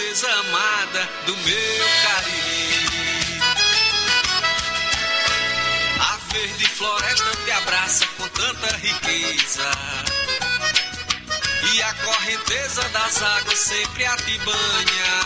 princesa 0.00 0.32
amada 0.32 1.08
do 1.26 1.36
meu 1.36 1.86
Cariri. 2.02 3.40
A 6.00 6.16
verde 6.32 6.66
floresta 6.66 7.30
te 7.44 7.50
abraça 7.52 8.06
com 8.16 8.28
tanta 8.28 8.76
riqueza. 8.78 9.70
E 11.72 11.82
a 11.82 11.94
correnteza 11.94 12.88
das 12.88 13.22
águas 13.22 13.58
sempre 13.58 14.06
a 14.06 14.16
te 14.16 14.38
banha. 14.38 15.20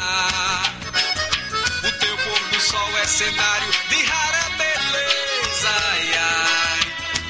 O 1.78 1.92
teu 2.00 2.16
pôr 2.16 2.40
do 2.50 2.60
sol 2.60 2.98
é 2.98 3.06
cenário 3.06 3.70
de 3.88 4.02
rara 4.02 4.50
beleza. 4.58 5.70
Ai, 5.92 6.14
ai, 6.18 6.80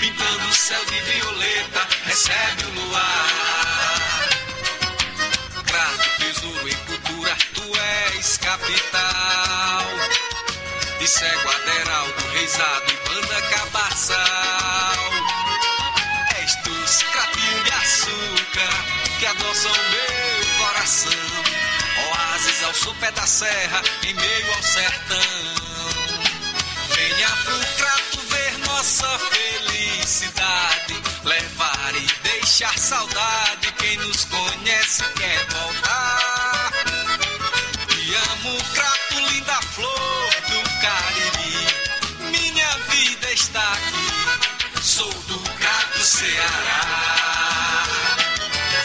pintando 0.01 0.49
o 0.49 0.55
céu 0.55 0.85
de 0.87 1.01
violeta, 1.01 1.89
recebe 2.07 2.65
o 2.65 2.71
luar. 2.71 3.44
Capital. 8.65 9.85
Cego 11.07 11.49
Aderaldo, 11.51 12.29
reisado 12.33 12.91
e 12.91 13.09
banda 13.09 13.43
cabaçal. 13.43 15.13
És 16.39 16.57
dos 16.63 17.03
cratinhos 17.03 17.65
de 17.65 17.71
açúcar 17.73 18.85
que 19.19 19.27
adoçam 19.27 19.71
meu 19.71 20.67
coração. 20.67 21.11
Oásis 22.11 22.65
ao 22.65 22.75
sopé 22.75 23.11
da 23.13 23.27
serra, 23.27 23.83
em 24.03 24.15
meio 24.15 24.55
ao 24.55 24.63
sertão. 24.63 25.19
Venha 26.95 27.29
pro 27.45 27.59
crato 27.77 28.21
ver 28.31 28.59
nossa 28.67 29.19
felicidade. 29.19 31.03
Levar 31.23 31.95
e 31.97 32.07
deixar 32.23 32.79
saudade. 32.79 33.73
Quem 33.79 33.99
nos 33.99 34.25
conhece 34.25 35.05
quer 35.17 35.47
voltar. 35.49 36.64
Te 38.15 38.21
amo, 38.31 38.57
crato, 38.75 39.19
linda 39.33 39.61
flor 39.73 40.31
do 40.49 40.61
Cariri. 40.81 41.67
Minha 42.31 42.71
vida 42.91 43.33
está 43.33 43.73
aqui. 43.73 44.81
Sou 44.81 45.13
do 45.13 45.39
crato 45.59 45.99
Ceará. 45.99 47.83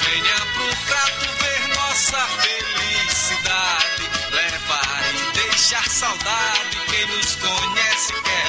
Venha 0.02 0.40
pro 0.54 0.76
crato 0.88 1.28
ver 1.42 1.68
nossa 1.76 2.18
felicidade. 2.42 4.04
Levar 4.32 5.14
e 5.14 5.32
deixar 5.38 5.88
saudade. 5.88 6.80
Quem 6.90 7.06
nos 7.06 7.36
conhece 7.36 8.14
quer 8.24 8.49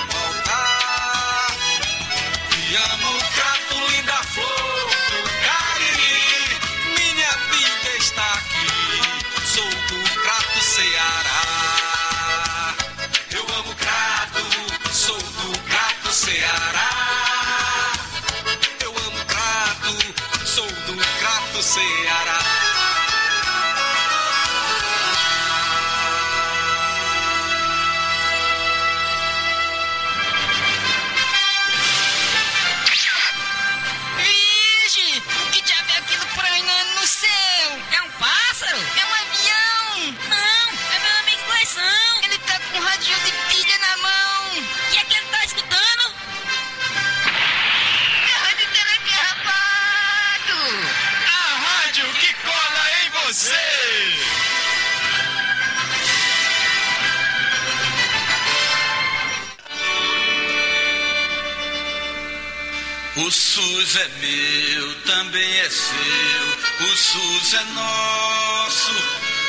SUS 63.50 63.96
é 63.96 64.08
meu, 64.20 64.94
também 65.06 65.58
é 65.58 65.68
seu. 65.68 66.86
O 66.86 66.96
SUS 66.96 67.54
é 67.54 67.64
nosso. 67.64 68.92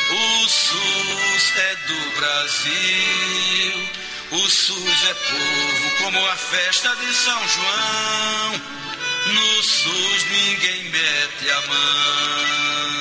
O 0.10 0.50
SUS 0.50 1.56
é 1.56 1.76
do 1.86 2.12
Brasil. 2.18 3.90
O 4.32 4.50
SUS 4.50 5.04
é 5.08 5.14
povo, 5.14 5.98
como 6.00 6.28
a 6.30 6.36
festa 6.36 6.96
de 6.96 7.14
São 7.14 7.48
João. 7.48 8.62
No 9.36 9.62
SUS 9.62 10.24
ninguém 10.32 10.84
mete 10.86 11.52
a 11.52 11.62
mão. 11.68 12.92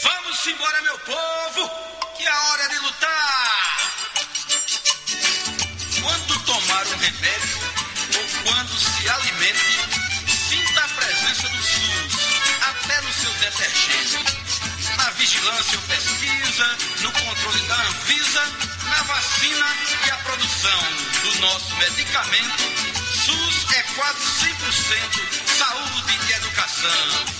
Vamos 0.00 0.46
embora, 0.46 0.82
meu 0.82 0.98
povo, 1.00 1.70
que 2.16 2.24
é 2.24 2.32
hora 2.32 2.68
de 2.68 2.78
lutar. 2.78 3.78
Quando 6.02 6.38
tomar 6.44 6.86
um 6.86 6.98
remédio 6.98 7.58
ou 8.14 8.42
quando 8.44 8.87
se 9.48 9.80
alimente, 9.80 10.28
sinta 10.48 10.80
a 10.80 10.88
presença 10.88 11.48
do 11.48 11.62
SUS, 11.62 12.14
até 12.62 13.00
no 13.00 13.12
seu 13.12 13.32
detergente. 13.34 14.18
Na 14.96 15.10
vigilância 15.10 15.78
ou 15.78 15.84
pesquisa, 15.84 16.76
no 17.00 17.12
controle 17.12 17.60
da 17.62 17.76
Anvisa, 17.76 18.42
na 18.88 19.02
vacina 19.02 19.66
e 20.06 20.10
a 20.10 20.16
produção 20.18 20.80
do 21.22 21.38
nosso 21.40 21.76
medicamento, 21.76 22.64
SUS 23.24 23.66
é 23.72 23.82
quase 23.94 24.18
100% 24.18 25.56
saúde 25.56 26.18
e 26.28 26.32
educação. 26.32 27.38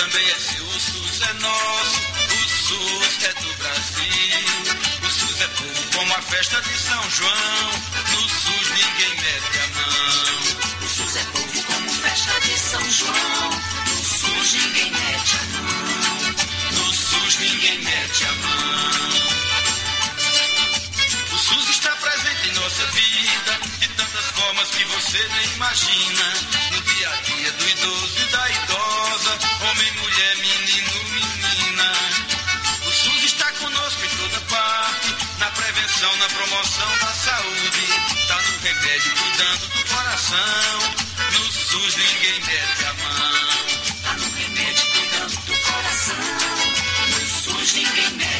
Também 0.00 0.30
é 0.30 0.34
seu, 0.38 0.64
o 0.64 0.80
SUS 0.80 1.20
é 1.20 1.32
nosso, 1.34 2.00
o 2.32 2.48
SUS 2.48 3.22
é 3.22 3.34
do 3.34 3.54
Brasil. 3.58 4.80
O 5.02 5.10
SUS 5.10 5.40
é 5.42 5.48
povo 5.48 5.92
como 5.94 6.14
a 6.14 6.22
festa 6.22 6.62
de 6.62 6.78
São 6.78 7.10
João, 7.10 7.70
no 8.10 8.28
SUS 8.30 8.70
ninguém 8.70 9.14
mete 9.16 9.58
a 9.58 9.66
mão. 9.76 10.80
O 10.80 10.88
SUS 10.88 11.16
é 11.16 11.24
povo 11.24 11.62
como 11.64 11.90
festa 11.90 12.40
de 12.40 12.58
São 12.58 12.90
João. 12.90 13.50
No 13.88 14.04
SUS 14.04 14.52
ninguém 14.54 14.90
mete 14.90 15.36
a 15.36 15.42
mão. 15.52 15.76
No 16.72 16.94
SUS 16.94 17.36
ninguém 17.38 17.78
mete 17.80 18.24
a 18.24 18.32
mão. 18.32 19.10
O 21.30 21.38
SUS 21.38 21.68
está 21.68 21.94
presente 21.96 22.48
em 22.48 22.52
nossa 22.54 22.86
vida 22.86 23.60
de 23.80 23.88
tantas 23.88 24.24
formas 24.30 24.70
que 24.70 24.84
você 24.84 25.28
nem 25.28 25.52
imagina. 25.56 26.69
Dia 27.00 27.08
a 27.08 27.16
dia 27.22 27.52
do 27.52 27.66
idoso 27.66 28.14
e 28.18 28.24
da 28.26 28.50
idosa, 28.50 29.38
homem, 29.62 29.92
mulher, 29.92 30.36
menino, 30.36 31.04
menina. 31.08 31.92
O 32.86 32.92
SUS 32.92 33.24
está 33.24 33.50
conosco 33.52 34.04
em 34.04 34.16
toda 34.18 34.38
parte, 34.40 35.16
na 35.38 35.50
prevenção, 35.50 36.14
na 36.18 36.28
promoção 36.28 36.98
da 36.98 37.06
saúde. 37.06 37.86
Tá 38.28 38.42
no 38.42 38.58
remédio, 38.58 39.14
cuidando 39.16 39.66
do 39.68 39.84
coração. 39.88 40.78
No 41.32 41.52
SUS 41.52 41.96
ninguém 41.96 42.40
mete 42.40 42.84
a 42.84 42.92
mão. 42.92 43.48
Tá 44.02 44.12
no 44.12 44.30
remédio 44.36 44.84
cuidando 44.92 45.36
do 45.46 45.56
coração. 45.56 46.16
No 47.08 47.26
SUS 47.26 47.72
ninguém 47.72 48.10
mete 48.10 48.39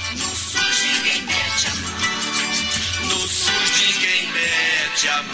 te 5.01 5.09
amando. 5.09 5.33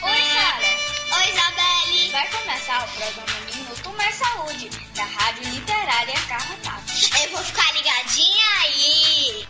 Oi, 0.00 0.22
Sara. 0.32 0.70
Oi, 1.12 1.30
Isabelle. 1.30 2.10
Vai 2.10 2.26
começar 2.28 2.84
o 2.84 2.88
programa 2.96 3.40
Minuto 3.54 3.90
Mais 3.98 4.14
Saúde, 4.14 4.70
da 4.96 5.04
Rádio 5.04 5.50
Literária 5.50 6.14
Carro 6.26 6.56
Tato. 6.64 6.92
Eu 7.22 7.30
vou 7.32 7.44
ficar 7.44 7.70
ligadinha 7.74 8.46
aí. 8.62 9.46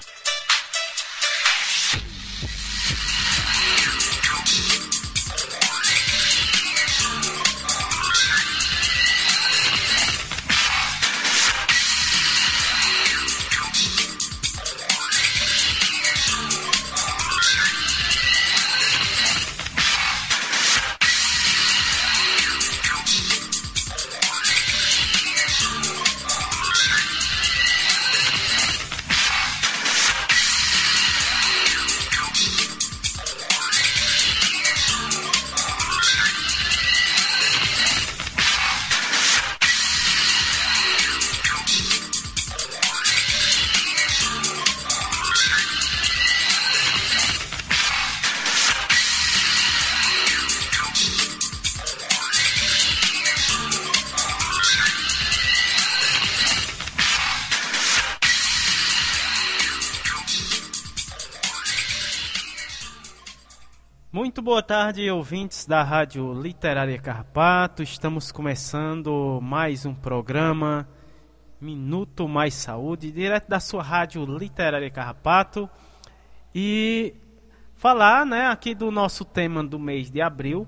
Boa 64.49 64.63
tarde, 64.63 65.11
ouvintes 65.11 65.67
da 65.67 65.83
Rádio 65.83 66.33
Literária 66.33 66.99
Carpato. 66.99 67.83
Estamos 67.83 68.33
começando 68.33 69.39
mais 69.43 69.85
um 69.85 69.95
programa 69.95 70.89
Minuto 71.61 72.27
Mais 72.27 72.55
Saúde, 72.55 73.13
direto 73.13 73.47
da 73.47 73.61
sua 73.61 73.83
Rádio 73.83 74.25
Literária 74.25 74.91
Carpato. 74.91 75.69
E 76.55 77.15
falar 77.75 78.25
né, 78.25 78.47
aqui 78.47 78.75
do 78.75 78.91
nosso 78.91 79.23
tema 79.23 79.63
do 79.63 79.79
mês 79.79 80.11
de 80.11 80.23
abril: 80.23 80.67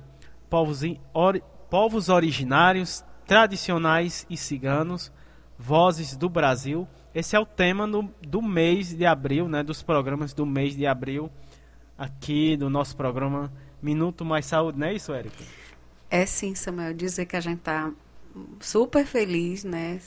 povos, 0.50 0.82
or, 1.14 1.40
povos 1.70 2.10
originários, 2.10 3.02
tradicionais 3.26 4.26
e 4.28 4.36
ciganos, 4.36 5.10
vozes 5.58 6.14
do 6.18 6.28
Brasil. 6.28 6.86
Esse 7.14 7.34
é 7.34 7.40
o 7.40 7.46
tema 7.46 7.88
do, 7.88 8.14
do 8.20 8.42
mês 8.42 8.94
de 8.94 9.06
abril, 9.06 9.48
né, 9.48 9.62
dos 9.62 9.82
programas 9.82 10.34
do 10.34 10.44
mês 10.44 10.76
de 10.76 10.86
abril 10.86 11.30
aqui 12.00 12.56
do 12.56 12.70
nosso 12.70 12.96
programa 12.96 13.52
Minuto 13.82 14.24
Mais 14.24 14.46
Saúde, 14.46 14.78
não 14.78 14.86
é 14.86 14.94
isso, 14.94 15.12
Érica? 15.12 15.42
É 16.10 16.26
sim, 16.26 16.54
Samuel. 16.54 16.92
Dizer 16.92 17.26
que 17.26 17.36
a 17.36 17.40
gente 17.40 17.58
está 17.58 17.90
super 18.60 19.06
feliz, 19.06 19.64
né? 19.64 20.00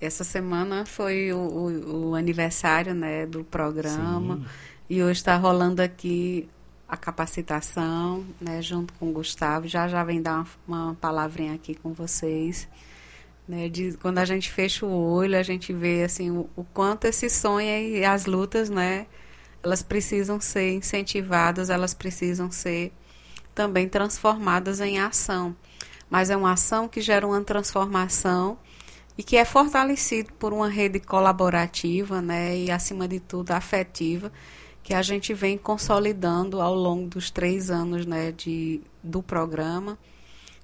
Essa 0.00 0.24
semana 0.24 0.84
foi 0.84 1.32
o, 1.32 1.38
o, 1.38 2.08
o 2.10 2.14
aniversário 2.14 2.94
né, 2.94 3.24
do 3.24 3.44
programa 3.44 4.36
sim. 4.36 4.44
e 4.90 5.02
hoje 5.02 5.20
está 5.20 5.36
rolando 5.36 5.80
aqui 5.80 6.48
a 6.88 6.96
capacitação, 6.96 8.26
né, 8.40 8.60
junto 8.60 8.92
com 8.94 9.10
o 9.10 9.12
Gustavo. 9.12 9.68
Já 9.68 9.86
já 9.88 10.02
vem 10.02 10.20
dar 10.20 10.44
uma, 10.66 10.86
uma 10.86 10.94
palavrinha 10.94 11.54
aqui 11.54 11.74
com 11.74 11.92
vocês. 11.92 12.68
Né, 13.46 13.68
de, 13.68 13.96
quando 13.98 14.18
a 14.18 14.24
gente 14.24 14.50
fecha 14.50 14.84
o 14.84 14.90
olho, 14.90 15.38
a 15.38 15.42
gente 15.42 15.72
vê 15.72 16.02
assim 16.04 16.30
o, 16.30 16.50
o 16.56 16.64
quanto 16.64 17.06
esse 17.06 17.30
sonho 17.30 17.68
e 17.68 18.04
as 18.04 18.26
lutas, 18.26 18.68
né, 18.68 19.06
elas 19.62 19.82
precisam 19.82 20.40
ser 20.40 20.72
incentivadas, 20.72 21.70
elas 21.70 21.94
precisam 21.94 22.50
ser 22.50 22.92
também 23.54 23.88
transformadas 23.88 24.80
em 24.80 24.98
ação. 24.98 25.54
Mas 26.10 26.30
é 26.30 26.36
uma 26.36 26.52
ação 26.52 26.88
que 26.88 27.00
gera 27.00 27.26
uma 27.26 27.42
transformação 27.42 28.58
e 29.16 29.22
que 29.22 29.36
é 29.36 29.44
fortalecido 29.44 30.32
por 30.34 30.52
uma 30.52 30.68
rede 30.68 31.00
colaborativa, 31.00 32.20
né, 32.20 32.56
e 32.56 32.70
acima 32.70 33.06
de 33.06 33.20
tudo 33.20 33.52
afetiva, 33.52 34.32
que 34.82 34.94
a 34.94 35.02
gente 35.02 35.32
vem 35.32 35.56
consolidando 35.56 36.60
ao 36.60 36.74
longo 36.74 37.08
dos 37.08 37.30
três 37.30 37.70
anos, 37.70 38.04
né, 38.04 38.32
de, 38.32 38.80
do 39.02 39.22
programa 39.22 39.98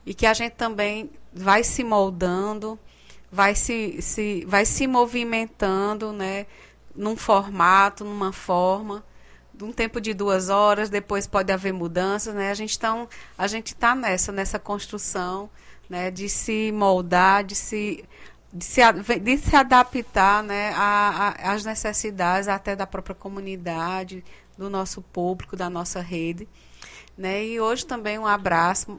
e 0.05 0.15
que 0.15 0.27
a 0.27 0.35
gente 0.35 0.53
também 0.53 1.11
vai 1.33 1.63
se 1.63 1.85
moldando, 1.85 2.79
vai 3.31 3.55
se, 3.55 4.01
se 4.01 4.45
vai 4.47 4.65
se 4.65 4.87
movimentando, 4.87 6.13
né, 6.13 6.47
num 6.99 7.17
formato, 7.17 8.05
numa 8.05 8.33
forma, 8.33 9.05
de 9.55 9.65
um 9.65 9.73
tempo 9.73 10.01
de 10.01 10.13
duas 10.13 10.49
horas, 10.49 10.91
depois 10.91 11.27
pode 11.27 11.53
haver 11.53 11.73
mudanças, 11.73 12.35
né? 12.35 12.51
A 12.51 12.55
gente 12.55 12.73
está 12.73 13.07
a 13.37 13.47
gente 13.47 13.75
tá 13.75 13.95
nessa, 13.95 14.33
nessa 14.33 14.59
construção, 14.59 15.49
né? 15.89 16.11
De 16.11 16.29
se 16.29 16.73
moldar, 16.73 17.45
de 17.45 17.55
se 17.55 18.05
de 18.53 18.65
se, 18.65 18.81
de 19.21 19.39
se 19.39 19.55
adaptar 19.55 20.43
né, 20.43 20.73
às 21.43 21.67
necessidades 21.67 22.49
até 22.49 22.75
da 22.75 22.87
própria 22.87 23.15
comunidade, 23.15 24.25
do 24.57 24.71
nosso 24.71 25.03
público, 25.03 25.55
da 25.55 25.69
nossa 25.69 26.01
rede. 26.01 26.49
Né? 27.17 27.45
E 27.45 27.61
hoje 27.61 27.85
também 27.85 28.19
um 28.19 28.27
abraço 28.27 28.99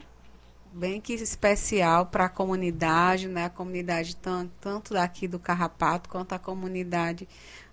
bem 0.72 1.00
que 1.00 1.14
especial 1.14 2.06
para 2.06 2.26
a 2.26 2.28
comunidade, 2.28 3.26
né? 3.26 3.46
a 3.46 3.50
comunidade 3.50 4.14
tanto, 4.14 4.52
tanto 4.60 4.94
daqui 4.94 5.26
do 5.26 5.38
Carrapato 5.38 6.08
quanto 6.08 6.32
a 6.32 6.38
comunidade 6.38 7.28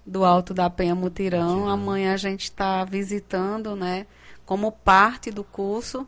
do 0.07 0.24
Alto 0.24 0.54
da 0.54 0.69
Penha 0.69 0.95
Mutirão. 0.95 1.50
Mutirão. 1.50 1.69
Amanhã 1.69 2.13
a 2.13 2.18
gente 2.18 2.45
está 2.45 2.86
visitando, 2.86 3.75
né, 3.75 4.07
como 4.45 4.71
parte 4.71 5.30
do 5.30 5.44
curso 5.44 6.07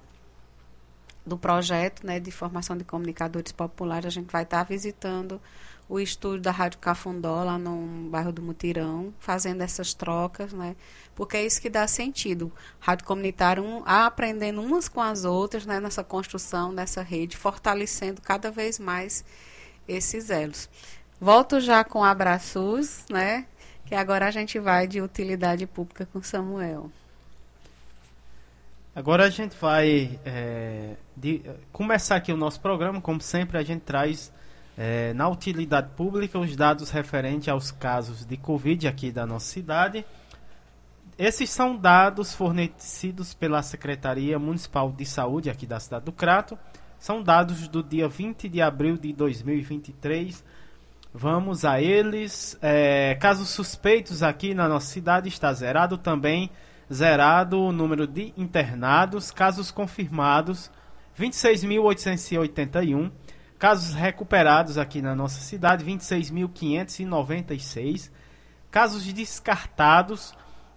do 1.26 1.38
projeto 1.38 2.08
né, 2.08 2.20
de 2.20 2.32
formação 2.32 2.76
de 2.78 2.84
comunicadores 2.84 3.52
populares, 3.52 4.08
a 4.08 4.10
gente 4.10 4.32
vai 4.32 4.44
estar 4.44 4.60
tá 4.60 4.64
visitando 4.64 5.40
o 5.88 6.00
estúdio 6.00 6.42
da 6.42 6.52
Rádio 6.52 6.80
Cafundó, 6.80 7.44
lá 7.44 7.58
no 7.58 8.10
bairro 8.10 8.32
do 8.32 8.42
Mutirão, 8.42 9.14
fazendo 9.20 9.62
essas 9.62 9.94
trocas, 9.94 10.54
né? 10.54 10.76
Porque 11.16 11.36
é 11.36 11.46
isso 11.46 11.60
que 11.60 11.70
dá 11.70 11.88
sentido. 11.88 12.52
Rádio 12.80 13.06
comunitária 13.08 13.62
um, 13.62 13.82
aprendendo 13.84 14.62
umas 14.62 14.88
com 14.88 15.02
as 15.02 15.26
outras, 15.26 15.66
né? 15.66 15.80
Nessa 15.80 16.04
construção, 16.04 16.72
nessa 16.72 17.02
rede, 17.02 17.36
fortalecendo 17.36 18.22
cada 18.22 18.52
vez 18.52 18.78
mais 18.78 19.26
esses 19.88 20.30
elos. 20.30 20.70
Volto 21.20 21.60
já 21.60 21.84
com 21.84 22.04
abraços, 22.04 23.04
né? 23.10 23.48
Que 23.90 23.96
agora 23.96 24.28
a 24.28 24.32
gente 24.32 24.60
vai 24.60 24.88
de 24.88 25.02
utilidade 25.02 25.66
pública 25.66 26.06
com 26.14 26.22
Samuel. 26.22 26.92
Agora 28.96 29.26
a 29.26 29.32
gente 29.32 29.56
vai 29.60 30.20
é, 30.24 30.94
de, 31.18 31.42
começar 31.72 32.18
aqui 32.18 32.32
o 32.32 32.38
nosso 32.38 32.62
programa. 32.62 33.02
Como 33.02 33.20
sempre, 33.20 33.58
a 33.58 33.64
gente 33.64 33.82
traz 33.82 34.32
é, 34.78 35.12
na 35.16 35.28
utilidade 35.28 35.90
pública 35.98 36.38
os 36.38 36.56
dados 36.56 36.92
referentes 36.92 37.50
aos 37.50 37.72
casos 37.72 38.24
de 38.24 38.38
Covid 38.38 38.88
aqui 38.88 39.12
da 39.12 39.26
nossa 39.26 39.48
cidade. 39.48 40.06
Esses 41.18 41.50
são 41.50 41.76
dados 41.76 42.36
fornecidos 42.36 43.34
pela 43.34 43.64
Secretaria 43.64 44.38
Municipal 44.38 44.92
de 44.92 45.04
Saúde 45.04 45.50
aqui 45.50 45.66
da 45.66 45.80
cidade 45.80 46.06
do 46.06 46.12
Crato. 46.12 46.60
São 47.00 47.24
dados 47.24 47.68
do 47.68 47.82
dia 47.82 48.08
20 48.08 48.48
de 48.48 48.62
abril 48.62 48.98
de 48.98 49.12
2023 49.14 50.44
Vamos 51.14 51.64
a 51.66 51.82
eles. 51.82 52.58
É, 52.62 53.16
casos 53.16 53.50
suspeitos 53.50 54.22
aqui 54.22 54.54
na 54.54 54.70
nossa 54.70 54.86
cidade 54.88 55.28
está 55.28 55.52
zerado 55.52 55.98
também. 55.98 56.52
Zerado 56.92 57.60
o 57.60 57.72
número 57.72 58.06
de 58.06 58.32
internados. 58.38 59.32
Casos 59.32 59.72
confirmados 59.72 60.70
26.881. 61.20 63.12
Casos 63.58 63.96
recuperados 63.96 64.78
aqui 64.78 65.02
na 65.02 65.16
nossa 65.16 65.42
cidade 65.42 65.84
26.596. 65.84 68.12
Casos 68.70 69.12
descartados 69.12 70.36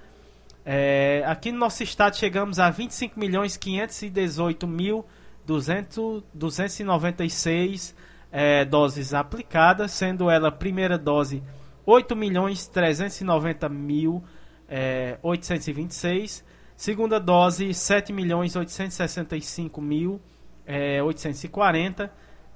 É, 0.65 1.25
aqui 1.27 1.51
no 1.51 1.59
nosso 1.59 1.83
estado 1.83 2.17
chegamos 2.17 2.61
a 2.61 2.71
25 2.71 3.19
milhões 3.19 3.57
518 3.57 4.65
mil 4.67 5.05
296 5.45 7.97
é, 8.31 8.65
doses 8.65 9.13
aplicadas, 9.13 9.91
sendo 9.91 10.31
ela 10.31 10.53
primeira 10.53 10.97
dose 10.97 11.43
8 11.85 12.15
milhões 12.15 12.69
390 12.69 13.69
mil 13.69 14.23
é, 14.69 15.19
826, 15.23 16.45
segunda 16.77 17.19
dose 17.19 17.75
7 17.75 18.13
milhões 18.13 18.55
865 18.55 19.81
mil 19.81 20.21
é, 20.65 21.03
840, 21.03 22.09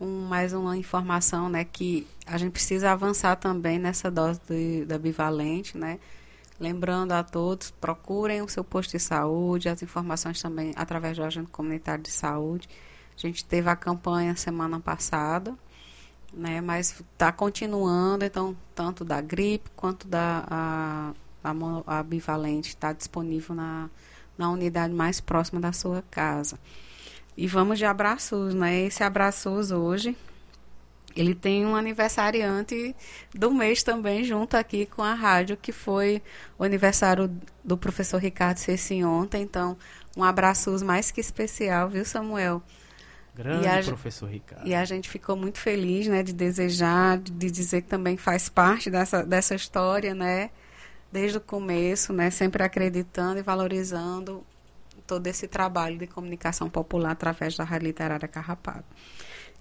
Um, 0.00 0.26
mais 0.26 0.54
uma 0.54 0.74
informação, 0.74 1.50
né, 1.50 1.62
que 1.62 2.06
a 2.26 2.38
gente 2.38 2.52
precisa 2.52 2.90
avançar 2.90 3.36
também 3.36 3.78
nessa 3.78 4.10
dose 4.10 4.40
de, 4.48 4.86
da 4.86 4.98
bivalente, 4.98 5.76
né? 5.76 5.98
Lembrando 6.58 7.12
a 7.12 7.22
todos, 7.22 7.70
procurem 7.70 8.40
o 8.42 8.48
seu 8.48 8.64
posto 8.64 8.92
de 8.92 8.98
saúde, 8.98 9.68
as 9.68 9.82
informações 9.82 10.40
também 10.40 10.72
através 10.74 11.16
do 11.16 11.24
agente 11.24 11.50
comunitário 11.50 12.02
de 12.02 12.10
saúde. 12.10 12.68
A 13.16 13.20
gente 13.20 13.44
teve 13.44 13.68
a 13.68 13.76
campanha 13.76 14.34
semana 14.34 14.80
passada, 14.80 15.54
né, 16.32 16.60
mas 16.62 17.00
está 17.12 17.30
continuando, 17.30 18.24
então, 18.24 18.56
tanto 18.74 19.04
da 19.04 19.20
gripe 19.20 19.68
quanto 19.76 20.08
da 20.08 20.44
a, 20.48 21.12
a, 21.42 22.02
bivalente 22.02 22.70
está 22.70 22.92
disponível 22.92 23.54
na, 23.54 23.90
na 24.36 24.50
unidade 24.50 24.92
mais 24.92 25.20
próxima 25.20 25.60
da 25.60 25.72
sua 25.72 26.02
casa. 26.10 26.58
E 27.36 27.46
vamos 27.46 27.78
de 27.78 27.84
abraços, 27.84 28.54
né? 28.54 28.80
Esse 28.80 29.02
abraços 29.02 29.70
hoje 29.70 30.16
ele 31.14 31.34
tem 31.34 31.66
um 31.66 31.74
aniversariante 31.74 32.94
do 33.34 33.50
mês 33.50 33.82
também, 33.82 34.24
junto 34.24 34.56
aqui 34.56 34.86
com 34.86 35.02
a 35.02 35.14
rádio, 35.14 35.56
que 35.56 35.72
foi 35.72 36.22
o 36.58 36.64
aniversário 36.64 37.30
do 37.64 37.76
professor 37.76 38.18
Ricardo 38.18 38.58
Ceci 38.58 39.02
ontem. 39.02 39.42
Então, 39.42 39.76
um 40.16 40.22
abraço 40.22 40.84
mais 40.84 41.10
que 41.10 41.20
especial, 41.20 41.88
viu, 41.88 42.04
Samuel? 42.04 42.62
Grande 43.34 43.66
a, 43.66 43.82
professor 43.82 44.28
Ricardo. 44.28 44.66
E 44.66 44.74
a 44.74 44.84
gente 44.84 45.08
ficou 45.08 45.36
muito 45.36 45.58
feliz, 45.58 46.06
né, 46.06 46.22
de 46.22 46.32
desejar, 46.32 47.18
de 47.18 47.50
dizer 47.50 47.82
que 47.82 47.88
também 47.88 48.16
faz 48.16 48.48
parte 48.48 48.90
dessa, 48.90 49.24
dessa 49.24 49.54
história, 49.54 50.14
né, 50.14 50.50
desde 51.10 51.38
o 51.38 51.40
começo, 51.40 52.12
né, 52.12 52.30
sempre 52.30 52.62
acreditando 52.62 53.38
e 53.38 53.42
valorizando 53.42 54.44
todo 55.06 55.26
esse 55.26 55.48
trabalho 55.48 55.98
de 55.98 56.06
comunicação 56.06 56.70
popular 56.70 57.12
através 57.12 57.56
da 57.56 57.64
Rádio 57.64 57.86
Literária 57.86 58.28
Carrapato. 58.28 58.84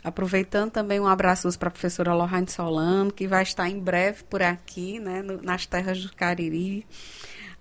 Aproveitando 0.03 0.71
também 0.71 0.99
um 0.99 1.07
abraço 1.07 1.49
para 1.57 1.67
a 1.67 1.71
professora 1.71 2.13
Lohane 2.13 2.49
Solano, 2.49 3.11
que 3.11 3.27
vai 3.27 3.43
estar 3.43 3.67
em 3.67 3.79
breve 3.79 4.23
por 4.23 4.41
aqui, 4.41 4.99
né, 4.99 5.21
no, 5.21 5.41
nas 5.41 5.65
terras 5.65 6.01
do 6.01 6.15
Cariri. 6.15 6.85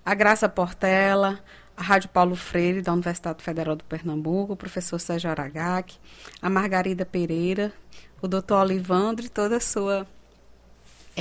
A 0.04 0.14
Graça 0.14 0.48
Portela, 0.48 1.42
a 1.76 1.82
Rádio 1.82 2.10
Paulo 2.10 2.36
Freire, 2.36 2.82
da 2.82 2.92
Universidade 2.92 3.42
Federal 3.42 3.74
do 3.74 3.84
Pernambuco, 3.84 4.52
o 4.52 4.56
professor 4.56 5.00
Sérgio 5.00 5.30
Aragaki, 5.30 5.98
a 6.40 6.50
Margarida 6.50 7.04
Pereira, 7.04 7.72
o 8.20 8.28
doutor 8.28 8.62
Olivandro 8.62 9.26
e 9.26 9.28
toda 9.28 9.56
a 9.56 9.60
sua 9.60 10.06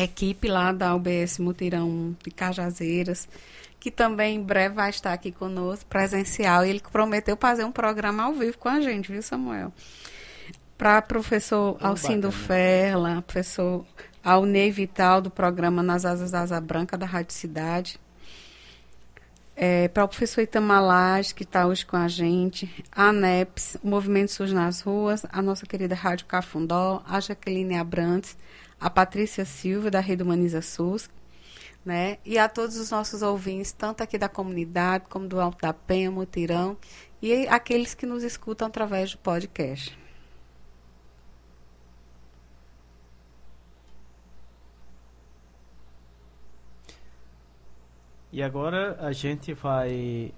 equipe 0.04 0.48
lá 0.48 0.72
da 0.72 0.96
UBS 0.96 1.40
Mutirão 1.40 2.16
de 2.24 2.32
Cajazeiras, 2.32 3.28
que 3.80 3.92
também 3.92 4.38
em 4.38 4.44
breve 4.44 4.76
vai 4.76 4.90
estar 4.90 5.14
aqui 5.14 5.32
conosco, 5.32 5.86
presencial. 5.86 6.66
E 6.66 6.70
ele 6.70 6.82
prometeu 6.92 7.38
fazer 7.38 7.64
um 7.64 7.72
programa 7.72 8.24
ao 8.24 8.34
vivo 8.34 8.58
com 8.58 8.70
a 8.70 8.80
gente, 8.82 9.12
viu, 9.12 9.22
Samuel? 9.22 9.72
para 10.78 11.02
professor 11.02 11.76
Alcindo 11.82 12.32
Ferla, 12.32 13.24
professor 13.24 13.84
Alnei 14.24 14.70
Vital, 14.70 15.22
do 15.22 15.32
programa 15.32 15.82
Nas 15.82 16.06
Asas 16.06 16.32
da 16.32 16.42
Asa 16.42 16.62
Branca, 16.62 16.98
da 16.98 17.06
Rádio 17.06 17.34
Cidade. 17.34 18.00
É, 19.56 19.88
para 19.88 20.04
o 20.04 20.08
professor 20.08 20.42
Itamalage, 20.42 21.34
que 21.34 21.42
está 21.42 21.66
hoje 21.66 21.84
com 21.84 21.98
a 21.98 22.08
gente, 22.08 22.72
a 22.92 23.06
ANEPS, 23.06 23.78
o 23.84 23.88
Movimento 23.88 24.32
SUS 24.32 24.54
nas 24.54 24.82
Ruas, 24.82 25.26
a 25.32 25.42
nossa 25.42 25.66
querida 25.66 25.96
Rádio 25.96 26.28
Cafundó, 26.28 27.02
a 27.08 27.20
Jaqueline 27.20 27.76
Abrantes, 27.76 28.38
a 28.80 28.90
Patrícia 28.90 29.46
Silva, 29.46 29.90
da 29.92 30.00
Rede 30.00 30.24
Humaniza 30.24 30.62
SUS, 30.62 31.10
né? 31.86 32.18
E 32.26 32.38
a 32.38 32.50
todos 32.50 32.78
os 32.78 32.92
nossos 32.92 33.22
ouvintes, 33.22 33.72
tanto 33.72 34.04
aqui 34.04 34.18
da 34.18 34.30
comunidade, 34.30 35.06
como 35.10 35.28
do 35.28 35.40
Alto 35.40 35.62
da 35.62 35.74
Penha, 35.74 36.12
Mutirão, 36.12 36.78
e 37.22 37.48
aqueles 37.48 37.94
que 37.94 38.06
nos 38.06 38.24
escutam 38.24 38.68
através 38.68 39.12
do 39.12 39.18
podcast. 39.20 39.98
E 48.32 48.44
agora 48.44 48.98
a 49.00 49.12
gente 49.12 49.54
vai 49.54 50.34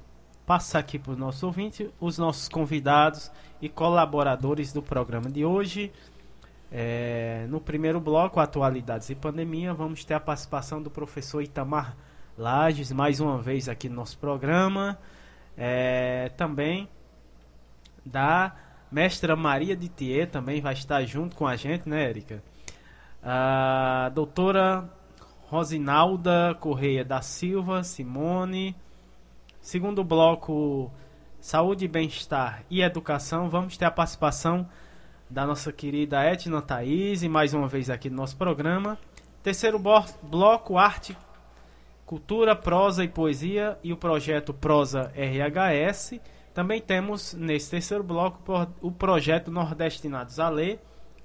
passar 0.46 0.80
aqui 0.80 0.98
para 0.98 1.12
os 1.12 1.18
nossos 1.18 1.44
ouvintes, 1.44 1.90
os 2.00 2.18
nossos 2.18 2.48
convidados 2.48 3.32
e 3.62 3.68
colaboradores 3.68 4.72
do 4.72 4.82
programa 4.82 5.30
de 5.30 5.44
hoje. 5.44 5.92
É, 6.72 7.48
no 7.50 7.60
primeiro 7.60 8.00
bloco, 8.00 8.40
Atualidades 8.40 9.10
e 9.10 9.16
Pandemia, 9.16 9.74
vamos 9.74 10.06
ter 10.06 10.14
a 10.14 10.20
participação 10.20 10.82
do 10.82 10.90
professor 10.90 11.42
Itamar 11.42 11.98
Lages, 12.38 12.92
mais 12.92 13.20
uma 13.20 13.40
vez 13.40 13.68
aqui 13.68 13.90
no 13.90 13.96
nosso 13.96 14.18
programa. 14.18 14.98
É, 15.58 16.30
também 16.38 16.88
da 18.06 18.56
mestra 18.92 19.36
Maria 19.36 19.76
de 19.76 19.90
Thier, 19.90 20.30
também 20.30 20.62
vai 20.62 20.74
estar 20.74 21.04
junto 21.06 21.36
com 21.36 21.48
a 21.48 21.56
gente, 21.56 21.90
né, 21.90 22.04
Érica? 22.06 22.44
A 23.22 24.10
doutora 24.14 24.90
Rosinalda 25.48 26.56
Correia 26.60 27.04
da 27.04 27.22
Silva, 27.22 27.84
Simone. 27.84 28.76
Segundo 29.60 30.04
bloco, 30.04 30.92
Saúde, 31.40 31.88
Bem-Estar 31.88 32.64
e 32.70 32.82
Educação. 32.82 33.50
Vamos 33.50 33.76
ter 33.76 33.86
a 33.86 33.92
participação 33.92 34.70
da 35.30 35.46
nossa 35.46 35.72
querida 35.72 36.24
Etna 36.24 36.62
Thaís, 36.62 37.24
mais 37.24 37.54
uma 37.54 37.68
vez 37.68 37.90
aqui 37.90 38.10
no 38.10 38.16
nosso 38.16 38.36
programa. 38.36 38.98
Terceiro 39.44 39.80
bloco, 40.24 40.78
Arte, 40.78 41.16
Cultura, 42.06 42.56
Prosa 42.56 43.04
e 43.04 43.08
Poesia 43.08 43.78
e 43.84 43.94
o 43.94 43.98
projeto 43.98 44.54
Prosa 44.54 45.12
RHS. 45.16 46.20
Também 46.54 46.82
temos 46.82 47.34
nesse 47.36 47.70
terceiro 47.70 48.04
bloco 48.04 48.42
o 48.82 48.92
projeto 48.92 49.52
Nordestinados 49.52 50.40
a 50.40 50.50
Ler. 50.50 50.80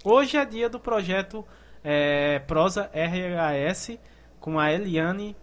Hoje 0.04 0.36
é 0.36 0.44
dia 0.44 0.68
do 0.68 0.78
projeto 0.78 1.44
é, 1.82 2.38
Prosa 2.40 2.90
RHS 2.92 3.98
com 4.38 4.58
a 4.58 4.70
Eliane 4.70 5.34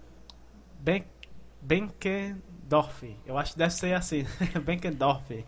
ben 0.79 1.03
Benkendorf. 1.59 3.17
Eu 3.25 3.37
acho 3.37 3.53
que 3.53 3.57
deve 3.57 3.73
ser 3.73 3.93
assim, 3.93 4.25
Benkendorf. 4.63 5.45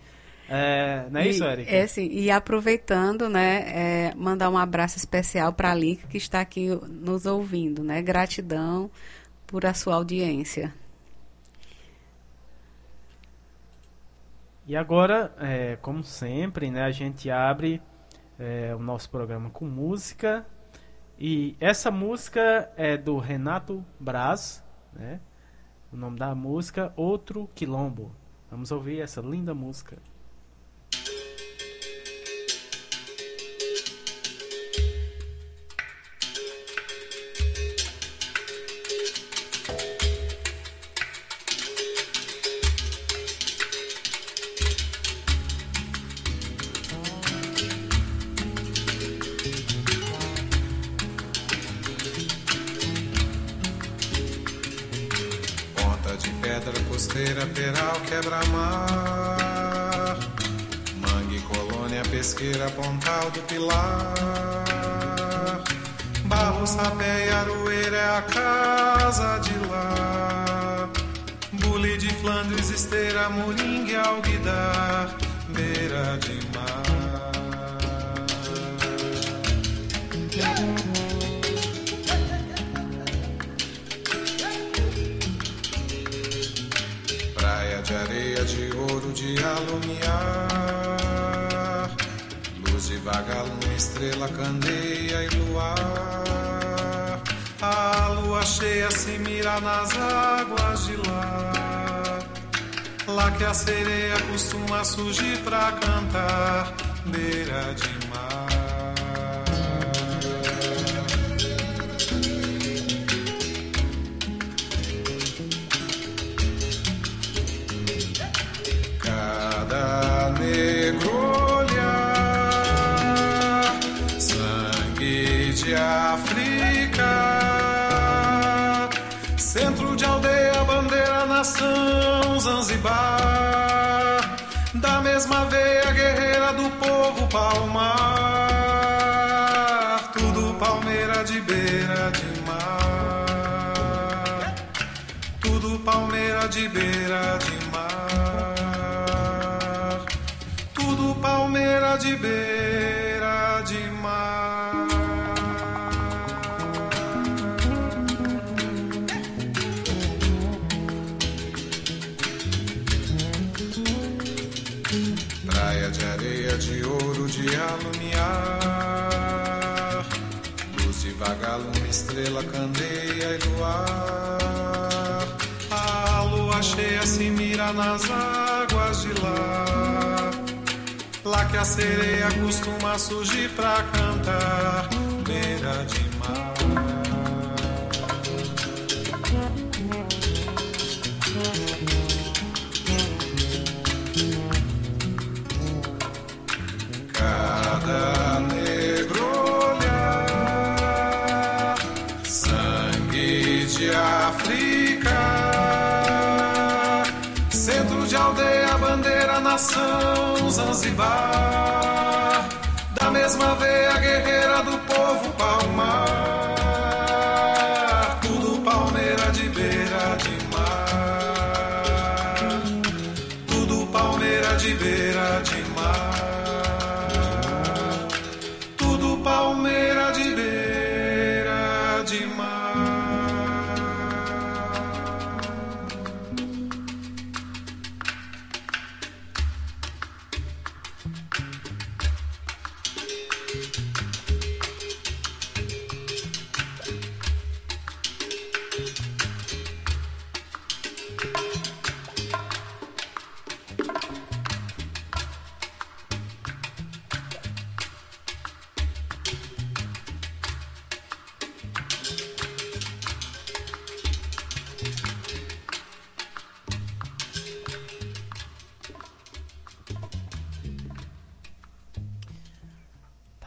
É, 0.55 1.07
não 1.09 1.19
é 1.19 1.25
e, 1.25 1.29
isso, 1.31 1.43
Erika? 1.43 1.71
É 1.71 1.87
sim, 1.87 2.07
e 2.11 2.29
aproveitando, 2.29 3.27
né, 3.27 3.63
é, 4.09 4.13
mandar 4.15 4.51
um 4.51 4.57
abraço 4.57 4.97
especial 4.97 5.51
para 5.51 5.71
a 5.71 5.73
Lica 5.73 6.07
que 6.07 6.17
está 6.17 6.41
aqui 6.41 6.67
nos 6.87 7.25
ouvindo, 7.25 7.83
né? 7.83 8.03
Gratidão 8.03 8.91
por 9.47 9.65
a 9.65 9.73
sua 9.73 9.95
audiência. 9.95 10.71
E 14.67 14.75
agora, 14.75 15.33
é, 15.39 15.75
como 15.81 16.03
sempre, 16.03 16.69
né, 16.69 16.83
a 16.83 16.91
gente 16.91 17.31
abre 17.31 17.81
é, 18.37 18.75
o 18.75 18.79
nosso 18.79 19.09
programa 19.09 19.49
com 19.49 19.65
música 19.65 20.45
E 21.17 21.55
essa 21.59 21.89
música 21.89 22.71
é 22.75 22.97
do 22.97 23.17
Renato 23.17 23.83
Braz, 23.99 24.63
né? 24.93 25.19
O 25.91 25.97
nome 25.97 26.19
da 26.19 26.35
música 26.35 26.93
Outro 26.95 27.49
Quilombo. 27.55 28.11
Vamos 28.51 28.71
ouvir 28.71 28.99
essa 28.99 29.21
linda 29.21 29.53
música. 29.53 29.97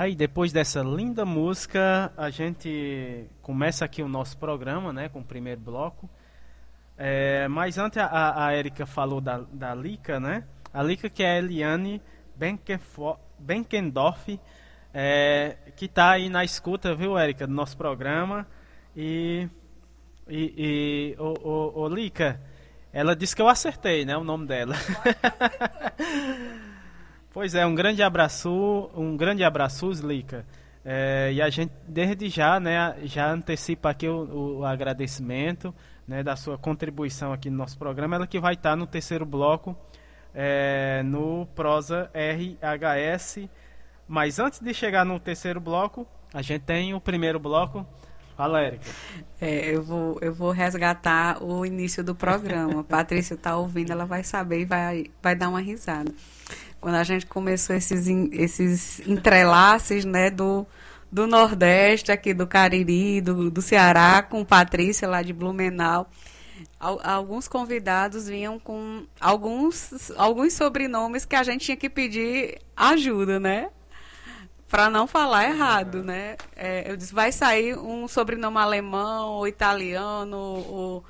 Aí 0.06 0.14
depois 0.14 0.52
dessa 0.52 0.82
linda 0.82 1.24
música, 1.24 2.12
a 2.16 2.30
gente 2.30 3.26
começa 3.42 3.84
aqui 3.84 4.04
o 4.04 4.08
nosso 4.08 4.38
programa, 4.38 4.92
né, 4.92 5.08
com 5.08 5.18
o 5.18 5.24
primeiro 5.24 5.60
bloco. 5.60 6.08
É, 6.96 7.48
mas 7.48 7.76
antes 7.76 7.98
a, 7.98 8.46
a 8.46 8.56
Erika 8.56 8.86
falou 8.86 9.20
da, 9.20 9.40
da 9.52 9.74
Lica, 9.74 10.20
né? 10.20 10.44
A 10.72 10.80
Lica 10.80 11.10
que 11.10 11.24
é 11.24 11.32
a 11.32 11.38
Eliane 11.38 12.00
Benkendorf, 13.36 14.38
é, 14.94 15.56
que 15.74 15.86
está 15.86 16.12
aí 16.12 16.28
na 16.28 16.44
escuta, 16.44 16.94
viu, 16.94 17.18
Erika, 17.18 17.44
do 17.44 17.52
nosso 17.52 17.76
programa. 17.76 18.46
E, 18.96 19.48
e, 20.28 20.54
e 20.56 21.16
o, 21.18 21.34
o, 21.48 21.80
o 21.80 21.88
Lica, 21.88 22.40
ela 22.92 23.16
disse 23.16 23.34
que 23.34 23.42
eu 23.42 23.48
acertei, 23.48 24.04
né, 24.04 24.16
o 24.16 24.22
nome 24.22 24.46
dela. 24.46 24.76
Pois 27.36 27.54
é, 27.54 27.66
um 27.66 27.74
grande 27.74 28.02
abraço, 28.02 28.90
um 28.96 29.14
grande 29.14 29.44
abraço, 29.44 29.90
Slica. 29.90 30.46
É, 30.82 31.30
e 31.34 31.42
a 31.42 31.50
gente 31.50 31.70
desde 31.86 32.30
já, 32.30 32.58
né, 32.58 32.96
já 33.02 33.30
antecipa 33.30 33.90
aqui 33.90 34.08
o, 34.08 34.60
o, 34.60 34.64
agradecimento, 34.64 35.74
né, 36.08 36.22
da 36.22 36.34
sua 36.34 36.56
contribuição 36.56 37.34
aqui 37.34 37.50
no 37.50 37.58
nosso 37.58 37.76
programa. 37.76 38.16
Ela 38.16 38.26
que 38.26 38.40
vai 38.40 38.54
estar 38.54 38.74
no 38.74 38.86
terceiro 38.86 39.26
bloco, 39.26 39.76
é, 40.34 41.02
no 41.02 41.44
Prosa 41.54 42.10
RHS. 42.14 43.50
Mas 44.08 44.38
antes 44.38 44.60
de 44.60 44.72
chegar 44.72 45.04
no 45.04 45.20
terceiro 45.20 45.60
bloco, 45.60 46.06
a 46.32 46.40
gente 46.40 46.62
tem 46.62 46.94
o 46.94 47.00
primeiro 47.02 47.38
bloco. 47.38 47.86
Fala, 48.34 48.62
Érica. 48.62 48.84
É, 49.40 49.74
eu, 49.74 49.82
vou, 49.82 50.18
eu 50.22 50.32
vou 50.32 50.52
resgatar 50.52 51.42
o 51.42 51.66
início 51.66 52.02
do 52.02 52.14
programa. 52.14 52.80
A 52.80 52.84
Patrícia 52.84 53.34
está 53.34 53.58
ouvindo, 53.58 53.90
ela 53.90 54.06
vai 54.06 54.22
saber 54.22 54.60
e 54.60 54.64
vai, 54.64 55.04
vai 55.22 55.34
dar 55.34 55.50
uma 55.50 55.60
risada. 55.60 56.10
Quando 56.86 56.94
a 56.94 57.02
gente 57.02 57.26
começou 57.26 57.74
esses, 57.74 58.06
esses 58.30 59.00
entrelaces 59.08 60.04
né, 60.04 60.30
do, 60.30 60.64
do 61.10 61.26
Nordeste, 61.26 62.12
aqui 62.12 62.32
do 62.32 62.46
Cariri, 62.46 63.20
do, 63.20 63.50
do 63.50 63.60
Ceará, 63.60 64.22
com 64.22 64.44
Patrícia 64.44 65.08
lá 65.08 65.20
de 65.20 65.32
Blumenau 65.32 66.08
alguns 66.78 67.48
convidados 67.48 68.28
vinham 68.28 68.60
com 68.60 69.04
alguns, 69.20 70.12
alguns 70.16 70.52
sobrenomes 70.52 71.24
que 71.24 71.34
a 71.34 71.42
gente 71.42 71.64
tinha 71.64 71.76
que 71.76 71.90
pedir 71.90 72.60
ajuda, 72.76 73.40
né? 73.40 73.68
Para 74.68 74.88
não 74.88 75.08
falar 75.08 75.50
errado, 75.50 76.04
né? 76.04 76.36
É, 76.54 76.88
eu 76.88 76.96
disse, 76.96 77.12
vai 77.12 77.32
sair 77.32 77.76
um 77.76 78.06
sobrenome 78.06 78.58
alemão, 78.58 79.32
ou 79.32 79.48
italiano, 79.48 80.36
ou, 80.36 81.04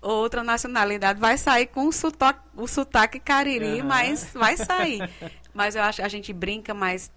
outra 0.00 0.42
nacionalidade, 0.42 1.20
vai 1.20 1.36
sair 1.36 1.66
com 1.66 1.86
o 1.86 1.92
sotaque, 1.92 2.40
o 2.56 2.66
sotaque 2.66 3.18
cariri, 3.18 3.80
uhum. 3.80 3.86
mas 3.86 4.30
vai 4.32 4.56
sair. 4.58 5.10
Mas 5.52 5.74
eu 5.74 5.82
acho 5.82 5.96
que 5.96 6.06
a 6.06 6.08
gente 6.08 6.32
brinca, 6.32 6.72
mas 6.72 7.10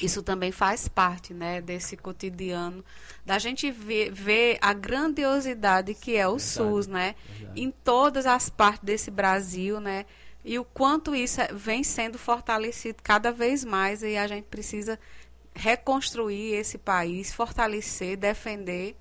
isso 0.00 0.22
também 0.22 0.52
faz 0.52 0.88
parte 0.88 1.32
né, 1.32 1.60
desse 1.60 1.96
cotidiano, 1.96 2.84
da 3.24 3.38
gente 3.38 3.70
ver, 3.70 4.10
ver 4.10 4.58
a 4.60 4.72
grandiosidade 4.72 5.94
que 5.94 6.16
é 6.16 6.28
o 6.28 6.36
verdade, 6.36 6.52
SUS, 6.52 6.86
né? 6.86 7.14
Verdade. 7.28 7.60
Em 7.60 7.70
todas 7.70 8.26
as 8.26 8.50
partes 8.50 8.84
desse 8.84 9.10
Brasil, 9.10 9.80
né? 9.80 10.04
E 10.44 10.58
o 10.58 10.64
quanto 10.64 11.14
isso 11.14 11.40
é, 11.40 11.48
vem 11.52 11.82
sendo 11.82 12.18
fortalecido 12.18 13.02
cada 13.02 13.32
vez 13.32 13.64
mais 13.64 14.02
e 14.02 14.16
a 14.16 14.26
gente 14.26 14.44
precisa 14.44 14.98
reconstruir 15.54 16.52
esse 16.54 16.76
país, 16.76 17.32
fortalecer, 17.32 18.16
defender, 18.16 18.94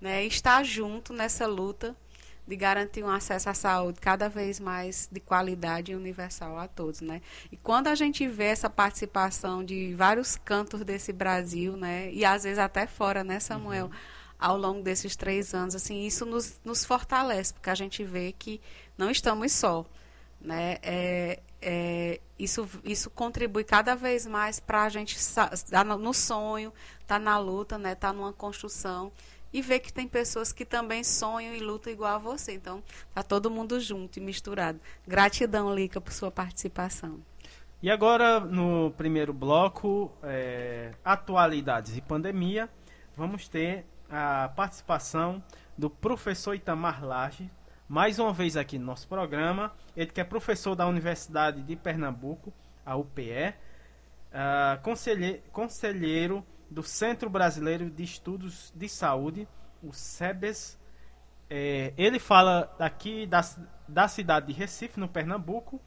né? 0.00 0.24
Estar 0.24 0.64
junto 0.64 1.12
nessa 1.12 1.46
luta 1.46 1.96
de 2.46 2.56
garantir 2.56 3.02
um 3.02 3.08
acesso 3.08 3.48
à 3.48 3.54
saúde 3.54 4.00
cada 4.00 4.28
vez 4.28 4.60
mais 4.60 5.08
de 5.10 5.18
qualidade 5.18 5.92
e 5.92 5.94
universal 5.94 6.58
a 6.58 6.68
todos, 6.68 7.00
né? 7.00 7.22
E 7.50 7.56
quando 7.56 7.88
a 7.88 7.94
gente 7.94 8.26
vê 8.28 8.44
essa 8.44 8.68
participação 8.68 9.64
de 9.64 9.94
vários 9.94 10.36
cantos 10.36 10.84
desse 10.84 11.12
Brasil, 11.12 11.76
né? 11.76 12.12
E 12.12 12.24
às 12.24 12.44
vezes 12.44 12.58
até 12.58 12.86
fora, 12.86 13.24
né, 13.24 13.40
Samuel? 13.40 13.86
Uhum. 13.86 13.92
Ao 14.38 14.58
longo 14.58 14.82
desses 14.82 15.16
três 15.16 15.54
anos, 15.54 15.74
assim, 15.74 16.04
isso 16.04 16.26
nos, 16.26 16.60
nos 16.64 16.84
fortalece, 16.84 17.54
porque 17.54 17.70
a 17.70 17.74
gente 17.74 18.04
vê 18.04 18.32
que 18.32 18.60
não 18.98 19.10
estamos 19.10 19.52
só, 19.52 19.86
né? 20.38 20.76
É, 20.82 21.40
é, 21.62 22.20
isso, 22.38 22.68
isso 22.84 23.08
contribui 23.08 23.64
cada 23.64 23.94
vez 23.94 24.26
mais 24.26 24.60
para 24.60 24.82
a 24.82 24.88
gente 24.90 25.16
estar 25.16 25.48
tá 25.48 25.82
no 25.82 26.12
sonho, 26.12 26.74
estar 27.00 27.14
tá 27.14 27.18
na 27.18 27.38
luta, 27.38 27.78
né? 27.78 27.92
Estar 27.92 28.08
tá 28.08 28.12
numa 28.12 28.34
construção 28.34 29.10
e 29.54 29.62
ver 29.62 29.78
que 29.78 29.92
tem 29.92 30.08
pessoas 30.08 30.52
que 30.52 30.64
também 30.64 31.04
sonham 31.04 31.54
e 31.54 31.60
lutam 31.60 31.92
igual 31.92 32.16
a 32.16 32.18
você. 32.18 32.54
Então, 32.54 32.82
tá 33.14 33.22
todo 33.22 33.48
mundo 33.48 33.78
junto 33.78 34.18
e 34.18 34.20
misturado. 34.20 34.80
Gratidão, 35.06 35.72
Lica, 35.72 36.00
por 36.00 36.12
sua 36.12 36.28
participação. 36.28 37.20
E 37.80 37.88
agora, 37.88 38.40
no 38.40 38.90
primeiro 38.96 39.32
bloco, 39.32 40.10
é, 40.24 40.90
atualidades 41.04 41.96
e 41.96 42.00
pandemia, 42.00 42.68
vamos 43.16 43.46
ter 43.46 43.86
a 44.10 44.48
participação 44.56 45.40
do 45.78 45.88
professor 45.88 46.54
Itamar 46.54 47.04
Lage, 47.04 47.48
mais 47.88 48.18
uma 48.18 48.32
vez 48.32 48.56
aqui 48.56 48.76
no 48.76 48.86
nosso 48.86 49.06
programa. 49.06 49.72
Ele 49.96 50.10
que 50.10 50.20
é 50.20 50.24
professor 50.24 50.74
da 50.74 50.84
Universidade 50.88 51.62
de 51.62 51.76
Pernambuco, 51.76 52.52
a 52.84 52.96
UPE, 52.96 53.30
uh, 53.30 53.54
ah, 54.32 54.78
conselheiro, 54.82 55.42
conselheiro 55.52 56.44
do 56.70 56.82
Centro 56.82 57.28
Brasileiro 57.30 57.90
de 57.90 58.02
Estudos 58.02 58.72
de 58.74 58.88
Saúde, 58.88 59.48
o 59.82 59.92
SEBES. 59.92 60.78
É, 61.48 61.92
ele 61.96 62.18
fala 62.18 62.74
aqui 62.78 63.26
da, 63.26 63.40
da 63.86 64.08
cidade 64.08 64.46
de 64.46 64.52
Recife, 64.52 64.98
no 64.98 65.08
Pernambuco, 65.08 65.80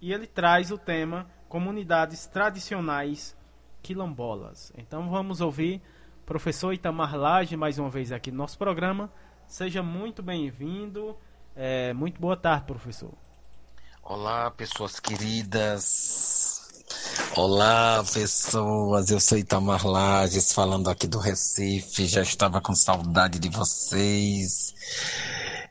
e 0.00 0.12
ele 0.12 0.26
traz 0.26 0.70
o 0.70 0.78
tema 0.78 1.28
Comunidades 1.48 2.26
Tradicionais 2.26 3.36
Quilombolas. 3.82 4.72
Então 4.76 5.08
vamos 5.10 5.40
ouvir 5.40 5.82
professor 6.24 6.72
Itamar 6.72 7.16
Lage 7.16 7.56
mais 7.56 7.78
uma 7.78 7.90
vez 7.90 8.10
aqui 8.10 8.30
no 8.30 8.38
nosso 8.38 8.58
programa. 8.58 9.12
Seja 9.46 9.82
muito 9.82 10.22
bem-vindo. 10.22 11.16
É, 11.54 11.92
muito 11.92 12.20
boa 12.20 12.36
tarde, 12.36 12.66
professor. 12.66 13.12
Olá, 14.02 14.50
pessoas 14.50 14.98
queridas. 14.98 16.43
Olá, 17.36 18.04
pessoas. 18.12 19.10
Eu 19.10 19.18
sou 19.18 19.36
Itamar 19.36 19.84
Lages, 19.84 20.52
falando 20.52 20.88
aqui 20.88 21.08
do 21.08 21.18
Recife. 21.18 22.06
Já 22.06 22.22
estava 22.22 22.60
com 22.60 22.76
saudade 22.76 23.40
de 23.40 23.48
vocês. 23.48 24.72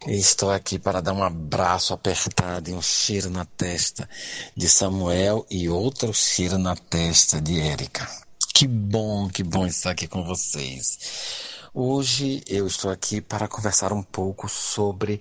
Estou 0.06 0.52
aqui 0.52 0.78
para 0.78 1.02
dar 1.02 1.14
um 1.14 1.24
abraço 1.24 1.94
apertado 1.94 2.70
e 2.70 2.74
um 2.74 2.82
cheiro 2.82 3.30
na 3.30 3.46
testa 3.46 4.10
de 4.58 4.68
Samuel 4.68 5.46
e 5.50 5.70
outro 5.70 6.14
cheiro 6.14 6.58
na 6.58 6.76
testa 6.76 7.40
de 7.40 7.58
Érica. 7.62 8.10
Que 8.54 8.68
bom, 8.68 9.30
que 9.30 9.42
bom 9.42 9.66
estar 9.66 9.92
aqui 9.92 10.06
com 10.06 10.22
vocês. 10.26 11.53
Hoje 11.76 12.44
eu 12.46 12.68
estou 12.68 12.92
aqui 12.92 13.20
para 13.20 13.48
conversar 13.48 13.92
um 13.92 14.04
pouco 14.04 14.48
sobre 14.48 15.20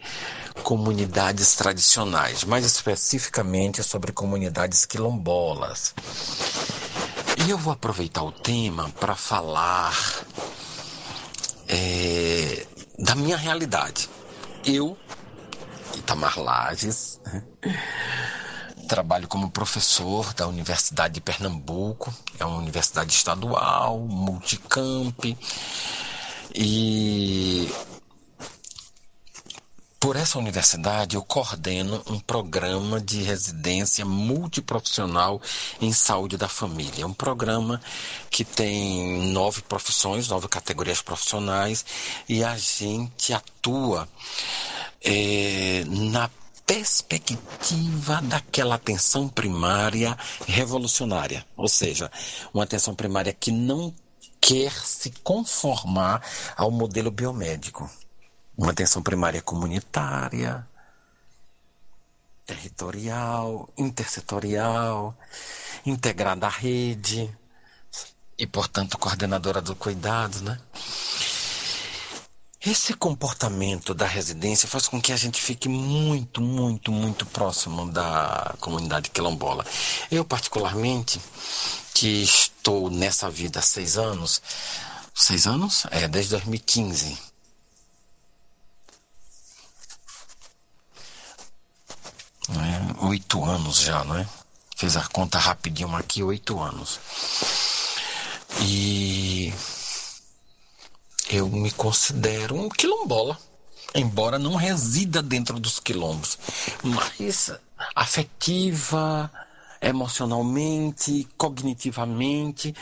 comunidades 0.63 1.55
tradicionais, 1.55 2.45
mais 2.45 2.67
especificamente 2.67 3.83
sobre 3.83 4.13
comunidades 4.13 4.85
quilombolas. 4.85 5.95
E 7.47 7.49
eu 7.49 7.57
vou 7.57 7.73
aproveitar 7.73 8.23
o 8.23 8.31
tema 8.31 8.91
para 9.01 9.15
falar 9.15 9.97
é, 11.67 12.67
da 12.99 13.15
minha 13.15 13.39
realidade. 13.39 14.11
Eu, 14.63 14.95
Itamar 15.97 16.39
Lages, 16.39 17.19
trabalho 18.91 19.27
como 19.27 19.51
professor 19.51 20.35
da 20.35 20.47
Universidade 20.47 21.15
de 21.15 21.21
Pernambuco, 21.23 22.13
é 22.39 22.45
uma 22.45 22.59
universidade 22.59 23.11
estadual, 23.11 24.01
multicamp 24.01 25.25
e 26.55 27.69
por 30.03 30.17
essa 30.17 30.37
universidade 30.37 31.15
eu 31.15 31.23
coordeno 31.23 32.03
um 32.09 32.19
programa 32.19 33.01
de 33.01 33.23
residência 33.23 34.05
multiprofissional 34.05 35.41
em 35.81 35.93
saúde 35.93 36.37
da 36.37 36.49
família. 36.49 37.05
É 37.05 37.07
um 37.07 37.15
programa 37.15 37.81
que 38.29 38.45
tem 38.45 39.31
nove 39.31 39.63
profissões, 39.63 40.27
nove 40.27 40.49
categorias 40.49 41.01
profissionais 41.01 41.85
e 42.29 42.43
a 42.43 42.57
gente 42.57 43.33
atua 43.33 44.09
é, 45.01 45.85
na 45.87 46.29
perspectiva 46.67 48.21
daquela 48.23 48.75
atenção 48.75 49.29
primária 49.29 50.19
revolucionária, 50.49 51.47
ou 51.57 51.69
seja, 51.69 52.11
uma 52.53 52.65
atenção 52.65 52.93
primária 52.93 53.33
que 53.33 53.53
não 53.53 53.95
quer 54.53 54.73
se 54.73 55.11
conformar 55.25 56.23
ao 56.55 56.71
modelo 56.71 57.11
biomédico. 57.11 57.91
Uma 58.55 58.73
atenção 58.73 59.03
primária 59.03 59.41
comunitária, 59.41 60.69
territorial, 62.45 63.67
intersetorial, 63.79 65.17
integrada 65.87 66.47
à 66.47 66.51
rede 66.51 67.35
e, 68.37 68.47
portanto, 68.47 68.99
coordenadora 68.99 69.63
do 69.63 69.75
cuidado, 69.75 70.43
né? 70.43 70.61
Esse 72.65 72.95
comportamento 72.95 73.93
da 73.93 74.07
residência 74.07 74.69
faz 74.69 74.87
com 74.87 75.03
que 75.03 75.13
a 75.13 75.17
gente 75.17 75.43
fique 75.43 75.69
muito, 75.69 76.41
muito, 76.41 76.93
muito 76.93 77.27
próximo 77.27 77.91
da 77.91 78.55
comunidade 78.61 79.11
quilombola. 79.11 79.67
Eu, 80.09 80.25
particularmente, 80.25 81.21
que 81.93 82.23
estou 82.23 82.89
nessa 82.89 83.29
vida 83.29 83.59
há 83.59 83.63
seis 83.63 83.97
anos, 83.97 84.41
seis 85.13 85.49
anos? 85.49 85.87
É, 85.91 86.07
desde 86.07 86.31
2015. 86.31 87.19
É, 92.49 93.07
oito 93.07 93.45
anos 93.45 93.81
já, 93.81 94.05
não 94.05 94.17
é? 94.17 94.29
Fiz 94.77 94.97
a 94.97 95.03
conta 95.09 95.37
rapidinho 95.37 95.97
aqui, 95.97 96.23
oito 96.23 96.61
anos. 96.61 97.01
E 98.61 99.53
eu 101.31 101.49
me 101.49 101.71
considero 101.71 102.55
um 102.55 102.69
quilombola, 102.69 103.39
embora 103.95 104.39
não 104.39 104.55
resida 104.55 105.23
dentro 105.23 105.59
dos 105.59 105.79
quilombos, 105.79 106.39
mas 106.83 107.53
afetiva, 107.95 109.31
emocionalmente, 109.81 111.27
cognitivamente, 111.37 112.75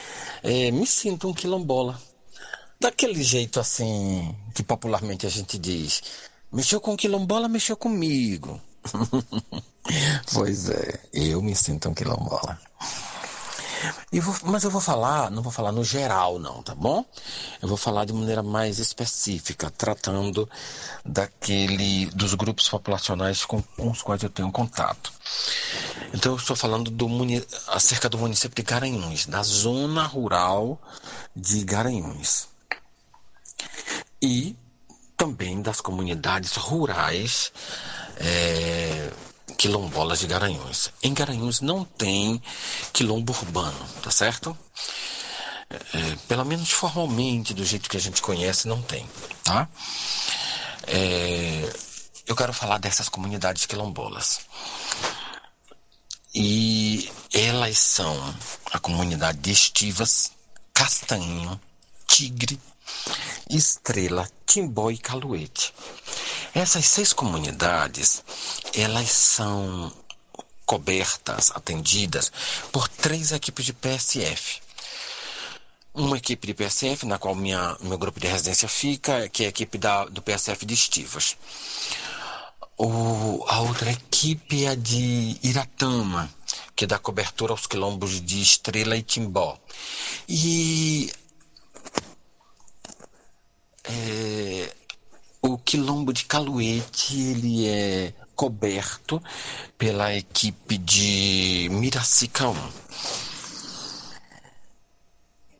é, 0.42 0.70
me 0.70 0.86
sinto 0.86 1.28
um 1.28 1.34
quilombola. 1.34 2.00
Daquele 2.78 3.22
jeito 3.22 3.60
assim, 3.60 4.34
que 4.54 4.62
popularmente 4.62 5.26
a 5.26 5.30
gente 5.30 5.58
diz, 5.58 6.02
mexeu 6.52 6.80
com 6.80 6.96
quilombola, 6.96 7.48
mexeu 7.48 7.76
comigo. 7.76 8.60
pois 10.32 10.70
é, 10.70 11.00
eu 11.12 11.42
me 11.42 11.54
sinto 11.54 11.88
um 11.88 11.94
quilombola. 11.94 12.58
Vou, 14.12 14.34
mas 14.44 14.64
eu 14.64 14.70
vou 14.70 14.80
falar, 14.80 15.30
não 15.30 15.42
vou 15.42 15.52
falar 15.52 15.72
no 15.72 15.84
geral, 15.84 16.38
não, 16.38 16.62
tá 16.62 16.74
bom? 16.74 17.04
Eu 17.62 17.68
vou 17.68 17.76
falar 17.76 18.04
de 18.04 18.12
maneira 18.12 18.42
mais 18.42 18.78
específica, 18.78 19.70
tratando 19.70 20.48
daquele 21.04 22.06
dos 22.06 22.34
grupos 22.34 22.68
populacionais 22.68 23.44
com, 23.44 23.62
com 23.62 23.90
os 23.90 24.02
quais 24.02 24.22
eu 24.22 24.30
tenho 24.30 24.50
contato. 24.52 25.12
Então 26.12 26.32
eu 26.32 26.36
estou 26.36 26.56
falando 26.56 26.90
do, 26.90 27.08
acerca 27.68 28.08
do 28.08 28.18
município 28.18 28.56
de 28.56 28.62
Garanhuns, 28.62 29.26
da 29.26 29.42
zona 29.42 30.04
rural 30.04 30.80
de 31.34 31.64
Garanhuns. 31.64 32.48
E 34.20 34.56
também 35.16 35.62
das 35.62 35.80
comunidades 35.80 36.56
rurais 36.56 37.52
é, 38.16 39.10
quilombolas 39.60 40.20
de 40.20 40.26
Garanhuns. 40.26 40.90
Em 41.02 41.12
Garanhuns 41.12 41.60
não 41.60 41.84
tem 41.84 42.42
quilombo 42.94 43.34
urbano, 43.34 43.78
tá 44.02 44.10
certo? 44.10 44.56
É, 45.68 46.16
pelo 46.26 46.46
menos 46.46 46.70
formalmente, 46.70 47.52
do 47.52 47.62
jeito 47.62 47.90
que 47.90 47.98
a 47.98 48.00
gente 48.00 48.22
conhece, 48.22 48.66
não 48.66 48.80
tem, 48.80 49.06
tá? 49.44 49.68
É, 50.86 51.70
eu 52.26 52.34
quero 52.34 52.54
falar 52.54 52.78
dessas 52.78 53.10
comunidades 53.10 53.66
quilombolas. 53.66 54.40
E 56.34 57.12
elas 57.30 57.78
são 57.78 58.34
a 58.72 58.78
comunidade 58.78 59.40
de 59.40 59.50
Estivas, 59.50 60.32
Castanho, 60.72 61.60
Tigre, 62.06 62.58
Estrela, 63.50 64.26
Timbó 64.46 64.90
e 64.90 64.96
Caluete. 64.96 65.74
Essas 66.54 66.86
seis 66.86 67.12
comunidades, 67.12 68.24
elas 68.74 69.10
são 69.10 69.92
cobertas, 70.66 71.50
atendidas 71.52 72.30
por 72.72 72.88
três 72.88 73.32
equipes 73.32 73.64
de 73.66 73.72
PSF. 73.72 74.60
Uma 75.94 76.16
equipe 76.16 76.46
de 76.46 76.54
PSF, 76.54 77.06
na 77.06 77.18
qual 77.18 77.34
minha, 77.34 77.76
meu 77.80 77.98
grupo 77.98 78.20
de 78.20 78.26
residência 78.26 78.68
fica, 78.68 79.28
que 79.28 79.42
é 79.42 79.46
a 79.46 79.48
equipe 79.48 79.78
da, 79.78 80.04
do 80.04 80.22
PSF 80.22 80.64
de 80.64 80.74
Estivas. 80.74 81.36
O, 82.76 83.44
a 83.48 83.60
outra 83.60 83.90
equipe 83.90 84.64
é 84.64 84.68
a 84.68 84.74
de 84.74 85.38
Iratama, 85.42 86.32
que 86.74 86.86
dá 86.86 86.98
cobertura 86.98 87.52
aos 87.52 87.66
quilombos 87.66 88.20
de 88.20 88.40
Estrela 88.40 88.96
e 88.96 89.02
Timbó. 89.02 89.58
E 90.28 91.12
é, 93.84 94.72
o 95.42 95.56
quilombo 95.58 96.12
de 96.12 96.24
Caluete 96.24 97.18
ele 97.18 97.66
é 97.66 98.12
coberto 98.34 99.22
pela 99.76 100.14
equipe 100.14 100.78
de 100.78 101.68
Miracicão. 101.70 102.54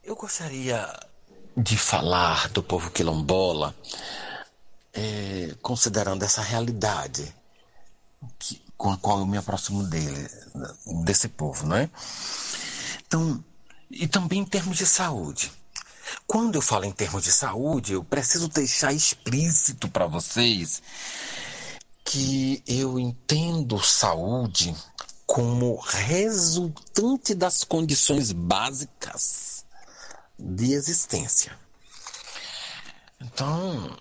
Eu 0.03 0.17
gostaria 0.17 0.89
de 1.57 1.77
falar 1.77 2.49
do 2.49 2.63
povo 2.63 2.91
quilombola 2.91 3.75
é, 4.93 5.55
considerando 5.63 6.25
essa 6.25 6.43
realidade 6.43 7.35
que, 8.39 8.63
com 8.77 8.91
a 8.91 8.97
qual 8.97 9.21
eu 9.21 9.27
me 9.27 9.37
aproximo 9.37 9.85
dele, 9.85 10.29
desse 11.05 11.29
povo, 11.29 11.67
não 11.67 11.77
é? 11.77 11.89
Então, 13.07 13.43
e 13.91 14.07
também 14.07 14.41
em 14.41 14.45
termos 14.45 14.79
de 14.79 14.87
saúde. 14.87 15.53
Quando 16.27 16.57
eu 16.57 16.63
falo 16.63 16.85
em 16.85 16.93
termos 16.93 17.25
de 17.25 17.33
saúde, 17.33 17.93
eu 17.93 18.05
preciso 18.05 18.49
deixar 18.49 18.93
explícito 18.93 19.89
para 19.89 20.07
vocês 20.07 20.83
que 22.05 22.63
eu 22.67 22.99
entendo 22.99 23.83
saúde 23.83 24.75
como 25.27 25.77
resultante 25.77 27.35
das 27.35 27.63
condições 27.63 28.33
básicas 28.33 29.65
de 30.39 30.73
existência. 30.73 31.57
Então, 33.21 33.97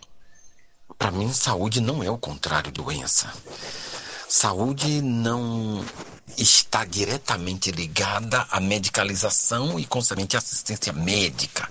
para 0.97 1.11
mim, 1.11 1.31
saúde 1.31 1.81
não 1.81 2.03
é 2.03 2.09
o 2.09 2.17
contrário 2.17 2.71
de 2.71 2.81
doença. 2.81 3.31
Saúde 4.31 5.01
não 5.01 5.83
está 6.37 6.85
diretamente 6.85 7.71
ligada 7.71 8.45
à 8.51 8.59
medicalização 8.59 9.79
e, 9.79 9.87
consequentemente, 9.87 10.35
à 10.35 10.37
assistência 10.37 10.93
médica, 10.93 11.67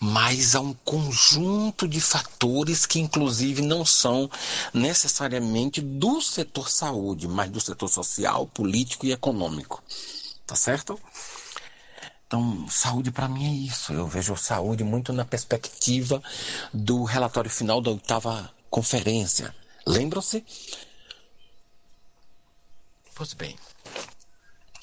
mas 0.00 0.56
a 0.56 0.60
um 0.60 0.74
conjunto 0.84 1.86
de 1.86 2.00
fatores 2.00 2.84
que, 2.84 2.98
inclusive, 2.98 3.62
não 3.62 3.84
são 3.84 4.28
necessariamente 4.72 5.80
do 5.80 6.20
setor 6.20 6.68
saúde, 6.68 7.28
mas 7.28 7.48
do 7.48 7.60
setor 7.60 7.88
social, 7.88 8.48
político 8.48 9.06
e 9.06 9.12
econômico. 9.12 9.80
Tá 10.44 10.56
certo? 10.56 11.00
Então, 12.26 12.66
saúde 12.68 13.12
para 13.12 13.28
mim 13.28 13.46
é 13.46 13.68
isso. 13.68 13.92
Eu 13.92 14.08
vejo 14.08 14.36
saúde 14.36 14.82
muito 14.82 15.12
na 15.12 15.24
perspectiva 15.24 16.20
do 16.72 17.04
relatório 17.04 17.52
final 17.52 17.80
da 17.80 17.92
oitava 17.92 18.52
conferência. 18.68 19.54
Lembram-se? 19.86 20.44
Pois 23.14 23.32
bem, 23.32 23.56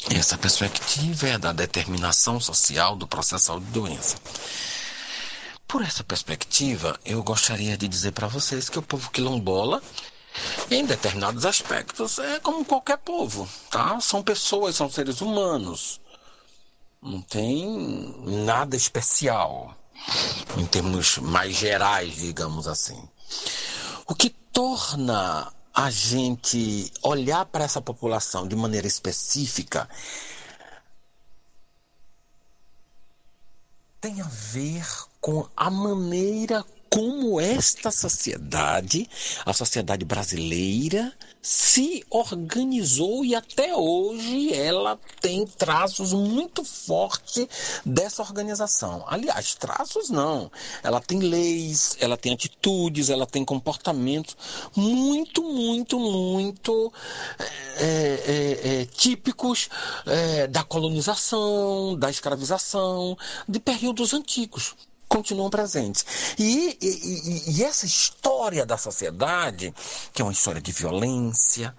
essa 0.09 0.37
perspectiva 0.37 1.27
é 1.27 1.37
da 1.37 1.51
determinação 1.51 2.39
social 2.39 2.95
do 2.95 3.05
processo 3.05 3.47
saúde-doença. 3.47 4.15
Por 5.67 5.81
essa 5.81 6.03
perspectiva, 6.03 6.97
eu 7.03 7.21
gostaria 7.23 7.77
de 7.77 7.89
dizer 7.89 8.13
para 8.13 8.27
vocês 8.27 8.69
que 8.69 8.79
o 8.79 8.81
povo 8.81 9.11
quilombola, 9.11 9.83
em 10.69 10.85
determinados 10.85 11.45
aspectos, 11.45 12.19
é 12.19 12.39
como 12.39 12.63
qualquer 12.63 12.97
povo, 12.99 13.49
tá? 13.69 13.99
São 13.99 14.23
pessoas, 14.23 14.77
são 14.77 14.89
seres 14.89 15.19
humanos. 15.19 15.99
Não 17.01 17.21
tem 17.21 18.15
nada 18.25 18.77
especial, 18.77 19.75
em 20.57 20.65
termos 20.67 21.17
mais 21.17 21.55
gerais, 21.55 22.15
digamos 22.15 22.65
assim. 22.65 23.01
O 24.07 24.15
que 24.15 24.29
torna 24.29 25.51
a 25.73 25.89
gente 25.89 26.91
olhar 27.01 27.45
para 27.45 27.63
essa 27.63 27.81
população 27.81 28.47
de 28.47 28.55
maneira 28.55 28.87
específica 28.87 29.87
tem 34.01 34.19
a 34.19 34.27
ver 34.27 34.85
com 35.21 35.47
a 35.55 35.69
maneira 35.69 36.65
como 36.93 37.39
esta 37.39 37.89
sociedade, 37.89 39.09
a 39.45 39.53
sociedade 39.53 40.03
brasileira, 40.03 41.13
se 41.41 42.03
organizou 42.09 43.23
e 43.23 43.33
até 43.33 43.73
hoje 43.73 44.53
ela 44.53 44.99
tem 45.21 45.45
traços 45.47 46.11
muito 46.11 46.65
fortes 46.65 47.47
dessa 47.85 48.21
organização. 48.21 49.05
Aliás, 49.07 49.55
traços 49.55 50.09
não. 50.09 50.51
Ela 50.83 50.99
tem 50.99 51.19
leis, 51.19 51.95
ela 52.01 52.17
tem 52.17 52.33
atitudes, 52.33 53.09
ela 53.09 53.25
tem 53.25 53.45
comportamentos 53.45 54.35
muito, 54.75 55.41
muito, 55.41 55.97
muito 55.97 56.91
é, 57.77 57.85
é, 57.85 58.81
é, 58.81 58.85
típicos 58.85 59.69
é, 60.05 60.45
da 60.45 60.63
colonização, 60.63 61.95
da 61.97 62.09
escravização, 62.09 63.17
de 63.47 63.61
períodos 63.61 64.13
antigos 64.13 64.75
continuam 65.11 65.49
presentes. 65.49 66.05
E, 66.39 66.77
e, 66.81 67.51
e, 67.51 67.63
essa 67.65 67.85
história 67.85 68.65
da 68.65 68.77
sociedade, 68.77 69.73
que 70.13 70.21
é 70.21 70.25
uma 70.25 70.31
história 70.31 70.61
de 70.61 70.71
violência, 70.71 71.75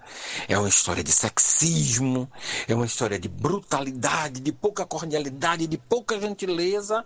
é 0.47 0.55
uma 0.55 0.69
história 0.69 1.03
de 1.03 1.11
sexismo, 1.11 2.31
é 2.67 2.75
uma 2.75 2.85
história 2.85 3.17
de 3.17 3.27
brutalidade, 3.27 4.39
de 4.39 4.51
pouca 4.51 4.85
cordialidade, 4.85 5.65
de 5.65 5.79
pouca 5.79 6.21
gentileza, 6.21 7.03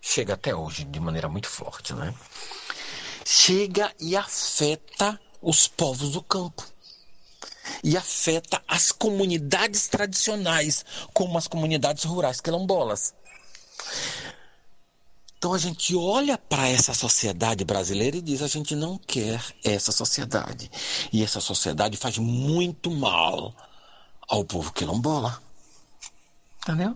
chega 0.00 0.34
até 0.34 0.52
hoje 0.52 0.82
de 0.82 0.98
maneira 0.98 1.28
muito 1.28 1.46
forte, 1.46 1.94
né? 1.94 2.12
Chega 3.24 3.92
e 4.00 4.16
afeta 4.16 5.20
os 5.40 5.68
povos 5.68 6.10
do 6.10 6.22
campo 6.22 6.64
e 7.84 7.96
afeta 7.96 8.60
as 8.66 8.90
comunidades 8.90 9.86
tradicionais, 9.86 10.84
como 11.14 11.38
as 11.38 11.46
comunidades 11.46 12.02
rurais 12.02 12.40
quilombolas. 12.40 13.14
Então 15.40 15.54
a 15.54 15.58
gente 15.58 15.96
olha 15.96 16.36
para 16.36 16.68
essa 16.68 16.92
sociedade 16.92 17.64
brasileira 17.64 18.14
e 18.14 18.20
diz: 18.20 18.42
a 18.42 18.46
gente 18.46 18.76
não 18.76 18.98
quer 18.98 19.42
essa 19.64 19.90
sociedade. 19.90 20.70
E 21.10 21.24
essa 21.24 21.40
sociedade 21.40 21.96
faz 21.96 22.18
muito 22.18 22.90
mal 22.90 23.54
ao 24.28 24.44
povo 24.44 24.70
quilombola. 24.70 25.42
Entendeu? 26.62 26.94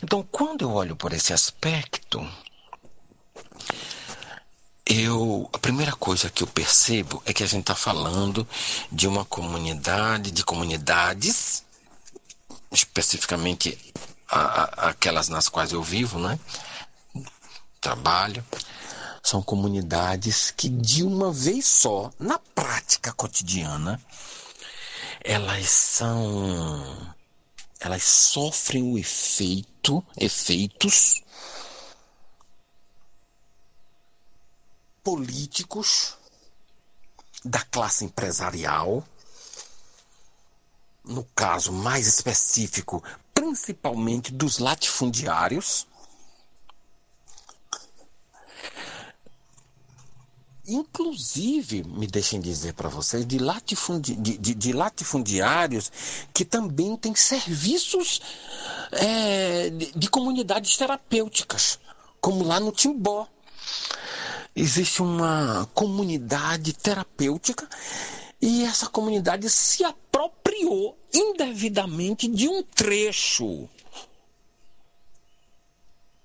Então, 0.00 0.22
quando 0.30 0.62
eu 0.62 0.70
olho 0.70 0.94
por 0.94 1.12
esse 1.12 1.32
aspecto, 1.32 2.24
eu 4.86 5.50
a 5.52 5.58
primeira 5.58 5.96
coisa 5.96 6.30
que 6.30 6.44
eu 6.44 6.46
percebo 6.46 7.20
é 7.26 7.32
que 7.32 7.42
a 7.42 7.46
gente 7.48 7.62
está 7.62 7.74
falando 7.74 8.46
de 8.92 9.08
uma 9.08 9.24
comunidade, 9.24 10.30
de 10.30 10.44
comunidades, 10.44 11.64
especificamente 12.70 13.76
a, 14.28 14.40
a, 14.40 14.88
aquelas 14.90 15.28
nas 15.28 15.48
quais 15.48 15.72
eu 15.72 15.82
vivo, 15.82 16.20
né? 16.20 16.38
Trabalho, 17.88 18.44
são 19.22 19.40
comunidades 19.42 20.50
que 20.50 20.68
de 20.68 21.02
uma 21.02 21.32
vez 21.32 21.64
só, 21.64 22.10
na 22.18 22.38
prática 22.38 23.12
cotidiana, 23.14 23.98
elas 25.24 25.70
são 25.70 27.14
elas 27.80 28.02
sofrem 28.02 28.82
o 28.82 28.98
efeito, 28.98 30.04
efeitos 30.18 31.22
políticos 35.02 36.14
da 37.42 37.60
classe 37.60 38.04
empresarial, 38.04 39.02
no 41.04 41.24
caso 41.34 41.72
mais 41.72 42.06
específico, 42.06 43.02
principalmente 43.32 44.30
dos 44.32 44.58
latifundiários, 44.58 45.87
inclusive, 50.68 51.82
me 51.82 52.06
deixem 52.06 52.40
dizer 52.40 52.74
para 52.74 52.90
vocês, 52.90 53.26
de, 53.26 53.38
latifundi, 53.38 54.14
de, 54.14 54.36
de, 54.36 54.54
de, 54.54 54.72
latifundiários 54.72 55.90
que 56.32 56.44
também 56.44 56.94
têm 56.96 57.14
serviços 57.14 58.20
é, 58.92 59.70
de, 59.70 59.92
de, 59.92 60.10
comunidades 60.10 60.76
terapêuticas, 60.76 61.80
como 62.20 62.44
lá 62.44 62.60
no 62.60 62.70
Timbó. 62.70 63.26
Existe 64.54 65.00
uma 65.00 65.68
comunidade 65.72 66.72
terapêutica 66.74 67.68
e 68.40 68.64
essa 68.64 68.88
comunidade 68.88 69.48
se 69.48 69.84
apropriou 69.84 70.98
indevidamente 71.12 72.28
de 72.28 72.48
um 72.48 72.62
trecho 72.62 73.68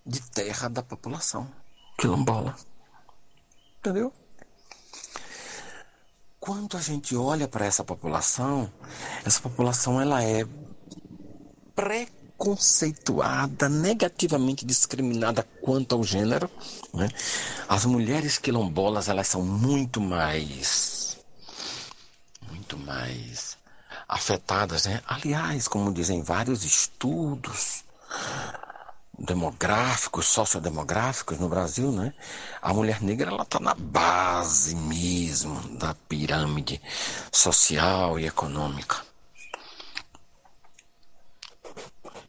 de 0.06 0.21
terra 0.32 0.67
da 0.67 0.84
população 0.84 1.49
quilombola. 1.97 2.58
Entendeu? 3.79 4.12
Quando 6.43 6.75
a 6.75 6.82
gente 6.82 7.15
olha 7.15 7.47
para 7.47 7.65
essa 7.65 7.86
população, 7.86 8.69
essa 9.23 9.39
população 9.39 10.01
ela 10.01 10.21
é 10.21 10.45
preconceituada, 11.73 13.69
negativamente 13.69 14.65
discriminada 14.65 15.47
quanto 15.62 15.95
ao 15.95 16.03
gênero. 16.03 16.51
Né? 16.93 17.08
As 17.69 17.86
mulheres 17.86 18.38
quilombolas 18.38 19.08
elas 19.08 19.29
são 19.29 19.41
muito 19.41 20.01
mais, 20.01 21.17
muito 22.51 22.77
mais 22.77 23.58
afetadas, 24.06 24.86
né? 24.86 25.01
Aliás, 25.08 25.69
como 25.69 25.93
dizem 25.93 26.23
vários 26.23 26.65
estudos, 26.65 27.86
demográficos, 29.17 30.26
sociodemográficos 30.26 31.39
no 31.39 31.47
Brasil, 31.47 31.91
né? 31.91 32.13
A 32.62 32.73
mulher 32.73 33.02
negra 33.02 33.30
ela 33.30 33.43
está 33.43 33.60
na 33.60 33.76
base 33.76 34.76
mesmo 34.76 35.78
da 35.78 35.93
pirâmide 35.93 36.82
social 37.32 38.19
e 38.19 38.26
econômica. 38.26 38.97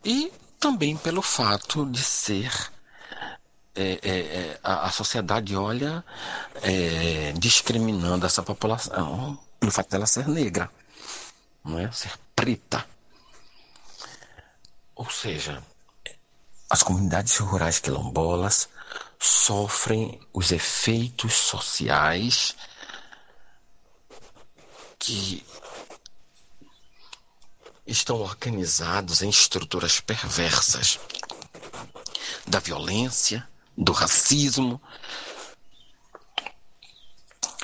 E 0.04 0.30
também 0.60 0.96
pelo 0.96 1.22
fato 1.22 1.86
de 1.86 2.02
ser 2.02 2.52
é, 3.74 3.98
é, 4.02 4.18
é 4.18 4.60
a, 4.62 4.86
a, 4.86 4.90
sociedade 4.90 5.56
olha 5.56 6.04
é, 6.62 7.32
discriminando 7.32 8.24
essa 8.24 8.42
população 8.42 9.38
pelo 9.58 9.72
fato 9.72 9.90
dela 9.90 10.06
ser 10.06 10.28
negra, 10.28 10.70
não 11.64 11.78
é? 11.78 11.90
Ser 11.90 12.12
preta. 12.36 12.86
Ou 14.94 15.10
seja, 15.10 15.62
as 16.74 16.82
comunidades 16.82 17.36
rurais 17.36 17.78
quilombolas 17.78 18.68
sofrem 19.16 20.20
os 20.32 20.50
efeitos 20.50 21.32
sociais 21.32 22.56
que 24.98 25.46
estão 27.86 28.16
organizados 28.16 29.22
em 29.22 29.28
estruturas 29.28 30.00
perversas 30.00 30.98
da 32.44 32.58
violência, 32.58 33.48
do 33.78 33.92
racismo, 33.92 34.82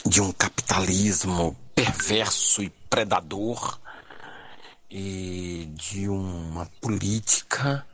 de 0.06 0.20
um 0.20 0.30
capitalismo 0.30 1.58
perverso 1.74 2.62
e 2.62 2.70
predador 2.88 3.80
e 4.88 5.68
de 5.74 6.08
uma 6.08 6.66
política 6.80 7.84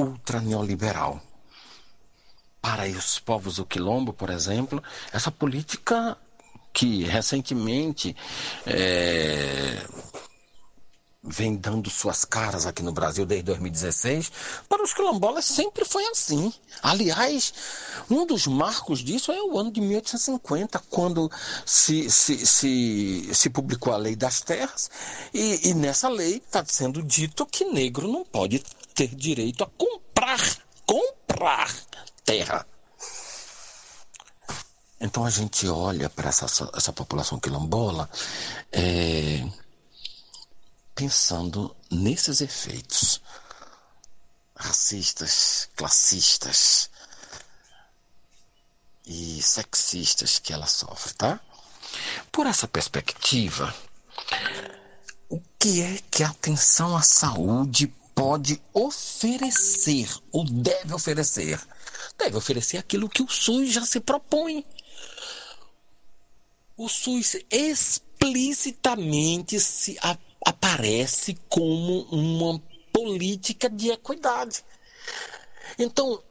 ultra 0.00 0.40
neoliberal. 0.40 1.20
Para 2.60 2.86
os 2.86 3.18
povos 3.18 3.56
do 3.56 3.64
Quilombo, 3.64 4.12
por 4.12 4.30
exemplo, 4.30 4.82
essa 5.12 5.30
política 5.30 6.16
que 6.72 7.04
recentemente 7.04 8.14
é, 8.66 9.82
vem 11.22 11.54
dando 11.56 11.90
suas 11.90 12.24
caras 12.24 12.66
aqui 12.66 12.82
no 12.82 12.92
Brasil 12.92 13.26
desde 13.26 13.44
2016, 13.46 14.32
para 14.68 14.82
os 14.82 14.94
quilombolas 14.94 15.44
sempre 15.44 15.84
foi 15.84 16.04
assim. 16.06 16.52
Aliás, 16.82 17.52
um 18.10 18.24
dos 18.24 18.46
marcos 18.46 19.00
disso 19.00 19.30
é 19.30 19.42
o 19.42 19.58
ano 19.58 19.70
de 19.70 19.80
1850, 19.80 20.82
quando 20.90 21.30
se, 21.66 22.10
se, 22.10 22.46
se, 22.46 23.30
se 23.34 23.50
publicou 23.50 23.92
a 23.92 23.98
Lei 23.98 24.16
das 24.16 24.40
Terras, 24.40 24.90
e, 25.32 25.68
e 25.68 25.74
nessa 25.74 26.08
lei 26.08 26.36
está 26.36 26.64
sendo 26.64 27.02
dito 27.02 27.44
que 27.44 27.64
negro 27.66 28.08
não 28.08 28.24
pode 28.24 28.62
ter 29.00 29.14
direito 29.14 29.64
a 29.64 29.66
comprar, 29.66 30.38
comprar 30.84 31.74
terra. 32.22 32.66
Então 35.00 35.24
a 35.24 35.30
gente 35.30 35.66
olha 35.66 36.10
para 36.10 36.28
essa, 36.28 36.44
essa 36.74 36.92
população 36.92 37.40
quilombola 37.40 38.10
é, 38.70 39.48
pensando 40.94 41.74
nesses 41.90 42.42
efeitos 42.42 43.22
racistas, 44.54 45.70
classistas 45.74 46.90
e 49.06 49.40
sexistas 49.40 50.38
que 50.38 50.52
ela 50.52 50.66
sofre, 50.66 51.14
tá? 51.14 51.40
Por 52.30 52.46
essa 52.46 52.68
perspectiva, 52.68 53.74
o 55.30 55.40
que 55.58 55.80
é 55.80 55.98
que 56.10 56.22
a 56.22 56.28
atenção 56.28 56.94
à 56.94 57.00
saúde 57.00 57.90
pode 58.20 58.62
oferecer, 58.74 60.14
ou 60.30 60.44
deve 60.44 60.92
oferecer? 60.92 61.58
Deve 62.18 62.36
oferecer 62.36 62.76
aquilo 62.76 63.08
que 63.08 63.22
o 63.22 63.28
SUS 63.28 63.72
já 63.72 63.86
se 63.86 63.98
propõe. 63.98 64.62
O 66.76 66.86
SUS 66.86 67.38
explicitamente 67.50 69.58
se 69.58 69.96
a, 70.02 70.18
aparece 70.44 71.38
como 71.48 72.02
uma 72.10 72.62
política 72.92 73.70
de 73.70 73.90
equidade. 73.90 74.62
Então, 75.78 76.22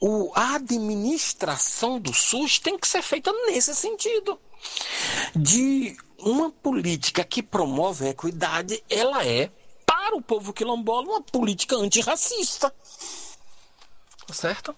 o, 0.00 0.30
a 0.32 0.54
administração 0.54 1.98
do 1.98 2.14
SUS 2.14 2.60
tem 2.60 2.78
que 2.78 2.86
ser 2.86 3.02
feita 3.02 3.32
nesse 3.46 3.74
sentido. 3.74 4.38
De 5.34 5.96
uma 6.18 6.52
política 6.52 7.24
que 7.24 7.42
promove 7.42 8.06
a 8.06 8.10
equidade, 8.10 8.80
ela 8.88 9.26
é 9.26 9.50
para 10.04 10.16
o 10.16 10.20
povo 10.20 10.52
quilombola 10.52 11.08
uma 11.08 11.22
política 11.22 11.76
antirracista. 11.76 12.70
Certo? 14.30 14.74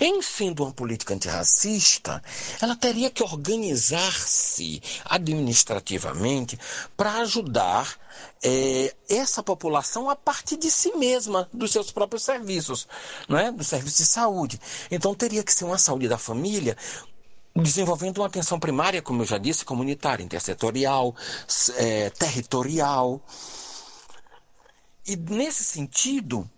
Em 0.00 0.20
sendo 0.20 0.64
uma 0.64 0.72
política 0.72 1.14
antirracista, 1.14 2.22
ela 2.60 2.76
teria 2.76 3.10
que 3.10 3.22
organizar-se 3.22 4.80
administrativamente 5.04 6.58
para 6.96 7.14
ajudar 7.14 7.96
é, 8.42 8.94
essa 9.08 9.42
população 9.42 10.10
a 10.10 10.16
partir 10.16 10.56
de 10.56 10.70
si 10.70 10.92
mesma, 10.96 11.48
dos 11.52 11.70
seus 11.72 11.90
próprios 11.90 12.24
serviços, 12.24 12.86
não 13.28 13.38
é? 13.38 13.50
dos 13.50 13.68
serviços 13.68 13.98
de 13.98 14.06
saúde. 14.06 14.60
Então 14.90 15.14
teria 15.14 15.42
que 15.42 15.52
ser 15.52 15.64
uma 15.64 15.78
saúde 15.78 16.08
da 16.08 16.18
família 16.18 16.76
desenvolvendo 17.54 18.18
uma 18.18 18.26
atenção 18.26 18.58
primária, 18.58 19.02
como 19.02 19.22
eu 19.22 19.26
já 19.26 19.38
disse, 19.38 19.64
comunitária, 19.64 20.22
intersetorial, 20.22 21.14
é, 21.76 22.10
territorial. 22.10 23.20
E 25.10 25.16
nesse 25.16 25.64
sentido, 25.64 26.48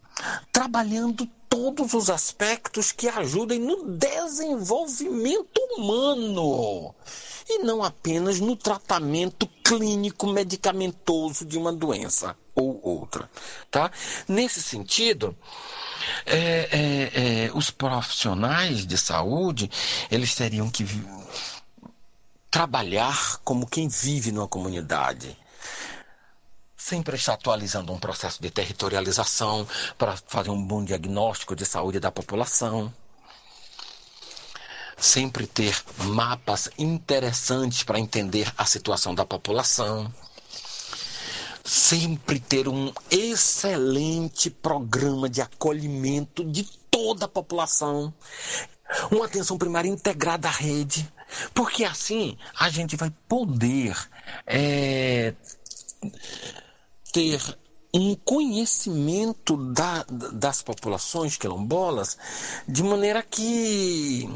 trabalhando 0.52 1.26
todos 1.48 1.94
os 1.94 2.10
aspectos 2.10 2.92
que 2.92 3.08
ajudem 3.08 3.58
no 3.58 3.96
desenvolvimento 3.96 5.58
humano 5.70 6.94
e 7.48 7.60
não 7.60 7.82
apenas 7.82 8.40
no 8.40 8.54
tratamento 8.54 9.46
clínico 9.64 10.26
medicamentoso 10.26 11.46
de 11.46 11.56
uma 11.56 11.72
doença 11.72 12.36
ou 12.54 12.78
outra, 12.86 13.30
tá? 13.70 13.90
Nesse 14.28 14.62
sentido, 14.62 15.34
é, 16.26 16.36
é, 16.36 17.46
é, 17.46 17.50
os 17.54 17.70
profissionais 17.70 18.86
de 18.86 18.98
saúde 18.98 19.70
eles 20.10 20.34
teriam 20.34 20.68
que 20.68 20.84
trabalhar 22.50 23.38
como 23.44 23.66
quem 23.66 23.88
vive 23.88 24.30
numa 24.30 24.46
comunidade 24.46 25.40
sempre 26.82 27.16
está 27.16 27.34
atualizando 27.34 27.92
um 27.92 27.98
processo 27.98 28.42
de 28.42 28.50
territorialização 28.50 29.66
para 29.96 30.16
fazer 30.26 30.50
um 30.50 30.60
bom 30.60 30.84
diagnóstico 30.84 31.54
de 31.54 31.64
saúde 31.64 32.00
da 32.00 32.10
população. 32.10 32.92
Sempre 34.98 35.46
ter 35.46 35.80
mapas 35.98 36.68
interessantes 36.76 37.84
para 37.84 38.00
entender 38.00 38.52
a 38.58 38.64
situação 38.64 39.14
da 39.14 39.24
população. 39.24 40.12
sempre 41.64 42.40
ter 42.40 42.66
um 42.66 42.92
excelente 43.08 44.50
programa 44.50 45.28
de 45.28 45.40
acolhimento 45.40 46.44
de 46.44 46.64
toda 46.90 47.26
a 47.26 47.28
população, 47.28 48.12
uma 49.12 49.26
atenção 49.26 49.56
primária 49.56 49.88
integrada 49.88 50.48
à 50.48 50.50
rede, 50.50 51.08
porque 51.54 51.84
assim 51.84 52.36
a 52.58 52.68
gente 52.68 52.96
vai 52.96 53.12
poder 53.28 53.96
é, 54.44 55.34
ter 57.12 57.40
um 57.94 58.14
conhecimento 58.14 59.56
da, 59.72 60.04
das 60.32 60.62
populações 60.62 61.36
quilombolas 61.36 62.16
de 62.66 62.82
maneira 62.82 63.22
que 63.22 64.28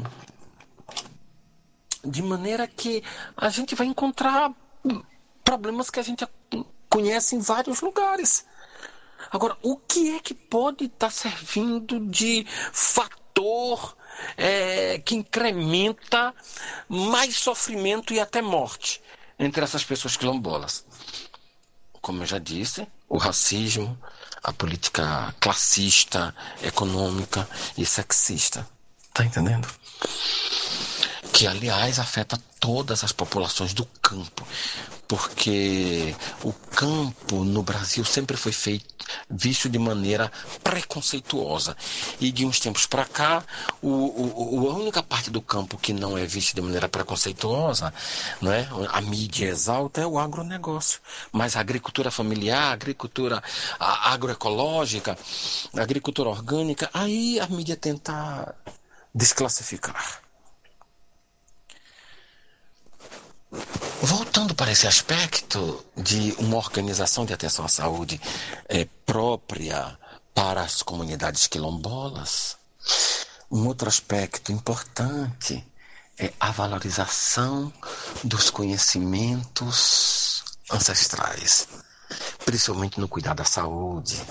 de 2.05 2.21
maneira 2.21 2.67
que 2.67 3.03
a 3.35 3.49
gente 3.49 3.73
vai 3.73 3.87
encontrar 3.87 4.53
problemas 5.43 5.89
que 5.89 5.99
a 5.99 6.03
gente 6.03 6.25
conhece 6.89 7.35
em 7.35 7.39
vários 7.39 7.81
lugares. 7.81 8.45
Agora, 9.31 9.57
o 9.61 9.75
que 9.75 10.15
é 10.15 10.19
que 10.19 10.33
pode 10.33 10.85
estar 10.85 11.11
servindo 11.11 11.99
de 11.99 12.45
fator 12.71 13.97
é, 14.37 14.99
que 14.99 15.15
incrementa 15.15 16.33
mais 16.87 17.35
sofrimento 17.35 18.13
e 18.13 18.19
até 18.19 18.41
morte 18.41 19.01
entre 19.37 19.63
essas 19.63 19.83
pessoas 19.83 20.15
quilombolas? 20.15 20.85
Como 22.07 22.23
eu 22.23 22.25
já 22.25 22.39
disse, 22.39 22.87
o 23.09 23.17
racismo, 23.17 23.99
a 24.41 24.53
política 24.53 25.35
classista, 25.41 26.33
econômica 26.63 27.45
e 27.77 27.85
sexista. 27.85 28.65
Tá 29.13 29.25
entendendo? 29.25 29.67
Que, 31.33 31.45
aliás, 31.45 31.99
afeta 31.99 32.41
todas 32.61 33.03
as 33.03 33.11
populações 33.11 33.73
do 33.73 33.85
campo 34.01 34.47
porque 35.07 36.15
o 36.43 36.51
campo 36.51 37.43
no 37.43 37.63
Brasil 37.63 38.03
sempre 38.03 38.35
foi 38.35 38.51
feito 38.51 38.97
visto 39.29 39.69
de 39.69 39.79
maneira 39.79 40.31
preconceituosa. 40.63 41.75
E 42.19 42.31
de 42.31 42.45
uns 42.45 42.59
tempos 42.59 42.85
para 42.85 43.05
cá 43.05 43.43
o, 43.81 43.89
o, 43.89 44.69
a 44.69 44.75
única 44.75 45.01
parte 45.01 45.29
do 45.29 45.41
campo 45.41 45.77
que 45.77 45.93
não 45.93 46.17
é 46.17 46.25
vista 46.25 46.53
de 46.55 46.61
maneira 46.61 46.89
preconceituosa 46.89 47.93
não 48.41 48.51
é? 48.51 48.67
A 48.89 49.01
mídia 49.01 49.47
exalta 49.47 50.01
é 50.01 50.05
o 50.05 50.19
agronegócio. 50.19 50.99
Mas 51.31 51.55
a 51.55 51.61
agricultura 51.61 52.11
familiar 52.11 52.69
a 52.69 52.71
agricultura 52.71 53.41
agroecológica 53.79 55.17
a 55.75 55.81
agricultura 55.81 56.29
orgânica 56.29 56.89
aí 56.93 57.39
a 57.39 57.47
mídia 57.47 57.77
tenta 57.77 58.55
desclassificar 59.13 60.26
Voltando 64.01 64.53
para 64.53 64.71
esse 64.71 64.87
aspecto 64.87 65.85
de 65.95 66.35
uma 66.37 66.57
organização 66.57 67.25
de 67.25 67.33
atenção 67.33 67.65
à 67.65 67.69
saúde 67.69 68.19
é, 68.67 68.85
própria 69.05 69.97
para 70.33 70.61
as 70.61 70.81
comunidades 70.81 71.47
quilombolas, 71.47 72.57
um 73.49 73.65
outro 73.65 73.87
aspecto 73.87 74.51
importante 74.51 75.65
é 76.19 76.33
a 76.39 76.51
valorização 76.51 77.71
dos 78.23 78.49
conhecimentos 78.49 80.43
ancestrais, 80.71 81.67
principalmente 82.43 82.99
no 82.99 83.07
cuidado 83.07 83.37
da 83.37 83.45
saúde. 83.45 84.21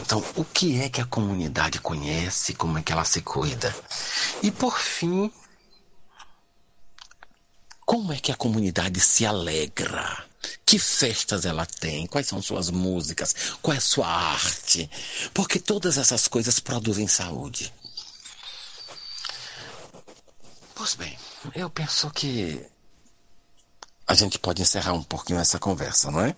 Então, 0.00 0.22
o 0.34 0.44
que 0.44 0.80
é 0.80 0.88
que 0.88 1.00
a 1.00 1.06
comunidade 1.06 1.78
conhece, 1.80 2.54
como 2.54 2.78
é 2.78 2.82
que 2.82 2.92
ela 2.92 3.04
se 3.04 3.22
cuida? 3.22 3.74
E 4.42 4.50
por 4.50 4.78
fim, 4.78 5.32
como 7.84 8.12
é 8.12 8.18
que 8.18 8.32
a 8.32 8.36
comunidade 8.36 9.00
se 9.00 9.26
alegra? 9.26 10.24
Que 10.64 10.78
festas 10.78 11.44
ela 11.44 11.66
tem? 11.66 12.06
Quais 12.06 12.26
são 12.26 12.40
suas 12.40 12.70
músicas? 12.70 13.34
Qual 13.60 13.74
é 13.74 13.78
a 13.78 13.80
sua 13.80 14.06
arte? 14.06 14.90
Porque 15.32 15.58
todas 15.58 15.98
essas 15.98 16.26
coisas 16.26 16.58
produzem 16.58 17.06
saúde. 17.06 17.72
Pois 20.74 20.94
bem, 20.94 21.16
eu 21.54 21.70
penso 21.70 22.10
que 22.10 22.64
a 24.06 24.14
gente 24.14 24.38
pode 24.38 24.62
encerrar 24.62 24.92
um 24.94 25.02
pouquinho 25.02 25.38
essa 25.38 25.58
conversa, 25.58 26.10
não 26.10 26.20
é? 26.20 26.34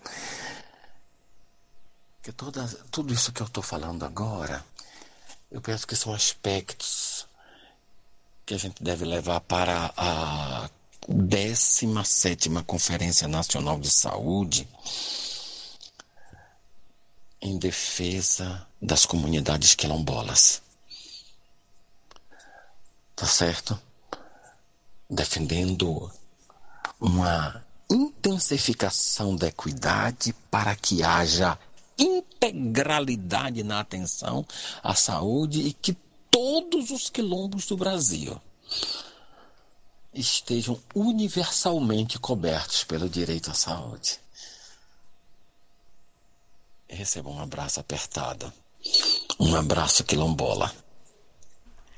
Que 2.22 2.32
toda, 2.32 2.66
tudo 2.90 3.12
isso 3.12 3.32
que 3.32 3.42
eu 3.42 3.46
estou 3.46 3.62
falando 3.62 4.04
agora, 4.04 4.64
eu 5.50 5.60
penso 5.60 5.86
que 5.86 5.96
são 5.96 6.12
aspectos 6.12 7.26
que 8.44 8.54
a 8.54 8.58
gente 8.58 8.82
deve 8.82 9.04
levar 9.04 9.40
para 9.40 9.92
a 9.96 10.68
17 11.08 12.48
Conferência 12.66 13.28
Nacional 13.28 13.78
de 13.78 13.90
Saúde 13.90 14.66
em 17.40 17.58
defesa 17.58 18.66
das 18.80 19.04
comunidades 19.04 19.74
quilombolas. 19.74 20.62
Tá 23.14 23.26
certo? 23.26 23.78
Defendendo 25.10 26.10
uma 26.98 27.62
intensificação 27.90 29.36
da 29.36 29.48
equidade 29.48 30.34
para 30.50 30.74
que 30.74 31.02
haja 31.02 31.58
integralidade 31.98 33.62
na 33.62 33.80
atenção 33.80 34.44
à 34.82 34.94
saúde 34.94 35.60
e 35.60 35.72
que 35.72 35.96
todos 36.30 36.90
os 36.90 37.10
quilombos 37.10 37.66
do 37.66 37.76
Brasil 37.76 38.40
estejam 40.14 40.80
universalmente 40.94 42.18
cobertos 42.18 42.84
pelo 42.84 43.08
direito 43.08 43.50
à 43.50 43.54
saúde. 43.54 44.20
Receba 46.88 47.28
um 47.28 47.40
abraço 47.40 47.80
apertado. 47.80 48.52
Um 49.40 49.56
abraço 49.56 50.04
quilombola. 50.04 50.72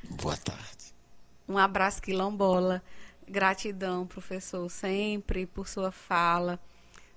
Boa 0.03 0.37
tarde. 0.37 0.95
Um 1.49 1.59
abraço 1.59 2.01
quilombola. 2.01 2.83
Gratidão, 3.29 4.07
professor, 4.07 4.71
sempre 4.71 5.47
por 5.47 5.69
sua 5.69 5.91
fala, 5.91 6.61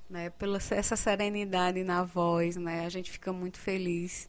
né, 0.09 0.31
pela 0.31 0.57
essa 0.71 0.95
serenidade 0.95 1.83
na 1.83 2.03
voz, 2.03 2.55
né? 2.55 2.85
A 2.85 2.89
gente 2.89 3.11
fica 3.11 3.31
muito 3.31 3.59
feliz 3.59 4.27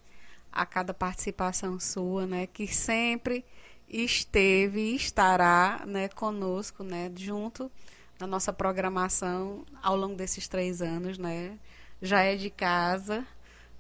a 0.52 0.66
cada 0.66 0.92
participação 0.92 1.80
sua, 1.80 2.26
né, 2.26 2.46
que 2.46 2.66
sempre 2.66 3.44
esteve 3.90 4.80
e 4.80 4.96
estará 4.96 5.82
né, 5.86 6.08
conosco, 6.08 6.84
né, 6.84 7.10
junto 7.16 7.70
na 8.18 8.26
nossa 8.26 8.52
programação 8.52 9.64
ao 9.82 9.96
longo 9.96 10.14
desses 10.14 10.46
três 10.46 10.80
anos, 10.80 11.18
né? 11.18 11.58
Já 12.00 12.20
é 12.20 12.36
de 12.36 12.50
casa, 12.50 13.26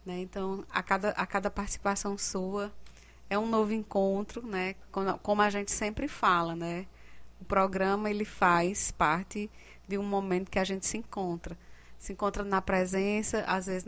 né? 0.04 0.18
Então, 0.20 0.64
a 0.70 0.82
cada, 0.82 1.10
a 1.10 1.26
cada 1.26 1.50
participação 1.50 2.16
sua 2.18 2.72
é 3.28 3.38
um 3.38 3.46
novo 3.46 3.72
encontro, 3.72 4.44
né? 4.46 4.74
Como 5.22 5.42
a 5.42 5.50
gente 5.50 5.70
sempre 5.70 6.08
fala, 6.08 6.56
né? 6.56 6.86
O 7.40 7.44
programa 7.44 8.10
ele 8.10 8.24
faz 8.24 8.90
parte 8.90 9.50
de 9.86 9.98
um 9.98 10.02
momento 10.02 10.50
que 10.50 10.58
a 10.58 10.64
gente 10.64 10.86
se 10.86 10.96
encontra 10.96 11.56
se 12.00 12.14
encontra 12.14 12.42
na 12.42 12.62
presença, 12.62 13.44
às 13.46 13.66
vezes, 13.66 13.86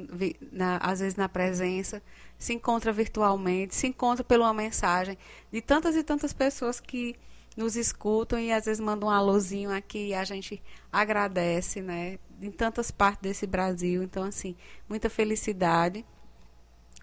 na, 0.52 0.76
às 0.76 1.00
vezes 1.00 1.16
na 1.16 1.30
presença, 1.30 2.02
se 2.38 2.52
encontra 2.52 2.92
virtualmente, 2.92 3.74
se 3.74 3.86
encontra 3.86 4.22
pela 4.22 4.44
uma 4.44 4.52
mensagem 4.52 5.16
de 5.50 5.62
tantas 5.62 5.96
e 5.96 6.02
tantas 6.02 6.30
pessoas 6.30 6.78
que 6.78 7.16
nos 7.56 7.74
escutam 7.74 8.38
e 8.38 8.52
às 8.52 8.66
vezes 8.66 8.80
mandam 8.80 9.08
um 9.08 9.12
alôzinho 9.12 9.72
aqui 9.72 10.08
e 10.08 10.14
a 10.14 10.24
gente 10.24 10.62
agradece, 10.92 11.80
né? 11.80 12.18
Em 12.40 12.50
tantas 12.50 12.90
partes 12.90 13.22
desse 13.22 13.46
Brasil. 13.46 14.02
Então, 14.02 14.24
assim, 14.24 14.54
muita 14.86 15.08
felicidade 15.08 16.04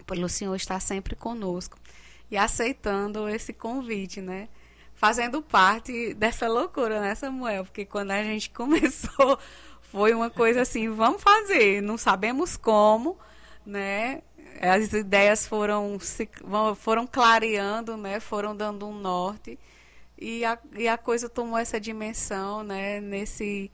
pelo 0.06 0.28
senhor 0.28 0.54
estar 0.54 0.78
sempre 0.78 1.16
conosco 1.16 1.76
e 2.30 2.36
aceitando 2.36 3.28
esse 3.28 3.52
convite, 3.52 4.20
né? 4.20 4.48
Fazendo 4.94 5.42
parte 5.42 6.14
dessa 6.14 6.46
loucura, 6.46 7.00
né, 7.00 7.16
Samuel? 7.16 7.64
Porque 7.64 7.84
quando 7.84 8.12
a 8.12 8.22
gente 8.22 8.48
começou 8.54 9.38
foi 9.90 10.14
uma 10.14 10.30
coisa 10.30 10.62
assim, 10.62 10.88
vamos 10.88 11.20
fazer, 11.20 11.82
não 11.82 11.98
sabemos 11.98 12.56
como, 12.56 13.18
né? 13.66 14.22
As 14.60 14.92
ideias 14.92 15.46
foram 15.46 15.98
foram 16.76 17.06
clareando, 17.06 17.96
né? 17.96 18.20
Foram 18.20 18.54
dando 18.54 18.86
um 18.86 18.94
norte 18.94 19.58
e 20.16 20.44
a, 20.44 20.58
e 20.76 20.86
a 20.86 20.96
coisa 20.96 21.28
tomou 21.28 21.58
essa 21.58 21.80
dimensão, 21.80 22.62
né? 22.62 23.00
Nesse 23.00 23.70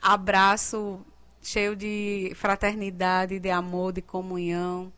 abraço 0.00 1.04
cheio 1.42 1.74
de 1.74 2.32
fraternidade, 2.36 3.40
de 3.40 3.50
amor, 3.50 3.92
de 3.92 4.02
comunhão, 4.02 4.92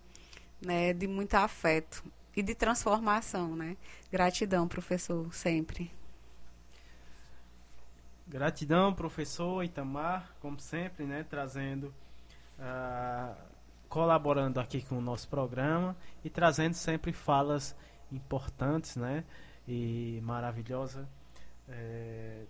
né? 0.61 0.93
De 0.93 1.07
muito 1.07 1.35
afeto 1.35 2.05
e 2.37 2.43
de 2.43 2.55
transformação, 2.55 3.57
né? 3.57 3.77
Gratidão, 4.13 4.69
professor, 4.69 5.33
sempre. 5.33 5.96
Gratidão, 8.29 8.93
professor 8.93 9.63
Itamar, 9.63 10.35
como 10.41 10.59
sempre, 10.59 11.05
né, 11.05 11.25
trazendo, 11.29 11.95
uh, 12.59 13.37
colaborando 13.89 14.59
aqui 14.59 14.83
com 14.83 14.99
o 14.99 15.01
nosso 15.01 15.29
programa 15.29 15.97
e 16.25 16.29
trazendo 16.29 16.75
sempre 16.75 17.13
falas 17.13 17.77
importantes, 18.11 18.97
né, 18.97 19.25
e 19.67 20.21
maravilhosas, 20.25 21.07
é, 21.69 22.45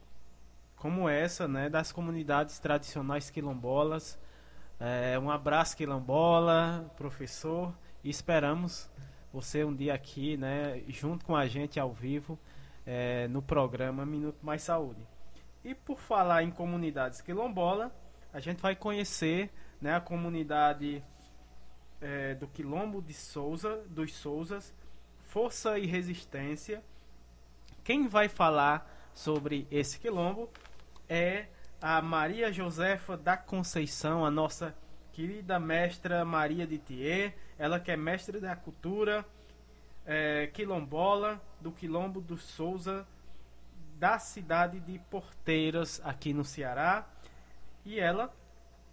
como 0.76 1.08
essa, 1.08 1.46
né, 1.46 1.68
das 1.68 1.92
comunidades 1.92 2.58
tradicionais 2.58 3.30
quilombolas 3.30 4.18
É, 4.78 5.18
um 5.18 5.30
abraço, 5.30 5.74
Quilombola, 5.76 6.84
professor, 6.96 7.74
e 8.04 8.10
esperamos 8.10 8.90
você 9.32 9.64
um 9.64 9.74
dia 9.74 9.94
aqui, 9.94 10.36
né, 10.36 10.82
junto 10.88 11.24
com 11.24 11.34
a 11.34 11.46
gente 11.46 11.80
ao 11.80 11.92
vivo, 11.92 12.38
é, 12.86 13.26
no 13.28 13.40
programa 13.40 14.04
Minuto 14.04 14.44
Mais 14.44 14.62
Saúde. 14.62 15.15
E 15.66 15.74
por 15.74 15.98
falar 15.98 16.44
em 16.44 16.50
comunidades 16.52 17.20
quilombola, 17.20 17.90
a 18.32 18.38
gente 18.38 18.62
vai 18.62 18.76
conhecer 18.76 19.50
né, 19.80 19.96
a 19.96 20.00
comunidade 20.00 21.02
é, 22.00 22.36
do 22.36 22.46
Quilombo 22.46 23.02
de 23.02 23.12
Souza, 23.12 23.82
dos 23.88 24.14
Souzas, 24.14 24.72
Força 25.24 25.76
e 25.76 25.84
Resistência. 25.84 26.84
Quem 27.82 28.06
vai 28.06 28.28
falar 28.28 28.88
sobre 29.12 29.66
esse 29.68 29.98
quilombo 29.98 30.48
é 31.08 31.46
a 31.82 32.00
Maria 32.00 32.52
Josefa 32.52 33.16
da 33.16 33.36
Conceição, 33.36 34.24
a 34.24 34.30
nossa 34.30 34.72
querida 35.12 35.58
mestra 35.58 36.24
Maria 36.24 36.64
de 36.64 36.78
Thier, 36.78 37.34
ela 37.58 37.80
que 37.80 37.90
é 37.90 37.96
mestre 37.96 38.38
da 38.38 38.54
cultura 38.54 39.26
é, 40.06 40.46
quilombola 40.46 41.42
do 41.60 41.72
Quilombo 41.72 42.20
do 42.20 42.38
Souza, 42.38 43.04
da 43.98 44.18
cidade 44.18 44.78
de 44.80 44.98
Porteiras, 45.10 46.00
aqui 46.04 46.32
no 46.32 46.44
Ceará. 46.44 47.06
E 47.84 47.98
ela 47.98 48.32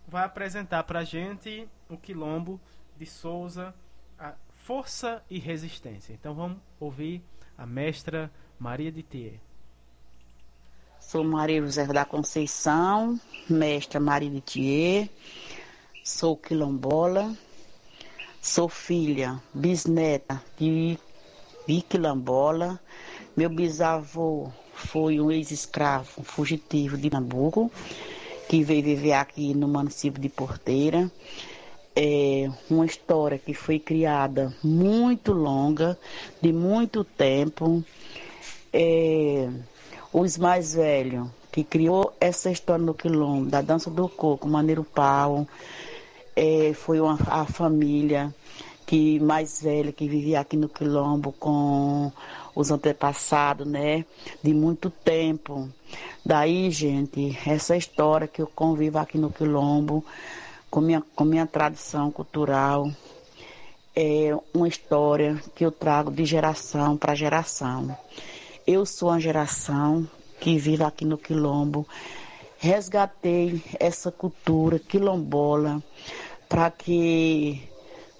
vai 0.07 0.23
apresentar 0.23 0.83
para 0.83 0.99
a 0.99 1.03
gente 1.03 1.67
o 1.89 1.97
Quilombo 1.97 2.59
de 2.97 3.05
Souza, 3.05 3.73
a 4.17 4.33
força 4.53 5.23
e 5.29 5.39
resistência. 5.39 6.13
Então 6.13 6.33
vamos 6.33 6.57
ouvir 6.79 7.23
a 7.57 7.65
mestra 7.65 8.31
Maria 8.59 8.91
de 8.91 9.03
Thier. 9.03 9.39
Sou 10.99 11.23
Maria 11.23 11.61
José 11.61 11.85
da 11.87 12.05
Conceição, 12.05 13.19
mestra 13.49 13.99
Maria 13.99 14.29
de 14.29 14.39
Thier, 14.39 15.09
sou 16.03 16.37
quilombola, 16.37 17.35
sou 18.41 18.69
filha, 18.69 19.39
bisneta 19.53 20.41
de, 20.57 20.97
de 21.67 21.81
quilombola. 21.81 22.79
Meu 23.35 23.49
bisavô 23.49 24.49
foi 24.73 25.19
um 25.19 25.31
ex-escravo 25.31 26.23
fugitivo 26.23 26.97
de 26.97 27.09
Nabuco, 27.09 27.71
que 28.49 28.63
veio 28.63 28.83
viver 28.83 29.13
aqui 29.13 29.53
no 29.53 29.67
município 29.67 30.21
de 30.21 30.29
Porteira. 30.29 31.09
É 31.95 32.49
uma 32.69 32.85
história 32.85 33.37
que 33.37 33.53
foi 33.53 33.79
criada 33.79 34.53
muito 34.63 35.31
longa, 35.31 35.97
de 36.41 36.51
muito 36.51 37.03
tempo. 37.03 37.83
É, 38.71 39.49
os 40.11 40.37
mais 40.37 40.73
velhos, 40.73 41.27
que 41.51 41.63
criou 41.63 42.15
essa 42.19 42.49
história 42.49 42.83
no 42.83 42.95
quilombo, 42.95 43.49
da 43.49 43.61
dança 43.61 43.91
do 43.91 44.09
coco, 44.09 44.47
Maneiro 44.47 44.83
Pau, 44.83 45.47
é, 46.35 46.73
foi 46.73 46.99
uma, 46.99 47.17
a 47.27 47.45
família 47.45 48.33
que 48.93 49.19
mais 49.19 49.59
velha 49.59 49.91
que 49.91 50.07
vivia 50.07 50.39
aqui 50.39 50.55
no 50.55 50.69
quilombo 50.69 51.31
com 51.31 52.11
os 52.53 52.69
antepassados, 52.69 53.65
né, 53.65 54.05
de 54.43 54.53
muito 54.53 54.91
tempo. 54.91 55.67
Daí, 56.23 56.69
gente, 56.69 57.35
essa 57.43 57.75
história 57.75 58.27
que 58.27 58.39
eu 58.39 58.45
convivo 58.45 58.99
aqui 58.99 59.17
no 59.17 59.31
quilombo 59.31 60.05
com 60.69 60.79
minha, 60.79 61.03
com 61.15 61.25
minha 61.25 61.47
tradição 61.47 62.11
cultural 62.11 62.87
é 63.95 64.37
uma 64.53 64.67
história 64.67 65.41
que 65.55 65.65
eu 65.65 65.71
trago 65.71 66.11
de 66.11 66.23
geração 66.23 66.95
para 66.95 67.15
geração. 67.15 67.97
Eu 68.67 68.85
sou 68.85 69.09
uma 69.09 69.19
geração 69.19 70.07
que 70.39 70.55
vive 70.59 70.83
aqui 70.83 71.03
no 71.03 71.17
Quilombo. 71.17 71.87
Resgatei 72.59 73.59
essa 73.79 74.11
cultura 74.11 74.77
quilombola 74.77 75.81
para 76.47 76.69
que 76.69 77.72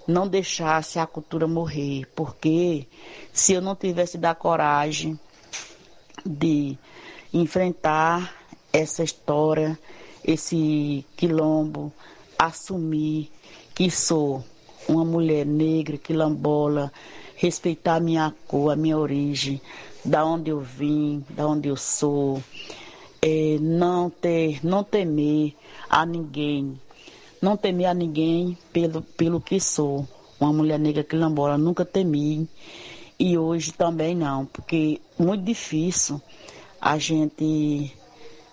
não 0.06 0.28
deixasse 0.28 0.98
a 0.98 1.06
cultura 1.06 1.46
morrer, 1.46 2.06
porque 2.14 2.86
se 3.32 3.52
eu 3.54 3.62
não 3.62 3.74
tivesse 3.74 4.18
da 4.18 4.34
coragem 4.34 5.18
de 6.24 6.78
enfrentar 7.32 8.34
essa 8.72 9.02
história, 9.02 9.78
esse 10.24 11.04
quilombo, 11.16 11.92
assumir 12.38 13.30
que 13.74 13.90
sou 13.90 14.44
uma 14.88 15.04
mulher 15.04 15.46
negra, 15.46 15.96
quilombola, 15.96 16.92
respeitar 17.36 17.96
a 17.96 18.00
minha 18.00 18.34
cor, 18.46 18.72
a 18.72 18.76
minha 18.76 18.98
origem, 18.98 19.60
da 20.04 20.24
onde 20.24 20.50
eu 20.50 20.60
vim, 20.60 21.24
da 21.30 21.46
onde 21.46 21.68
eu 21.68 21.76
sou, 21.76 22.42
é, 23.20 23.56
não 23.60 24.10
ter, 24.10 24.64
não 24.64 24.84
temer 24.84 25.54
a 25.88 26.04
ninguém, 26.04 26.78
não 27.44 27.58
temer 27.58 27.86
a 27.86 27.94
ninguém 27.94 28.56
pelo, 28.72 29.02
pelo 29.02 29.40
que 29.40 29.60
sou. 29.60 30.08
Uma 30.40 30.52
mulher 30.52 30.78
negra 30.78 31.04
quilombola, 31.04 31.58
nunca 31.58 31.84
temi 31.84 32.48
e 33.18 33.38
hoje 33.38 33.72
também 33.72 34.16
não, 34.16 34.46
porque 34.46 35.00
muito 35.18 35.44
difícil 35.44 36.20
a 36.80 36.98
gente 36.98 37.94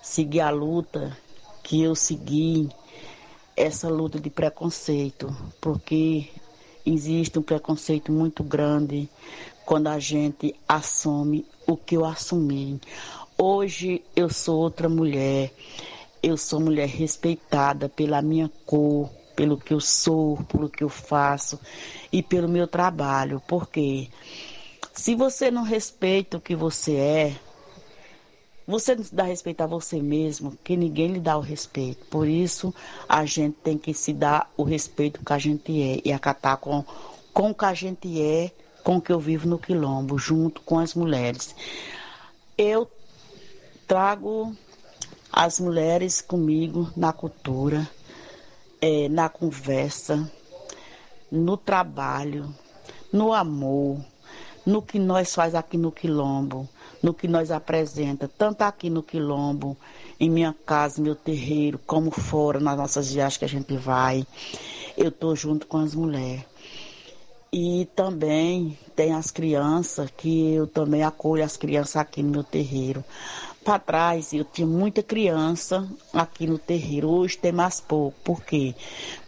seguir 0.01 0.41
a 0.41 0.49
luta 0.51 1.17
que 1.63 1.81
eu 1.81 1.95
segui, 1.95 2.69
essa 3.55 3.89
luta 3.89 4.19
de 4.19 4.29
preconceito, 4.29 5.35
porque 5.59 6.27
existe 6.85 7.39
um 7.39 7.41
preconceito 7.41 8.11
muito 8.11 8.43
grande 8.43 9.09
quando 9.65 9.87
a 9.87 9.99
gente 9.99 10.53
assume 10.67 11.45
o 11.65 11.75
que 11.75 11.95
eu 11.95 12.05
assumi. 12.05 12.79
Hoje 13.37 14.03
eu 14.15 14.29
sou 14.29 14.59
outra 14.59 14.87
mulher. 14.87 15.51
Eu 16.21 16.37
sou 16.37 16.59
mulher 16.59 16.87
respeitada 16.87 17.89
pela 17.89 18.21
minha 18.21 18.49
cor, 18.65 19.09
pelo 19.35 19.57
que 19.57 19.73
eu 19.73 19.79
sou, 19.79 20.37
pelo 20.43 20.69
que 20.69 20.83
eu 20.83 20.89
faço 20.89 21.59
e 22.11 22.21
pelo 22.21 22.47
meu 22.47 22.67
trabalho. 22.67 23.41
Porque 23.47 24.07
se 24.93 25.15
você 25.15 25.49
não 25.49 25.63
respeita 25.63 26.37
o 26.37 26.41
que 26.41 26.55
você 26.55 26.95
é, 26.95 27.35
você 28.67 28.95
não 28.95 29.03
dá 29.11 29.23
respeito 29.23 29.61
a 29.61 29.67
você 29.67 29.99
mesmo, 30.01 30.57
que 30.63 30.77
ninguém 30.77 31.13
lhe 31.13 31.19
dá 31.19 31.37
o 31.37 31.41
respeito. 31.41 32.05
Por 32.05 32.27
isso, 32.27 32.73
a 33.09 33.25
gente 33.25 33.57
tem 33.63 33.77
que 33.77 33.93
se 33.93 34.13
dar 34.13 34.51
o 34.55 34.63
respeito 34.63 35.25
que 35.25 35.33
a 35.33 35.39
gente 35.39 35.81
é 35.81 36.01
e 36.05 36.13
acatar 36.13 36.57
com, 36.57 36.85
com 37.33 37.49
o 37.49 37.55
que 37.55 37.65
a 37.65 37.73
gente 37.73 38.21
é 38.21 38.51
com 38.83 38.99
que 38.99 39.11
eu 39.11 39.19
vivo 39.19 39.47
no 39.47 39.59
Quilombo, 39.59 40.17
junto 40.17 40.61
com 40.61 40.79
as 40.79 40.93
mulheres. 40.93 41.55
Eu 42.57 42.89
trago 43.87 44.55
as 45.31 45.59
mulheres 45.59 46.21
comigo 46.21 46.91
na 46.95 47.13
cultura, 47.13 47.89
é, 48.81 49.07
na 49.07 49.29
conversa, 49.29 50.29
no 51.31 51.55
trabalho, 51.55 52.53
no 53.13 53.31
amor, 53.31 53.99
no 54.65 54.81
que 54.81 54.99
nós 54.99 55.33
faz 55.33 55.55
aqui 55.55 55.77
no 55.77 55.91
Quilombo, 55.91 56.67
no 57.01 57.13
que 57.13 57.27
nós 57.27 57.49
apresenta, 57.49 58.27
tanto 58.27 58.61
aqui 58.63 58.89
no 58.89 59.01
Quilombo, 59.01 59.77
em 60.19 60.29
minha 60.29 60.55
casa, 60.65 61.01
meu 61.01 61.15
terreiro, 61.15 61.79
como 61.87 62.11
fora, 62.11 62.59
nas 62.59 62.77
nossas 62.77 63.11
viagens 63.11 63.37
que 63.37 63.45
a 63.45 63.49
gente 63.49 63.75
vai. 63.77 64.25
Eu 64.97 65.09
estou 65.09 65.35
junto 65.35 65.65
com 65.65 65.77
as 65.77 65.95
mulheres. 65.95 66.45
E 67.53 67.85
também 67.95 68.77
tem 68.95 69.13
as 69.13 69.31
crianças, 69.31 70.09
que 70.15 70.53
eu 70.53 70.67
também 70.67 71.03
acolho 71.03 71.43
as 71.43 71.57
crianças 71.57 71.97
aqui 71.97 72.21
no 72.21 72.29
meu 72.29 72.43
terreiro. 72.43 73.03
Para 73.63 73.77
trás 73.77 74.33
eu 74.33 74.43
tinha 74.43 74.65
muita 74.65 75.03
criança 75.03 75.87
aqui 76.11 76.47
no 76.47 76.57
terreiro, 76.57 77.09
hoje 77.09 77.37
tem 77.37 77.51
mais 77.51 77.79
pouco, 77.79 78.17
porque 78.23 78.73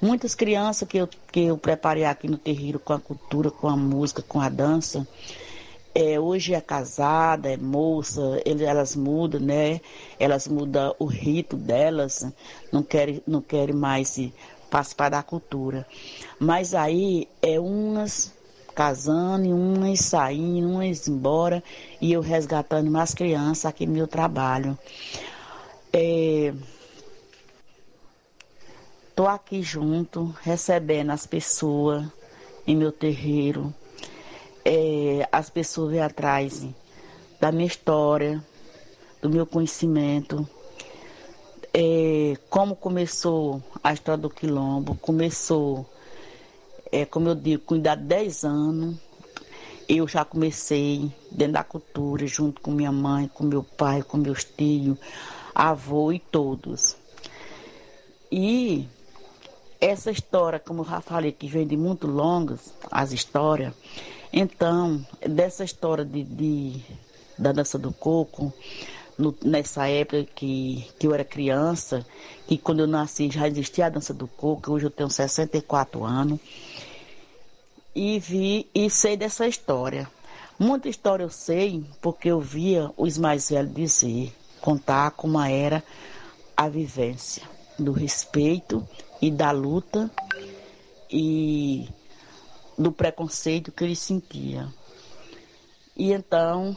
muitas 0.01 0.34
crianças 0.34 0.88
que 0.88 0.97
eu, 0.97 1.07
que 1.31 1.41
eu 1.41 1.57
preparei 1.57 2.03
aqui 2.03 2.27
no 2.27 2.38
terreiro 2.38 2.79
com 2.79 2.93
a 2.93 2.99
cultura, 2.99 3.51
com 3.51 3.69
a 3.69 3.77
música, 3.77 4.23
com 4.23 4.41
a 4.41 4.49
dança, 4.49 5.07
é, 5.93 6.19
hoje 6.19 6.55
é 6.55 6.61
casada, 6.61 7.51
é 7.51 7.57
moça, 7.57 8.41
elas 8.43 8.95
mudam, 8.95 9.39
né? 9.39 9.79
Elas 10.19 10.47
mudam 10.47 10.95
o 10.97 11.05
rito 11.05 11.55
delas, 11.55 12.25
não 12.71 12.81
querem, 12.81 13.21
não 13.27 13.41
querem 13.41 13.75
mais 13.75 14.19
participar 14.67 15.09
da 15.09 15.21
cultura. 15.21 15.86
Mas 16.39 16.73
aí 16.73 17.27
é 17.39 17.59
umas 17.59 18.34
casando, 18.74 19.49
umas 19.49 19.99
saindo, 19.99 20.67
umas 20.67 21.07
embora, 21.07 21.63
e 22.01 22.11
eu 22.11 22.21
resgatando 22.21 22.89
mais 22.89 23.13
crianças 23.13 23.65
aqui 23.65 23.86
no 23.86 23.93
meu 23.93 24.07
trabalho. 24.07 24.78
É, 25.91 26.53
tô 29.15 29.28
aqui 29.28 29.61
junto, 29.61 30.36
recebendo 30.41 31.11
as 31.11 31.26
pessoas 31.26 32.05
em 32.65 32.76
meu 32.76 32.91
terreiro. 32.91 33.74
É, 34.65 35.28
as 35.32 35.49
pessoas 35.49 35.91
vêm 35.91 36.01
atrás 36.01 36.65
da 37.39 37.51
minha 37.51 37.67
história, 37.67 38.43
do 39.21 39.30
meu 39.30 39.45
conhecimento, 39.45 40.47
é, 41.74 42.38
como 42.49 42.76
começou 42.76 43.61
a 43.84 43.93
história 43.93 44.21
do 44.21 44.30
quilombo, 44.30 44.95
começou, 44.95 45.89
é, 46.94 47.06
como 47.06 47.28
eu 47.28 47.34
digo, 47.34 47.64
com 47.64 47.76
idade 47.76 48.04
de 48.04 48.08
10 48.08 48.44
anos, 48.44 48.96
eu 49.89 50.08
já 50.08 50.24
comecei 50.24 51.12
dentro 51.32 51.54
da 51.54 51.64
cultura, 51.64 52.28
junto 52.28 52.62
com 52.62 52.70
minha 52.70 52.91
mãe, 52.91 53.28
com 53.34 53.44
meu 53.44 53.64
pai, 53.64 54.04
com 54.04 54.16
meus 54.16 54.44
tios, 54.44 54.96
avô 55.56 56.12
e 56.12 56.20
todos. 56.20 56.96
E 58.32 58.88
essa 59.82 60.12
história, 60.12 60.60
como 60.60 60.82
eu 60.82 60.86
já 60.86 61.02
falei, 61.02 61.32
que 61.32 61.48
vem 61.48 61.66
de 61.66 61.76
muito 61.76 62.06
longas, 62.06 62.72
as 62.91 63.12
histórias, 63.12 63.74
então, 64.32 65.04
dessa 65.28 65.64
história 65.64 66.06
de, 66.06 66.24
de 66.24 66.80
da 67.39 67.52
dança 67.52 67.80
do 67.80 67.91
coco, 67.91 68.54
no, 69.18 69.36
nessa 69.43 69.88
época 69.88 70.26
que, 70.36 70.88
que 70.97 71.07
eu 71.07 71.14
era 71.14 71.24
criança, 71.24 72.05
que 72.47 72.57
quando 72.57 72.82
eu 72.82 72.88
nasci 72.88 73.30
já 73.30 73.47
existia 73.47 73.86
a 73.86 73.89
dança 73.89 74.14
do 74.14 74.28
coco, 74.28 74.72
hoje 74.72 74.86
eu 74.86 74.91
tenho 74.91 75.09
64 75.09 76.03
anos, 76.03 76.39
e 77.95 78.20
vi 78.20 78.68
e 78.74 78.89
sei 78.89 79.16
dessa 79.16 79.47
história. 79.47 80.09
Muita 80.57 80.89
história 80.89 81.24
eu 81.24 81.30
sei 81.30 81.84
porque 82.01 82.30
eu 82.30 82.39
via 82.39 82.91
os 82.97 83.18
mais 83.18 83.49
velhos 83.49 83.74
dizer, 83.74 84.34
contar 84.61 85.11
como 85.11 85.39
era 85.39 85.84
a 86.55 86.70
vivência 86.70 87.43
do 87.78 87.91
respeito 87.91 88.88
e 89.22 89.32
da 89.32 89.51
luta 89.51 90.11
e 91.09 91.88
do 92.78 92.91
preconceito 92.91 93.72
que 93.72 93.84
ele 93.84 93.95
sentia. 93.95 94.68
E 95.95 96.11
então, 96.11 96.76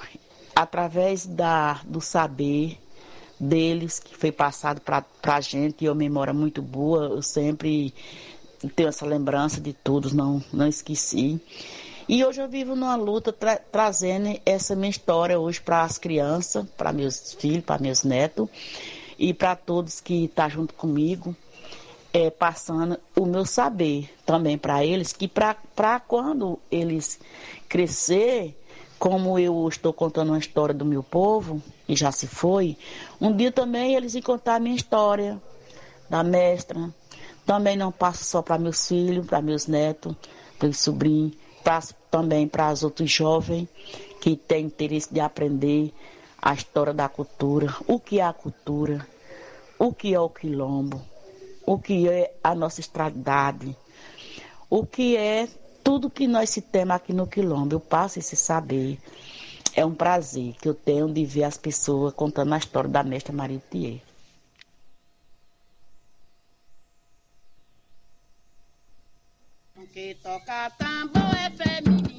através 0.57 1.27
da, 1.27 1.83
do 1.85 2.01
saber 2.01 2.79
deles, 3.39 3.99
que 3.99 4.17
foi 4.17 4.33
passado 4.33 4.81
para 4.81 5.05
a 5.23 5.41
gente, 5.43 5.83
e 5.83 5.85
eu 5.85 5.95
memória 5.95 6.33
muito 6.33 6.63
boa, 6.63 7.05
eu 7.05 7.23
sempre 7.23 7.93
tenho 8.75 8.89
essa 8.89 9.05
lembrança 9.05 9.61
de 9.61 9.75
todos, 9.75 10.15
não, 10.15 10.43
não 10.51 10.67
esqueci. 10.67 11.39
E 12.09 12.25
hoje 12.25 12.41
eu 12.41 12.49
vivo 12.49 12.75
numa 12.75 12.97
luta 12.97 13.35
tra 13.35 13.57
trazendo 13.57 14.41
essa 14.47 14.75
minha 14.75 14.89
história 14.89 15.39
hoje 15.39 15.61
para 15.61 15.83
as 15.83 15.99
crianças, 15.99 16.65
para 16.75 16.91
meus 16.91 17.35
filhos, 17.35 17.65
para 17.65 17.83
meus 17.83 18.03
netos 18.03 18.49
e 19.19 19.35
para 19.35 19.55
todos 19.55 20.01
que 20.01 20.25
estão 20.25 20.45
tá 20.45 20.49
junto 20.49 20.73
comigo, 20.73 21.37
é, 22.15 22.31
passando 22.31 22.99
o 23.15 23.27
meu 23.27 23.45
saber 23.45 24.09
também 24.25 24.57
para 24.57 24.83
eles, 24.83 25.13
que 25.13 25.29
para 25.29 26.01
quando 26.01 26.59
eles 26.71 27.21
crescer, 27.69 28.57
como 28.99 29.39
eu 29.39 29.69
estou 29.69 29.93
contando 29.93 30.31
uma 30.31 30.39
história 30.39 30.75
do 30.75 30.85
meu 30.85 31.03
povo, 31.03 31.63
e 31.89 31.95
já 31.95 32.11
se 32.11 32.27
foi, 32.27 32.77
um 33.21 33.35
dia 33.35 33.53
também 33.53 33.95
eles 33.95 34.15
iam 34.15 34.23
contar 34.23 34.57
a 34.57 34.61
minha 34.61 34.77
história 34.77 35.41
da 36.09 36.23
mestra. 36.23 36.91
Também 37.45 37.77
não 37.77 37.93
passo 37.93 38.25
só 38.25 38.43
para 38.43 38.59
meus 38.59 38.89
filhos, 38.89 39.27
para 39.27 39.41
meus 39.41 39.67
netos, 39.67 40.15
para 40.59 40.69
meus 40.69 40.81
sobrinhos, 40.81 41.37
passo 41.63 41.95
também 42.11 42.49
para 42.49 42.73
os 42.73 42.83
outros 42.83 43.11
jovens 43.11 43.69
que 44.21 44.37
têm 44.37 44.67
interesse 44.67 45.13
de 45.13 45.21
aprender 45.21 45.93
a 46.41 46.55
história 46.55 46.93
da 46.93 47.09
cultura, 47.09 47.75
o 47.87 48.01
que 48.01 48.21
é 48.21 48.25
a 48.25 48.33
cultura, 48.33 49.07
o 49.79 49.93
que 49.93 50.15
é 50.15 50.21
o 50.21 50.29
quilombo, 50.29 51.01
o 51.65 51.79
que 51.79 52.09
é 52.09 52.35
a 52.43 52.55
nossa 52.55 52.81
estradade, 52.81 53.77
o 54.71 54.87
que 54.87 55.17
é 55.17 55.49
tudo 55.87 56.11
que 56.11 56.27
nós 56.27 56.53
temos 56.73 56.97
aqui 56.97 57.13
no 57.13 57.29
Quilombo. 57.29 57.77
Eu 57.77 57.79
passo 57.79 58.19
esse 58.19 58.35
saber. 58.35 58.99
É 59.73 59.87
um 59.87 59.95
prazer 59.95 60.55
que 60.55 60.69
eu 60.69 60.75
tenho 60.75 61.09
de 61.13 61.25
ver 61.25 61.45
as 61.45 61.57
pessoas 61.57 62.13
contando 62.13 62.53
a 62.55 62.59
história 62.59 62.91
da 62.91 63.05
mestra 63.05 63.33
Maria 63.33 63.63
Thier. 63.71 64.01
Que 69.93 70.15
toca 70.17 70.71
tambor 70.71 71.35
é 71.39 71.51
feminina. 71.51 72.16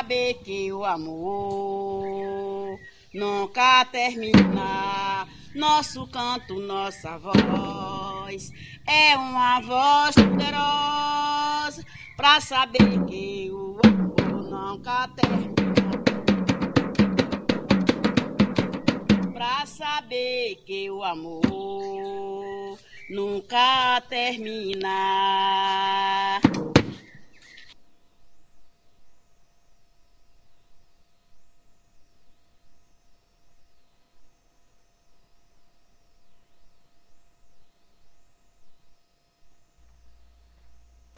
Saber 0.00 0.34
que 0.42 0.72
o 0.72 0.82
amor 0.82 2.80
nunca 3.12 3.84
termina. 3.84 5.28
Nosso 5.54 6.06
canto, 6.06 6.58
nossa 6.58 7.18
voz 7.18 8.50
é 8.86 9.14
uma 9.14 9.60
voz 9.60 10.14
poderosa 10.14 11.84
pra 12.16 12.40
saber 12.40 13.04
que 13.04 13.50
o 13.52 13.78
amor 13.84 14.48
nunca 14.48 15.06
termina. 15.08 15.52
Pra 19.34 19.66
saber 19.66 20.62
que 20.64 20.90
o 20.90 21.04
amor 21.04 22.78
nunca 23.10 24.00
termina. 24.08 24.88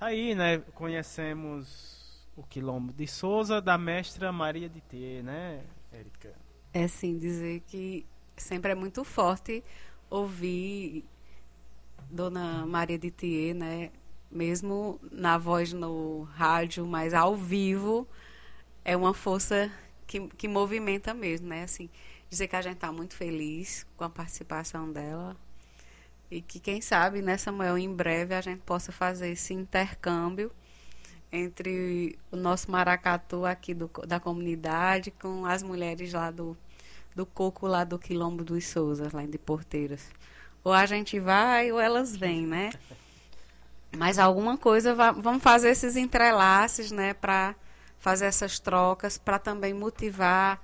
Tá 0.02 0.08
aí, 0.08 0.34
né? 0.34 0.58
Conhecemos 0.74 2.26
o 2.36 2.42
Quilombo 2.42 2.92
de 2.92 3.06
Souza 3.06 3.62
da 3.62 3.78
mestra 3.78 4.32
Maria 4.32 4.68
de 4.68 4.80
T, 4.80 5.22
né, 5.22 5.62
Érica? 5.92 6.34
É 6.74 6.88
sim, 6.88 7.16
dizer 7.16 7.62
que 7.68 8.04
sempre 8.36 8.72
é 8.72 8.74
muito 8.74 9.04
forte 9.04 9.62
ouvir 10.10 11.04
Dona 12.10 12.66
Maria 12.66 12.98
de 12.98 13.12
Thier, 13.12 13.54
né? 13.54 13.92
Mesmo 14.28 14.98
na 15.08 15.38
voz 15.38 15.72
no 15.72 16.24
rádio, 16.34 16.84
mas 16.84 17.14
ao 17.14 17.36
vivo 17.36 18.04
é 18.84 18.96
uma 18.96 19.14
força 19.14 19.70
que, 20.04 20.26
que 20.30 20.48
movimenta 20.48 21.14
mesmo, 21.14 21.46
né? 21.46 21.62
Assim, 21.62 21.88
dizer 22.28 22.48
que 22.48 22.56
a 22.56 22.60
gente 22.60 22.74
está 22.74 22.90
muito 22.90 23.14
feliz 23.14 23.86
com 23.96 24.02
a 24.02 24.10
participação 24.10 24.90
dela, 24.90 25.36
e 26.32 26.40
que, 26.40 26.58
quem 26.58 26.80
sabe, 26.80 27.20
né, 27.20 27.36
Samuel, 27.36 27.76
em 27.76 27.94
breve 27.94 28.34
a 28.34 28.40
gente 28.40 28.60
possa 28.60 28.90
fazer 28.90 29.28
esse 29.28 29.52
intercâmbio 29.52 30.50
entre 31.30 32.18
o 32.30 32.36
nosso 32.36 32.70
maracatu 32.70 33.44
aqui 33.44 33.74
do, 33.74 33.90
da 34.06 34.18
comunidade 34.18 35.10
com 35.10 35.44
as 35.44 35.62
mulheres 35.62 36.10
lá 36.14 36.30
do, 36.30 36.56
do 37.14 37.26
coco 37.26 37.66
lá 37.66 37.84
do 37.84 37.98
Quilombo 37.98 38.42
dos 38.42 38.66
Souzas, 38.66 39.12
lá 39.12 39.26
de 39.26 39.36
Porteiras. 39.36 40.08
Ou 40.64 40.72
a 40.72 40.86
gente 40.86 41.20
vai 41.20 41.70
ou 41.70 41.78
elas 41.78 42.16
vêm, 42.16 42.46
né? 42.46 42.70
Mas 43.94 44.18
alguma 44.18 44.56
coisa, 44.56 44.94
vamos 44.94 45.42
fazer 45.42 45.68
esses 45.68 45.96
entrelaces, 45.96 46.90
né, 46.90 47.12
para 47.12 47.54
fazer 47.98 48.24
essas 48.24 48.58
trocas, 48.58 49.18
para 49.18 49.38
também 49.38 49.74
motivar 49.74 50.58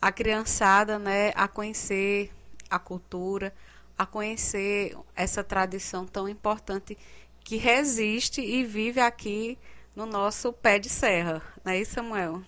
a 0.00 0.12
criançada, 0.12 1.00
né, 1.00 1.32
a 1.34 1.48
conhecer 1.48 2.32
a 2.70 2.78
cultura, 2.78 3.52
a 3.96 4.04
conhecer 4.04 4.96
essa 5.14 5.44
tradição 5.44 6.06
tão 6.06 6.28
importante 6.28 6.98
que 7.44 7.56
resiste 7.56 8.40
e 8.40 8.64
vive 8.64 9.00
aqui 9.00 9.58
no 9.94 10.06
nosso 10.06 10.52
pé 10.52 10.78
de 10.78 10.88
serra. 10.88 11.42
Não 11.64 11.72
é 11.72 11.80
isso, 11.80 11.94
Samuel? 11.94 12.42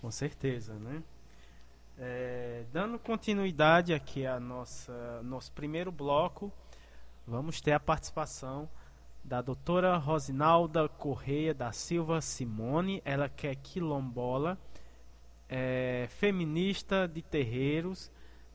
Com 0.00 0.10
certeza, 0.10 0.74
né? 0.74 1.02
É, 1.98 2.64
dando 2.72 2.98
continuidade 2.98 3.92
aqui 3.92 4.24
a 4.24 4.40
nossa 4.40 5.22
nosso 5.22 5.52
primeiro 5.52 5.92
bloco, 5.92 6.50
vamos 7.26 7.60
ter 7.60 7.72
a 7.72 7.80
participação 7.80 8.66
da 9.22 9.42
doutora 9.42 9.96
Rosinalda 9.98 10.88
Correia 10.88 11.52
da 11.52 11.72
Silva 11.72 12.22
Simone, 12.22 13.02
ela 13.04 13.28
que 13.28 13.46
é 13.46 13.54
quilombola, 13.54 14.58
é, 15.46 16.06
feminista 16.08 17.06
de 17.06 17.20
terreiros, 17.20 18.10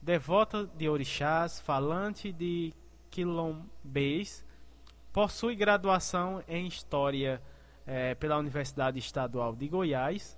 devota 0.06 0.68
de 0.78 0.88
orixás, 0.88 1.60
falante 1.60 2.32
de 2.32 2.72
quilombês, 3.10 4.45
possui 5.12 5.56
graduação 5.56 6.43
em 6.47 6.68
História 6.68 7.41
é, 7.88 8.14
pela 8.14 8.38
Universidade 8.38 8.99
Estadual 8.99 9.56
de 9.56 9.68
Goiás, 9.68 10.38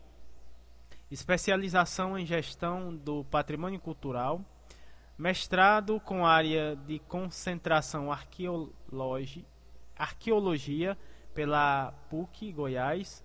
especialização 1.11 2.17
em 2.17 2.25
Gestão 2.25 2.95
do 2.95 3.25
Patrimônio 3.25 3.77
Cultural, 3.77 4.39
mestrado 5.17 5.99
com 5.99 6.25
área 6.25 6.77
de 6.77 6.99
concentração 6.99 8.09
arqueológica 8.09 9.45
Arqueologia 9.97 10.95
pela 11.33 11.91
PUC 12.07 12.53
Goiás, 12.53 13.23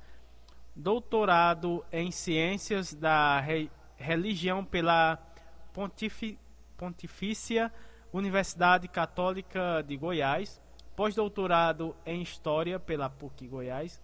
doutorado 0.74 1.84
em 1.92 2.10
Ciências 2.10 2.94
da 2.94 3.38
Re 3.38 3.70
Religião 3.98 4.64
pela 4.64 5.18
Pontif 5.72 6.38
Pontifícia 6.76 7.72
Universidade 8.12 8.88
Católica 8.88 9.82
de 9.82 9.96
Goiás, 9.96 10.60
pós-doutorado 10.94 11.96
em 12.04 12.20
História 12.20 12.78
pela 12.78 13.08
PUC 13.08 13.48
Goiás. 13.48 14.02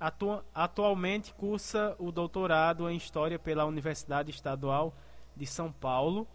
Atu 0.00 0.42
atualmente 0.54 1.34
cursa 1.34 1.94
o 1.98 2.10
doutorado 2.10 2.88
em 2.88 2.96
História 2.96 3.38
pela 3.38 3.64
Universidade 3.64 4.30
Estadual 4.30 4.94
de 5.36 5.46
São 5.46 5.70
Paulo 5.70 6.26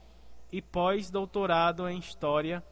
e 0.51 0.61
pós-doutorado 0.61 1.87
em 1.89 1.97
História 1.97 2.63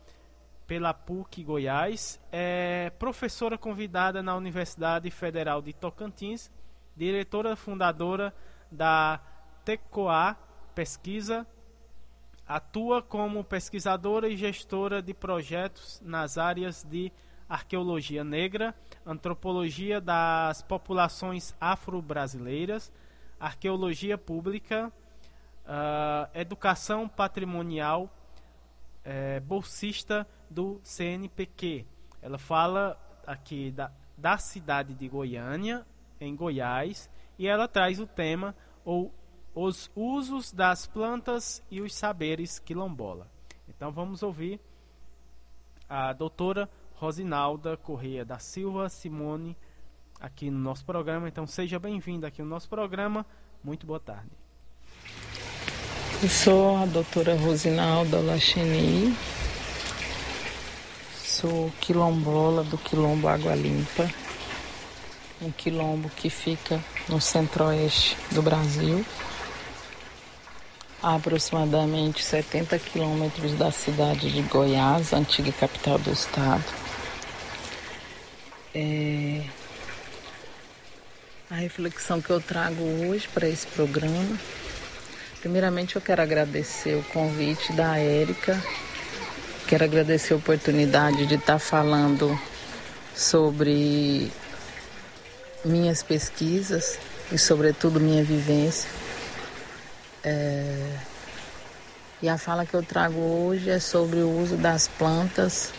pela 0.67 0.93
PUC 0.93 1.43
Goiás, 1.43 2.19
é 2.31 2.91
professora 2.97 3.57
convidada 3.57 4.23
na 4.23 4.35
Universidade 4.35 5.11
Federal 5.11 5.61
de 5.61 5.73
Tocantins, 5.73 6.51
diretora 6.95 7.55
fundadora 7.55 8.33
da 8.71 9.19
TECOA 9.63 10.35
Pesquisa, 10.73 11.47
atua 12.47 13.01
como 13.01 13.43
pesquisadora 13.43 14.29
e 14.29 14.37
gestora 14.37 15.01
de 15.01 15.13
projetos 15.13 16.01
nas 16.03 16.37
áreas 16.37 16.83
de 16.83 17.11
arqueologia 17.47 18.23
negra, 18.23 18.73
antropologia 19.05 20.01
das 20.01 20.61
populações 20.61 21.55
afro-brasileiras, 21.59 22.91
arqueologia 23.39 24.17
pública, 24.17 24.91
uh, 25.65 26.29
educação 26.33 27.07
patrimonial, 27.07 28.09
é, 29.03 29.39
bolsista 29.39 30.27
do 30.49 30.79
CNPq. 30.83 31.85
Ela 32.21 32.39
fala 32.39 32.99
aqui 33.25 33.71
da, 33.71 33.91
da 34.17 34.37
cidade 34.37 34.95
de 34.95 35.07
Goiânia, 35.07 35.85
em 36.19 36.35
Goiás, 36.35 37.09
e 37.37 37.47
ela 37.47 37.67
traz 37.67 37.99
o 37.99 38.07
tema 38.07 38.55
ou 38.83 39.13
os 39.55 39.89
usos 39.95 40.51
das 40.51 40.85
plantas 40.85 41.63
e 41.71 41.81
os 41.81 41.95
saberes 41.95 42.59
quilombola. 42.59 43.27
Então 43.69 43.91
vamos 43.91 44.21
ouvir 44.21 44.59
a 45.89 46.11
doutora 46.11 46.69
Rosinalda 46.95 47.77
Correia 47.77 48.25
da 48.25 48.37
Silva 48.37 48.89
Simone 48.89 49.55
aqui 50.19 50.51
no 50.51 50.59
nosso 50.59 50.83
programa. 50.83 51.29
Então 51.29 51.47
seja 51.47 51.79
bem-vinda 51.79 52.27
aqui 52.27 52.41
no 52.41 52.49
nosso 52.49 52.67
programa. 52.67 53.25
Muito 53.63 53.87
boa 53.87 53.99
tarde. 53.99 54.31
Eu 56.21 56.29
sou 56.29 56.77
a 56.77 56.85
doutora 56.85 57.35
Rosinalda 57.35 58.19
Lacheni, 58.19 59.15
sou 61.13 61.69
quilombola 61.81 62.63
do 62.63 62.77
Quilombo 62.77 63.27
Água 63.27 63.53
Limpa, 63.53 64.09
um 65.41 65.51
quilombo 65.51 66.09
que 66.09 66.29
fica 66.29 66.81
no 67.09 67.19
centro-oeste 67.19 68.17
do 68.31 68.41
Brasil, 68.41 69.05
a 71.01 71.15
aproximadamente 71.15 72.23
70 72.23 72.79
quilômetros 72.79 73.53
da 73.53 73.71
cidade 73.71 74.31
de 74.31 74.41
Goiás, 74.43 75.13
antiga 75.13 75.51
capital 75.51 75.97
do 75.99 76.11
estado. 76.11 76.63
É... 78.73 79.41
A 81.49 81.55
reflexão 81.55 82.21
que 82.21 82.29
eu 82.29 82.41
trago 82.41 82.81
hoje 83.07 83.27
para 83.27 83.47
esse 83.47 83.67
programa 83.67 84.37
Primeiramente 85.45 85.95
eu 85.95 86.01
quero 86.01 86.23
agradecer 86.23 86.95
o 86.95 87.03
convite 87.03 87.71
da 87.73 87.99
Érica, 87.99 88.59
quero 89.67 89.83
agradecer 89.83 90.33
a 90.33 90.37
oportunidade 90.37 91.27
de 91.27 91.35
estar 91.35 91.59
falando 91.59 92.35
sobre 93.15 94.31
minhas 95.63 96.01
pesquisas 96.01 96.97
e 97.31 97.37
sobretudo 97.37 97.99
minha 97.99 98.23
vivência. 98.23 98.89
É... 100.25 100.97
E 102.21 102.27
a 102.27 102.37
fala 102.37 102.65
que 102.65 102.73
eu 102.73 102.83
trago 102.83 103.19
hoje 103.19 103.69
é 103.69 103.79
sobre 103.79 104.19
o 104.19 104.29
uso 104.41 104.57
das 104.57 104.87
plantas 104.87 105.71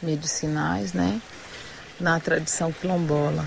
medicinais, 0.00 0.92
né, 0.92 1.20
na 1.98 2.20
tradição 2.20 2.72
quilombola. 2.72 3.46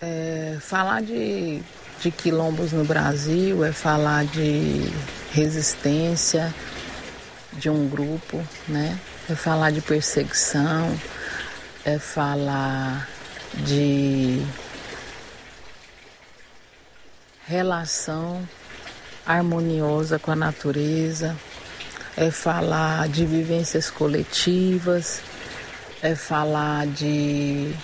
É... 0.00 0.58
Falar 0.60 1.00
de 1.00 1.62
de 2.02 2.10
quilombos 2.10 2.72
no 2.72 2.84
Brasil, 2.84 3.64
é 3.64 3.70
falar 3.70 4.24
de 4.24 4.92
resistência 5.30 6.52
de 7.52 7.70
um 7.70 7.88
grupo, 7.88 8.44
né? 8.66 8.98
É 9.30 9.36
falar 9.36 9.70
de 9.70 9.80
perseguição, 9.80 10.98
é 11.84 12.00
falar 12.00 13.08
de 13.54 14.44
relação 17.52 18.42
harmoniosa 19.26 20.18
com 20.18 20.30
a 20.30 20.36
natureza, 20.36 21.36
é 22.16 22.30
falar 22.30 23.06
de 23.08 23.26
vivências 23.26 23.90
coletivas, 23.90 25.20
é 26.02 26.14
falar 26.14 26.86
de 26.86 27.74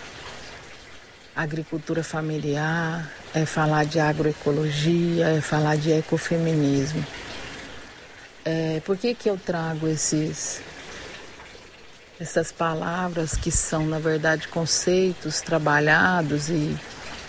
agricultura 1.37 2.03
familiar, 2.03 3.13
é 3.35 3.45
falar 3.45 3.85
de 3.85 4.01
agroecologia, 4.01 5.29
é 5.29 5.41
falar 5.43 5.77
de 5.77 5.93
ecofeminismo. 5.93 7.05
É, 8.47 8.81
por 8.87 8.97
que, 8.97 9.15
que 9.15 9.29
eu 9.29 9.37
trago 9.37 9.87
esses, 9.87 10.63
essas 12.19 12.51
palavras 12.51 13.37
que 13.37 13.51
são, 13.51 13.87
na 13.87 13.99
verdade, 13.99 14.49
conceitos 14.49 15.43
trabalhados 15.43 16.49
e 16.49 16.75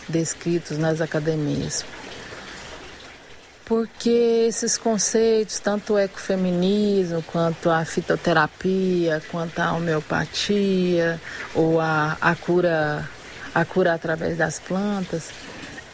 descritos 0.08 0.78
nas 0.78 1.02
academias? 1.02 1.84
Porque 3.70 4.46
esses 4.50 4.78
conceitos, 4.78 5.60
tanto 5.60 5.94
o 5.94 6.00
ecofeminismo, 6.00 7.22
quanto 7.22 7.70
a 7.70 7.86
fitoterapia, 7.86 9.22
quanto 9.32 9.60
a 9.60 9.74
homeopatia, 9.74 11.22
ou 11.56 11.80
a, 11.80 12.18
a 12.20 12.36
cura 12.36 13.08
a 13.54 13.66
cura 13.66 13.94
através 13.94 14.38
das 14.38 14.60
plantas, 14.60 15.30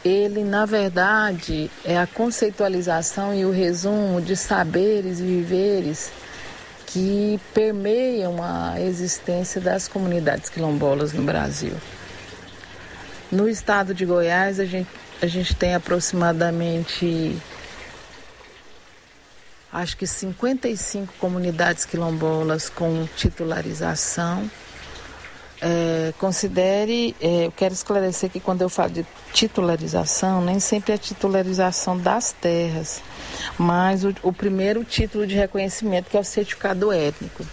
ele, 0.03 0.43
na 0.43 0.65
verdade, 0.65 1.69
é 1.83 1.97
a 1.97 2.05
conceitualização 2.05 3.33
e 3.33 3.45
o 3.45 3.51
resumo 3.51 4.21
de 4.21 4.35
saberes 4.35 5.19
e 5.19 5.23
viveres 5.23 6.11
que 6.85 7.39
permeiam 7.53 8.37
a 8.41 8.79
existência 8.79 9.59
das 9.59 9.87
comunidades 9.87 10.49
quilombolas 10.49 11.11
no 11.11 11.23
Brasil. 11.23 11.73
No 13.31 13.49
estado 13.49 13.93
de 13.93 14.05
Goiás, 14.05 14.59
a 14.59 14.65
gente, 14.65 14.89
a 15.21 15.25
gente 15.25 15.55
tem 15.55 15.73
aproximadamente, 15.73 17.35
acho 19.75 19.97
que 19.97 20.07
55 20.07 21.13
comunidades 21.19 21.83
quilombolas 21.83 22.69
com 22.69 23.05
titularização 23.17 24.49
é, 25.61 26.13
considere, 26.17 27.15
é, 27.19 27.45
eu 27.47 27.51
quero 27.51 27.73
esclarecer 27.73 28.29
que 28.29 28.39
quando 28.39 28.61
eu 28.61 28.69
falo 28.69 28.91
de 28.91 29.05
titularização, 29.33 30.43
nem 30.43 30.59
sempre 30.59 30.93
é 30.93 30.97
titularização 30.97 31.97
das 31.97 32.31
terras, 32.31 33.01
mas 33.57 34.03
o, 34.03 34.13
o 34.23 34.31
primeiro 34.31 34.83
título 34.83 35.27
de 35.27 35.35
reconhecimento, 35.35 36.09
que 36.09 36.17
é 36.17 36.19
o 36.19 36.23
certificado 36.23 36.91
étnico. 36.91 37.45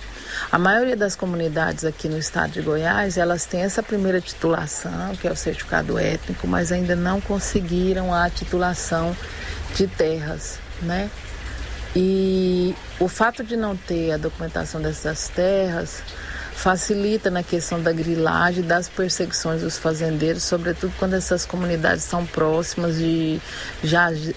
A 0.51 0.59
maioria 0.59 0.97
das 0.97 1.17
comunidades 1.17 1.85
aqui 1.85 2.09
no 2.09 2.19
estado 2.19 2.53
de 2.53 2.63
Goiás, 2.63 3.17
elas 3.17 3.47
têm 3.47 3.63
essa 3.63 3.83
primeira 3.83 4.21
titulação, 4.21 5.15
que 5.21 5.27
é 5.27 5.33
o 5.33 5.37
certificado 5.37 5.99
étnico, 5.99 6.47
mas 6.47 6.71
ainda 6.71 6.95
não 6.95 7.21
conseguiram 7.21 8.15
a 8.15 8.31
titulação 8.31 9.17
de 9.75 9.87
terras, 9.87 10.59
né? 10.83 11.11
E 11.95 12.75
o 12.99 13.09
fato 13.09 13.45
de 13.45 13.57
não 13.57 13.77
ter 13.77 14.13
a 14.13 14.17
documentação 14.17 14.81
dessas 14.81 15.29
terras 15.29 16.03
facilita 16.55 17.31
na 17.31 17.43
questão 17.43 17.83
da 17.83 17.93
grilagem, 17.93 18.63
das 18.63 18.89
perseguições 18.89 19.63
dos 19.63 19.79
fazendeiros, 19.79 20.45
sobretudo 20.45 20.93
quando 20.99 21.15
essas 21.15 21.45
comunidades 21.45 22.05
são 22.05 22.25
próximas 22.25 22.99
de 22.99 23.41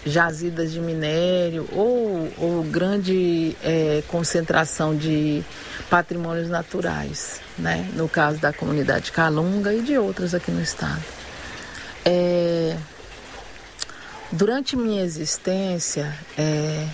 jazidas 0.05 0.71
de 0.71 0.79
minério 0.79 1.69
ou, 1.71 2.31
ou 2.37 2.63
grande 2.63 3.55
é, 3.63 4.01
concentração 4.07 4.95
de 4.95 5.43
patrimônios 5.89 6.49
naturais, 6.49 7.41
né? 7.59 7.87
no 7.93 8.09
caso 8.09 8.39
da 8.39 8.51
comunidade 8.51 9.11
Calunga 9.11 9.71
e 9.73 9.81
de 9.81 9.97
outras 9.97 10.33
aqui 10.33 10.49
no 10.49 10.61
estado. 10.61 11.03
É, 12.03 12.75
durante 14.31 14.75
minha 14.75 15.03
existência, 15.03 16.11
é, 16.37 16.87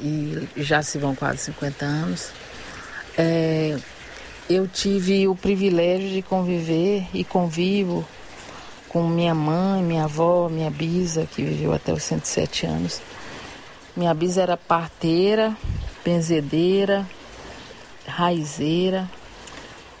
e 0.00 0.48
já 0.56 0.82
se 0.82 0.98
vão 0.98 1.14
quase 1.14 1.38
50 1.38 1.84
anos, 1.84 2.30
é, 3.16 3.78
eu 4.48 4.68
tive 4.68 5.26
o 5.26 5.34
privilégio 5.34 6.10
de 6.10 6.22
conviver 6.22 7.06
e 7.12 7.24
convivo 7.24 8.06
com 8.88 9.06
minha 9.08 9.34
mãe, 9.34 9.82
minha 9.82 10.04
avó, 10.04 10.48
minha 10.48 10.70
bisa, 10.70 11.26
que 11.26 11.42
viveu 11.42 11.72
até 11.72 11.92
os 11.92 12.02
107 12.02 12.66
anos. 12.66 13.00
Minha 13.96 14.14
bisa 14.14 14.42
era 14.42 14.56
parteira, 14.56 15.56
benzedeira, 16.04 17.06
raizeira. 18.06 19.08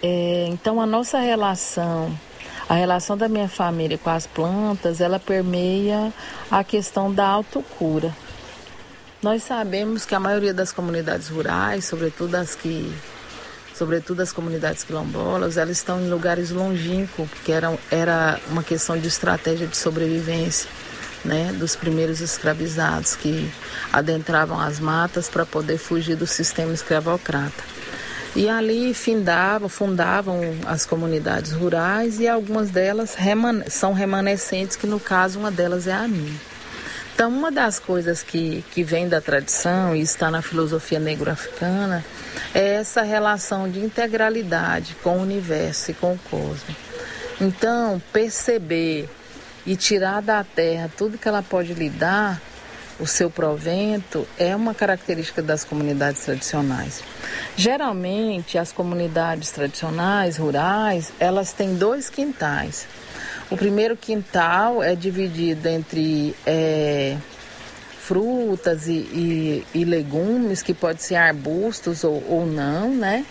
É, 0.02 0.46
então 0.48 0.80
a 0.80 0.86
nossa 0.86 1.18
relação, 1.18 2.16
a 2.68 2.74
relação 2.74 3.16
da 3.16 3.28
minha 3.28 3.48
família 3.48 3.98
com 3.98 4.10
as 4.10 4.26
plantas, 4.26 5.00
ela 5.00 5.18
permeia 5.18 6.12
a 6.50 6.62
questão 6.62 7.12
da 7.12 7.26
autocura. 7.26 8.14
Nós 9.26 9.42
sabemos 9.42 10.06
que 10.06 10.14
a 10.14 10.20
maioria 10.20 10.54
das 10.54 10.70
comunidades 10.70 11.26
rurais, 11.26 11.84
sobretudo 11.84 12.36
as 12.36 12.54
que 12.54 12.94
sobretudo 13.74 14.20
as 14.20 14.30
comunidades 14.32 14.84
quilombolas, 14.84 15.56
elas 15.56 15.78
estão 15.78 16.00
em 16.00 16.08
lugares 16.08 16.52
longínquos, 16.52 17.28
porque 17.28 17.50
era, 17.50 17.76
era 17.90 18.38
uma 18.48 18.62
questão 18.62 18.96
de 18.96 19.08
estratégia 19.08 19.66
de 19.66 19.76
sobrevivência, 19.76 20.70
né, 21.24 21.52
dos 21.58 21.74
primeiros 21.74 22.20
escravizados 22.20 23.16
que 23.16 23.50
adentravam 23.92 24.60
as 24.60 24.78
matas 24.78 25.28
para 25.28 25.44
poder 25.44 25.76
fugir 25.76 26.14
do 26.14 26.28
sistema 26.28 26.72
escravocrata. 26.72 27.64
E 28.36 28.48
ali 28.48 28.94
findavam, 28.94 29.68
fundavam 29.68 30.40
as 30.66 30.86
comunidades 30.86 31.50
rurais 31.50 32.20
e 32.20 32.28
algumas 32.28 32.70
delas 32.70 33.16
são 33.70 33.92
remanescentes, 33.92 34.76
que 34.76 34.86
no 34.86 35.00
caso 35.00 35.40
uma 35.40 35.50
delas 35.50 35.88
é 35.88 35.94
a 35.94 36.06
minha. 36.06 36.55
Então, 37.16 37.30
uma 37.30 37.50
das 37.50 37.78
coisas 37.78 38.22
que, 38.22 38.62
que 38.72 38.82
vem 38.82 39.08
da 39.08 39.22
tradição 39.22 39.96
e 39.96 40.02
está 40.02 40.30
na 40.30 40.42
filosofia 40.42 41.00
negro-africana 41.00 42.04
é 42.54 42.74
essa 42.74 43.00
relação 43.00 43.70
de 43.70 43.80
integralidade 43.80 44.94
com 45.02 45.16
o 45.16 45.22
universo 45.22 45.92
e 45.92 45.94
com 45.94 46.12
o 46.12 46.18
cosmos. 46.30 46.76
Então, 47.40 48.02
perceber 48.12 49.08
e 49.64 49.74
tirar 49.76 50.20
da 50.20 50.44
terra 50.44 50.90
tudo 50.94 51.16
que 51.16 51.26
ela 51.26 51.42
pode 51.42 51.72
lhe 51.72 51.88
dar, 51.88 52.38
o 53.00 53.06
seu 53.06 53.30
provento, 53.30 54.28
é 54.38 54.54
uma 54.54 54.74
característica 54.74 55.40
das 55.40 55.64
comunidades 55.64 56.22
tradicionais. 56.22 57.02
Geralmente, 57.56 58.58
as 58.58 58.72
comunidades 58.72 59.50
tradicionais, 59.50 60.36
rurais, 60.36 61.10
elas 61.18 61.54
têm 61.54 61.76
dois 61.76 62.10
quintais. 62.10 62.86
O 63.50 63.56
primeiro 63.56 63.96
quintal 63.96 64.82
é 64.82 64.96
dividido 64.96 65.68
entre 65.68 66.34
é, 66.44 67.16
frutas 68.06 68.88
e, 68.88 68.92
e, 68.92 69.66
e, 69.74 69.84
legumes, 69.84 70.62
que 70.62 70.74
pode 70.74 71.02
ser 71.02 71.14
arbustos 71.14 72.02
ou, 72.02 72.22
ou 72.28 72.46
não, 72.46 72.90
né? 72.94 73.24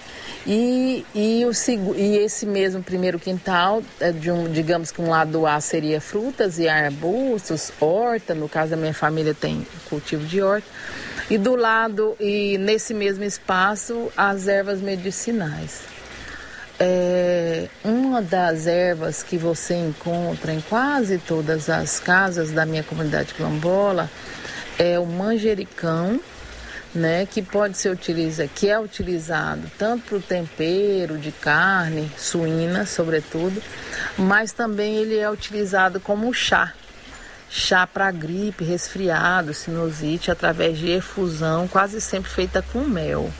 E, 0.48 1.06
e, 1.14 1.46
o, 1.46 1.96
e 1.96 2.18
esse 2.18 2.46
mesmo 2.46 2.82
primeiro 2.82 3.20
quintal, 3.20 3.84
é 4.00 4.12
de 4.12 4.32
um, 4.32 4.52
digamos 4.52 4.92
que 4.92 5.02
um 5.02 5.10
lado 5.10 5.46
A 5.46 5.60
seria 5.60 6.00
frutas 6.00 6.60
e 6.60 6.70
arbustos, 6.70 7.74
horta, 7.80 8.34
no 8.34 8.48
caso 8.48 8.72
da 8.72 8.78
minha 8.78 8.94
família 8.94 9.34
tem 9.34 9.68
cultivo 9.90 10.26
de 10.26 10.42
horta, 10.42 10.68
e 11.30 11.38
do 11.38 11.56
lado, 11.56 12.16
e 12.20 12.58
nesse 12.58 12.94
mesmo 12.94 13.24
espaço, 13.24 14.12
as 14.16 14.48
ervas 14.48 14.80
medicinais. 14.80 15.95
É, 16.78 17.70
uma 17.86 18.22
das 18.22 18.68
ervas 18.68 19.24
que 19.24 19.38
você 19.38 19.76
encontra 19.76 20.52
em 20.52 20.60
quase 20.60 21.18
todas 21.18 21.70
as 21.70 22.00
casas 22.00 22.52
da 22.52 22.66
minha 22.66 22.84
comunidade 22.84 23.34
quilombola 23.34 24.10
é 24.78 25.00
o 25.00 25.06
manjericão, 25.06 26.20
né, 26.94 27.26
que 27.26 27.42
pode 27.42 27.78
ser 27.78 27.90
utilizado, 27.90 28.50
que 28.54 28.70
é 28.70 28.80
utilizado 28.80 29.70
tanto 29.78 30.04
para 30.06 30.18
o 30.18 30.22
tempero 30.22 31.18
de 31.18 31.32
carne 31.32 32.12
suína, 32.18 32.86
sobretudo, 32.86 33.62
mas 34.18 34.52
também 34.52 34.96
ele 34.98 35.18
é 35.18 35.30
utilizado 35.30 36.00
como 36.00 36.34
chá. 36.34 36.74
Chá 37.50 37.88
para 37.88 38.12
gripe, 38.12 38.66
resfriado, 38.66 39.54
sinusite, 39.54 40.30
através 40.30 40.78
de 40.78 40.90
efusão, 40.90 41.68
quase 41.68 42.02
sempre 42.02 42.30
feita 42.30 42.62
com 42.62 42.80
mel. 42.82 43.32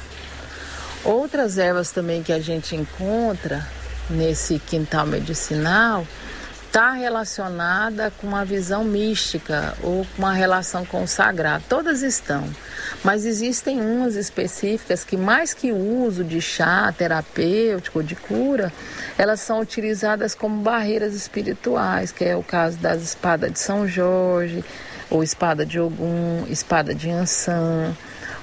Outras 1.06 1.60
ervas 1.60 1.92
também 1.92 2.24
que 2.24 2.34
a 2.34 2.40
gente 2.40 2.76
encontra 2.76 3.64
nesse 4.10 4.58
quintal 4.58 5.06
medicinal 5.06 6.06
está 6.66 6.92
relacionada 6.92 8.12
com 8.18 8.26
uma 8.28 8.44
visão 8.44 8.84
mística 8.84 9.76
ou 9.84 10.04
com 10.04 10.24
uma 10.24 10.34
relação 10.34 10.84
com 10.84 11.04
o 11.04 11.08
sagrado. 11.08 11.64
Todas 11.70 12.02
estão, 12.02 12.44
mas 13.04 13.24
existem 13.24 13.80
umas 13.80 14.16
específicas 14.16 15.04
que 15.04 15.16
mais 15.16 15.54
que 15.54 15.72
uso 15.72 16.24
de 16.24 16.42
chá 16.42 16.92
terapêutico 16.92 18.04
de 18.04 18.16
cura, 18.16 18.74
elas 19.16 19.40
são 19.42 19.62
utilizadas 19.62 20.34
como 20.34 20.64
barreiras 20.64 21.14
espirituais, 21.14 22.12
que 22.12 22.26
é 22.26 22.36
o 22.36 22.44
caso 22.44 22.78
das 22.78 23.02
espadas 23.04 23.54
de 23.54 23.60
São 23.60 23.88
Jorge, 23.88 24.66
ou 25.10 25.24
espada 25.24 25.66
de 25.66 25.80
Ogum, 25.80 26.46
espada 26.50 26.96
de 26.96 27.12
Ansan 27.12 27.96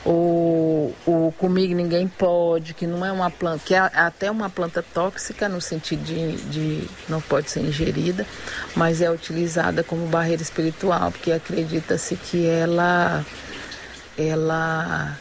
o, 0.04 0.92
o 1.06 1.32
comigo 1.38 1.74
ninguém 1.74 2.08
pode, 2.08 2.74
que 2.74 2.86
não 2.86 3.04
é 3.06 3.12
uma 3.12 3.30
planta, 3.30 3.62
que 3.64 3.74
é 3.74 3.78
até 3.78 4.30
uma 4.30 4.50
planta 4.50 4.82
tóxica 4.82 5.48
no 5.48 5.60
sentido 5.60 6.02
de, 6.02 6.36
de 6.50 6.88
não 7.08 7.20
pode 7.20 7.50
ser 7.50 7.60
ingerida, 7.60 8.26
mas 8.74 9.00
é 9.00 9.10
utilizada 9.10 9.84
como 9.84 10.06
barreira 10.06 10.42
espiritual, 10.42 11.12
porque 11.12 11.30
acredita-se 11.30 12.16
que 12.16 12.46
ela 12.46 13.24
ela 14.18 15.16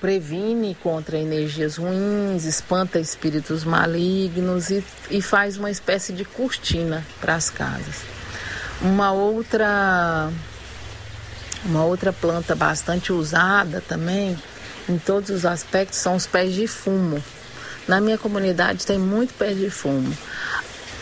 previne 0.00 0.76
contra 0.76 1.18
energias 1.18 1.76
ruins, 1.76 2.44
espanta 2.44 3.00
espíritos 3.00 3.64
malignos 3.64 4.70
e, 4.70 4.84
e 5.10 5.20
faz 5.20 5.56
uma 5.56 5.70
espécie 5.70 6.12
de 6.12 6.24
cortina 6.24 7.04
para 7.20 7.34
as 7.34 7.50
casas. 7.50 8.02
Uma 8.80 9.10
outra 9.12 10.30
uma 11.64 11.84
outra 11.84 12.12
planta 12.12 12.54
bastante 12.54 13.12
usada 13.12 13.82
também, 13.86 14.38
em 14.88 14.98
todos 14.98 15.30
os 15.30 15.44
aspectos, 15.44 15.98
são 15.98 16.16
os 16.16 16.26
pés 16.26 16.54
de 16.54 16.66
fumo. 16.66 17.22
Na 17.86 18.00
minha 18.00 18.18
comunidade 18.18 18.86
tem 18.86 18.98
muito 18.98 19.34
pé 19.34 19.54
de 19.54 19.70
fumo. 19.70 20.16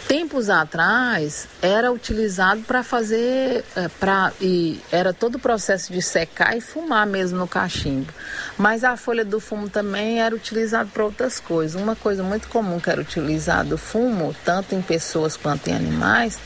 Tempos 0.09 0.49
atrás 0.49 1.49
era 1.61 1.91
utilizado 1.91 2.61
para 2.63 2.85
fazer, 2.85 3.65
é, 3.75 3.89
pra, 3.89 4.33
e 4.41 4.81
era 4.93 5.13
todo 5.13 5.35
o 5.35 5.39
processo 5.39 5.93
de 5.93 6.01
secar 6.01 6.57
e 6.57 6.61
fumar 6.61 7.05
mesmo 7.05 7.39
no 7.39 7.49
cachimbo. 7.49 8.13
Mas 8.57 8.85
a 8.85 8.97
folha 8.97 9.25
do 9.25 9.41
fumo 9.41 9.69
também 9.69 10.21
era 10.23 10.33
utilizada 10.33 10.89
para 10.93 11.05
outras 11.05 11.41
coisas. 11.41 11.81
Uma 11.81 11.97
coisa 11.97 12.23
muito 12.23 12.47
comum 12.47 12.79
que 12.79 12.89
era 12.89 13.01
utilizado 13.01 13.75
o 13.75 13.79
fumo, 13.79 14.35
tanto 14.45 14.77
em 14.77 14.81
pessoas 14.81 15.37
quanto 15.37 15.69
em 15.69 15.75
animais, 15.75 16.39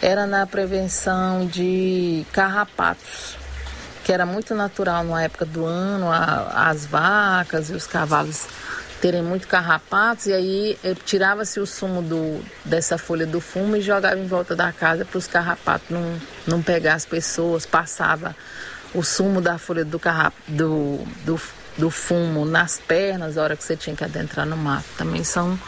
era 0.00 0.26
na 0.26 0.46
prevenção 0.46 1.46
de 1.46 2.24
carrapatos 2.32 3.41
que 4.04 4.12
era 4.12 4.26
muito 4.26 4.54
natural 4.54 5.04
na 5.04 5.22
época 5.22 5.44
do 5.44 5.64
ano, 5.64 6.10
a, 6.10 6.68
as 6.68 6.86
vacas 6.86 7.70
e 7.70 7.74
os 7.74 7.86
cavalos 7.86 8.46
terem 9.00 9.22
muito 9.22 9.48
carrapatos, 9.48 10.26
e 10.26 10.32
aí 10.32 10.78
tirava-se 11.04 11.58
o 11.58 11.66
sumo 11.66 12.00
do, 12.00 12.40
dessa 12.64 12.96
folha 12.96 13.26
do 13.26 13.40
fumo 13.40 13.74
e 13.76 13.80
jogava 13.80 14.16
em 14.16 14.28
volta 14.28 14.54
da 14.54 14.72
casa 14.72 15.04
para 15.04 15.18
os 15.18 15.26
carrapatos 15.26 15.90
não, 15.90 16.20
não 16.46 16.62
pegar 16.62 16.94
as 16.94 17.04
pessoas, 17.04 17.66
passava 17.66 18.36
o 18.94 19.02
sumo 19.02 19.40
da 19.40 19.58
folha 19.58 19.84
do, 19.84 19.98
carrap, 19.98 20.32
do, 20.46 21.00
do, 21.24 21.40
do 21.76 21.90
fumo 21.90 22.44
nas 22.44 22.78
pernas 22.78 23.34
na 23.34 23.42
hora 23.42 23.56
que 23.56 23.64
você 23.64 23.76
tinha 23.76 23.96
que 23.96 24.04
adentrar 24.04 24.46
no 24.46 24.56
mato. 24.56 24.84
Também 24.96 25.24
são 25.24 25.58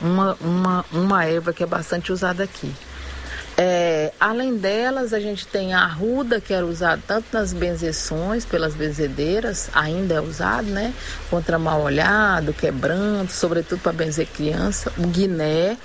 uma, 0.00 0.36
uma, 0.40 0.84
uma 0.92 1.24
erva 1.24 1.52
que 1.52 1.64
é 1.64 1.66
bastante 1.66 2.12
usada 2.12 2.44
aqui. 2.44 2.72
É, 3.60 4.12
além 4.20 4.56
delas, 4.56 5.12
a 5.12 5.18
gente 5.18 5.44
tem 5.44 5.74
a 5.74 5.80
arruda, 5.80 6.40
que 6.40 6.54
era 6.54 6.64
usada 6.64 7.02
tanto 7.04 7.26
nas 7.32 7.52
benzeções, 7.52 8.44
pelas 8.44 8.72
benzedeiras, 8.72 9.68
ainda 9.74 10.14
é 10.14 10.20
usado, 10.20 10.68
né? 10.68 10.94
Contra 11.28 11.58
mal 11.58 11.82
olhado, 11.82 12.52
quebranto, 12.52 13.32
sobretudo 13.32 13.80
para 13.80 13.92
benzer 13.92 14.28
criança. 14.28 14.92
O 14.96 15.08
guiné. 15.08 15.76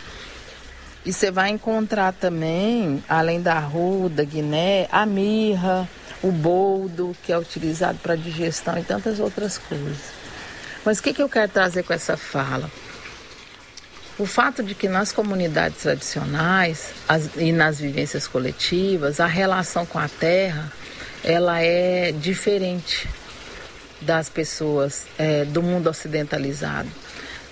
E 1.03 1.11
você 1.11 1.31
vai 1.31 1.49
encontrar 1.49 2.13
também, 2.13 3.03
além 3.09 3.41
da 3.41 3.55
arruda, 3.55 4.23
guiné, 4.23 4.87
a 4.91 5.03
mirra, 5.03 5.89
o 6.21 6.31
boldo, 6.31 7.15
que 7.23 7.33
é 7.33 7.37
utilizado 7.39 7.97
para 7.97 8.15
digestão 8.15 8.77
e 8.77 8.83
tantas 8.83 9.19
outras 9.19 9.57
coisas. 9.57 9.97
Mas 10.85 10.99
o 10.99 11.03
que, 11.03 11.11
que 11.11 11.23
eu 11.23 11.27
quero 11.27 11.51
trazer 11.51 11.81
com 11.81 11.93
essa 11.93 12.15
fala? 12.15 12.69
O 14.17 14.27
fato 14.27 14.61
de 14.61 14.75
que 14.75 14.87
nas 14.87 15.11
comunidades 15.11 15.81
tradicionais 15.81 16.93
as, 17.07 17.29
e 17.35 17.51
nas 17.51 17.79
vivências 17.79 18.27
coletivas, 18.27 19.19
a 19.19 19.25
relação 19.25 19.85
com 19.85 19.97
a 19.97 20.07
terra 20.07 20.71
ela 21.23 21.61
é 21.61 22.11
diferente 22.11 23.07
das 24.01 24.29
pessoas 24.29 25.05
é, 25.17 25.45
do 25.45 25.63
mundo 25.63 25.89
ocidentalizado. 25.89 26.89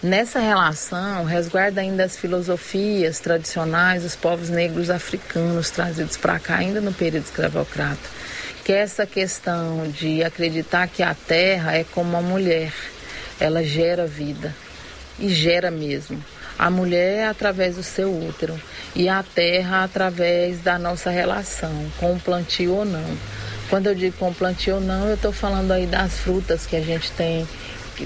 Nessa 0.04 0.40
relação, 0.40 1.24
resguarda 1.26 1.80
ainda 1.80 2.04
as 2.04 2.18
filosofias 2.18 3.20
tradicionais 3.20 4.04
dos 4.04 4.16
povos 4.16 4.50
negros 4.50 4.90
africanos 4.90 5.70
trazidos 5.70 6.18
para 6.18 6.40
cá 6.40 6.58
ainda 6.58 6.82
no 6.82 6.92
período 6.92 7.24
escravocrata, 7.24 8.10
que 8.66 8.74
é 8.74 8.80
essa 8.80 9.06
questão 9.06 9.90
de 9.90 10.24
acreditar 10.24 10.88
que 10.88 11.02
a 11.02 11.14
terra 11.14 11.76
é 11.76 11.84
como 11.84 12.10
uma 12.10 12.22
mulher, 12.22 12.74
ela 13.40 13.64
gera 13.64 14.06
vida 14.06 14.54
e 15.20 15.30
gera 15.30 15.72
mesmo. 15.72 16.22
A 16.62 16.70
mulher 16.70 17.18
é 17.18 17.26
através 17.26 17.76
do 17.76 17.82
seu 17.82 18.16
útero 18.16 18.56
e 18.96 19.10
a 19.10 19.24
terra 19.24 19.84
através 19.84 20.62
da 20.62 20.78
nossa 20.78 21.10
relação, 21.10 21.72
com 22.00 22.14
o 22.14 22.20
plantio 22.20 22.76
ou 22.76 22.86
não. 22.86 23.18
Quando 23.68 23.88
eu 23.88 23.96
digo 23.96 24.16
com 24.18 24.32
plantio 24.32 24.76
ou 24.76 24.80
não, 24.80 25.08
eu 25.08 25.16
estou 25.16 25.32
falando 25.32 25.72
aí 25.72 25.88
das 25.88 26.20
frutas 26.20 26.68
que 26.68 26.76
a 26.76 26.82
gente 26.82 27.12
tem 27.14 27.48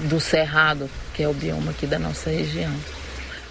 do 0.08 0.18
cerrado, 0.18 0.88
que 1.12 1.22
é 1.22 1.28
o 1.28 1.34
bioma 1.34 1.72
aqui 1.72 1.86
da 1.86 1.98
nossa 1.98 2.30
região. 2.30 2.72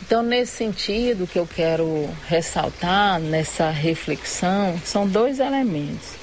Então, 0.01 0.23
nesse 0.23 0.53
sentido, 0.53 1.27
que 1.27 1.37
eu 1.37 1.45
quero 1.45 2.09
ressaltar 2.27 3.19
nessa 3.19 3.69
reflexão 3.69 4.75
são 4.83 5.07
dois 5.07 5.39
elementos. 5.39 6.15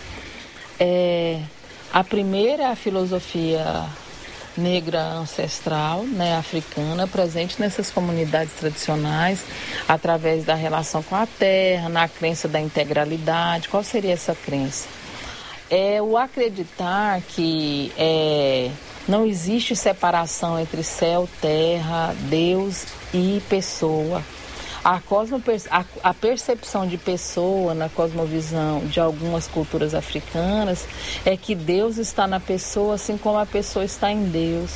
É, 0.80 1.38
a 1.92 2.02
primeira 2.02 2.64
é 2.64 2.66
a 2.66 2.74
filosofia 2.74 3.64
negra 4.56 5.02
ancestral, 5.02 6.04
né, 6.04 6.36
africana, 6.36 7.06
presente 7.06 7.60
nessas 7.60 7.90
comunidades 7.90 8.54
tradicionais, 8.54 9.44
através 9.88 10.44
da 10.44 10.54
relação 10.54 11.02
com 11.02 11.14
a 11.16 11.26
terra, 11.26 11.88
na 11.88 12.08
crença 12.08 12.48
da 12.48 12.60
integralidade. 12.60 13.68
Qual 13.68 13.82
seria 13.82 14.12
essa 14.12 14.34
crença? 14.34 14.88
É 15.70 16.02
o 16.02 16.18
acreditar 16.18 17.20
que 17.22 17.92
é, 17.96 18.70
não 19.08 19.26
existe 19.26 19.74
separação 19.74 20.60
entre 20.60 20.82
céu, 20.82 21.28
terra, 21.40 22.14
Deus 22.28 22.84
e 23.12 23.42
pessoa. 23.48 24.22
A, 24.84 24.98
cosmo, 25.00 25.40
a, 25.70 25.84
a, 26.02 26.12
percepção 26.12 26.86
de 26.88 26.98
pessoa 26.98 27.72
na 27.72 27.88
cosmovisão 27.88 28.80
de 28.86 28.98
algumas 28.98 29.46
culturas 29.46 29.94
africanas 29.94 30.88
é 31.24 31.36
que 31.36 31.54
Deus 31.54 31.98
está 31.98 32.26
na 32.26 32.40
pessoa 32.40 32.96
assim 32.96 33.16
como 33.16 33.38
a 33.38 33.46
pessoa 33.46 33.84
está 33.84 34.10
em 34.10 34.24
Deus. 34.24 34.72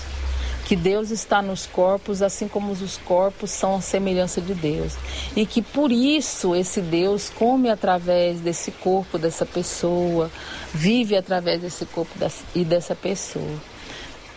Que 0.64 0.76
Deus 0.76 1.10
está 1.10 1.42
nos 1.42 1.66
corpos 1.66 2.22
assim 2.22 2.46
como 2.46 2.70
os 2.70 2.96
corpos 2.98 3.50
são 3.50 3.76
a 3.76 3.80
semelhança 3.80 4.40
de 4.40 4.54
Deus. 4.54 4.94
E 5.34 5.44
que 5.44 5.60
por 5.60 5.90
isso 5.90 6.54
esse 6.54 6.80
Deus 6.80 7.28
come 7.28 7.68
através 7.68 8.40
desse 8.40 8.70
corpo 8.70 9.18
dessa 9.18 9.44
pessoa, 9.44 10.30
vive 10.72 11.16
através 11.16 11.60
desse 11.60 11.84
corpo 11.84 12.12
e 12.54 12.64
dessa 12.64 12.94
pessoa. 12.94 13.75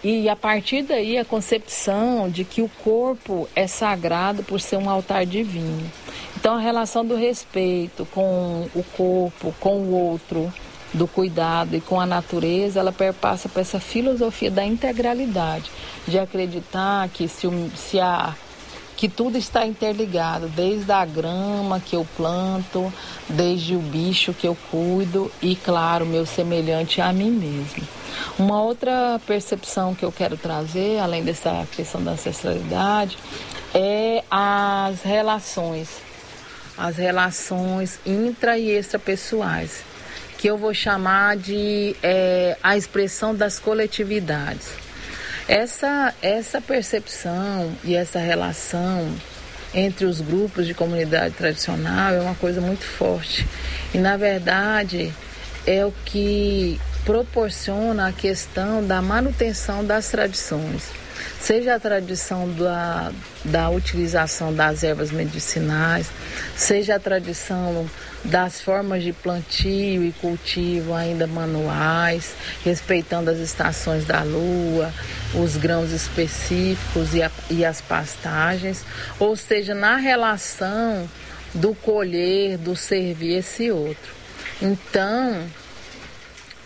E 0.03 0.29
a 0.29 0.35
partir 0.35 0.83
daí 0.83 1.17
a 1.17 1.25
concepção 1.25 2.29
de 2.29 2.43
que 2.45 2.61
o 2.61 2.69
corpo 2.83 3.49
é 3.55 3.67
sagrado 3.67 4.43
por 4.43 4.61
ser 4.61 4.77
um 4.77 4.89
altar 4.89 5.25
divino. 5.25 5.91
Então 6.37 6.55
a 6.55 6.59
relação 6.59 7.05
do 7.05 7.15
respeito 7.15 8.05
com 8.13 8.69
o 8.73 8.83
corpo, 8.95 9.53
com 9.59 9.77
o 9.77 9.91
outro, 9.91 10.51
do 10.93 11.07
cuidado 11.07 11.75
e 11.75 11.81
com 11.81 11.99
a 11.99 12.05
natureza, 12.05 12.79
ela 12.79 12.91
perpassa 12.91 13.47
por 13.47 13.59
essa 13.59 13.79
filosofia 13.79 14.49
da 14.49 14.65
integralidade, 14.65 15.69
de 16.07 16.17
acreditar 16.17 17.07
que 17.09 17.27
se, 17.27 17.47
se 17.75 17.99
a 17.99 18.35
que 18.99 19.07
tudo 19.07 19.37
está 19.37 19.65
interligado, 19.65 20.49
desde 20.49 20.91
a 20.91 21.05
grama 21.05 21.79
que 21.79 21.95
eu 21.95 22.05
planto, 22.17 22.93
desde 23.29 23.73
o 23.73 23.79
bicho 23.79 24.33
que 24.33 24.45
eu 24.45 24.57
cuido 24.69 25.31
e, 25.41 25.55
claro, 25.55 26.05
meu 26.05 26.25
semelhante 26.25 26.99
a 26.99 27.13
mim 27.13 27.31
mesmo. 27.31 27.87
Uma 28.37 28.61
outra 28.61 29.17
percepção 29.25 29.95
que 29.95 30.03
eu 30.03 30.11
quero 30.11 30.35
trazer, 30.35 30.99
além 30.99 31.23
dessa 31.23 31.65
questão 31.71 32.03
da 32.03 32.11
ancestralidade, 32.11 33.17
é 33.73 34.21
as 34.29 35.01
relações, 35.01 36.01
as 36.77 36.97
relações 36.97 38.01
intra 38.05 38.57
e 38.57 38.69
extrapessoais, 38.69 39.81
que 40.37 40.49
eu 40.49 40.57
vou 40.57 40.73
chamar 40.73 41.37
de 41.37 41.95
é, 42.03 42.57
a 42.61 42.75
expressão 42.75 43.33
das 43.33 43.59
coletividades. 43.59 44.88
Essa, 45.49 46.13
essa 46.21 46.61
percepção 46.61 47.75
e 47.83 47.95
essa 47.95 48.19
relação 48.19 49.11
entre 49.73 50.05
os 50.05 50.21
grupos 50.21 50.67
de 50.67 50.75
comunidade 50.75 51.33
tradicional 51.33 52.13
é 52.13 52.21
uma 52.21 52.35
coisa 52.35 52.61
muito 52.61 52.83
forte. 52.83 53.47
E, 53.91 53.97
na 53.97 54.15
verdade, 54.15 55.11
é 55.65 55.83
o 55.83 55.91
que 56.05 56.79
proporciona 57.03 58.09
a 58.09 58.11
questão 58.11 58.85
da 58.85 59.01
manutenção 59.01 59.83
das 59.83 60.09
tradições. 60.09 60.83
Seja 61.41 61.73
a 61.73 61.79
tradição 61.79 62.47
da, 62.53 63.11
da 63.43 63.71
utilização 63.71 64.53
das 64.53 64.83
ervas 64.83 65.09
medicinais, 65.09 66.11
seja 66.55 66.97
a 66.97 66.99
tradição 66.99 67.89
das 68.23 68.61
formas 68.61 69.03
de 69.03 69.13
plantio 69.13 70.03
e 70.03 70.11
cultivo 70.11 70.93
ainda 70.93 71.25
manuais, 71.25 72.35
respeitando 72.63 73.29
as 73.29 73.37
estações 73.37 74.05
da 74.05 74.23
lua, 74.23 74.93
os 75.33 75.55
grãos 75.55 75.91
específicos 75.91 77.13
e, 77.13 77.23
a, 77.23 77.31
e 77.49 77.63
as 77.63 77.81
pastagens, 77.81 78.83
ou 79.19 79.35
seja, 79.35 79.73
na 79.73 79.95
relação 79.95 81.09
do 81.53 81.73
colher, 81.73 82.57
do 82.57 82.75
servir 82.75 83.37
esse 83.37 83.71
outro. 83.71 84.13
Então, 84.61 85.43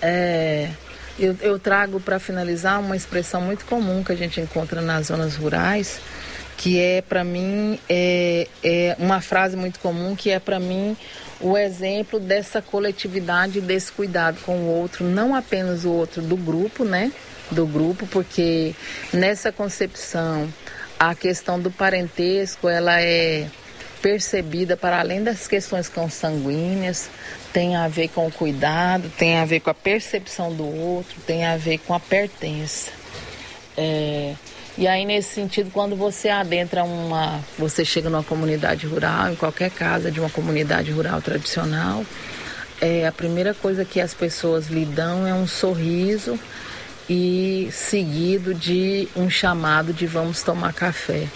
é, 0.02 0.70
eu, 1.18 1.38
eu 1.42 1.60
trago 1.60 2.00
para 2.00 2.20
finalizar 2.20 2.80
uma 2.80 2.96
expressão 2.96 3.42
muito 3.42 3.66
comum 3.66 4.04
que 4.04 4.12
a 4.12 4.16
gente 4.16 4.42
encontra 4.42 4.82
nas 4.82 5.08
zonas 5.08 5.36
rurais, 5.36 6.02
que 6.58 6.80
é 6.80 7.02
para 7.02 7.24
mim 7.24 7.80
é, 7.88 8.48
é 8.64 8.96
uma 9.00 9.22
frase 9.22 9.56
muito 9.56 9.80
comum 9.80 10.16
que 10.16 10.30
é 10.30 10.40
para 10.40 10.60
mim 10.60 10.96
o 11.44 11.58
exemplo 11.58 12.20
dessa 12.20 12.62
coletividade 12.62 13.60
desse 13.60 13.92
cuidado 13.92 14.40
com 14.46 14.56
o 14.56 14.68
outro, 14.68 15.04
não 15.04 15.36
apenas 15.36 15.84
o 15.84 15.92
outro 15.92 16.22
do 16.22 16.38
grupo, 16.38 16.86
né? 16.86 17.12
Do 17.52 17.68
grupo, 17.68 18.08
porque 18.08 18.74
nessa 19.12 19.52
concepção 19.52 20.52
a 20.98 21.14
questão 21.14 21.60
do 21.60 21.70
parentesco 21.70 22.70
ela 22.70 23.02
é 23.02 23.46
percebida 24.02 24.78
para 24.78 25.00
além 25.00 25.22
das 25.22 25.48
questões 25.48 25.90
consanguíneas, 25.90 27.10
tem 27.52 27.76
a 27.76 27.88
ver 27.90 28.08
com 28.10 28.26
o 28.26 28.32
cuidado, 28.32 29.12
tem 29.18 29.38
a 29.38 29.46
ver 29.46 29.60
com 29.60 29.70
a 29.70 29.74
percepção 29.74 30.54
do 30.54 30.66
outro, 30.66 31.20
tem 31.28 31.46
a 31.46 31.58
ver 31.58 31.78
com 31.80 31.94
a 31.94 32.00
pertença. 32.00 32.92
É, 33.78 34.34
e 34.76 34.88
aí, 34.88 35.06
nesse 35.06 35.36
sentido, 35.36 35.70
quando 35.72 35.96
você 35.96 36.30
adentra 36.30 36.84
uma. 36.84 37.40
Você 37.60 37.86
chega 37.86 38.10
numa 38.10 38.24
comunidade 38.24 38.88
rural, 38.88 39.32
em 39.32 39.36
qualquer 39.36 39.70
casa 39.70 40.12
de 40.12 40.20
uma 40.20 40.30
comunidade 40.30 40.92
rural 40.92 41.22
tradicional, 41.22 42.04
é, 42.82 43.06
a 43.06 43.12
primeira 43.12 43.54
coisa 43.54 43.86
que 43.86 44.02
as 44.02 44.16
pessoas 44.16 44.68
lhe 44.68 44.86
dão 44.86 45.28
é 45.28 45.34
um 45.34 45.48
sorriso 45.48 46.40
e 47.08 47.70
seguido 47.72 48.54
de 48.54 49.08
um 49.16 49.30
chamado 49.30 49.94
de 49.94 50.08
vamos 50.08 50.42
tomar 50.42 50.74
café. 50.74 51.28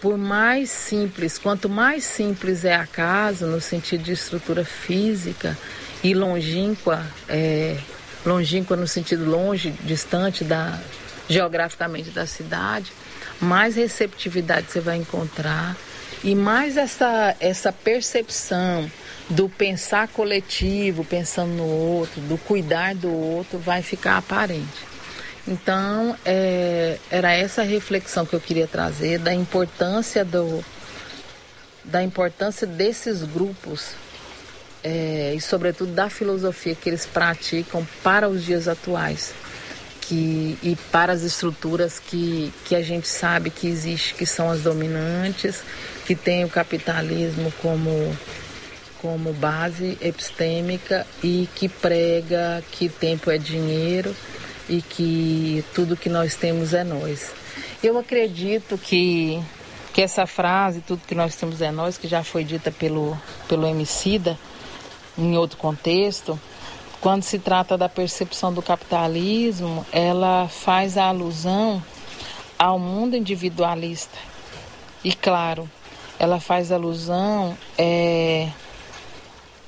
Por 0.00 0.18
mais 0.18 0.68
simples, 0.68 1.38
quanto 1.38 1.70
mais 1.70 2.04
simples 2.04 2.66
é 2.66 2.74
a 2.74 2.86
casa, 2.86 3.46
no 3.46 3.62
sentido 3.62 4.04
de 4.04 4.12
estrutura 4.12 4.62
física 4.62 5.56
e 6.04 6.12
longínqua, 6.12 7.02
é, 7.28 7.78
longínqua 8.26 8.76
no 8.76 8.86
sentido 8.86 9.24
longe, 9.24 9.70
distante 9.84 10.44
da, 10.44 10.78
geograficamente 11.28 12.10
da 12.10 12.26
cidade, 12.26 12.92
mais 13.40 13.76
receptividade 13.76 14.70
você 14.70 14.80
vai 14.80 14.96
encontrar 14.96 15.76
e 16.24 16.34
mais 16.34 16.76
essa, 16.76 17.36
essa 17.40 17.72
percepção 17.72 18.90
do 19.28 19.48
pensar 19.48 20.08
coletivo, 20.08 21.04
pensando 21.04 21.52
no 21.52 21.66
outro, 21.66 22.20
do 22.22 22.38
cuidar 22.38 22.94
do 22.94 23.12
outro, 23.12 23.58
vai 23.58 23.82
ficar 23.82 24.16
aparente. 24.16 24.86
Então, 25.46 26.16
é, 26.24 26.98
era 27.10 27.32
essa 27.32 27.62
reflexão 27.62 28.24
que 28.26 28.34
eu 28.34 28.40
queria 28.40 28.66
trazer 28.66 29.18
da 29.18 29.32
importância 29.32 30.24
do 30.24 30.64
da 31.84 32.02
importância 32.02 32.66
desses 32.66 33.22
grupos 33.22 33.92
é, 34.82 35.32
e 35.36 35.40
sobretudo 35.40 35.92
da 35.92 36.10
filosofia 36.10 36.74
que 36.74 36.88
eles 36.88 37.06
praticam 37.06 37.86
para 38.02 38.28
os 38.28 38.44
dias 38.44 38.66
atuais 38.66 39.32
que, 40.08 40.56
e 40.62 40.76
para 40.92 41.12
as 41.12 41.22
estruturas 41.22 41.98
que, 41.98 42.52
que 42.64 42.74
a 42.76 42.82
gente 42.82 43.08
sabe 43.08 43.50
que 43.50 43.66
existe, 43.66 44.14
que 44.14 44.24
são 44.24 44.50
as 44.50 44.62
dominantes, 44.62 45.62
que 46.06 46.14
tem 46.14 46.44
o 46.44 46.48
capitalismo 46.48 47.52
como, 47.60 48.16
como 49.00 49.32
base 49.32 49.98
epistêmica 50.00 51.06
e 51.22 51.48
que 51.54 51.68
prega 51.68 52.62
que 52.70 52.88
tempo 52.88 53.30
é 53.30 53.38
dinheiro 53.38 54.14
e 54.68 54.80
que 54.80 55.64
tudo 55.74 55.96
que 55.96 56.08
nós 56.08 56.36
temos 56.36 56.72
é 56.72 56.84
nós. 56.84 57.32
Eu 57.82 57.98
acredito 57.98 58.78
que, 58.78 59.42
que 59.92 60.02
essa 60.02 60.26
frase, 60.26 60.80
tudo 60.80 61.02
que 61.06 61.14
nós 61.14 61.34
temos 61.34 61.60
é 61.60 61.72
nós, 61.72 61.98
que 61.98 62.06
já 62.06 62.22
foi 62.22 62.44
dita 62.44 62.70
pelo, 62.70 63.18
pelo 63.48 63.66
Emicida, 63.66 64.38
em 65.18 65.36
outro 65.36 65.56
contexto, 65.56 66.38
quando 67.00 67.22
se 67.22 67.38
trata 67.38 67.76
da 67.76 67.88
percepção 67.88 68.52
do 68.52 68.62
capitalismo, 68.62 69.86
ela 69.92 70.48
faz 70.48 70.96
a 70.96 71.04
alusão 71.04 71.82
ao 72.58 72.78
mundo 72.78 73.16
individualista. 73.16 74.16
E 75.04 75.14
claro, 75.14 75.70
ela 76.18 76.40
faz 76.40 76.72
alusão, 76.72 77.56
é, 77.78 78.48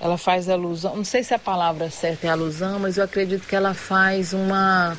ela 0.01 0.17
faz 0.17 0.49
alusão, 0.49 0.97
não 0.97 1.05
sei 1.05 1.23
se 1.23 1.35
a 1.35 1.39
palavra 1.39 1.91
certa 1.91 2.27
é 2.27 2.31
alusão, 2.31 2.79
mas 2.79 2.97
eu 2.97 3.05
acredito 3.05 3.47
que 3.47 3.55
ela 3.55 3.75
faz 3.75 4.33
uma 4.33 4.97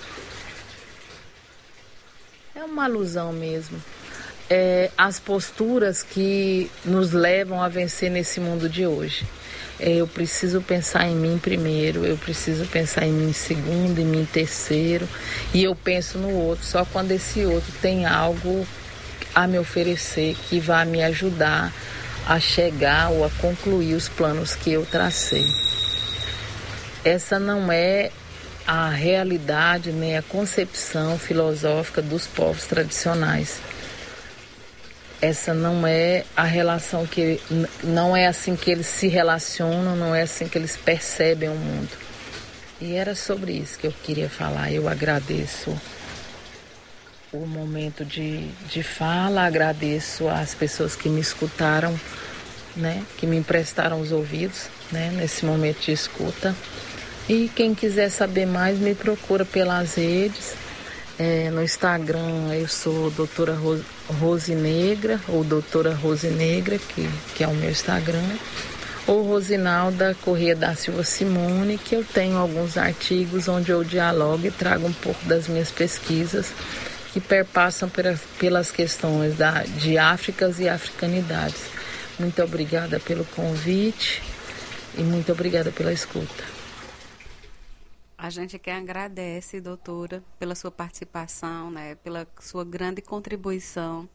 é 2.56 2.64
uma 2.64 2.86
alusão 2.86 3.32
mesmo. 3.32 3.82
É, 4.50 4.92
as 4.98 5.20
posturas 5.20 6.04
que 6.04 6.70
nos 6.84 7.12
levam 7.12 7.62
a 7.62 7.70
vencer 7.70 8.10
nesse 8.10 8.40
mundo 8.40 8.68
de 8.68 8.86
hoje. 8.86 9.26
É, 9.80 9.96
eu 9.96 10.08
preciso 10.08 10.62
pensar 10.62 11.08
em 11.08 11.16
mim 11.16 11.38
primeiro, 11.38 12.06
eu 12.06 12.18
preciso 12.18 12.66
pensar 12.66 13.06
em 13.06 13.14
mim 13.14 13.32
segundo, 13.32 14.00
em 14.00 14.06
mim 14.06 14.28
terceiro, 14.32 15.08
e 15.54 15.64
eu 15.64 15.74
penso 15.74 16.18
no 16.18 16.32
outro 16.32 16.66
só 16.66 16.84
quando 16.84 17.12
esse 17.12 17.46
outro 17.46 17.72
tem 17.82 18.06
algo 18.06 18.68
a 19.34 19.48
me 19.48 19.58
oferecer 19.58 20.36
que 20.50 20.60
vai 20.60 20.86
me 20.86 21.02
ajudar 21.04 21.74
a 22.28 22.40
chegar 22.40 23.10
ou 23.10 23.24
a 23.24 23.30
concluir 23.30 23.96
os 23.96 24.10
planos 24.10 24.54
que 24.54 24.74
eu 24.74 24.86
tracei. 24.86 25.46
Essa 27.06 27.40
não 27.40 27.72
é 27.72 28.12
a 28.68 28.90
realidade 28.90 29.94
nem 29.94 30.18
a 30.18 30.22
concepção 30.22 31.18
filosófica 31.18 32.02
dos 32.02 32.28
povos 32.28 32.66
tradicionais 32.66 33.62
essa 35.22 35.54
não 35.54 35.86
é 35.86 36.24
a 36.36 36.44
relação 36.44 37.06
que 37.06 37.42
não 37.84 38.16
é 38.16 38.28
assim 38.28 38.56
que 38.56 38.72
eles 38.72 38.88
se 38.88 39.08
relacionam, 39.08 39.96
não 39.96 40.16
é 40.16 40.22
assim 40.22 40.48
que 40.48 40.58
eles 40.58 40.78
percebem 40.78 41.50
o 41.50 41.56
mundo. 41.56 41.90
E 42.82 42.96
era 42.96 43.14
sobre 43.14 43.52
isso 43.52 43.78
que 43.78 43.88
eu 43.88 43.94
queria 44.04 44.30
falar. 44.30 44.72
Eu 44.72 44.88
agradeço 44.88 45.76
o 47.32 47.46
momento 47.46 48.06
de, 48.06 48.48
de 48.70 48.82
fala, 48.82 49.46
agradeço 49.46 50.28
às 50.30 50.56
pessoas 50.56 50.96
que 50.96 51.10
me 51.10 51.20
escutaram, 51.20 52.00
né, 52.76 53.04
que 53.18 53.28
me 53.28 53.38
emprestaram 53.38 54.00
os 54.00 54.12
ouvidos, 54.12 54.68
né, 54.92 55.12
nesse 55.14 55.46
momento 55.46 55.82
de 55.82 55.92
escuta. 55.92 56.56
E 57.28 57.52
quem 57.54 57.76
quiser 57.76 58.10
saber 58.10 58.48
mais, 58.48 58.80
me 58.80 58.96
procura 58.96 59.46
pelas 59.46 59.96
redes. 59.96 60.56
É, 61.22 61.50
no 61.50 61.62
Instagram 61.62 62.54
eu 62.54 62.70
sou 62.70 63.12
doutora 63.12 63.54
Rose 64.22 64.56
Negra, 64.56 65.20
ou 65.28 65.44
doutora 65.44 65.94
Rose 65.94 66.30
Negra, 66.30 66.80
que, 66.80 67.10
que 67.36 67.44
é 67.44 67.48
o 67.48 67.54
meu 67.54 67.70
Instagram, 67.70 68.24
ou 69.06 69.28
Rosinalda 69.28 70.16
Corrêa 70.22 70.56
da 70.56 70.74
Silva 70.76 71.04
Simone, 71.04 71.78
que 71.78 71.94
eu 71.94 72.06
tenho 72.06 72.38
alguns 72.38 72.78
artigos 72.78 73.50
onde 73.50 73.70
eu 73.70 73.84
dialogo 73.84 74.48
e 74.48 74.52
trago 74.52 74.88
um 74.88 74.94
pouco 74.94 75.22
das 75.26 75.50
minhas 75.50 75.70
pesquisas 75.70 76.54
que 77.12 77.20
perpassam 77.20 77.92
pelas 78.40 78.72
questões 78.72 79.36
da, 79.36 79.64
de 79.64 79.98
Áfricas 79.98 80.58
e 80.62 80.70
africanidades. 80.70 81.64
Muito 82.18 82.42
obrigada 82.42 82.98
pelo 82.98 83.26
convite 83.26 84.22
e 84.98 85.02
muito 85.02 85.34
obrigada 85.34 85.70
pela 85.70 85.92
escuta. 85.92 86.59
A 88.22 88.30
gente 88.30 88.60
quer 88.60 88.76
agradece, 88.76 89.62
doutora, 89.62 90.22
pela 90.38 90.54
sua 90.54 90.70
participação, 90.70 91.72
né, 91.72 91.96
pela 91.96 92.28
sua 92.42 92.66
grande 92.66 93.02
contribuição, 93.02 94.10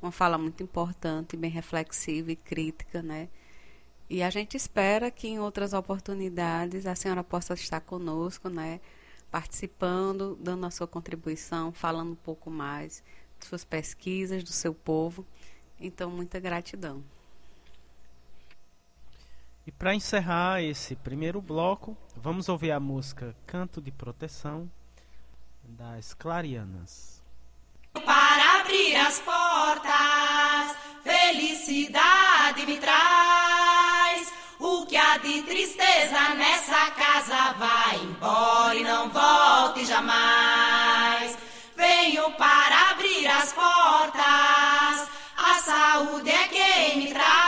uma 0.00 0.12
fala 0.12 0.38
muito 0.38 0.62
importante, 0.62 1.36
bem 1.36 1.50
reflexiva 1.50 2.30
e 2.30 2.36
crítica, 2.36 3.02
né? 3.02 3.28
E 4.08 4.22
a 4.22 4.30
gente 4.30 4.56
espera 4.56 5.10
que 5.10 5.26
em 5.26 5.40
outras 5.40 5.72
oportunidades 5.72 6.86
a 6.86 6.94
senhora 6.94 7.24
possa 7.24 7.54
estar 7.54 7.80
conosco, 7.80 8.48
né, 8.48 8.80
participando, 9.28 10.38
dando 10.40 10.64
a 10.64 10.70
sua 10.70 10.86
contribuição, 10.86 11.72
falando 11.72 12.12
um 12.12 12.14
pouco 12.14 12.52
mais 12.52 13.02
de 13.40 13.46
suas 13.46 13.64
pesquisas, 13.64 14.44
do 14.44 14.52
seu 14.52 14.72
povo. 14.72 15.26
Então, 15.80 16.12
muita 16.12 16.38
gratidão. 16.38 17.02
E 19.68 19.70
para 19.70 19.94
encerrar 19.94 20.62
esse 20.62 20.96
primeiro 20.96 21.42
bloco, 21.42 21.94
vamos 22.16 22.48
ouvir 22.48 22.70
a 22.70 22.80
música 22.80 23.36
Canto 23.46 23.82
de 23.82 23.90
Proteção 23.92 24.66
das 25.62 26.14
Clarianas. 26.14 27.22
Para 27.92 28.60
abrir 28.60 28.96
as 28.96 29.20
portas, 29.20 30.74
felicidade 31.04 32.64
me 32.64 32.78
traz. 32.78 34.32
O 34.58 34.86
que 34.86 34.96
há 34.96 35.18
de 35.18 35.42
tristeza 35.42 36.34
nessa 36.36 36.90
casa 36.92 37.52
vai 37.58 37.96
embora 38.04 38.74
e 38.74 38.82
não 38.82 39.10
volte 39.10 39.84
jamais. 39.84 41.36
Venho 41.76 42.32
para 42.38 42.92
abrir 42.92 43.26
as 43.26 43.52
portas, 43.52 45.10
a 45.36 45.60
saúde 45.62 46.30
é 46.30 46.48
quem 46.48 46.96
me 47.00 47.12
traz 47.12 47.47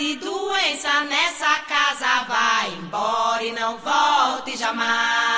de 0.00 0.16
doença 0.16 1.04
nessa 1.04 1.58
casa 1.68 2.24
vai 2.26 2.72
embora 2.72 3.44
e 3.44 3.52
não 3.52 3.76
volte 3.76 4.56
jamais. 4.56 5.29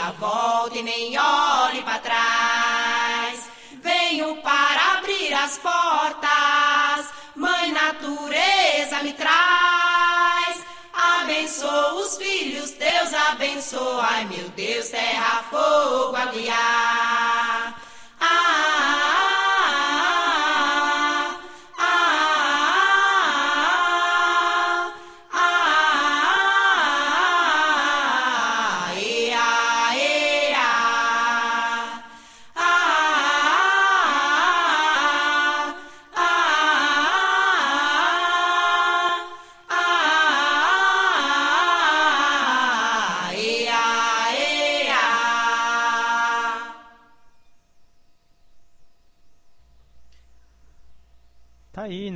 Meia 0.00 0.12
volta 0.18 0.78
e 0.78 0.82
nem 0.82 1.18
olhe 1.18 1.82
para 1.82 1.98
trás. 1.98 3.50
Venho 3.82 4.36
para 4.36 4.98
abrir 4.98 5.32
as 5.34 5.58
portas, 5.58 7.12
mãe 7.36 7.70
natureza 7.72 9.02
me 9.02 9.12
traz. 9.12 10.64
Abençoa 11.22 11.94
os 11.94 12.16
filhos, 12.16 12.70
Deus 12.72 13.14
abençoa, 13.30 14.04
ai 14.04 14.24
meu 14.24 14.48
Deus, 14.50 14.88
terra, 14.88 15.44
fogo. 15.50 16.16
Ah, 16.16 17.59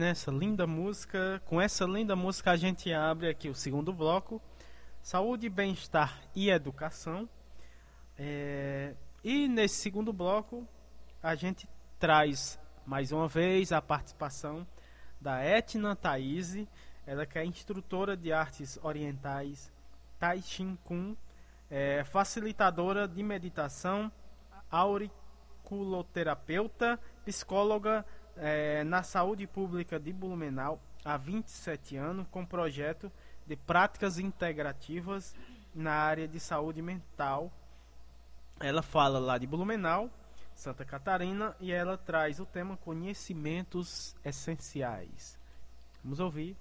essa 0.09 0.31
linda 0.31 0.67
música. 0.67 1.41
Com 1.47 1.61
essa 1.61 1.85
linda 1.85 2.15
música 2.15 2.51
a 2.51 2.57
gente 2.57 2.93
abre 2.93 3.29
aqui 3.29 3.49
o 3.49 3.55
segundo 3.55 3.93
bloco. 3.93 4.41
Saúde, 5.03 5.49
bem-estar 5.49 6.21
e 6.35 6.51
educação. 6.51 7.29
É, 8.19 8.95
e 9.23 9.49
nesse 9.49 9.77
segundo 9.77 10.13
bloco 10.13 10.67
a 11.23 11.35
gente 11.35 11.69
traz 11.99 12.59
mais 12.87 13.13
uma 13.13 13.27
vez 13.27 13.73
a 13.73 13.81
participação 13.81 14.67
da 15.21 15.43
Etna 15.43 15.97
Thaís, 15.97 16.67
ela 17.07 17.25
que 17.25 17.39
é 17.39 17.45
instrutora 17.45 18.17
de 18.17 18.33
artes 18.33 18.79
orientais 18.83 19.73
Tai 20.19 20.43
Chi 20.43 20.79
Kun, 20.85 21.17
é, 21.71 22.05
facilitadora 22.05 23.09
de 23.09 23.23
meditação, 23.23 24.13
auriculoterapeuta, 24.71 27.01
psicóloga 27.25 28.05
é, 28.37 28.85
na 28.85 29.03
saúde 29.03 29.47
pública 29.47 29.99
de 29.99 30.13
Blumenau 30.13 30.81
há 31.05 31.17
27 31.17 31.97
anos 31.97 32.27
com 32.31 32.45
projeto 32.45 33.11
de 33.47 33.57
práticas 33.57 34.19
integrativas 34.19 35.35
na 35.75 35.93
área 35.93 36.27
de 36.27 36.41
saúde 36.41 36.81
mental. 36.81 37.53
Ela 38.61 38.83
fala 38.83 39.19
lá 39.19 39.37
de 39.37 39.47
Blumenau, 39.47 40.09
Santa 40.55 40.85
Catarina 40.85 41.55
e 41.61 41.73
ela 41.73 41.99
traz 41.99 42.39
o 42.41 42.47
tema 42.47 42.77
Conhecimentos 42.77 44.15
Essenciais. 44.25 45.39
Vamos 46.03 46.21
ouvir 46.21 46.57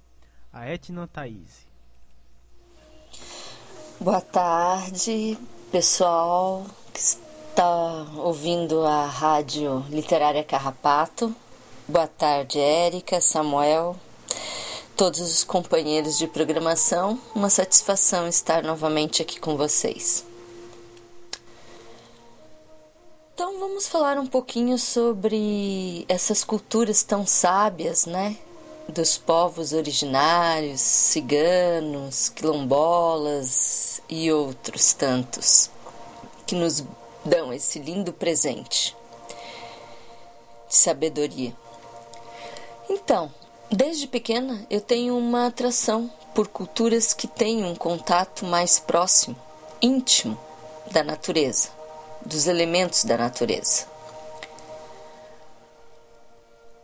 a 0.51 0.67
Etna 0.67 1.07
Thaís. 1.07 1.67
Boa 3.99 4.21
tarde, 4.21 5.37
pessoal 5.71 6.65
que 6.93 6.99
está 6.99 8.05
ouvindo 8.17 8.85
a 8.85 9.05
Rádio 9.05 9.85
Literária 9.89 10.43
Carrapato. 10.43 11.33
Boa 11.93 12.07
tarde, 12.07 12.59
Érica, 12.59 13.21
Samuel, 13.21 13.95
todos 14.97 15.19
os 15.19 15.43
companheiros 15.43 16.17
de 16.17 16.25
programação. 16.25 17.21
Uma 17.35 17.51
satisfação 17.51 18.27
estar 18.27 18.63
novamente 18.63 19.21
aqui 19.21 19.39
com 19.39 19.55
vocês. 19.55 20.25
Então 23.35 23.59
vamos 23.59 23.87
falar 23.87 24.17
um 24.17 24.25
pouquinho 24.25 24.79
sobre 24.79 26.03
essas 26.09 26.43
culturas 26.43 27.03
tão 27.03 27.27
sábias, 27.27 28.07
né? 28.07 28.37
Dos 28.89 29.15
povos 29.15 29.71
originários, 29.71 30.81
ciganos, 30.81 32.27
quilombolas 32.29 34.01
e 34.09 34.31
outros 34.31 34.93
tantos 34.93 35.69
que 36.47 36.55
nos 36.55 36.83
dão 37.23 37.53
esse 37.53 37.77
lindo 37.77 38.11
presente 38.11 38.97
de 40.67 40.75
sabedoria. 40.75 41.53
Então, 42.95 43.33
desde 43.71 44.07
pequena 44.07 44.67
eu 44.69 44.79
tenho 44.79 45.17
uma 45.17 45.47
atração 45.47 46.11
por 46.35 46.47
culturas 46.47 47.11
que 47.11 47.27
têm 47.27 47.65
um 47.65 47.73
contato 47.73 48.45
mais 48.45 48.79
próximo, 48.79 49.35
íntimo 49.81 50.37
da 50.91 51.03
natureza 51.03 51.69
dos 52.23 52.45
elementos 52.45 53.03
da 53.03 53.17
natureza. 53.17 53.87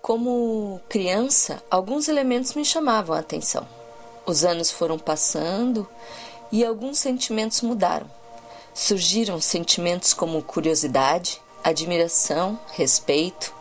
Como 0.02 0.81
criança, 0.90 1.61
alguns 1.69 2.07
elementos 2.07 2.56
me 2.56 2.65
chamavam 2.65 3.15
a 3.15 3.19
atenção. 3.19 3.68
Os 4.26 4.44
anos 4.44 4.72
foram 4.72 4.98
passando 4.98 5.88
e 6.52 6.65
alguns 6.65 6.98
sentimentos 6.98 7.61
mudaram. 7.61 8.10
Surgiram 8.73 9.40
sentimentos 9.40 10.11
como 10.11 10.41
curiosidade, 10.41 11.40
admiração, 11.64 12.60
respeito. 12.72 13.59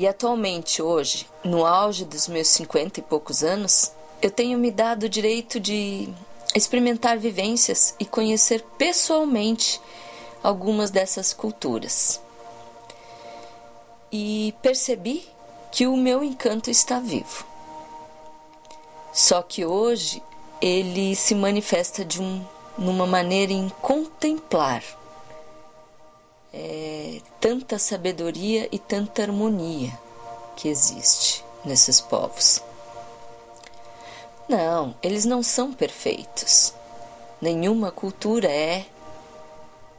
E 0.00 0.08
atualmente, 0.08 0.80
hoje, 0.80 1.28
no 1.44 1.66
auge 1.66 2.06
dos 2.06 2.26
meus 2.26 2.48
cinquenta 2.48 3.00
e 3.00 3.02
poucos 3.02 3.44
anos, 3.44 3.92
eu 4.22 4.30
tenho 4.30 4.58
me 4.58 4.70
dado 4.70 5.02
o 5.02 5.08
direito 5.10 5.60
de 5.60 6.08
experimentar 6.56 7.18
vivências 7.18 7.94
e 8.00 8.06
conhecer 8.06 8.64
pessoalmente 8.78 9.78
algumas 10.42 10.90
dessas 10.90 11.34
culturas. 11.34 12.18
E 14.10 14.54
percebi 14.62 15.28
que 15.70 15.86
o 15.86 15.98
meu 15.98 16.24
encanto 16.24 16.70
está 16.70 16.98
vivo. 16.98 17.44
Só 19.12 19.42
que 19.42 19.66
hoje 19.66 20.22
ele 20.62 21.14
se 21.14 21.34
manifesta 21.34 22.06
de 22.06 22.22
um, 22.22 22.42
numa 22.78 23.06
maneira 23.06 23.52
em 23.52 23.68
contemplar 23.82 24.82
é, 26.52 27.20
tanta 27.40 27.78
sabedoria 27.78 28.68
e 28.72 28.78
tanta 28.78 29.22
harmonia 29.22 29.96
que 30.56 30.68
existe 30.68 31.44
nesses 31.64 32.00
povos. 32.00 32.62
Não, 34.48 34.94
eles 35.02 35.24
não 35.24 35.42
são 35.42 35.72
perfeitos. 35.72 36.74
Nenhuma 37.40 37.90
cultura 37.90 38.50
é 38.50 38.84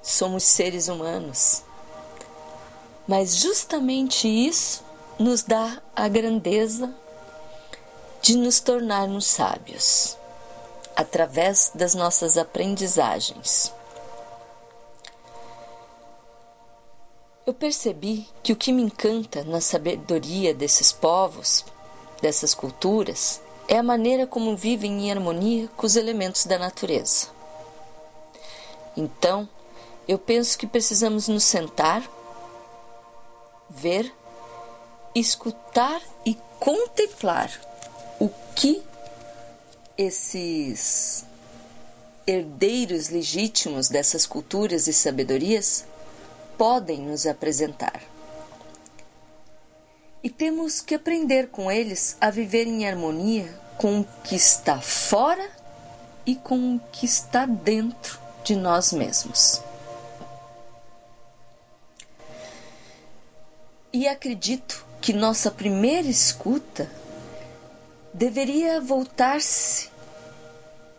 somos 0.02 0.44
seres 0.44 0.88
humanos. 0.88 1.64
Mas 3.08 3.38
justamente 3.38 4.28
isso 4.28 4.84
nos 5.18 5.44
dá 5.44 5.82
a 5.96 6.08
grandeza 6.08 6.94
de 8.22 8.36
nos 8.36 8.60
tornarmos 8.60 9.26
sábios 9.26 10.18
através 10.96 11.72
das 11.74 11.96
nossas 11.96 12.38
aprendizagens. 12.38 13.72
Eu 17.46 17.56
percebi 17.56 18.28
que 18.44 18.54
o 18.54 18.56
que 18.56 18.72
me 18.72 18.84
encanta 18.84 19.44
na 19.44 19.60
sabedoria 19.60 20.54
desses 20.54 20.92
povos, 20.92 21.66
dessas 22.22 22.54
culturas, 22.54 23.42
é 23.68 23.78
a 23.78 23.84
maneira 23.84 24.28
como 24.28 24.56
vivem 24.56 25.08
em 25.08 25.12
harmonia 25.12 25.68
com 25.76 25.88
os 25.88 25.96
elementos 25.96 26.46
da 26.46 26.60
natureza. 26.60 27.28
Então, 28.96 29.50
eu 30.08 30.20
penso 30.20 30.56
que 30.58 30.68
precisamos 30.68 31.28
nos 31.28 31.44
sentar, 31.44 32.08
ver, 33.70 34.14
escutar 35.16 36.00
e 36.24 36.38
contemplar 36.60 37.50
o 38.20 38.30
que 38.56 38.84
esses 39.98 41.26
herdeiros 42.28 43.10
legítimos 43.10 43.90
dessas 43.90 44.28
culturas 44.28 44.86
e 44.86 44.94
sabedorias 44.94 45.86
podem 46.58 47.02
nos 47.02 47.26
apresentar. 47.26 48.02
E 50.24 50.30
temos 50.30 50.82
que 50.82 50.96
aprender 50.96 51.50
com 51.50 51.72
eles 51.72 52.16
a 52.22 52.30
viver 52.30 52.68
em 52.68 52.88
harmonia 52.88 53.52
com 53.78 54.02
o 54.02 54.08
que 54.24 54.36
está 54.36 54.80
fora 54.80 55.50
e 56.26 56.36
com 56.36 56.76
o 56.76 56.80
que 56.92 57.06
está 57.06 57.46
dentro 57.46 58.20
de 58.44 58.56
nós 58.56 58.94
mesmos. 58.94 59.62
E 63.92 64.08
acredito 64.08 64.86
que 65.02 65.12
nossa 65.12 65.50
primeira 65.50 66.08
escuta 66.08 66.90
deveria 68.14 68.80
voltar-se 68.80 69.90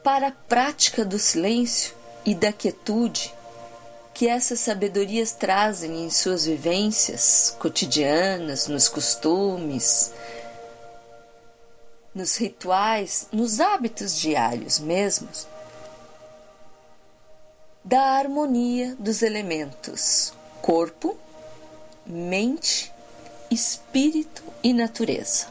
para 0.02 0.28
a 0.28 0.32
prática 0.32 1.04
do 1.04 1.18
silêncio 1.18 1.94
e 2.24 2.34
da 2.34 2.52
quietude 2.52 3.32
que 4.14 4.28
essas 4.28 4.60
sabedorias 4.60 5.32
trazem 5.32 6.05
em 6.05 6.10
suas 6.10 6.44
vivências 6.44 7.56
cotidianas, 7.59 8.68
nos 8.68 8.89
costumes, 8.89 10.12
nos 12.14 12.36
rituais, 12.36 13.28
nos 13.32 13.60
hábitos 13.60 14.18
diários 14.18 14.78
mesmos, 14.78 15.47
da 17.84 18.01
harmonia 18.01 18.94
dos 18.98 19.22
elementos 19.22 20.32
corpo, 20.62 21.18
mente, 22.06 22.93
espírito 23.51 24.44
e 24.62 24.72
natureza. 24.72 25.48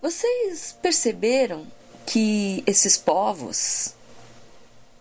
Vocês 0.00 0.74
perceberam 0.82 1.66
que 2.06 2.64
esses 2.66 2.96
povos 2.96 3.94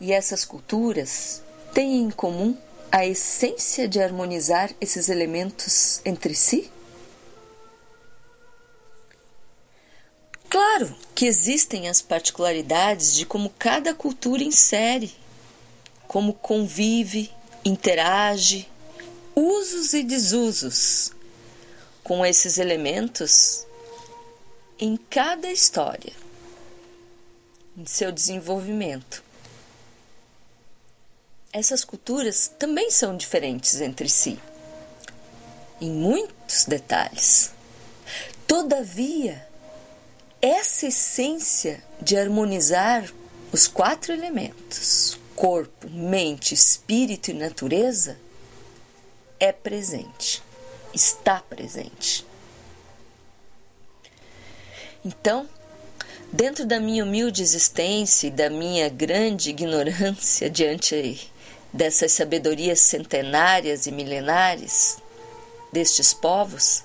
e 0.02 0.12
essas 0.12 0.44
culturas 0.44 1.44
têm 1.74 2.00
em 2.02 2.10
comum 2.10 2.58
a 2.92 3.06
essência 3.06 3.88
de 3.88 4.02
harmonizar 4.02 4.74
esses 4.82 5.08
elementos 5.10 6.02
entre 6.04 6.34
si? 6.34 6.72
Claro 10.50 10.94
que 11.14 11.28
existem 11.28 11.88
as 11.88 12.02
particularidades 12.02 13.14
de 13.14 13.28
como 13.28 13.52
cada 13.52 13.94
cultura 13.94 14.44
insere, 14.44 15.16
como 16.08 16.34
convive 16.34 17.32
interage, 17.64 18.68
usos 19.36 19.94
e 19.94 20.02
desusos 20.02 21.14
com 22.04 22.26
esses 22.26 22.58
elementos 22.58 23.66
em 24.80 24.98
cada 24.98 25.50
história, 25.52 26.12
em 27.78 27.86
seu 27.86 28.12
desenvolvimento. 28.12 29.31
Essas 31.54 31.84
culturas 31.84 32.48
também 32.48 32.90
são 32.92 33.16
diferentes 33.18 33.82
entre 33.82 34.08
si, 34.08 34.40
em 35.80 35.92
muitos 35.92 36.66
detalhes. 36.66 37.52
Todavia, 38.48 39.48
essa 40.42 40.88
essência 40.88 41.84
de 42.02 42.18
harmonizar 42.18 43.12
os 43.52 43.68
quatro 43.68 44.14
elementos 44.14 45.20
corpo, 45.42 45.90
mente, 45.90 46.54
espírito 46.54 47.32
e 47.32 47.34
natureza 47.34 48.16
é 49.40 49.52
presente, 49.52 50.40
está 50.94 51.40
presente. 51.40 52.24
Então, 55.04 55.50
dentro 56.32 56.64
da 56.64 56.80
minha 56.80 57.04
humilde 57.04 57.42
existência 57.42 58.28
e 58.28 58.30
da 58.30 58.52
minha 58.52 58.88
grande 58.88 59.50
ignorância 59.50 60.48
diante 60.52 60.94
dessas 61.74 62.12
sabedorias 62.12 62.80
centenárias 62.80 63.88
e 63.88 63.92
milenares 63.92 64.98
destes 65.72 66.14
povos, 66.14 66.84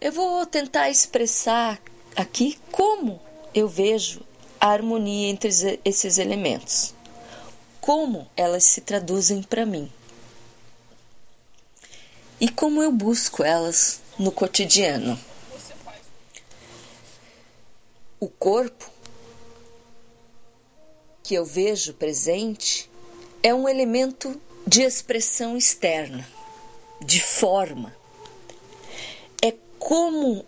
eu 0.00 0.12
vou 0.12 0.44
tentar 0.46 0.90
expressar 0.90 1.80
aqui 2.16 2.58
como 2.70 3.20
eu 3.54 3.68
vejo 3.68 4.22
a 4.60 4.68
harmonia 4.68 5.28
entre 5.28 5.48
esses 5.84 6.18
elementos 6.18 6.94
como 7.82 8.30
elas 8.36 8.62
se 8.62 8.80
traduzem 8.80 9.42
para 9.42 9.66
mim 9.66 9.92
e 12.40 12.48
como 12.48 12.80
eu 12.80 12.92
busco 12.92 13.42
elas 13.42 14.00
no 14.16 14.30
cotidiano. 14.30 15.18
O 18.20 18.28
corpo 18.28 18.88
que 21.24 21.34
eu 21.34 21.44
vejo 21.44 21.94
presente 21.94 22.88
é 23.42 23.52
um 23.52 23.68
elemento 23.68 24.40
de 24.66 24.82
expressão 24.82 25.56
externa, 25.56 26.26
de 27.00 27.20
forma. 27.20 27.94
É 29.42 29.52
como 29.78 30.44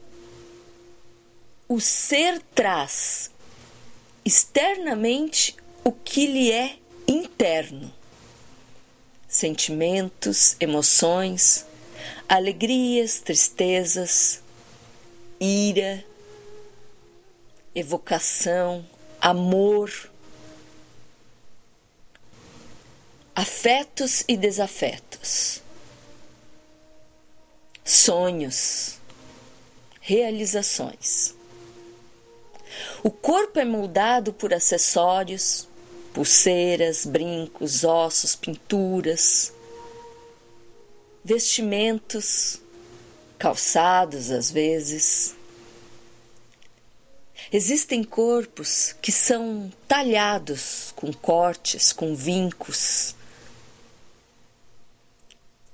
o 1.69 1.81
ser 1.81 2.41
traz 2.55 3.31
externamente 4.25 5.57
o 5.83 5.93
que 5.93 6.27
lhe 6.27 6.53
é 6.53 6.79
interno. 7.07 7.93
Sentimentos, 9.29 10.57
emoções, 10.61 11.67
alegrias, 12.29 13.21
tristezas, 13.21 14.41
ira, 15.41 16.05
evocação, 17.75 18.87
amor, 19.21 19.91
afetos 23.35 24.25
e 24.29 24.37
desafetos, 24.37 25.61
sonhos, 27.85 28.99
realizações. 30.01 31.35
O 33.03 33.11
corpo 33.11 33.59
é 33.59 33.65
moldado 33.65 34.33
por 34.33 34.55
acessórios, 34.55 35.69
pulseiras, 36.13 37.05
brincos, 37.05 37.83
ossos, 37.85 38.37
pinturas, 38.37 39.53
vestimentos, 41.25 42.61
calçados 43.39 44.31
às 44.31 44.51
vezes. 44.51 45.35
Existem 47.53 48.03
corpos 48.03 48.95
que 49.03 49.13
são 49.13 49.73
talhados 49.87 50.93
com 50.97 51.13
cortes, 51.13 51.93
com 51.93 52.15
vincos. 52.15 53.15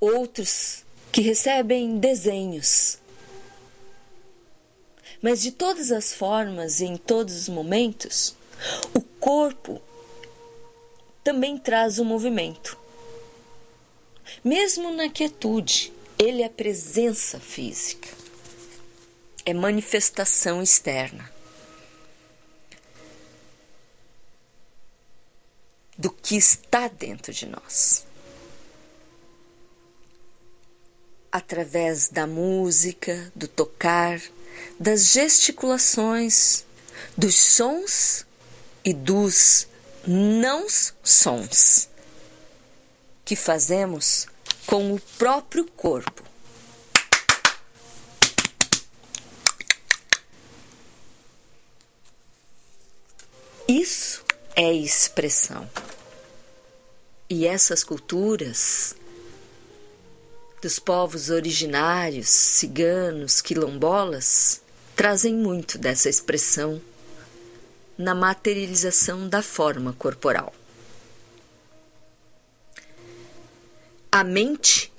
Outros 0.01 0.85
que 1.12 1.20
recebem 1.20 1.98
desenhos. 1.98 2.98
Mas 5.20 5.43
de 5.43 5.52
todas 5.52 5.93
as 5.93 6.14
formas 6.14 6.81
e 6.81 6.86
em 6.86 6.97
todos 6.97 7.36
os 7.36 7.48
momentos, 7.48 8.35
o 8.94 9.01
corpo 9.01 9.81
também 11.22 11.59
traz 11.59 11.98
o 11.98 12.05
movimento. 12.05 12.78
Mesmo 14.43 14.90
na 14.90 15.10
quietude, 15.10 15.93
ele 16.18 16.43
é 16.43 16.48
presença 16.48 17.39
física, 17.39 18.09
é 19.44 19.52
manifestação 19.52 20.62
externa 20.62 21.31
do 25.98 26.10
que 26.10 26.36
está 26.36 26.89
dentro 26.89 27.32
de 27.32 27.47
nós. 27.47 28.06
Através 31.32 32.09
da 32.09 32.27
música, 32.27 33.31
do 33.35 33.47
tocar, 33.47 34.20
das 34.78 35.12
gesticulações, 35.12 36.65
dos 37.16 37.35
sons 37.36 38.27
e 38.85 38.93
dos 38.93 39.69
não 40.07 40.66
sons 41.02 41.89
que 43.24 43.36
fazemos 43.36 44.27
com 44.66 44.93
o 44.93 45.01
próprio 45.19 45.65
corpo. 45.65 46.24
Isso 53.69 54.24
é 54.57 54.73
expressão. 54.73 55.70
E 57.28 57.47
essas 57.47 57.85
culturas 57.85 58.97
dos 60.61 60.78
povos 60.78 61.31
originários, 61.31 62.28
ciganos, 62.28 63.41
quilombolas, 63.41 64.61
trazem 64.95 65.35
muito 65.35 65.78
dessa 65.78 66.09
expressão 66.09 66.81
na 67.97 68.15
materialização 68.15 69.28
da 69.28 69.43
forma 69.43 69.93
corporal. 69.93 70.55
a 74.11 74.24
mente, 74.24 74.93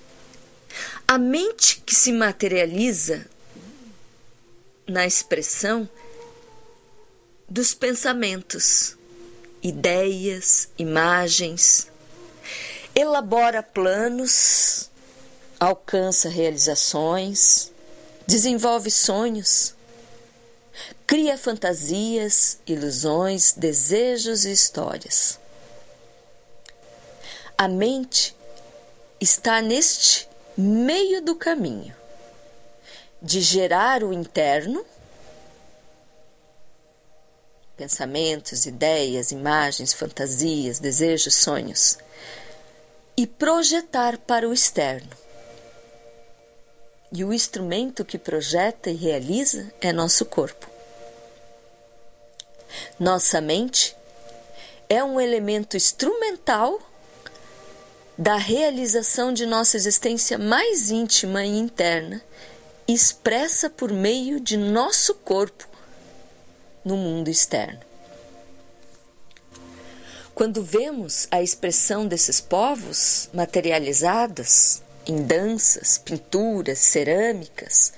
a 1.06 1.18
mente 1.18 1.82
que 1.86 1.94
se 1.94 2.14
materializa 2.14 3.28
na 4.88 5.06
expressão 5.06 5.90
dos 7.50 7.74
pensamentos, 7.74 8.96
ideias, 9.62 10.70
imagens, 10.78 11.92
elabora 12.96 13.62
planos, 13.62 14.90
alcança 15.62 16.28
realizações, 16.28 17.72
desenvolve 18.26 18.90
sonhos, 18.90 19.76
cria 21.06 21.38
fantasias, 21.38 22.58
ilusões, 22.66 23.52
desejos 23.52 24.44
e 24.44 24.52
histórias. 24.52 25.40
A 27.56 27.68
mente 27.68 28.36
está 29.20 29.62
neste 29.62 30.28
meio 30.58 31.22
do 31.22 31.36
caminho 31.36 31.96
de 33.22 33.40
gerar 33.40 34.04
o 34.04 34.12
interno, 34.12 34.84
pensamentos, 37.78 38.66
ideias, 38.66 39.32
imagens, 39.32 39.94
fantasias, 39.94 40.80
desejos, 40.80 41.36
sonhos, 41.36 42.00
e 43.16 43.28
projetar 43.28 44.18
para 44.18 44.50
o 44.50 44.54
externo. 44.54 45.20
E 47.12 47.24
o 47.26 47.34
instrumento 47.34 48.06
que 48.06 48.18
projeta 48.18 48.90
e 48.90 48.96
realiza 48.96 49.72
é 49.82 49.92
nosso 49.92 50.26
corpo. 50.26 50.68
Nossa 52.98 53.42
mente 53.42 53.96
é 54.88 55.04
um 55.04 55.20
elemento 55.20 55.76
instrumental 55.76 56.80
da 58.18 58.36
realização 58.36 59.34
de 59.34 59.46
nossa 59.46 59.76
existência 59.76 60.38
mais 60.38 60.92
íntima 60.92 61.44
e 61.44 61.58
interna, 61.58 62.22
expressa 62.88 63.70
por 63.70 63.92
meio 63.92 64.40
de 64.40 64.58
nosso 64.58 65.16
corpo 65.16 65.68
no 66.86 66.96
mundo 66.96 67.30
externo. 67.30 67.80
Quando 70.36 70.64
vemos 70.64 71.28
a 71.32 71.42
expressão 71.42 72.08
desses 72.08 72.40
povos 72.40 73.30
materializadas 73.34 74.82
em 75.06 75.23
danças, 75.23 75.98
pinturas, 75.98 76.80
cerâmicas, 76.80 77.94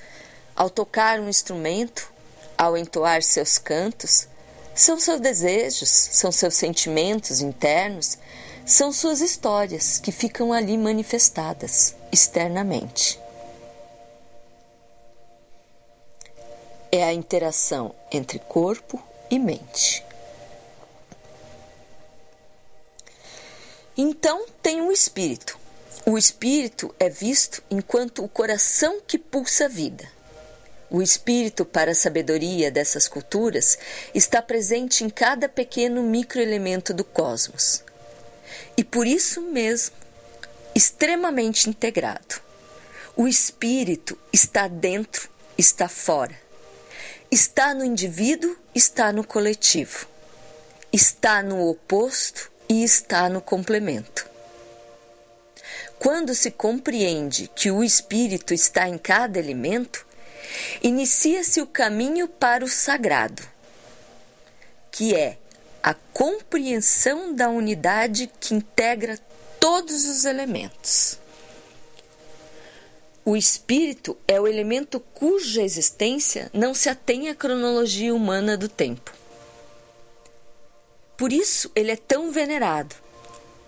ao 0.56 0.70
tocar 0.70 1.20
um 1.20 1.30
instrumento, 1.30 2.12
ao 2.58 2.78
entoar 2.78 3.22
seus 3.22 3.58
cantos, 3.58 4.28
são 4.76 5.00
seus 5.00 5.20
desejos, 5.20 5.90
são 5.90 6.32
seus 6.32 6.56
sentimentos 6.56 7.42
internos 7.42 8.18
são 8.66 8.94
suas 8.94 9.20
histórias 9.20 9.98
que 9.98 10.12
ficam 10.12 10.54
ali 10.54 10.78
manifestadas 10.78 11.96
externamente. 12.12 13.20
É 16.92 17.04
a 17.04 17.14
interação 17.14 17.94
entre 18.12 18.40
corpo 18.40 19.02
e 19.30 19.38
mente. 19.38 20.06
Então 23.98 24.46
tem 24.62 24.82
o 24.82 24.92
espírito. 24.92 25.58
O 26.06 26.18
espírito 26.18 26.94
é 27.00 27.08
visto 27.08 27.64
enquanto 27.72 28.26
o 28.26 28.28
coração 28.28 29.00
que 29.08 29.18
pulsa 29.18 29.66
a 29.66 29.70
vida. 29.70 30.06
O 30.90 31.02
espírito 31.02 31.64
para 31.64 31.92
a 31.92 31.96
sabedoria 31.96 32.70
dessas 32.70 33.08
culturas 33.08 33.78
está 34.14 34.42
presente 34.42 35.06
em 35.06 35.10
cada 35.10 35.48
pequeno 35.48 36.04
microelemento 36.04 36.94
do 36.94 37.06
cosmos 37.06 37.82
e 38.76 38.84
por 38.84 39.08
isso 39.08 39.42
mesmo 39.42 39.96
extremamente 40.76 41.70
integrado. 41.70 42.42
O 43.16 43.26
espírito 43.26 44.20
está 44.32 44.68
dentro, 44.68 45.30
está 45.58 45.88
fora. 45.88 46.38
Está 47.32 47.74
no 47.74 47.86
indivíduo, 47.86 48.58
está 48.76 49.14
no 49.14 49.24
coletivo. 49.24 50.06
Está 50.92 51.42
no 51.42 51.66
oposto 51.70 52.52
e 52.68 52.84
está 52.84 53.30
no 53.30 53.40
complemento. 53.40 54.33
Quando 56.04 56.36
se 56.36 56.52
compreende 56.52 57.50
que 57.56 57.72
o 57.72 57.82
espírito 57.82 58.54
está 58.54 58.90
em 58.90 58.98
cada 58.98 59.40
elemento, 59.40 60.06
inicia-se 60.82 61.62
o 61.62 61.66
caminho 61.66 62.28
para 62.28 62.66
o 62.66 62.68
sagrado, 62.68 63.42
que 64.92 65.16
é 65.16 65.38
a 65.82 65.94
compreensão 65.94 67.34
da 67.34 67.48
unidade 67.48 68.30
que 68.38 68.54
integra 68.54 69.18
todos 69.62 70.04
os 70.04 70.26
elementos. 70.26 71.18
O 73.24 73.38
espírito 73.38 74.18
é 74.28 74.42
o 74.42 74.46
elemento 74.46 75.00
cuja 75.00 75.62
existência 75.62 76.52
não 76.54 76.74
se 76.74 76.90
atém 76.90 77.30
à 77.30 77.34
cronologia 77.34 78.14
humana 78.14 78.58
do 78.58 78.68
tempo. 78.68 79.14
Por 81.16 81.32
isso 81.32 81.72
ele 81.74 81.92
é 81.92 81.96
tão 81.96 82.30
venerado, 82.30 82.94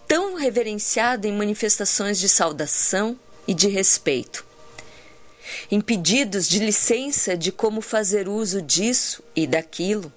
tão 0.07 0.35
reverenciado 0.35 1.27
em 1.27 1.33
manifestações 1.33 2.19
de 2.19 2.29
saudação 2.29 3.19
e 3.47 3.53
de 3.53 3.67
respeito. 3.67 4.45
Em 5.69 5.79
pedidos 5.79 6.47
de 6.47 6.59
licença 6.59 7.37
de 7.37 7.51
como 7.51 7.81
fazer 7.81 8.27
uso 8.27 8.61
disso 8.61 9.23
e 9.35 9.45
daquilo. 9.45 10.11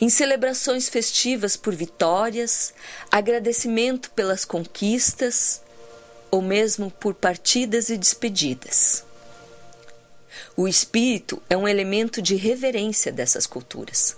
Em 0.00 0.08
celebrações 0.08 0.88
festivas 0.88 1.56
por 1.56 1.74
vitórias, 1.74 2.74
agradecimento 3.10 4.10
pelas 4.10 4.44
conquistas 4.44 5.62
ou 6.30 6.42
mesmo 6.42 6.90
por 6.90 7.14
partidas 7.14 7.88
e 7.88 7.96
despedidas. 7.96 9.04
O 10.56 10.68
espírito 10.68 11.42
é 11.48 11.56
um 11.56 11.66
elemento 11.66 12.20
de 12.20 12.36
reverência 12.36 13.10
dessas 13.10 13.46
culturas, 13.46 14.16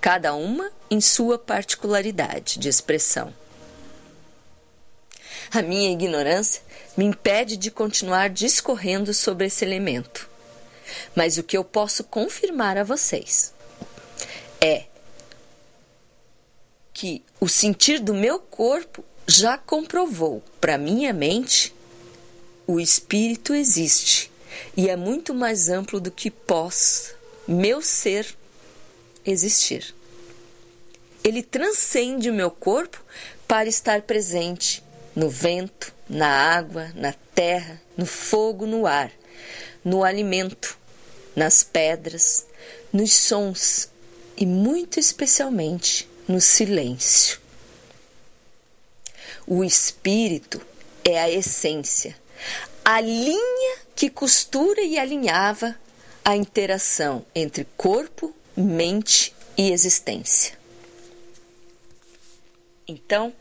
cada 0.00 0.34
uma 0.34 0.70
em 0.90 1.00
sua 1.00 1.38
particularidade 1.38 2.58
de 2.58 2.68
expressão. 2.68 3.32
A 5.52 5.62
minha 5.62 5.90
ignorância 5.90 6.62
me 6.96 7.04
impede 7.04 7.56
de 7.56 7.70
continuar 7.70 8.30
discorrendo 8.30 9.12
sobre 9.12 9.46
esse 9.46 9.64
elemento. 9.64 10.28
Mas 11.14 11.38
o 11.38 11.42
que 11.42 11.56
eu 11.56 11.64
posso 11.64 12.04
confirmar 12.04 12.76
a 12.76 12.84
vocês 12.84 13.52
é 14.60 14.84
que 16.92 17.24
o 17.40 17.48
sentir 17.48 17.98
do 17.98 18.14
meu 18.14 18.38
corpo 18.38 19.04
já 19.26 19.56
comprovou 19.56 20.42
para 20.60 20.78
minha 20.78 21.12
mente 21.12 21.74
o 22.66 22.78
espírito 22.78 23.54
existe 23.54 24.30
e 24.76 24.88
é 24.88 24.96
muito 24.96 25.34
mais 25.34 25.68
amplo 25.68 26.00
do 26.00 26.10
que 26.10 26.30
possa 26.30 27.14
meu 27.46 27.82
ser 27.82 28.36
existir. 29.24 29.94
Ele 31.24 31.42
transcende 31.42 32.30
o 32.30 32.34
meu 32.34 32.50
corpo 32.50 33.02
para 33.48 33.68
estar 33.68 34.02
presente 34.02 34.82
no 35.14 35.28
vento, 35.28 35.92
na 36.08 36.28
água, 36.28 36.90
na 36.94 37.12
terra, 37.34 37.80
no 37.96 38.06
fogo, 38.06 38.66
no 38.66 38.86
ar, 38.86 39.10
no 39.84 40.04
alimento, 40.04 40.78
nas 41.34 41.62
pedras, 41.62 42.46
nos 42.92 43.12
sons 43.12 43.88
e 44.36 44.46
muito 44.46 44.98
especialmente 44.98 46.08
no 46.26 46.40
silêncio. 46.40 47.40
O 49.46 49.64
espírito 49.64 50.60
é 51.04 51.18
a 51.18 51.30
essência, 51.30 52.16
a 52.84 53.00
linha 53.00 53.78
que 53.94 54.08
costura 54.08 54.80
e 54.82 54.98
alinhava 54.98 55.76
a 56.24 56.36
interação 56.36 57.24
entre 57.34 57.66
corpo, 57.76 58.34
mente 58.56 59.34
e 59.56 59.72
existência. 59.72 60.58
Então, 62.86 63.32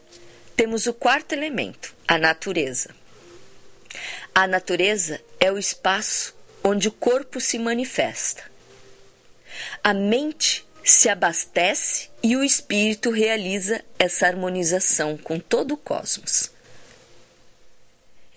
temos 0.60 0.88
o 0.88 0.94
quarto 0.94 1.32
elemento, 1.32 1.96
a 2.06 2.18
natureza. 2.18 2.94
A 4.36 4.46
natureza 4.46 5.22
é 5.40 5.50
o 5.50 5.58
espaço 5.58 6.36
onde 6.62 6.90
o 6.90 6.92
corpo 6.92 7.40
se 7.40 7.58
manifesta. 7.58 8.44
A 9.82 9.94
mente 9.94 10.68
se 10.84 11.08
abastece 11.08 12.10
e 12.22 12.36
o 12.36 12.44
espírito 12.44 13.10
realiza 13.10 13.82
essa 13.98 14.28
harmonização 14.28 15.16
com 15.16 15.40
todo 15.40 15.76
o 15.76 15.78
cosmos. 15.78 16.52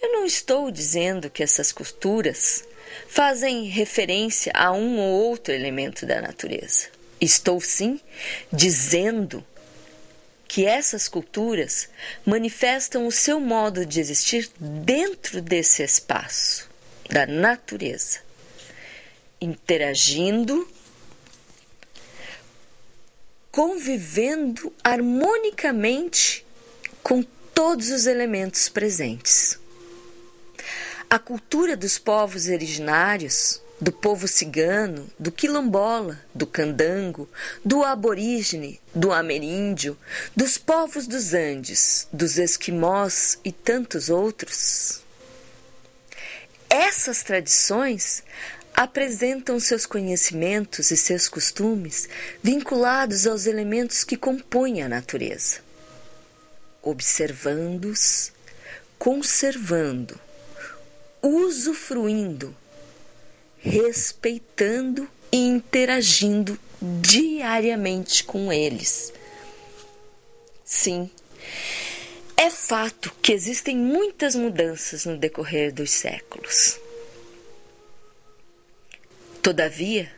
Eu 0.00 0.12
não 0.12 0.24
estou 0.24 0.70
dizendo 0.70 1.28
que 1.28 1.42
essas 1.42 1.72
culturas 1.72 2.62
fazem 3.08 3.64
referência 3.64 4.52
a 4.54 4.70
um 4.70 5.00
ou 5.00 5.24
outro 5.24 5.52
elemento 5.52 6.06
da 6.06 6.22
natureza. 6.22 6.86
Estou 7.20 7.60
sim 7.60 8.00
dizendo 8.52 9.44
que 10.52 10.66
essas 10.66 11.08
culturas 11.08 11.88
manifestam 12.26 13.06
o 13.06 13.10
seu 13.10 13.40
modo 13.40 13.86
de 13.86 13.98
existir 13.98 14.50
dentro 14.60 15.40
desse 15.40 15.82
espaço 15.82 16.68
da 17.08 17.26
natureza, 17.26 18.20
interagindo, 19.40 20.68
convivendo 23.50 24.70
harmonicamente 24.84 26.44
com 27.02 27.22
todos 27.54 27.88
os 27.88 28.04
elementos 28.04 28.68
presentes. 28.68 29.58
A 31.08 31.18
cultura 31.18 31.74
dos 31.78 31.98
povos 31.98 32.46
originários 32.48 33.58
do 33.82 33.90
povo 33.90 34.28
cigano, 34.28 35.10
do 35.18 35.32
quilombola, 35.32 36.16
do 36.32 36.46
candango, 36.46 37.28
do 37.64 37.82
aborígene, 37.82 38.80
do 38.94 39.10
ameríndio, 39.10 39.98
dos 40.36 40.56
povos 40.56 41.08
dos 41.08 41.34
Andes, 41.34 42.06
dos 42.12 42.38
esquimós 42.38 43.40
e 43.44 43.50
tantos 43.50 44.08
outros. 44.08 45.02
Essas 46.70 47.24
tradições 47.24 48.22
apresentam 48.72 49.58
seus 49.58 49.84
conhecimentos 49.84 50.92
e 50.92 50.96
seus 50.96 51.28
costumes 51.28 52.08
vinculados 52.40 53.26
aos 53.26 53.46
elementos 53.46 54.04
que 54.04 54.16
compõem 54.16 54.80
a 54.80 54.88
natureza, 54.88 55.58
observando-os, 56.80 58.30
conservando, 58.96 60.20
usufruindo 61.20 62.61
respeitando 63.62 65.08
e 65.30 65.38
interagindo 65.38 66.58
diariamente 66.80 68.24
com 68.24 68.52
eles. 68.52 69.12
Sim, 70.64 71.08
é 72.36 72.50
fato 72.50 73.14
que 73.22 73.32
existem 73.32 73.76
muitas 73.76 74.34
mudanças 74.34 75.04
no 75.04 75.16
decorrer 75.16 75.72
dos 75.72 75.90
séculos. 75.90 76.78
Todavia, 79.40 80.12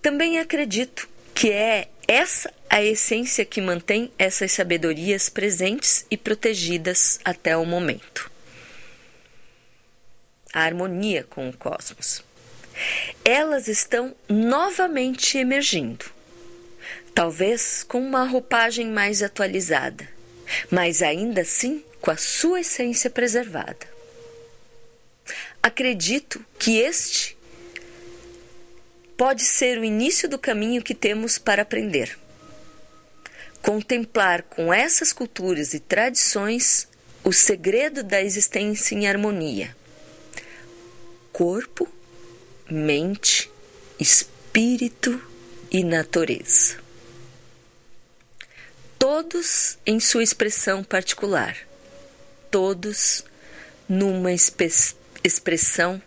também 0.00 0.38
acredito 0.38 1.08
que 1.34 1.50
é 1.50 1.88
essa 2.08 2.52
a 2.68 2.82
essência 2.82 3.44
que 3.44 3.60
mantém 3.60 4.12
essas 4.16 4.52
sabedorias 4.52 5.28
presentes 5.28 6.06
e 6.10 6.16
protegidas 6.16 7.18
até 7.24 7.56
o 7.56 7.66
momento. 7.66 8.30
A 10.52 10.62
harmonia 10.62 11.24
com 11.24 11.48
o 11.48 11.56
cosmos 11.56 12.24
elas 13.24 13.68
estão 13.68 14.14
novamente 14.28 15.38
emergindo. 15.38 16.04
Talvez 17.14 17.82
com 17.82 18.00
uma 18.00 18.24
roupagem 18.24 18.88
mais 18.88 19.22
atualizada, 19.22 20.08
mas 20.70 21.02
ainda 21.02 21.42
assim 21.42 21.84
com 22.00 22.10
a 22.10 22.16
sua 22.16 22.60
essência 22.60 23.10
preservada. 23.10 23.88
Acredito 25.62 26.44
que 26.58 26.78
este 26.78 27.36
pode 29.16 29.44
ser 29.44 29.78
o 29.78 29.84
início 29.84 30.28
do 30.28 30.38
caminho 30.38 30.82
que 30.82 30.94
temos 30.94 31.36
para 31.36 31.62
aprender. 31.62 32.18
Contemplar 33.60 34.42
com 34.42 34.72
essas 34.72 35.12
culturas 35.12 35.74
e 35.74 35.80
tradições 35.80 36.88
o 37.22 37.32
segredo 37.32 38.02
da 38.02 38.22
existência 38.22 38.94
em 38.94 39.06
harmonia. 39.06 39.76
Corpo 41.30 41.86
mente, 42.70 43.50
espírito 43.98 45.20
e 45.70 45.82
natureza. 45.84 46.78
Todos 48.98 49.78
em 49.84 49.98
sua 49.98 50.22
expressão 50.22 50.84
particular, 50.84 51.56
todos 52.50 53.24
numa 53.88 54.30
expressão 54.32 56.00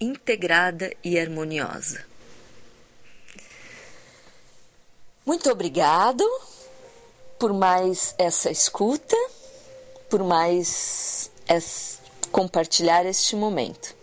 integrada 0.00 0.92
e 1.02 1.18
harmoniosa. 1.18 2.04
Muito 5.26 5.50
obrigado 5.50 6.24
por 7.38 7.52
mais 7.52 8.14
essa 8.18 8.50
escuta, 8.50 9.16
por 10.08 10.22
mais 10.22 11.30
compartilhar 12.30 13.04
este 13.06 13.36
momento. 13.36 13.99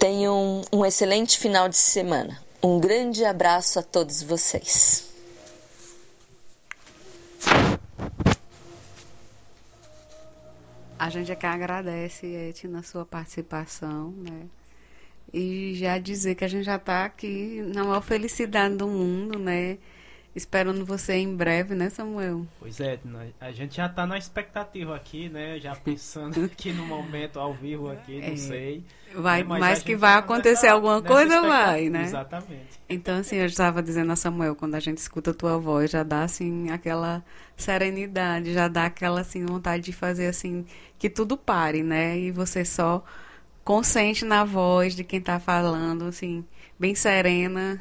Tenham 0.00 0.62
um 0.72 0.82
excelente 0.86 1.38
final 1.38 1.68
de 1.68 1.76
semana. 1.76 2.42
Um 2.62 2.80
grande 2.80 3.22
abraço 3.22 3.78
a 3.78 3.82
todos 3.82 4.22
vocês. 4.22 5.12
A 10.98 11.10
gente 11.10 11.30
é 11.30 11.36
que 11.36 11.44
agradece, 11.44 12.26
Eti, 12.26 12.66
na 12.66 12.82
sua 12.82 13.04
participação, 13.04 14.12
né? 14.12 14.46
E 15.34 15.74
já 15.74 15.98
dizer 15.98 16.34
que 16.34 16.46
a 16.46 16.48
gente 16.48 16.64
já 16.64 16.76
está 16.76 17.04
aqui 17.04 17.60
na 17.74 17.84
maior 17.84 18.00
felicidade 18.00 18.76
do 18.76 18.88
mundo, 18.88 19.38
né? 19.38 19.76
Esperando 20.34 20.84
você 20.84 21.14
em 21.14 21.34
breve, 21.34 21.74
né, 21.74 21.90
Samuel? 21.90 22.46
Pois 22.58 22.78
é, 22.80 22.98
a 23.40 23.50
gente 23.50 23.76
já 23.76 23.86
está 23.86 24.06
na 24.06 24.16
expectativa 24.16 24.94
aqui, 24.94 25.28
né? 25.28 25.58
Já 25.58 25.74
pensando 25.74 26.44
aqui 26.46 26.72
no 26.72 26.86
momento 26.86 27.40
ao 27.40 27.52
vivo 27.52 27.90
aqui, 27.90 28.20
não 28.20 28.32
é, 28.34 28.36
sei. 28.36 28.84
Vai, 29.14 29.42
né, 29.42 29.58
mas, 29.58 29.82
que 29.82 29.96
vai 29.96 30.14
acontecer 30.14 30.66
nessa, 30.66 30.72
alguma 30.72 31.02
coisa, 31.02 31.40
vai, 31.40 31.88
né? 31.88 32.04
Exatamente. 32.04 32.80
Então, 32.88 33.18
assim, 33.18 33.36
eu 33.36 33.46
estava 33.46 33.82
dizendo 33.82 34.12
a 34.12 34.16
Samuel, 34.16 34.54
quando 34.54 34.76
a 34.76 34.80
gente 34.80 34.98
escuta 34.98 35.32
a 35.32 35.34
tua 35.34 35.58
voz, 35.58 35.90
já 35.90 36.04
dá, 36.04 36.22
assim, 36.22 36.70
aquela 36.70 37.24
serenidade, 37.56 38.52
já 38.52 38.68
dá 38.68 38.86
aquela, 38.86 39.22
assim, 39.22 39.44
vontade 39.44 39.82
de 39.82 39.92
fazer, 39.92 40.26
assim, 40.26 40.64
que 40.98 41.10
tudo 41.10 41.36
pare, 41.36 41.82
né? 41.82 42.16
E 42.16 42.30
você 42.30 42.64
só 42.64 43.04
consente 43.64 44.24
na 44.24 44.44
voz 44.44 44.94
de 44.94 45.02
quem 45.02 45.18
está 45.18 45.40
falando, 45.40 46.04
assim, 46.04 46.44
bem 46.78 46.94
serena 46.94 47.80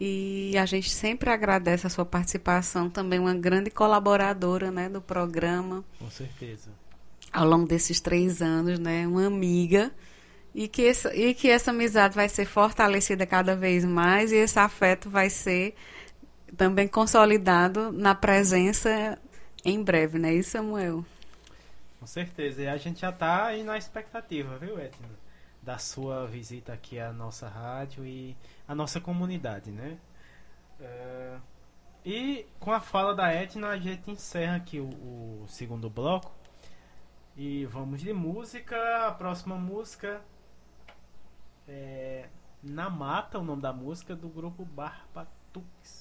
e 0.00 0.56
a 0.56 0.64
gente 0.64 0.90
sempre 0.90 1.28
agradece 1.28 1.86
a 1.86 1.90
sua 1.90 2.04
participação, 2.04 2.88
também 2.88 3.18
uma 3.18 3.34
grande 3.34 3.70
colaboradora 3.70 4.70
né, 4.70 4.88
do 4.88 5.00
programa. 5.00 5.84
Com 5.98 6.10
certeza. 6.10 6.70
Ao 7.32 7.46
longo 7.46 7.66
desses 7.66 8.00
três 8.00 8.40
anos, 8.40 8.78
né, 8.78 9.06
uma 9.06 9.26
amiga. 9.26 9.90
E 10.54 10.66
que, 10.66 10.86
essa, 10.86 11.14
e 11.14 11.34
que 11.34 11.48
essa 11.48 11.70
amizade 11.70 12.14
vai 12.14 12.28
ser 12.28 12.46
fortalecida 12.46 13.26
cada 13.26 13.54
vez 13.54 13.84
mais 13.84 14.32
e 14.32 14.36
esse 14.36 14.58
afeto 14.58 15.10
vai 15.10 15.28
ser 15.28 15.74
também 16.56 16.88
consolidado 16.88 17.92
na 17.92 18.14
presença 18.14 19.18
em 19.64 19.82
breve, 19.82 20.18
né, 20.18 20.32
isso, 20.32 20.52
Samuel? 20.52 21.04
Com 22.00 22.06
certeza. 22.06 22.62
E 22.62 22.68
a 22.68 22.76
gente 22.76 23.00
já 23.00 23.10
está 23.10 23.46
aí 23.46 23.62
na 23.62 23.76
expectativa, 23.76 24.56
viu, 24.56 24.78
Edna? 24.78 25.08
Da 25.60 25.76
sua 25.76 26.26
visita 26.26 26.72
aqui 26.72 26.98
à 26.98 27.12
nossa 27.12 27.48
rádio 27.48 28.04
e 28.04 28.36
a 28.68 28.74
nossa 28.74 29.00
comunidade, 29.00 29.72
né? 29.72 29.98
É, 30.78 31.38
e 32.04 32.46
com 32.60 32.70
a 32.70 32.80
fala 32.80 33.14
da 33.14 33.32
Etna 33.32 33.68
a 33.68 33.78
gente 33.78 34.10
encerra 34.10 34.56
aqui 34.56 34.78
o, 34.78 34.88
o, 34.88 35.46
segundo 35.48 35.90
bloco 35.90 36.30
e 37.36 37.64
vamos 37.66 38.00
de 38.00 38.12
música. 38.12 38.76
A 39.06 39.12
próxima 39.12 39.56
música 39.56 40.20
é 41.66 42.28
Na 42.62 42.90
Mata, 42.90 43.38
o 43.38 43.42
nome 43.42 43.62
da 43.62 43.72
música 43.72 44.14
do 44.14 44.28
grupo 44.28 44.64
Barbatux. 44.64 45.97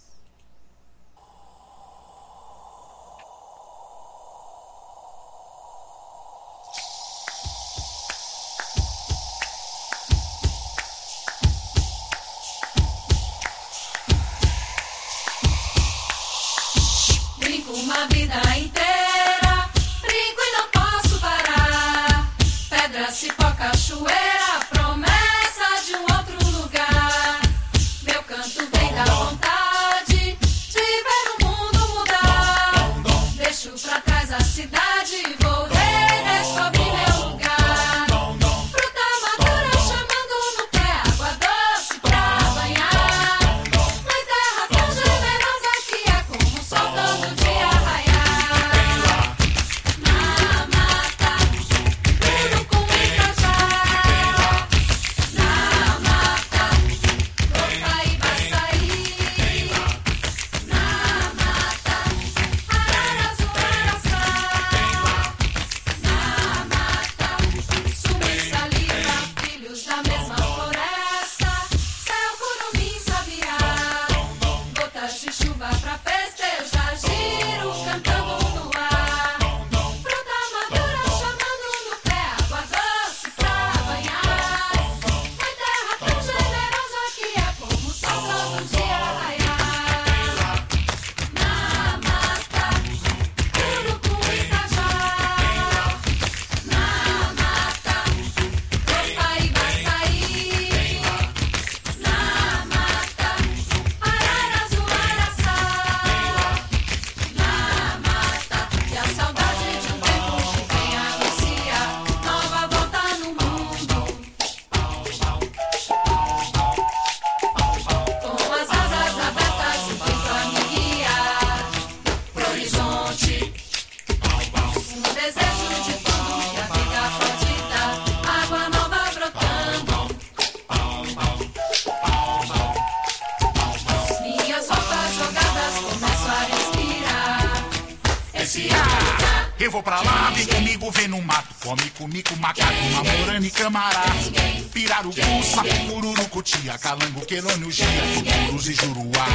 Calango, 146.88 147.26
querônio, 147.26 147.72
gia, 147.72 147.86
tucuruzi, 147.86 148.74
juruá. 148.74 149.28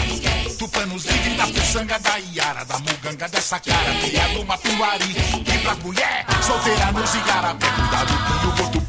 Tupanos 0.59 1.05
livre 1.05 1.37
da 1.37 1.47
puçanga, 1.47 1.99
da 1.99 2.19
iara, 2.19 2.65
da 2.65 2.79
muganga, 2.79 3.29
dessa 3.29 3.61
cara, 3.61 3.95
criado 4.01 4.45
matuari. 4.47 5.11
E 5.47 5.59
pras 5.59 5.79
mulher, 5.79 6.27
solteira 6.43 6.93
nos 6.93 7.15
igarapé, 7.15 7.67
cuidado 7.67 8.13
que 8.27 8.47
o 8.47 8.57
gordo 8.57 8.82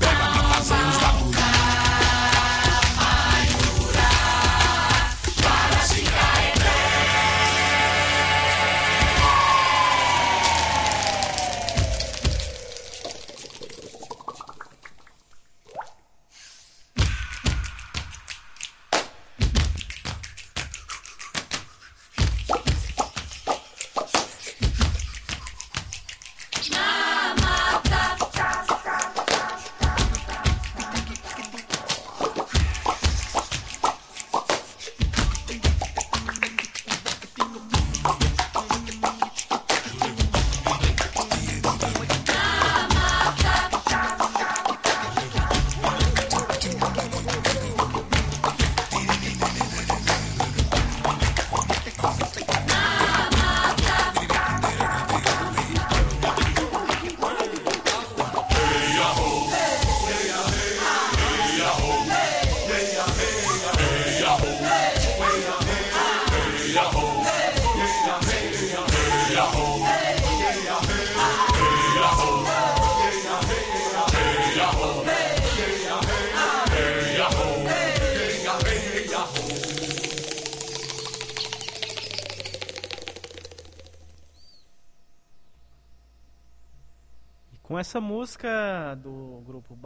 música 88.24 88.95
do 89.04 89.44
grupo 89.45 89.78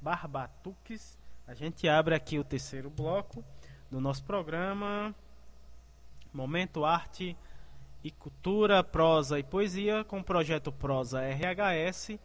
Barbatuques, 0.00 1.18
a 1.48 1.52
gente 1.52 1.88
abre 1.88 2.14
aqui 2.14 2.38
o 2.38 2.44
terceiro 2.44 2.88
bloco 2.88 3.44
do 3.90 4.00
nosso 4.00 4.22
programa 4.22 5.12
Momento 6.32 6.84
Arte 6.84 7.36
e 8.04 8.08
Cultura, 8.12 8.84
Prosa 8.84 9.36
e 9.40 9.42
Poesia 9.42 10.04
com 10.04 10.20
o 10.20 10.24
projeto 10.24 10.70
Prosa 10.70 11.22
RHS 11.22 12.20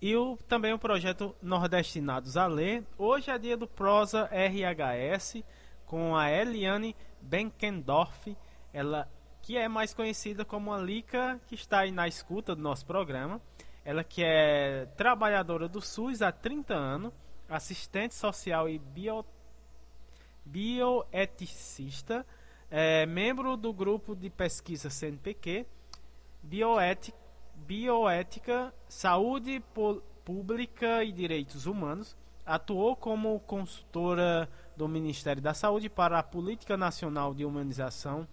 e 0.00 0.14
o, 0.14 0.38
também 0.46 0.72
o 0.72 0.78
projeto 0.78 1.34
Nordestinados 1.42 2.36
a 2.36 2.46
Ler. 2.46 2.84
Hoje 2.96 3.32
é 3.32 3.36
dia 3.36 3.56
do 3.56 3.66
Prosa 3.66 4.30
RHS 4.30 5.42
com 5.86 6.16
a 6.16 6.30
Eliane 6.30 6.94
Benkendorf, 7.20 8.36
ela 8.72 9.08
que 9.42 9.56
é 9.56 9.66
mais 9.66 9.92
conhecida 9.92 10.44
como 10.44 10.72
a 10.72 10.78
Lica, 10.78 11.40
que 11.48 11.56
está 11.56 11.80
aí 11.80 11.90
na 11.90 12.06
escuta 12.06 12.54
do 12.54 12.62
nosso 12.62 12.86
programa. 12.86 13.42
Ela 13.84 14.02
que 14.02 14.22
é 14.24 14.86
trabalhadora 14.96 15.68
do 15.68 15.80
SUS 15.80 16.22
há 16.22 16.32
30 16.32 16.74
anos, 16.74 17.12
assistente 17.48 18.14
social 18.14 18.68
e 18.68 18.78
bio, 18.78 19.24
bioeticista, 20.44 22.24
é, 22.70 23.04
membro 23.04 23.56
do 23.56 23.72
grupo 23.72 24.16
de 24.16 24.30
pesquisa 24.30 24.88
CNPq, 24.88 25.66
bioética, 26.42 27.18
bioética 27.54 28.74
saúde 28.88 29.62
pública 30.24 31.04
e 31.04 31.12
direitos 31.12 31.66
humanos, 31.66 32.16
atuou 32.44 32.96
como 32.96 33.38
consultora 33.40 34.48
do 34.76 34.88
Ministério 34.88 35.42
da 35.42 35.54
Saúde 35.54 35.88
para 35.88 36.18
a 36.18 36.22
Política 36.22 36.76
Nacional 36.76 37.34
de 37.34 37.44
Humanização, 37.44 38.26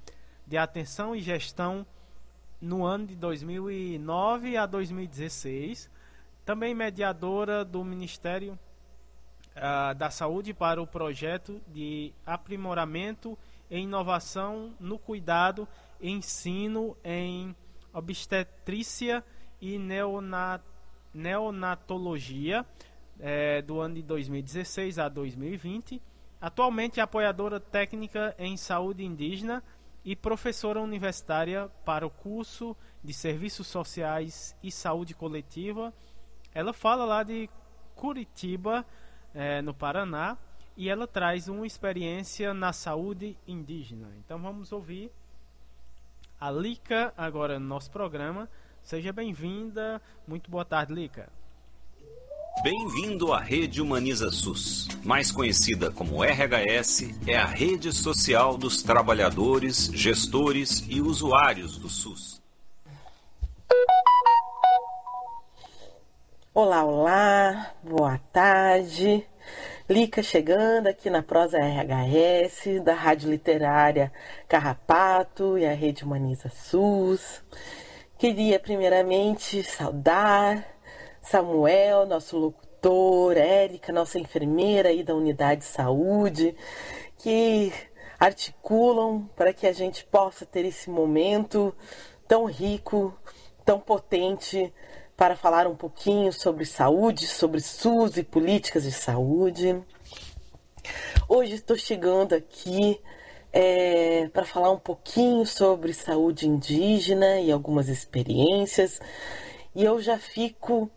de 0.47 0.57
Atenção 0.57 1.15
e 1.15 1.21
Gestão 1.21 1.85
no 2.61 2.85
ano 2.85 3.07
de 3.07 3.15
2009 3.15 4.55
a 4.55 4.65
2016, 4.65 5.89
também 6.45 6.75
mediadora 6.75 7.65
do 7.65 7.83
Ministério 7.83 8.57
uh, 9.55 9.95
da 9.95 10.11
Saúde 10.11 10.53
para 10.53 10.81
o 10.81 10.85
projeto 10.85 11.59
de 11.67 12.13
aprimoramento 12.25 13.37
e 13.69 13.79
inovação 13.79 14.73
no 14.79 14.99
cuidado 14.99 15.67
e 15.99 16.09
ensino 16.11 16.95
em 17.03 17.55
obstetrícia 17.93 19.23
e 19.59 19.77
neonat 19.77 20.61
neonatologia 21.13 22.65
eh, 23.19 23.61
do 23.61 23.81
ano 23.81 23.95
de 23.95 24.01
2016 24.01 24.97
a 24.97 25.09
2020. 25.09 26.01
Atualmente 26.39 27.01
é 27.01 27.03
apoiadora 27.03 27.59
técnica 27.59 28.33
em 28.39 28.55
saúde 28.55 29.03
indígena 29.03 29.61
e 30.03 30.15
professora 30.15 30.81
universitária 30.81 31.69
para 31.85 32.05
o 32.05 32.09
curso 32.09 32.75
de 33.03 33.13
Serviços 33.13 33.67
Sociais 33.67 34.55
e 34.63 34.71
Saúde 34.71 35.13
Coletiva. 35.13 35.93
Ela 36.53 36.73
fala 36.73 37.05
lá 37.05 37.23
de 37.23 37.49
Curitiba, 37.95 38.85
é, 39.33 39.61
no 39.61 39.73
Paraná, 39.73 40.37
e 40.75 40.89
ela 40.89 41.07
traz 41.07 41.47
uma 41.47 41.67
experiência 41.67 42.53
na 42.53 42.73
saúde 42.73 43.37
indígena. 43.47 44.09
Então 44.17 44.41
vamos 44.41 44.71
ouvir 44.71 45.11
a 46.39 46.49
Lica 46.49 47.13
agora 47.15 47.59
no 47.59 47.67
nosso 47.67 47.91
programa. 47.91 48.49
Seja 48.81 49.13
bem-vinda. 49.13 50.01
Muito 50.27 50.49
boa 50.49 50.65
tarde, 50.65 50.93
Lica. 50.93 51.40
Bem-vindo 52.63 53.33
à 53.33 53.39
Rede 53.39 53.81
Humaniza 53.81 54.29
SUS. 54.29 54.87
Mais 55.03 55.31
conhecida 55.31 55.89
como 55.89 56.23
RHS, 56.23 57.09
é 57.25 57.35
a 57.35 57.43
rede 57.43 57.91
social 57.91 58.55
dos 58.55 58.83
trabalhadores, 58.83 59.89
gestores 59.91 60.85
e 60.87 61.01
usuários 61.01 61.79
do 61.79 61.89
SUS. 61.89 62.39
Olá, 66.53 66.85
olá, 66.85 67.73
boa 67.81 68.19
tarde. 68.31 69.25
Lica 69.89 70.21
chegando 70.21 70.85
aqui 70.85 71.09
na 71.09 71.23
Prosa 71.23 71.57
RHS, 71.57 72.79
da 72.83 72.93
Rádio 72.93 73.31
Literária 73.31 74.13
Carrapato 74.47 75.57
e 75.57 75.65
a 75.65 75.73
Rede 75.73 76.03
Humaniza 76.03 76.49
SUS. 76.49 77.41
Queria 78.19 78.59
primeiramente 78.59 79.63
saudar 79.63 80.70
Samuel, 81.21 82.05
nosso 82.05 82.37
locutor, 82.37 83.37
Érica, 83.37 83.93
nossa 83.93 84.17
enfermeira 84.17 84.89
aí 84.89 85.03
da 85.03 85.13
unidade 85.13 85.61
de 85.61 85.67
saúde, 85.67 86.55
que 87.17 87.71
articulam 88.19 89.29
para 89.35 89.53
que 89.53 89.67
a 89.67 89.73
gente 89.73 90.03
possa 90.05 90.45
ter 90.45 90.65
esse 90.65 90.89
momento 90.89 91.73
tão 92.27 92.45
rico, 92.45 93.15
tão 93.63 93.79
potente 93.79 94.73
para 95.15 95.35
falar 95.35 95.67
um 95.67 95.75
pouquinho 95.75 96.33
sobre 96.33 96.65
saúde, 96.65 97.27
sobre 97.27 97.61
SUS 97.61 98.17
e 98.17 98.23
políticas 98.23 98.83
de 98.83 98.91
saúde. 98.91 99.79
Hoje 101.29 101.55
estou 101.55 101.77
chegando 101.77 102.33
aqui 102.33 102.99
é, 103.53 104.27
para 104.29 104.45
falar 104.45 104.71
um 104.71 104.79
pouquinho 104.79 105.45
sobre 105.45 105.93
saúde 105.93 106.47
indígena 106.47 107.39
e 107.39 107.51
algumas 107.51 107.87
experiências. 107.87 108.99
E 109.75 109.83
eu 109.83 110.01
já 110.01 110.17
fico 110.17 110.89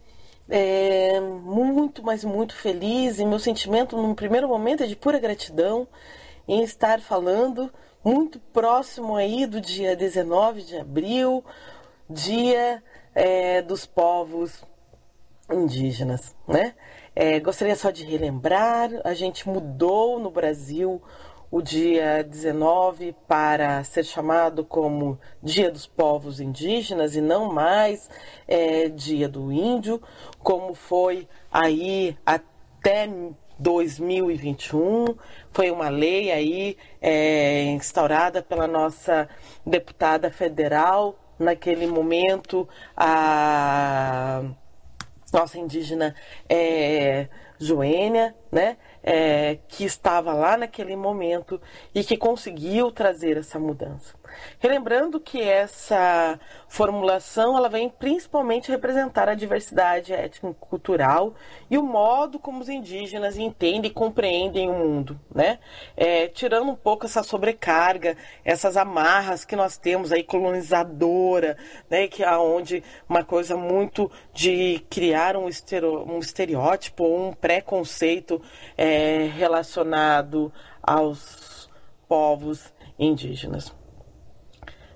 é, 0.49 1.21
muito, 1.21 2.03
mas 2.03 2.25
muito 2.25 2.55
feliz. 2.55 3.19
E 3.19 3.25
meu 3.25 3.39
sentimento, 3.39 3.97
num 3.97 4.15
primeiro 4.15 4.49
momento, 4.49 4.83
é 4.83 4.87
de 4.87 4.97
pura 4.97 5.19
gratidão 5.19 5.87
em 6.47 6.62
estar 6.62 7.01
falando 7.01 7.73
muito 8.05 8.39
próximo 8.39 9.16
aí 9.16 9.47
do 9.47 9.61
dia 9.61 9.97
19 9.97 10.62
de 10.62 10.77
abril, 10.77 11.43
dia 12.09 12.83
é, 13.15 13.62
dos 13.62 13.87
povos 13.87 14.62
indígenas, 15.51 16.35
né? 16.47 16.75
É, 17.16 17.39
gostaria 17.39 17.77
só 17.77 17.91
de 17.91 18.05
relembrar, 18.05 18.91
a 19.05 19.15
gente 19.15 19.49
mudou 19.49 20.19
no 20.19 20.31
Brasil 20.31 21.01
o 21.55 21.62
dia 21.62 22.24
19 22.24 23.14
para 23.28 23.85
ser 23.85 24.02
chamado 24.02 24.64
como 24.64 25.16
Dia 25.40 25.70
dos 25.70 25.86
Povos 25.86 26.40
Indígenas 26.40 27.14
e 27.14 27.20
não 27.20 27.52
mais 27.52 28.10
é, 28.48 28.89
Dia 28.89 29.28
do 29.28 29.52
Índio, 29.52 30.02
como 30.43 30.74
foi 30.74 31.28
aí 31.52 32.18
até 32.26 33.09
2021. 33.56 35.14
Foi 35.52 35.70
uma 35.70 35.89
lei 35.89 36.32
aí 36.32 36.76
é, 37.01 37.62
instaurada 37.66 38.43
pela 38.43 38.66
nossa 38.66 39.28
deputada 39.64 40.32
federal 40.32 41.16
naquele 41.39 41.86
momento 41.86 42.68
a 42.97 44.43
nossa 45.32 45.56
indígena 45.56 46.16
é, 46.48 47.28
Joênia, 47.60 48.35
né? 48.51 48.76
É, 49.05 49.59
que 49.68 49.85
estava 49.85 50.32
lá 50.32 50.56
naquele 50.56 50.97
momento 50.97 51.60
e 51.94 52.02
que 52.02 52.16
conseguiu 52.16 52.90
trazer 52.90 53.36
essa 53.36 53.59
mudança. 53.59 54.14
Relembrando 54.59 55.20
que 55.20 55.40
essa 55.40 56.39
formulação 56.69 57.56
ela 57.56 57.69
vem 57.69 57.89
principalmente 57.89 58.70
representar 58.70 59.28
a 59.28 59.35
diversidade 59.35 60.12
étnico-cultural 60.12 61.35
e 61.70 61.78
o 61.78 61.82
modo 61.82 62.39
como 62.39 62.61
os 62.61 62.69
indígenas 62.69 63.39
entendem 63.39 63.90
e 63.90 63.94
compreendem 63.94 64.69
o 64.69 64.73
mundo, 64.73 65.20
né? 65.35 65.59
É, 65.97 66.28
tirando 66.28 66.70
um 66.70 66.74
pouco 66.74 67.06
essa 67.06 67.23
sobrecarga, 67.23 68.16
essas 68.44 68.77
amarras 68.77 69.44
que 69.44 69.55
nós 69.55 69.77
temos 69.77 70.12
aí 70.12 70.23
colonizadora, 70.23 71.56
né? 71.89 72.09
Que 72.09 72.24
é 72.24 72.36
onde 72.36 72.82
uma 73.09 73.24
coisa 73.24 73.56
muito 73.56 74.11
de 74.32 74.85
criar 74.90 75.36
um, 75.36 75.47
um 75.47 76.19
estereótipo, 76.19 77.05
um 77.05 77.32
preconceito 77.32 78.43
é, 78.77 79.31
relacionado 79.36 80.52
aos 80.82 81.70
povos 82.09 82.73
indígenas. 82.98 83.84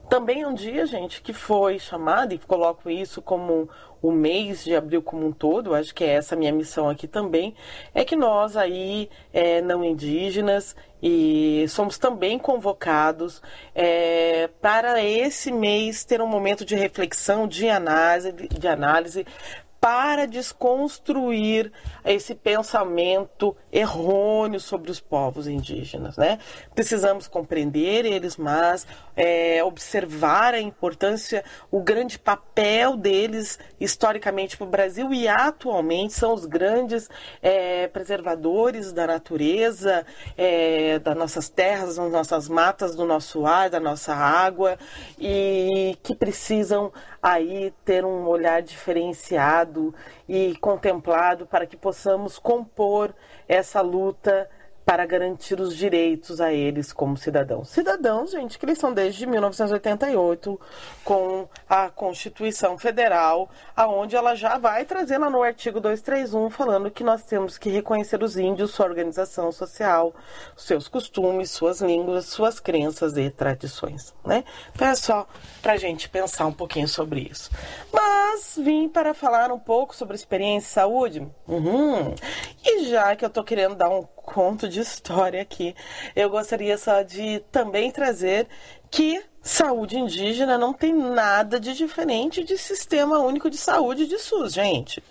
Também 0.08 0.46
um 0.46 0.54
dia, 0.54 0.86
gente, 0.86 1.20
que 1.20 1.34
foi 1.34 1.78
chamado, 1.78 2.32
e 2.32 2.38
coloco 2.38 2.88
isso 2.88 3.20
como 3.20 3.68
o 4.00 4.10
mês 4.10 4.64
de 4.64 4.74
abril 4.74 5.02
como 5.02 5.26
um 5.26 5.32
todo, 5.32 5.74
acho 5.74 5.94
que 5.94 6.02
é 6.02 6.14
essa 6.14 6.34
a 6.34 6.38
minha 6.38 6.52
missão 6.52 6.88
aqui 6.88 7.06
também, 7.06 7.54
é 7.94 8.04
que 8.04 8.16
nós 8.16 8.56
aí, 8.56 9.10
é, 9.32 9.60
não 9.60 9.84
indígenas, 9.84 10.74
e 11.02 11.66
somos 11.68 11.98
também 11.98 12.38
convocados 12.38 13.42
é, 13.74 14.48
para 14.62 15.02
esse 15.02 15.52
mês 15.52 16.04
ter 16.04 16.22
um 16.22 16.26
momento 16.26 16.64
de 16.64 16.74
reflexão, 16.74 17.46
de 17.46 17.68
análise, 17.68 18.32
de 18.32 18.66
análise 18.66 19.26
para 19.80 20.26
desconstruir 20.26 21.72
esse 22.04 22.34
pensamento 22.34 23.56
errôneo 23.72 24.58
sobre 24.58 24.90
os 24.90 25.00
povos 25.00 25.46
indígenas, 25.46 26.16
né? 26.16 26.38
Precisamos 26.74 27.28
compreender 27.28 28.04
eles, 28.04 28.36
mas 28.36 28.86
é, 29.14 29.62
observar 29.62 30.54
a 30.54 30.60
importância, 30.60 31.44
o 31.70 31.80
grande 31.80 32.18
papel 32.18 32.96
deles 32.96 33.58
historicamente 33.80 34.56
para 34.56 34.66
o 34.66 34.70
Brasil 34.70 35.14
e 35.14 35.28
atualmente 35.28 36.12
são 36.12 36.34
os 36.34 36.44
grandes 36.44 37.08
é, 37.40 37.86
preservadores 37.88 38.92
da 38.92 39.06
natureza, 39.06 40.04
é, 40.36 40.98
das 40.98 41.16
nossas 41.16 41.48
terras, 41.48 41.96
das 41.96 42.10
nossas 42.10 42.48
matas, 42.48 42.96
do 42.96 43.04
nosso 43.04 43.46
ar, 43.46 43.70
da 43.70 43.78
nossa 43.78 44.14
água 44.14 44.76
e 45.18 45.96
que 46.02 46.14
precisam 46.14 46.92
aí 47.32 47.72
ter 47.84 48.04
um 48.04 48.26
olhar 48.26 48.62
diferenciado 48.62 49.94
e 50.28 50.56
contemplado 50.56 51.46
para 51.46 51.66
que 51.66 51.76
possamos 51.76 52.38
compor 52.38 53.14
essa 53.46 53.80
luta 53.80 54.48
para 54.88 55.04
garantir 55.04 55.60
os 55.60 55.76
direitos 55.76 56.40
a 56.40 56.50
eles 56.50 56.94
como 56.94 57.14
cidadãos. 57.14 57.68
Cidadãos, 57.68 58.30
gente, 58.30 58.58
que 58.58 58.64
eles 58.64 58.78
são 58.78 58.90
desde 58.90 59.26
1988 59.26 60.58
com 61.04 61.46
a 61.68 61.90
Constituição 61.90 62.78
Federal, 62.78 63.50
aonde 63.76 64.16
ela 64.16 64.34
já 64.34 64.56
vai 64.56 64.86
trazendo 64.86 65.28
no 65.28 65.42
artigo 65.42 65.78
231 65.78 66.48
falando 66.48 66.90
que 66.90 67.04
nós 67.04 67.22
temos 67.22 67.58
que 67.58 67.68
reconhecer 67.68 68.22
os 68.22 68.38
índios, 68.38 68.70
sua 68.70 68.86
organização 68.86 69.52
social, 69.52 70.14
seus 70.56 70.88
costumes, 70.88 71.50
suas 71.50 71.82
línguas, 71.82 72.24
suas 72.24 72.58
crenças 72.58 73.14
e 73.18 73.28
tradições, 73.28 74.14
né? 74.24 74.42
Então 74.74 74.88
é 74.88 74.94
só 74.94 75.28
para 75.60 75.74
a 75.74 75.76
gente 75.76 76.08
pensar 76.08 76.46
um 76.46 76.52
pouquinho 76.52 76.88
sobre 76.88 77.28
isso. 77.30 77.50
Mas 77.92 78.56
vim 78.56 78.88
para 78.88 79.12
falar 79.12 79.52
um 79.52 79.58
pouco 79.58 79.94
sobre 79.94 80.14
experiência 80.14 80.48
em 80.48 80.72
saúde. 80.72 81.28
Uhum. 81.46 82.14
E 82.64 82.86
já 82.86 83.14
que 83.14 83.22
eu 83.22 83.28
tô 83.28 83.44
querendo 83.44 83.74
dar 83.74 83.90
um 83.90 84.02
conto 84.28 84.68
de 84.68 84.80
história 84.80 85.40
aqui. 85.40 85.74
Eu 86.14 86.28
gostaria 86.28 86.76
só 86.76 87.02
de 87.02 87.40
também 87.50 87.90
trazer 87.90 88.46
que 88.90 89.22
saúde 89.42 89.98
indígena 89.98 90.58
não 90.58 90.72
tem 90.72 90.92
nada 90.92 91.58
de 91.58 91.74
diferente 91.74 92.44
de 92.44 92.58
sistema 92.58 93.18
único 93.18 93.48
de 93.48 93.56
saúde 93.56 94.06
de 94.06 94.18
SUS, 94.18 94.52
gente. 94.52 95.02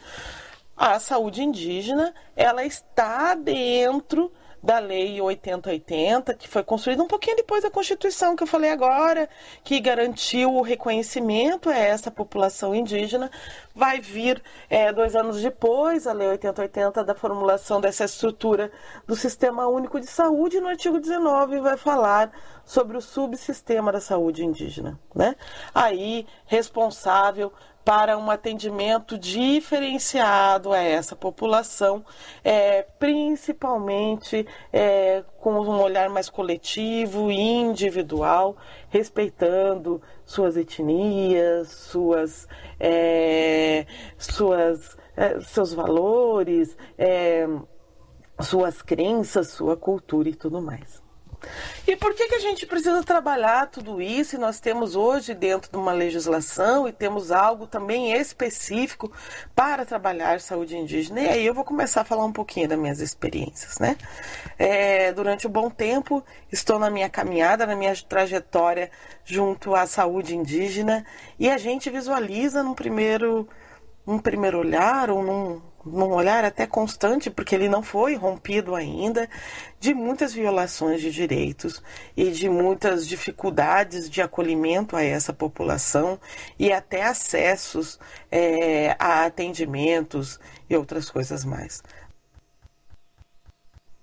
A 0.75 0.99
saúde 0.99 1.41
indígena, 1.41 2.13
ela 2.35 2.63
está 2.63 3.33
dentro 3.33 4.31
da 4.67 4.79
Lei 4.79 5.21
8080, 5.21 6.33
que 6.33 6.45
foi 6.45 6.61
construída 6.61 7.01
um 7.01 7.07
pouquinho 7.07 7.37
depois 7.37 7.63
da 7.63 7.71
Constituição 7.71 8.35
que 8.35 8.43
eu 8.43 8.47
falei 8.47 8.69
agora, 8.69 9.29
que 9.63 9.79
garantiu 9.79 10.53
o 10.53 10.61
reconhecimento 10.61 11.69
a 11.69 11.77
essa 11.77 12.11
população 12.11 12.75
indígena. 12.75 13.31
Vai 13.73 14.01
vir 14.01 14.43
é, 14.69 14.91
dois 14.91 15.15
anos 15.15 15.41
depois 15.41 16.05
a 16.05 16.11
Lei 16.11 16.27
8080 16.27 17.01
da 17.01 17.15
formulação 17.15 17.79
dessa 17.79 18.03
estrutura 18.03 18.69
do 19.07 19.15
Sistema 19.15 19.65
Único 19.67 20.01
de 20.01 20.07
Saúde, 20.07 20.59
no 20.59 20.67
artigo 20.67 20.99
19 20.99 21.61
vai 21.61 21.77
falar 21.77 22.29
sobre 22.65 22.97
o 22.97 23.01
subsistema 23.01 23.89
da 23.93 24.01
saúde 24.01 24.43
indígena, 24.43 24.99
né? 25.15 25.37
Aí 25.73 26.27
responsável 26.45 27.53
para 27.87 28.17
um 28.17 28.29
atendimento 28.29 29.17
diferenciado 29.17 30.73
a 30.73 30.79
essa 30.79 31.15
população, 31.15 32.03
é, 32.43 32.81
principalmente 32.81 34.45
é, 34.73 35.23
com 35.39 35.53
um 35.53 35.81
olhar 35.81 36.09
mais 36.09 36.29
coletivo 36.29 37.31
e 37.31 37.39
individual, 37.39 38.57
respeitando 38.89 40.01
suas 40.25 40.57
etnias, 40.57 41.69
suas, 41.69 42.45
é, 42.77 43.85
suas, 44.17 44.97
é, 45.15 45.39
seus 45.39 45.73
valores, 45.73 46.75
é, 46.97 47.47
suas 48.41 48.81
crenças, 48.81 49.51
sua 49.51 49.77
cultura 49.77 50.27
e 50.27 50.35
tudo 50.35 50.61
mais. 50.61 51.06
E 51.87 51.95
por 51.95 52.13
que, 52.13 52.27
que 52.27 52.35
a 52.35 52.39
gente 52.39 52.65
precisa 52.65 53.03
trabalhar 53.03 53.67
tudo 53.67 54.01
isso 54.01 54.35
e 54.35 54.39
nós 54.39 54.59
temos 54.59 54.95
hoje 54.95 55.33
dentro 55.33 55.71
de 55.71 55.77
uma 55.77 55.91
legislação 55.91 56.87
e 56.87 56.91
temos 56.91 57.31
algo 57.31 57.65
também 57.65 58.13
específico 58.13 59.11
para 59.55 59.85
trabalhar 59.85 60.41
saúde 60.41 60.75
indígena? 60.75 61.21
E 61.21 61.29
aí 61.29 61.45
eu 61.45 61.53
vou 61.53 61.63
começar 61.63 62.01
a 62.01 62.05
falar 62.05 62.25
um 62.25 62.31
pouquinho 62.31 62.67
das 62.67 62.77
minhas 62.77 62.99
experiências, 62.99 63.79
né? 63.79 63.97
É, 64.57 65.13
durante 65.13 65.47
um 65.47 65.51
bom 65.51 65.69
tempo 65.69 66.23
estou 66.51 66.77
na 66.77 66.89
minha 66.89 67.09
caminhada, 67.09 67.65
na 67.65 67.75
minha 67.75 67.95
trajetória 67.95 68.91
junto 69.23 69.75
à 69.75 69.85
saúde 69.85 70.35
indígena 70.35 71.05
e 71.39 71.49
a 71.49 71.57
gente 71.57 71.89
visualiza 71.89 72.63
num 72.63 72.73
primeiro, 72.73 73.47
num 74.05 74.19
primeiro 74.19 74.59
olhar 74.59 75.09
ou 75.09 75.23
num 75.23 75.61
num 75.87 76.11
olhar 76.13 76.43
até 76.45 76.67
constante, 76.67 77.29
porque 77.29 77.55
ele 77.55 77.69
não 77.69 77.81
foi 77.81 78.15
rompido 78.15 78.75
ainda, 78.75 79.29
de 79.79 79.93
muitas 79.93 80.33
violações 80.33 81.01
de 81.01 81.11
direitos 81.11 81.81
e 82.15 82.31
de 82.31 82.49
muitas 82.49 83.07
dificuldades 83.07 84.09
de 84.09 84.21
acolhimento 84.21 84.95
a 84.95 85.03
essa 85.03 85.33
população 85.33 86.19
e 86.59 86.71
até 86.71 87.03
acessos 87.03 87.99
é, 88.31 88.95
a 88.99 89.25
atendimentos 89.25 90.39
e 90.69 90.75
outras 90.75 91.09
coisas 91.09 91.45
mais. 91.45 91.81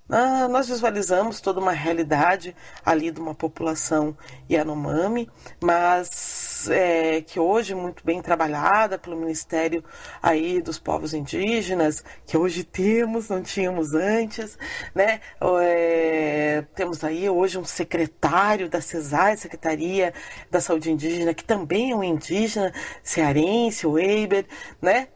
Ah, 0.08 0.46
nós 0.48 0.68
visualizamos 0.68 1.40
toda 1.40 1.60
uma 1.60 1.72
realidade 1.72 2.54
ali 2.84 3.10
de 3.10 3.18
uma 3.18 3.34
população 3.34 4.14
Yanomami, 4.50 5.30
mas 5.62 6.68
é, 6.68 7.22
que 7.22 7.40
hoje 7.40 7.74
muito 7.74 8.04
bem 8.04 8.20
trabalhada 8.20 8.98
pelo 8.98 9.16
Ministério 9.16 9.82
aí 10.22 10.60
dos 10.60 10.78
Povos 10.78 11.14
Indígenas, 11.14 12.04
que 12.26 12.36
hoje 12.36 12.64
temos, 12.64 13.30
não 13.30 13.42
tínhamos 13.42 13.94
antes, 13.94 14.58
né? 14.94 15.20
É, 15.62 16.64
temos 16.74 17.02
aí 17.02 17.30
hoje 17.30 17.56
um 17.58 17.64
secretário 17.64 18.68
da 18.68 18.82
CESAI, 18.82 19.38
Secretaria 19.38 20.12
da 20.50 20.60
Saúde 20.60 20.90
Indígena, 20.90 21.32
que 21.32 21.44
também 21.44 21.92
é 21.92 21.96
um 21.96 22.04
indígena 22.04 22.74
cearense, 23.02 23.86
o 23.86 23.98
Eiber, 23.98 24.44
né? 24.82 25.08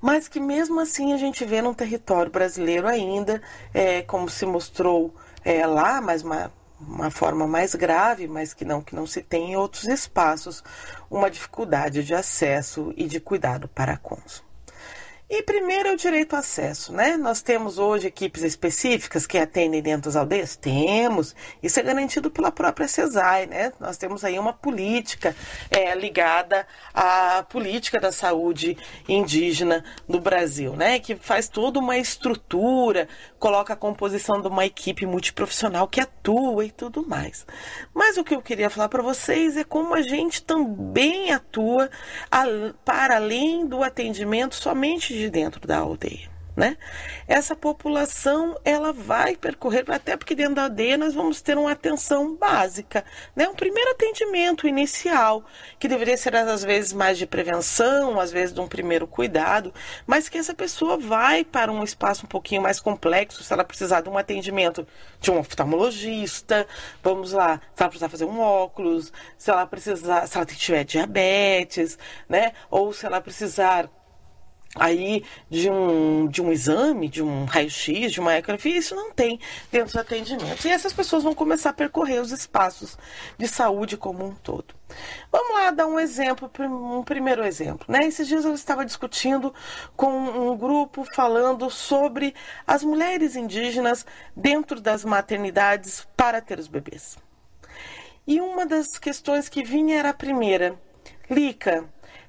Mas 0.00 0.28
que 0.28 0.40
mesmo 0.40 0.80
assim 0.80 1.12
a 1.12 1.16
gente 1.16 1.44
vê 1.44 1.60
num 1.62 1.74
território 1.74 2.30
brasileiro 2.30 2.86
ainda, 2.86 3.42
é, 3.72 4.02
como 4.02 4.28
se 4.28 4.46
mostrou 4.46 5.14
é, 5.44 5.66
lá, 5.66 6.00
mas 6.00 6.22
uma, 6.22 6.52
uma 6.80 7.10
forma 7.10 7.46
mais 7.46 7.74
grave, 7.74 8.28
mas 8.28 8.54
que 8.54 8.64
não 8.64 8.80
que 8.80 8.94
não 8.94 9.06
se 9.06 9.22
tem 9.22 9.52
em 9.52 9.56
outros 9.56 9.84
espaços, 9.84 10.62
uma 11.10 11.30
dificuldade 11.30 12.04
de 12.04 12.14
acesso 12.14 12.92
e 12.96 13.06
de 13.06 13.20
cuidado 13.20 13.68
para 13.68 13.96
consumo. 13.96 14.45
E 15.28 15.42
primeiro 15.42 15.88
é 15.88 15.92
o 15.92 15.96
direito 15.96 16.34
ao 16.34 16.38
acesso, 16.38 16.92
né? 16.92 17.16
Nós 17.16 17.42
temos 17.42 17.78
hoje 17.78 18.06
equipes 18.06 18.44
específicas 18.44 19.26
que 19.26 19.36
atendem 19.36 19.82
dentro 19.82 20.02
das 20.02 20.14
aldeias? 20.14 20.54
Temos. 20.54 21.34
Isso 21.60 21.80
é 21.80 21.82
garantido 21.82 22.30
pela 22.30 22.52
própria 22.52 22.86
CESAI, 22.86 23.46
né? 23.46 23.72
Nós 23.80 23.96
temos 23.96 24.24
aí 24.24 24.38
uma 24.38 24.52
política 24.52 25.34
é, 25.68 25.92
ligada 25.96 26.64
à 26.94 27.42
política 27.42 27.98
da 27.98 28.12
saúde 28.12 28.78
indígena 29.08 29.84
no 30.06 30.20
Brasil, 30.20 30.76
né? 30.76 31.00
Que 31.00 31.16
faz 31.16 31.48
toda 31.48 31.80
uma 31.80 31.98
estrutura, 31.98 33.08
coloca 33.38 33.72
a 33.72 33.76
composição 33.76 34.40
de 34.40 34.48
uma 34.48 34.64
equipe 34.64 35.06
multiprofissional 35.06 35.88
que 35.88 36.00
atua 36.00 36.64
e 36.64 36.70
tudo 36.70 37.06
mais. 37.06 37.46
Mas 37.94 38.16
o 38.16 38.24
que 38.24 38.34
eu 38.34 38.42
queria 38.42 38.70
falar 38.70 38.88
para 38.88 39.02
vocês 39.02 39.56
é 39.56 39.64
como 39.64 39.94
a 39.94 40.02
gente 40.02 40.42
também 40.42 41.32
atua 41.32 41.90
para 42.84 43.16
além 43.16 43.66
do 43.66 43.82
atendimento 43.82 44.54
somente 44.54 45.14
de 45.14 45.30
dentro 45.30 45.66
da 45.66 45.78
aldeia. 45.78 46.35
Né? 46.56 46.78
Essa 47.28 47.54
população 47.54 48.58
ela 48.64 48.90
vai 48.90 49.36
percorrer, 49.36 49.84
até 49.88 50.16
porque 50.16 50.34
dentro 50.34 50.54
da 50.54 50.62
aldeia 50.62 50.96
nós 50.96 51.12
vamos 51.12 51.42
ter 51.42 51.58
uma 51.58 51.72
atenção 51.72 52.34
básica, 52.34 53.04
né? 53.34 53.46
um 53.46 53.54
primeiro 53.54 53.90
atendimento 53.90 54.66
inicial, 54.66 55.44
que 55.78 55.86
deveria 55.86 56.16
ser 56.16 56.34
às 56.34 56.64
vezes 56.64 56.94
mais 56.94 57.18
de 57.18 57.26
prevenção, 57.26 58.18
às 58.18 58.32
vezes 58.32 58.54
de 58.54 58.60
um 58.62 58.66
primeiro 58.66 59.06
cuidado, 59.06 59.74
mas 60.06 60.30
que 60.30 60.38
essa 60.38 60.54
pessoa 60.54 60.96
vai 60.96 61.44
para 61.44 61.70
um 61.70 61.84
espaço 61.84 62.24
um 62.24 62.28
pouquinho 62.28 62.62
mais 62.62 62.80
complexo, 62.80 63.44
se 63.44 63.52
ela 63.52 63.62
precisar 63.62 64.00
de 64.00 64.08
um 64.08 64.16
atendimento 64.16 64.86
de 65.20 65.30
um 65.30 65.38
oftalmologista, 65.38 66.66
vamos 67.02 67.32
lá, 67.32 67.60
se 67.74 67.82
ela 67.82 67.90
precisar 67.90 68.08
fazer 68.08 68.24
um 68.24 68.40
óculos, 68.40 69.12
se 69.36 69.50
ela 69.50 69.66
precisar, 69.66 70.26
se 70.26 70.38
ela 70.38 70.46
tiver 70.46 70.84
diabetes, 70.84 71.98
né? 72.26 72.52
ou 72.70 72.94
se 72.94 73.04
ela 73.04 73.20
precisar 73.20 73.90
aí 74.78 75.24
de 75.50 75.70
um, 75.70 76.26
de 76.28 76.42
um 76.42 76.52
exame, 76.52 77.08
de 77.08 77.22
um 77.22 77.44
raio-x, 77.44 78.12
de 78.12 78.20
uma 78.20 78.34
ecografia, 78.34 78.76
isso 78.76 78.94
não 78.94 79.12
tem 79.12 79.40
dentro 79.72 79.86
dos 79.86 79.96
atendimentos. 79.96 80.64
E 80.64 80.70
essas 80.70 80.92
pessoas 80.92 81.22
vão 81.22 81.34
começar 81.34 81.70
a 81.70 81.72
percorrer 81.72 82.20
os 82.20 82.30
espaços 82.30 82.98
de 83.38 83.48
saúde 83.48 83.96
como 83.96 84.24
um 84.24 84.34
todo. 84.34 84.74
Vamos 85.32 85.54
lá 85.54 85.70
dar 85.70 85.86
um 85.86 85.98
exemplo, 85.98 86.50
um 86.60 87.02
primeiro 87.02 87.44
exemplo. 87.44 87.86
Né? 87.88 88.06
Esses 88.06 88.28
dias 88.28 88.44
eu 88.44 88.54
estava 88.54 88.84
discutindo 88.84 89.52
com 89.96 90.10
um 90.10 90.56
grupo 90.56 91.04
falando 91.14 91.68
sobre 91.70 92.34
as 92.66 92.84
mulheres 92.84 93.34
indígenas 93.34 94.06
dentro 94.36 94.80
das 94.80 95.04
maternidades 95.04 96.06
para 96.16 96.40
ter 96.40 96.58
os 96.58 96.68
bebês. 96.68 97.18
E 98.26 98.40
uma 98.40 98.66
das 98.66 98.98
questões 98.98 99.48
que 99.48 99.62
vinha 99.62 99.98
era 99.98 100.10
a 100.10 100.14
primeira, 100.14 100.78
Lica, 101.28 101.84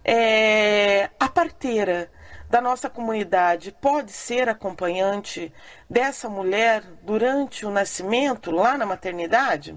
É, 0.10 1.10
a 1.20 1.28
parteira 1.28 2.10
da 2.50 2.62
nossa 2.62 2.90
comunidade 2.90 3.76
pode 3.82 4.12
ser 4.12 4.50
acompanhante 4.50 5.54
dessa 5.90 6.30
mulher 6.30 6.84
durante 7.04 7.66
o 7.66 7.72
nascimento, 7.72 8.52
lá 8.52 8.78
na 8.78 8.86
maternidade? 8.86 9.76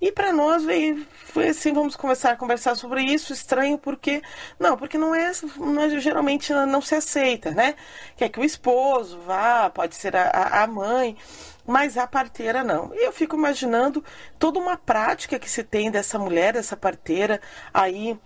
E 0.00 0.10
para 0.10 0.32
nós 0.32 0.64
veio, 0.64 1.06
foi 1.26 1.48
assim, 1.48 1.74
vamos 1.74 1.94
começar 1.94 2.30
a 2.30 2.36
conversar 2.36 2.74
sobre 2.74 3.02
isso, 3.02 3.34
estranho 3.34 3.76
porque 3.76 4.22
não, 4.58 4.74
porque 4.74 4.96
não 4.96 5.14
é, 5.14 5.30
não 5.58 5.82
é 5.82 5.90
geralmente 6.00 6.54
não 6.54 6.80
se 6.80 6.94
aceita, 6.94 7.50
né? 7.50 7.74
Quer 8.16 8.30
que 8.30 8.40
o 8.40 8.44
esposo 8.44 9.18
vá, 9.26 9.68
pode 9.68 9.94
ser 9.94 10.16
a, 10.16 10.62
a 10.62 10.66
mãe, 10.66 11.18
mas 11.66 11.98
a 11.98 12.06
parteira 12.06 12.64
não. 12.64 12.94
E 12.94 13.04
eu 13.04 13.12
fico 13.12 13.36
imaginando 13.36 14.02
toda 14.38 14.58
uma 14.58 14.74
prática 14.74 15.38
que 15.38 15.50
se 15.50 15.62
tem 15.62 15.90
dessa 15.90 16.18
mulher, 16.18 16.54
dessa 16.54 16.78
parteira 16.78 17.38
aí 17.74 18.18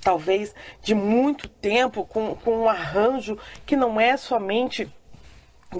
talvez 0.00 0.54
de 0.82 0.94
muito 0.94 1.48
tempo, 1.48 2.04
com, 2.04 2.34
com 2.36 2.62
um 2.62 2.68
arranjo 2.68 3.38
que 3.66 3.76
não 3.76 4.00
é 4.00 4.16
somente 4.16 4.90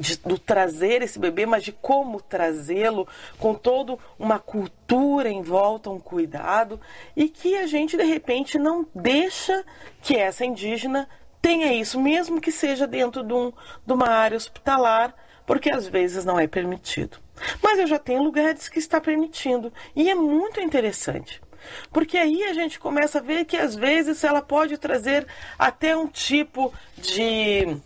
de, 0.00 0.16
do 0.16 0.38
trazer 0.38 1.02
esse 1.02 1.18
bebê, 1.18 1.46
mas 1.46 1.62
de 1.62 1.72
como 1.72 2.20
trazê-lo, 2.20 3.06
com 3.38 3.54
toda 3.54 3.96
uma 4.18 4.38
cultura 4.38 5.28
em 5.28 5.42
volta, 5.42 5.90
um 5.90 6.00
cuidado, 6.00 6.80
e 7.16 7.28
que 7.28 7.56
a 7.56 7.66
gente 7.66 7.96
de 7.96 8.04
repente 8.04 8.58
não 8.58 8.86
deixa 8.94 9.64
que 10.02 10.16
essa 10.16 10.44
indígena 10.44 11.08
tenha 11.40 11.72
isso, 11.72 12.00
mesmo 12.00 12.40
que 12.40 12.50
seja 12.50 12.86
dentro 12.86 13.22
de, 13.22 13.32
um, 13.32 13.52
de 13.86 13.92
uma 13.92 14.08
área 14.08 14.36
hospitalar, 14.36 15.14
porque 15.46 15.70
às 15.70 15.86
vezes 15.86 16.24
não 16.24 16.38
é 16.38 16.46
permitido. 16.46 17.18
Mas 17.62 17.78
eu 17.78 17.86
já 17.86 17.98
tenho 17.98 18.22
lugares 18.22 18.68
que 18.68 18.78
está 18.78 19.00
permitindo, 19.00 19.72
e 19.94 20.08
é 20.08 20.14
muito 20.14 20.60
interessante. 20.60 21.42
Porque 21.92 22.16
aí 22.16 22.44
a 22.44 22.52
gente 22.52 22.78
começa 22.78 23.18
a 23.18 23.22
ver 23.22 23.44
que 23.44 23.56
às 23.56 23.74
vezes 23.74 24.22
ela 24.24 24.42
pode 24.42 24.76
trazer 24.78 25.26
até 25.58 25.96
um 25.96 26.06
tipo 26.06 26.72
de 26.96 27.76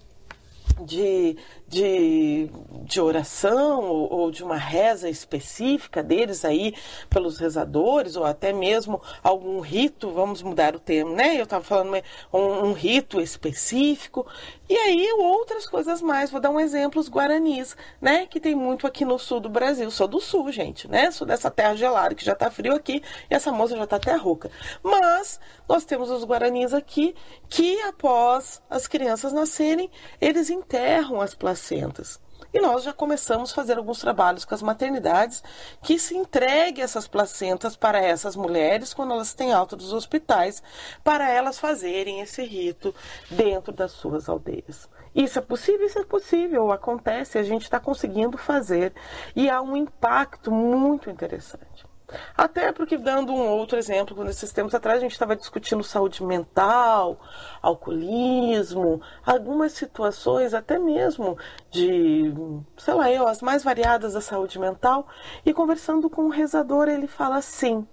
de, 0.84 1.36
de, 1.68 2.48
de 2.84 3.00
oração 3.00 3.84
ou, 3.84 4.12
ou, 4.12 4.30
de 4.30 4.42
uma 4.42 4.56
reza 4.56 5.08
específica 5.08 6.02
deles 6.02 6.44
aí 6.44 6.74
pelos 7.10 7.38
rezadores 7.38 8.16
ou 8.16 8.24
até 8.24 8.52
mesmo 8.52 9.02
algum 9.22 9.60
rito, 9.60 10.10
vamos 10.10 10.42
mudar 10.42 10.74
o 10.74 10.80
termo, 10.80 11.14
né? 11.14 11.38
Eu 11.38 11.44
estava 11.44 11.62
falando 11.62 12.02
um, 12.32 12.38
um, 12.38 12.72
rito 12.72 13.20
específico 13.20 14.26
e 14.68 14.74
aí 14.74 15.12
outras 15.18 15.66
coisas 15.66 16.00
mais. 16.00 16.30
Vou 16.30 16.40
dar 16.40 16.50
um 16.50 16.58
exemplo, 16.58 17.00
os 17.00 17.08
guaranis, 17.08 17.76
né? 18.00 18.26
Que 18.26 18.40
tem 18.40 18.54
muito 18.54 18.86
aqui 18.86 19.04
no 19.04 19.18
sul 19.18 19.38
do 19.38 19.50
Brasil. 19.50 19.90
Sou 19.90 20.08
do 20.08 20.20
sul, 20.20 20.50
gente, 20.50 20.88
né? 20.88 21.10
Sou 21.10 21.26
dessa 21.26 21.50
terra 21.50 21.76
gelada 21.76 22.14
que 22.14 22.24
já 22.24 22.32
está 22.32 22.50
frio 22.50 22.74
aqui 22.74 23.02
e 23.30 23.34
essa 23.34 23.52
moça 23.52 23.76
já 23.76 23.84
está 23.84 23.96
até 23.96 24.16
rouca. 24.16 24.50
Mas 24.82 25.38
nós 25.68 25.84
temos 25.84 26.10
os 26.10 26.24
guaranis 26.24 26.72
aqui 26.72 27.14
que 27.46 27.78
após 27.82 28.62
as 28.70 28.86
crianças 28.86 29.34
nascerem, 29.34 29.90
eles 30.18 30.48
enterram 30.48 31.20
as 31.20 31.34
placentas. 31.58 32.20
E 32.54 32.60
nós 32.60 32.84
já 32.84 32.94
começamos 32.94 33.50
a 33.50 33.54
fazer 33.54 33.76
alguns 33.76 33.98
trabalhos 33.98 34.44
com 34.44 34.54
as 34.54 34.62
maternidades 34.62 35.42
que 35.82 35.98
se 35.98 36.16
entregue 36.16 36.80
essas 36.80 37.06
placentas 37.06 37.76
para 37.76 37.98
essas 37.98 38.36
mulheres 38.36 38.94
quando 38.94 39.12
elas 39.12 39.34
têm 39.34 39.52
alta 39.52 39.76
dos 39.76 39.92
hospitais, 39.92 40.62
para 41.04 41.28
elas 41.28 41.58
fazerem 41.58 42.20
esse 42.20 42.42
rito 42.42 42.94
dentro 43.30 43.72
das 43.72 43.92
suas 43.92 44.28
aldeias. 44.28 44.88
Isso 45.14 45.38
é 45.38 45.42
possível? 45.42 45.86
Isso 45.86 45.98
é 45.98 46.04
possível, 46.04 46.70
acontece, 46.70 47.38
a 47.38 47.42
gente 47.42 47.62
está 47.62 47.80
conseguindo 47.80 48.38
fazer 48.38 48.94
e 49.34 49.50
há 49.50 49.60
um 49.60 49.76
impacto 49.76 50.50
muito 50.50 51.10
interessante. 51.10 51.87
Até 52.36 52.72
porque, 52.72 52.96
dando 52.96 53.32
um 53.32 53.48
outro 53.48 53.78
exemplo, 53.78 54.24
nesses 54.24 54.52
tempos 54.52 54.74
atrás 54.74 54.98
a 54.98 55.00
gente 55.00 55.12
estava 55.12 55.36
discutindo 55.36 55.84
saúde 55.84 56.24
mental, 56.24 57.20
alcoolismo, 57.60 59.00
algumas 59.24 59.72
situações 59.72 60.54
até 60.54 60.78
mesmo 60.78 61.36
de, 61.70 62.32
sei 62.78 62.94
lá, 62.94 63.10
eu, 63.10 63.26
as 63.26 63.42
mais 63.42 63.62
variadas 63.62 64.14
da 64.14 64.20
saúde 64.20 64.58
mental, 64.58 65.06
e 65.44 65.52
conversando 65.52 66.08
com 66.08 66.24
um 66.24 66.30
rezador, 66.30 66.88
ele 66.88 67.06
fala 67.06 67.36
assim: 67.36 67.86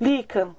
Lica, 0.00 0.54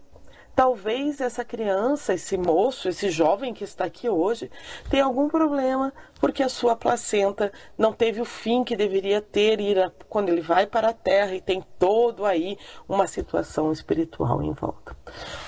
Talvez 0.56 1.22
essa 1.22 1.46
criança, 1.46 2.14
esse 2.14 2.38
moço, 2.38 2.90
esse 2.90 3.10
jovem 3.10 3.54
que 3.54 3.64
está 3.64 3.86
aqui 3.86 4.10
hoje, 4.10 4.52
tenha 4.90 5.06
algum 5.06 5.30
problema 5.30 5.94
porque 6.20 6.44
a 6.44 6.50
sua 6.50 6.76
placenta 6.76 7.52
não 7.78 7.94
teve 7.94 8.22
o 8.22 8.26
fim 8.26 8.64
que 8.64 8.76
deveria 8.76 9.22
ter 9.22 9.60
ir 9.60 9.92
quando 10.08 10.30
ele 10.30 10.42
vai 10.42 10.68
para 10.68 10.90
a 10.90 10.94
terra 10.94 11.34
e 11.34 11.42
tem 11.42 11.64
todo 11.80 12.26
aí 12.26 12.58
uma 12.88 13.08
situação 13.08 13.72
espiritual 13.72 14.44
em 14.44 14.52
volta. 14.54 14.96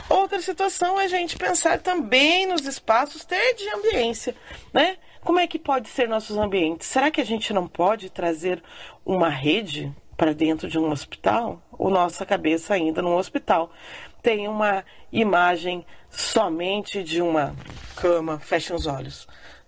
Outra 0.09 0.41
situação 0.41 0.99
é 0.99 1.05
a 1.05 1.07
gente 1.07 1.37
pensar 1.37 1.79
também 1.79 2.47
nos 2.47 2.65
espaços 2.65 3.25
ter 3.25 3.53
de 3.55 3.69
ambiência, 3.69 4.35
né? 4.73 4.97
Como 5.23 5.39
é 5.39 5.47
que 5.47 5.59
pode 5.59 5.87
ser 5.89 6.09
nossos 6.09 6.37
ambientes? 6.37 6.87
Será 6.87 7.09
que 7.09 7.21
a 7.21 7.25
gente 7.25 7.53
não 7.53 7.67
pode 7.67 8.09
trazer 8.09 8.61
uma 9.05 9.29
rede 9.29 9.93
para 10.17 10.33
dentro 10.33 10.67
de 10.67 10.77
um 10.77 10.91
hospital? 10.91 11.61
Ou 11.71 11.89
nossa 11.89 12.25
cabeça 12.25 12.73
ainda 12.73 13.01
num 13.01 13.15
hospital? 13.15 13.71
Tem 14.23 14.47
uma 14.47 14.85
imagem 15.11 15.85
somente 16.09 17.03
de 17.03 17.21
uma 17.21 17.53
cama, 17.97 18.39
feche 18.39 18.73
os 18.73 18.87
olhos. 18.87 19.27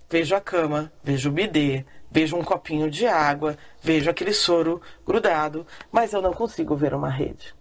Vejo 0.10 0.34
a 0.34 0.40
cama, 0.40 0.92
vejo 1.04 1.30
o 1.30 1.32
bidê, 1.32 1.86
vejo 2.10 2.38
um 2.38 2.44
copinho 2.44 2.90
de 2.90 3.06
água, 3.06 3.58
vejo 3.82 4.10
aquele 4.10 4.32
soro 4.32 4.82
grudado, 5.06 5.68
mas 5.92 6.14
eu 6.14 6.22
não 6.22 6.32
consigo 6.32 6.74
ver 6.74 6.94
uma 6.94 7.10
rede. 7.10 7.54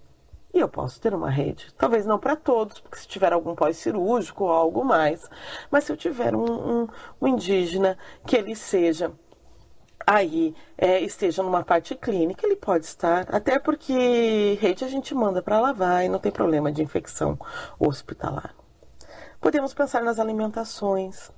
E 0.54 0.60
eu 0.60 0.68
posso 0.68 1.00
ter 1.00 1.12
uma 1.12 1.28
rede. 1.28 1.74
Talvez 1.76 2.06
não 2.06 2.16
para 2.16 2.36
todos, 2.36 2.78
porque 2.78 2.98
se 2.98 3.08
tiver 3.08 3.32
algum 3.32 3.56
pós-cirúrgico 3.56 4.44
ou 4.44 4.52
algo 4.52 4.84
mais. 4.84 5.28
Mas 5.68 5.82
se 5.82 5.90
eu 5.90 5.96
tiver 5.96 6.32
um, 6.32 6.44
um, 6.44 6.88
um 7.20 7.26
indígena 7.26 7.98
que 8.24 8.36
ele 8.36 8.54
seja 8.54 9.10
aí 10.06 10.54
é, 10.76 11.00
esteja 11.00 11.42
numa 11.42 11.64
parte 11.64 11.94
clínica, 11.94 12.46
ele 12.46 12.56
pode 12.56 12.86
estar, 12.86 13.26
até 13.34 13.58
porque 13.58 14.58
rede 14.60 14.84
a 14.84 14.88
gente 14.88 15.14
manda 15.14 15.42
para 15.42 15.60
lavar 15.60 16.04
e 16.04 16.08
não 16.08 16.18
tem 16.18 16.32
problema 16.32 16.70
de 16.70 16.82
infecção 16.82 17.38
hospitalar. 17.78 18.54
Podemos 19.40 19.74
pensar 19.74 20.02
nas 20.02 20.18
alimentações. 20.18 21.30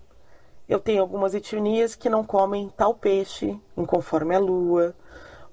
Eu 0.69 0.81
tenho 0.81 1.01
algumas 1.01 1.35
etnias 1.35 1.95
que 1.95 2.09
não 2.09 2.25
comem 2.25 2.73
tal 2.77 2.95
peixe, 2.95 3.59
conforme 3.87 4.35
a 4.35 4.39
lua. 4.39 4.95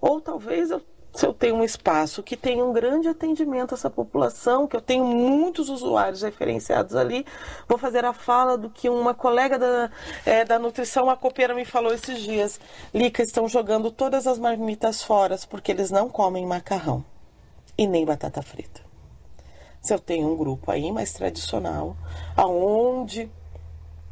Ou 0.02 0.20
talvez 0.20 0.72
eu 0.72 0.82
se 1.14 1.26
eu 1.26 1.34
tenho 1.34 1.56
um 1.56 1.64
espaço 1.64 2.24
que 2.24 2.36
tem 2.36 2.62
um 2.62 2.74
grande 2.74 3.08
atendimento 3.08 3.74
a 3.74 3.78
essa 3.78 3.90
população, 3.90 4.68
que 4.68 4.76
eu 4.76 4.82
tenho 4.82 5.06
muitos 5.06 5.70
usuários 5.70 6.24
referenciados 6.24 6.96
ali, 6.96 7.24
vou 7.68 7.78
fazer 7.78 8.04
a 8.04 8.14
fala 8.14 8.58
do 8.58 8.70
que 8.70 8.90
uma 8.90 9.14
colega 9.14 9.60
da, 9.60 9.92
é, 10.26 10.44
da 10.44 10.58
nutrição, 10.58 11.10
a 11.10 11.16
copeira, 11.16 11.54
me 11.54 11.66
falou 11.66 11.94
esses 11.94 12.20
dias. 12.20 12.60
Lica, 12.94 13.22
estão 13.22 13.48
jogando 13.48 13.92
todas 13.92 14.26
as 14.26 14.40
marmitas 14.40 15.04
fora 15.04 15.38
porque 15.50 15.72
eles 15.72 15.92
não 15.92 16.10
comem 16.10 16.46
macarrão 16.46 17.04
e 17.78 17.88
nem 17.88 18.06
batata 18.06 18.42
frita. 18.42 18.82
Se 19.82 19.94
eu 19.94 20.00
tenho 20.00 20.28
um 20.28 20.38
grupo 20.38 20.72
aí 20.72 20.92
mais 20.92 21.14
tradicional, 21.14 21.96
aonde 22.36 23.30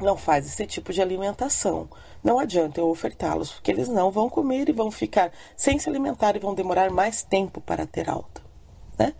não 0.00 0.16
faz 0.16 0.46
esse 0.46 0.66
tipo 0.66 0.92
de 0.92 1.00
alimentação. 1.00 1.88
Não 2.22 2.38
adianta 2.38 2.80
eu 2.80 2.88
ofertá-los, 2.88 3.52
porque 3.52 3.70
eles 3.70 3.88
não 3.88 4.10
vão 4.10 4.30
comer 4.30 4.68
e 4.68 4.72
vão 4.72 4.90
ficar 4.90 5.32
sem 5.56 5.78
se 5.78 5.88
alimentar 5.88 6.36
e 6.36 6.38
vão 6.40 6.54
demorar 6.54 6.90
mais 6.90 7.22
tempo 7.22 7.60
para 7.60 7.86
ter 7.86 8.08
alta. 8.08 8.40
Né? 8.98 9.12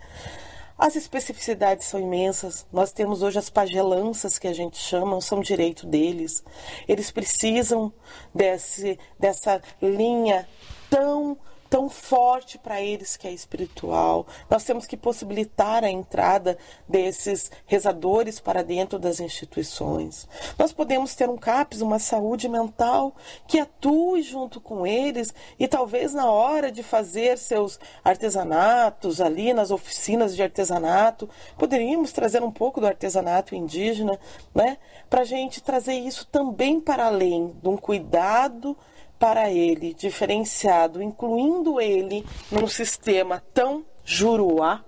As 0.77 0.95
especificidades 0.95 1.85
são 1.85 1.99
imensas. 1.99 2.65
Nós 2.71 2.91
temos 2.91 3.21
hoje 3.21 3.39
as 3.39 3.49
pagelanças 3.49 4.39
que 4.39 4.47
a 4.47 4.53
gente 4.53 4.77
chama, 4.77 5.19
são 5.21 5.41
direito 5.41 5.85
deles. 5.85 6.43
Eles 6.87 7.11
precisam 7.11 7.93
desse, 8.33 8.97
dessa 9.19 9.61
linha 9.81 10.47
tão 10.89 11.37
tão 11.73 11.89
forte 11.89 12.59
para 12.59 12.79
eles 12.79 13.17
que 13.17 13.27
é 13.27 13.31
espiritual. 13.31 14.27
Nós 14.47 14.63
temos 14.63 14.85
que 14.85 14.95
possibilitar 14.95 15.83
a 15.83 15.89
entrada 15.89 16.55
desses 16.87 17.49
rezadores 17.65 18.39
para 18.39 18.63
dentro 18.63 18.99
das 18.99 19.19
instituições. 19.19 20.27
Nós 20.55 20.71
podemos 20.71 21.15
ter 21.15 21.27
um 21.27 21.35
CAPS, 21.35 21.81
uma 21.81 21.97
saúde 21.97 22.47
mental, 22.47 23.15
que 23.47 23.57
atue 23.57 24.21
junto 24.21 24.61
com 24.61 24.85
eles 24.85 25.33
e 25.57 25.67
talvez 25.67 26.13
na 26.13 26.29
hora 26.29 26.71
de 26.71 26.83
fazer 26.83 27.39
seus 27.39 27.79
artesanatos 28.03 29.19
ali 29.19 29.51
nas 29.51 29.71
oficinas 29.71 30.35
de 30.35 30.43
artesanato, 30.43 31.27
poderíamos 31.57 32.11
trazer 32.11 32.43
um 32.43 32.51
pouco 32.51 32.79
do 32.79 32.85
artesanato 32.85 33.55
indígena, 33.55 34.19
né? 34.53 34.77
Para 35.09 35.21
a 35.21 35.25
gente 35.25 35.59
trazer 35.59 35.95
isso 35.95 36.27
também 36.27 36.79
para 36.79 37.07
além 37.07 37.51
de 37.63 37.67
um 37.67 37.77
cuidado 37.77 38.77
para 39.23 39.49
ele 39.49 39.93
diferenciado, 39.93 41.01
incluindo 41.01 41.79
ele 41.79 42.25
num 42.51 42.67
sistema 42.67 43.41
tão 43.53 43.85
juruá, 44.03 44.83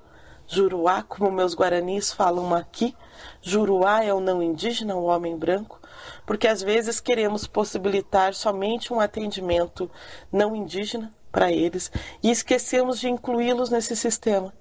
juruá, 0.45 1.01
como 1.03 1.31
meus 1.31 1.55
guaranis 1.55 2.11
falam 2.11 2.53
aqui, 2.53 2.93
juruá 3.41 4.03
é 4.03 4.13
o 4.13 4.19
não 4.19 4.43
indígena, 4.43 4.93
o 4.93 5.05
homem 5.05 5.37
branco, 5.37 5.79
porque 6.25 6.49
às 6.49 6.61
vezes 6.61 6.99
queremos 6.99 7.47
possibilitar 7.47 8.33
somente 8.33 8.91
um 8.91 8.99
atendimento 8.99 9.89
não 10.29 10.53
indígena 10.53 11.15
para 11.31 11.49
eles 11.49 11.89
e 12.21 12.29
esquecemos 12.29 12.99
de 12.99 13.07
incluí-los 13.07 13.69
nesse 13.69 13.95
sistema. 13.95 14.53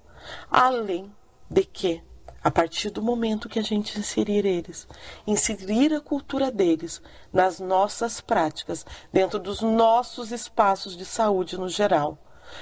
Além 0.49 1.13
de 1.49 1.65
que 1.65 2.01
a 2.45 2.51
partir 2.51 2.91
do 2.91 3.01
momento 3.01 3.49
que 3.49 3.57
a 3.57 3.63
gente 3.63 3.97
inserir 3.97 4.45
eles, 4.45 4.87
inserir 5.25 5.91
a 5.95 5.99
cultura 5.99 6.51
deles 6.51 7.01
nas 7.33 7.59
nossas 7.59 8.21
práticas, 8.21 8.85
dentro 9.11 9.39
dos 9.39 9.61
nossos 9.61 10.31
espaços 10.31 10.95
de 10.95 11.05
saúde 11.05 11.57
no 11.57 11.67
geral. 11.67 12.19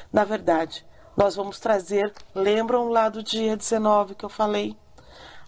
Na 0.10 0.24
verdade, 0.24 0.86
nós 1.18 1.36
vamos 1.36 1.60
trazer, 1.60 2.14
lembram 2.34 2.88
lá 2.88 3.10
do 3.10 3.22
dia 3.22 3.58
19 3.58 4.16
que 4.16 4.24
eu 4.24 4.30
falei? 4.30 4.74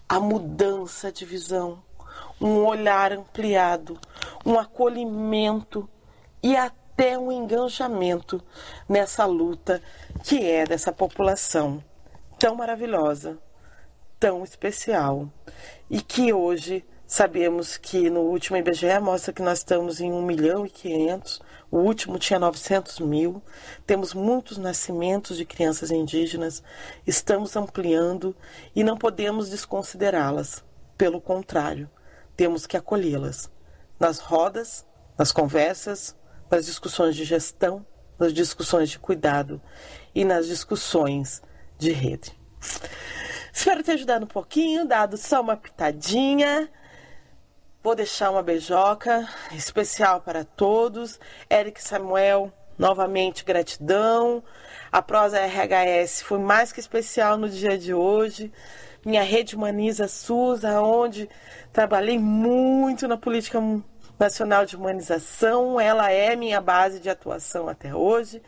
A 0.06 0.20
mudança 0.20 1.10
de 1.10 1.24
visão, 1.24 1.82
um 2.38 2.62
olhar 2.66 3.12
ampliado, 3.12 3.98
um 4.44 4.58
acolhimento 4.58 5.88
e 6.42 6.54
até 6.54 7.16
um 7.16 7.32
engajamento 7.32 8.44
nessa 8.86 9.24
luta 9.24 9.82
que 10.22 10.44
é 10.44 10.66
dessa 10.66 10.92
população 10.92 11.82
tão 12.38 12.54
maravilhosa 12.54 13.38
tão 14.18 14.42
especial. 14.44 15.30
E 15.88 16.00
que 16.00 16.32
hoje 16.32 16.84
sabemos 17.06 17.76
que 17.76 18.10
no 18.10 18.20
último 18.20 18.56
IBGE 18.56 18.98
mostra 19.00 19.32
que 19.32 19.42
nós 19.42 19.58
estamos 19.58 20.00
em 20.00 20.12
1 20.12 20.22
milhão 20.22 20.66
e 20.66 20.70
500, 20.70 21.40
o 21.70 21.78
último 21.78 22.18
tinha 22.18 22.38
900 22.38 22.98
mil, 23.00 23.42
temos 23.86 24.12
muitos 24.12 24.58
nascimentos 24.58 25.36
de 25.36 25.44
crianças 25.44 25.90
indígenas, 25.90 26.62
estamos 27.06 27.56
ampliando 27.56 28.34
e 28.74 28.82
não 28.82 28.96
podemos 28.96 29.50
desconsiderá-las, 29.50 30.64
pelo 30.98 31.20
contrário, 31.20 31.88
temos 32.36 32.66
que 32.66 32.76
acolhê-las. 32.76 33.50
Nas 33.98 34.18
rodas, 34.18 34.84
nas 35.16 35.32
conversas, 35.32 36.16
nas 36.50 36.66
discussões 36.66 37.14
de 37.14 37.24
gestão, 37.24 37.86
nas 38.18 38.32
discussões 38.32 38.90
de 38.90 38.98
cuidado 38.98 39.60
e 40.14 40.24
nas 40.24 40.46
discussões 40.46 41.42
de 41.78 41.92
rede. 41.92 42.36
Espero 43.66 43.82
ter 43.82 43.92
ajudado 43.94 44.24
um 44.26 44.28
pouquinho, 44.28 44.86
dado 44.86 45.16
só 45.16 45.40
uma 45.40 45.56
pitadinha. 45.56 46.70
Vou 47.82 47.96
deixar 47.96 48.30
uma 48.30 48.40
beijoca 48.40 49.28
especial 49.50 50.20
para 50.20 50.44
todos. 50.44 51.18
Eric 51.50 51.82
Samuel, 51.82 52.52
novamente 52.78 53.44
gratidão. 53.44 54.40
A 54.92 55.02
prosa 55.02 55.44
RHS 55.44 56.22
foi 56.22 56.38
mais 56.38 56.70
que 56.70 56.78
especial 56.78 57.36
no 57.36 57.48
dia 57.48 57.76
de 57.76 57.92
hoje. 57.92 58.52
Minha 59.04 59.24
rede 59.24 59.56
humaniza 59.56 60.06
SUS, 60.06 60.62
onde 60.62 61.28
trabalhei 61.72 62.20
muito 62.20 63.08
na 63.08 63.16
política 63.16 63.60
nacional 64.16 64.64
de 64.64 64.76
humanização. 64.76 65.80
Ela 65.80 66.12
é 66.12 66.36
minha 66.36 66.60
base 66.60 67.00
de 67.00 67.10
atuação 67.10 67.68
até 67.68 67.92
hoje. 67.92 68.40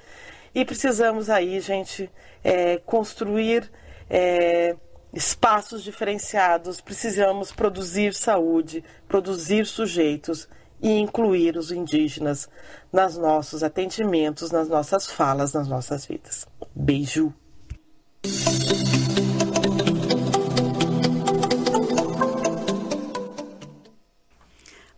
E 0.54 0.64
precisamos 0.64 1.28
aí, 1.28 1.58
gente, 1.58 2.08
é, 2.44 2.76
construir. 2.86 3.68
É, 4.08 4.76
espaços 5.18 5.82
diferenciados, 5.82 6.80
precisamos 6.80 7.50
produzir 7.50 8.14
saúde, 8.14 8.84
produzir 9.08 9.66
sujeitos 9.66 10.48
e 10.80 10.90
incluir 10.90 11.56
os 11.56 11.72
indígenas 11.72 12.48
nos 12.92 13.16
nossos 13.18 13.64
atendimentos, 13.64 14.52
nas 14.52 14.68
nossas 14.68 15.10
falas, 15.10 15.52
nas 15.52 15.66
nossas 15.66 16.06
vidas. 16.06 16.46
Beijo! 16.72 17.34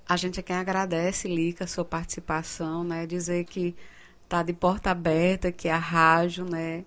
A 0.06 0.16
gente 0.16 0.38
é 0.38 0.42
quem 0.42 0.56
agradece, 0.56 1.28
Lica, 1.28 1.66
sua 1.66 1.84
participação, 1.84 2.84
né? 2.84 3.06
Dizer 3.06 3.44
que 3.44 3.74
tá 4.28 4.42
de 4.42 4.52
porta 4.52 4.90
aberta, 4.90 5.50
que 5.50 5.68
a 5.70 5.78
rádio, 5.78 6.44
né? 6.44 6.84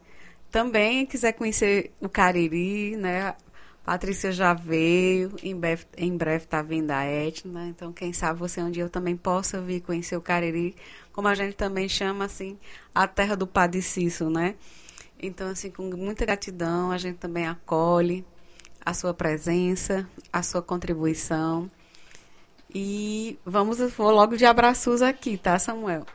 Também 0.53 1.03
quiser 1.07 1.31
conhecer 1.31 1.91
o 1.99 2.07
Cariri, 2.07 2.95
né? 2.95 3.35
Patrícia 3.83 4.31
já 4.31 4.53
veio, 4.53 5.35
em 5.41 5.55
breve, 5.55 5.85
em 5.97 6.15
breve 6.15 6.45
tá 6.45 6.61
vindo 6.61 6.91
a 6.91 7.03
Etna, 7.03 7.67
então 7.67 7.91
quem 7.91 8.13
sabe 8.13 8.39
você 8.39 8.61
um 8.61 8.69
dia 8.69 8.83
eu 8.83 8.89
também 8.89 9.17
possa 9.17 9.59
vir 9.59 9.81
conhecer 9.81 10.15
o 10.15 10.21
Cariri, 10.21 10.75
como 11.11 11.27
a 11.27 11.33
gente 11.33 11.55
também 11.55 11.89
chama 11.89 12.25
assim, 12.25 12.55
a 12.93 13.07
terra 13.07 13.35
do 13.35 13.47
Padre 13.47 13.81
Cício, 13.81 14.29
né? 14.29 14.53
Então 15.19 15.47
assim, 15.47 15.71
com 15.71 15.83
muita 15.97 16.23
gratidão, 16.23 16.91
a 16.91 16.99
gente 16.99 17.17
também 17.17 17.47
acolhe 17.47 18.23
a 18.85 18.93
sua 18.93 19.13
presença, 19.13 20.07
a 20.31 20.43
sua 20.43 20.61
contribuição. 20.61 21.69
E 22.73 23.39
vamos, 23.43 23.79
vou 23.79 24.11
logo 24.11 24.37
de 24.37 24.45
abraços 24.45 25.01
aqui, 25.01 25.35
tá, 25.35 25.57
Samuel? 25.57 26.05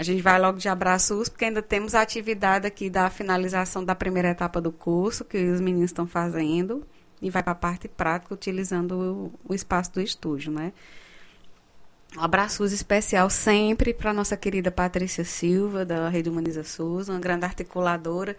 A 0.00 0.02
gente 0.02 0.22
vai 0.22 0.40
logo 0.40 0.56
de 0.56 0.66
abraços, 0.66 1.28
porque 1.28 1.44
ainda 1.44 1.60
temos 1.60 1.94
a 1.94 2.00
atividade 2.00 2.66
aqui 2.66 2.88
da 2.88 3.10
finalização 3.10 3.84
da 3.84 3.94
primeira 3.94 4.30
etapa 4.30 4.58
do 4.58 4.72
curso, 4.72 5.26
que 5.26 5.36
os 5.50 5.60
meninos 5.60 5.90
estão 5.90 6.06
fazendo, 6.06 6.82
e 7.20 7.28
vai 7.28 7.42
para 7.42 7.52
a 7.52 7.54
parte 7.54 7.86
prática, 7.86 8.32
utilizando 8.32 8.92
o, 9.46 9.50
o 9.50 9.54
espaço 9.54 9.92
do 9.92 10.00
estúdio, 10.00 10.52
né? 10.52 10.72
Um 12.16 12.22
abraço 12.22 12.64
especial 12.64 13.28
sempre 13.28 13.92
para 13.92 14.14
nossa 14.14 14.38
querida 14.38 14.70
Patrícia 14.70 15.22
Silva, 15.22 15.84
da 15.84 16.08
Rede 16.08 16.30
Humaniza 16.30 16.64
SUS, 16.64 17.10
uma 17.10 17.20
grande 17.20 17.44
articuladora 17.44 18.34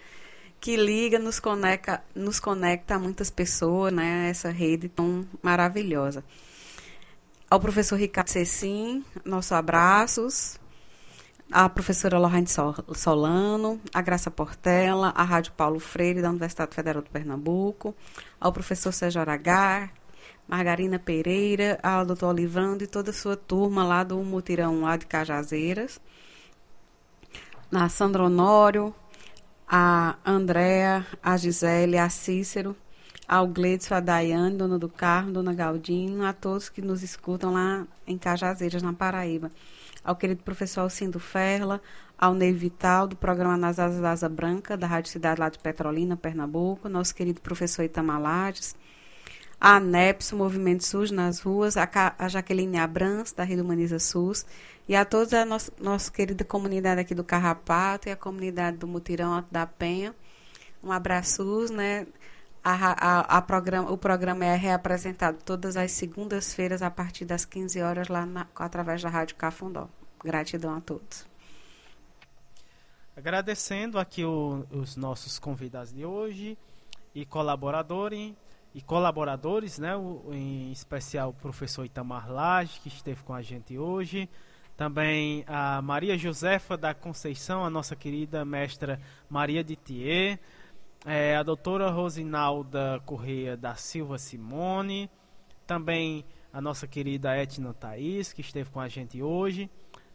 que 0.59 0.75
liga, 0.75 1.19
nos 1.19 1.39
conecta, 1.39 2.03
nos 2.15 2.39
conecta 2.39 2.95
a 2.95 2.99
muitas 2.99 3.29
pessoas, 3.29 3.93
né? 3.93 4.31
Essa 4.31 4.49
rede 4.49 4.89
tão 4.89 5.23
maravilhosa. 5.43 6.23
Ao 7.47 7.59
professor 7.59 7.97
Ricardo 7.97 8.29
Cecim, 8.29 9.05
nossos 9.23 9.51
abraços 9.51 10.59
a 11.51 11.67
professora 11.67 12.17
Lorraine 12.17 12.47
Solano, 12.47 13.81
a 13.93 14.01
Graça 14.01 14.31
Portela, 14.31 15.11
a 15.13 15.23
Rádio 15.23 15.51
Paulo 15.51 15.79
Freire, 15.79 16.21
da 16.21 16.29
Universidade 16.29 16.73
Federal 16.73 17.03
de 17.03 17.09
Pernambuco, 17.09 17.93
ao 18.39 18.53
professor 18.53 18.93
Sérgio 18.93 19.19
Aragar, 19.19 19.91
Margarina 20.47 20.97
Pereira, 20.97 21.77
ao 21.83 22.05
doutor 22.05 22.27
Olivando 22.29 22.85
e 22.85 22.87
toda 22.87 23.09
a 23.09 23.13
sua 23.13 23.35
turma 23.35 23.83
lá 23.83 24.01
do 24.03 24.17
Mutirão 24.19 24.81
lá 24.81 24.95
de 24.95 25.05
Cajazeiras, 25.05 25.99
a 27.69 27.89
Sandra 27.89 28.23
Honório, 28.23 28.95
a 29.67 30.15
Andréa, 30.25 31.05
a 31.21 31.35
Gisele, 31.35 31.97
a 31.97 32.09
Cícero, 32.09 32.75
ao 33.27 33.45
Gleidson, 33.47 33.95
a 33.95 33.99
Daiane, 33.99 34.55
dona 34.55 34.79
do 34.79 34.87
carro, 34.87 35.33
dona 35.33 35.53
Galdino, 35.53 36.25
a 36.25 36.31
todos 36.31 36.69
que 36.69 36.81
nos 36.81 37.03
escutam 37.03 37.53
lá 37.53 37.85
em 38.07 38.17
Cajazeiras, 38.17 38.81
na 38.81 38.93
Paraíba 38.93 39.51
ao 40.03 40.15
querido 40.15 40.43
professor 40.43 40.81
Alcindo 40.81 41.19
Ferla, 41.19 41.81
ao 42.17 42.33
Ney 42.33 42.53
Vital, 42.53 43.07
do 43.07 43.15
programa 43.15 43.57
Nas 43.57 43.79
Asas 43.79 43.99
da 43.99 44.11
Asa 44.11 44.29
Branca, 44.29 44.77
da 44.77 44.87
Rádio 44.87 45.11
Cidade 45.11 45.39
lá 45.39 45.49
de 45.49 45.59
Petrolina, 45.59 46.15
Pernambuco, 46.15 46.87
nosso 46.87 47.15
querido 47.15 47.41
professor 47.41 47.83
Itamalares, 47.83 48.75
a 49.59 49.75
ANEPS, 49.75 50.31
o 50.31 50.37
Movimento 50.37 50.83
SUS 50.83 51.11
nas 51.11 51.39
ruas, 51.39 51.77
a, 51.77 51.87
a 52.17 52.27
Jaqueline 52.27 52.77
Abrams, 52.77 53.35
da 53.35 53.43
Rede 53.43 53.61
Humaniza 53.61 53.99
SUS, 53.99 54.45
e 54.87 54.95
a 54.95 55.05
toda 55.05 55.43
a 55.43 55.45
nossa, 55.45 55.71
nossa 55.79 56.11
querida 56.11 56.43
comunidade 56.43 56.99
aqui 56.99 57.13
do 57.13 57.23
Carrapato 57.23 58.09
e 58.09 58.11
a 58.11 58.15
comunidade 58.15 58.77
do 58.77 58.87
Mutirão 58.87 59.45
da 59.51 59.65
Penha. 59.67 60.15
Um 60.83 60.91
abraço, 60.91 61.71
né? 61.71 62.07
A, 62.63 62.73
a, 62.73 63.37
a 63.37 63.41
programa, 63.41 63.91
o 63.91 63.97
programa 63.97 64.45
é 64.45 64.55
reapresentado 64.55 65.39
todas 65.43 65.75
as 65.75 65.91
segundas-feiras 65.93 66.83
a 66.83 66.91
partir 66.91 67.25
das 67.25 67.43
15 67.43 67.81
horas 67.81 68.07
lá 68.07 68.23
na, 68.25 68.47
através 68.55 69.01
da 69.01 69.09
Rádio 69.09 69.35
Cafundó. 69.35 69.89
Gratidão 70.23 70.75
a 70.75 70.81
todos. 70.81 71.25
Agradecendo 73.17 73.97
aqui 73.97 74.23
o, 74.23 74.65
os 74.69 74.95
nossos 74.95 75.39
convidados 75.39 75.91
de 75.91 76.05
hoje 76.05 76.55
e 77.15 77.25
colaboradores 77.25 78.33
e 78.73 78.81
colaboradores, 78.81 79.79
né, 79.79 79.95
o, 79.95 80.29
em 80.31 80.71
especial 80.71 81.29
o 81.29 81.33
professor 81.33 81.83
Itamar 81.83 82.31
Lage, 82.31 82.79
que 82.79 82.87
esteve 82.87 83.23
com 83.23 83.33
a 83.33 83.41
gente 83.41 83.77
hoje. 83.77 84.29
Também 84.77 85.43
a 85.47 85.81
Maria 85.81 86.17
Josefa 86.17 86.77
da 86.77 86.93
Conceição, 86.93 87.65
a 87.65 87.69
nossa 87.69 87.95
querida 87.95 88.45
mestra 88.45 88.99
Maria 89.29 89.63
de 89.63 89.75
Thier 89.75 90.39
é, 91.05 91.35
a 91.35 91.43
doutora 91.43 91.89
Rosinalda 91.89 93.01
Correia 93.05 93.57
da 93.57 93.75
Silva 93.75 94.17
Simone, 94.17 95.09
também 95.65 96.25
a 96.53 96.61
nossa 96.61 96.87
querida 96.87 97.35
Etna 97.35 97.73
Thaís, 97.73 98.33
que 98.33 98.41
esteve 98.41 98.69
com 98.69 98.79
a 98.79 98.87
gente 98.87 99.21
hoje, 99.21 99.69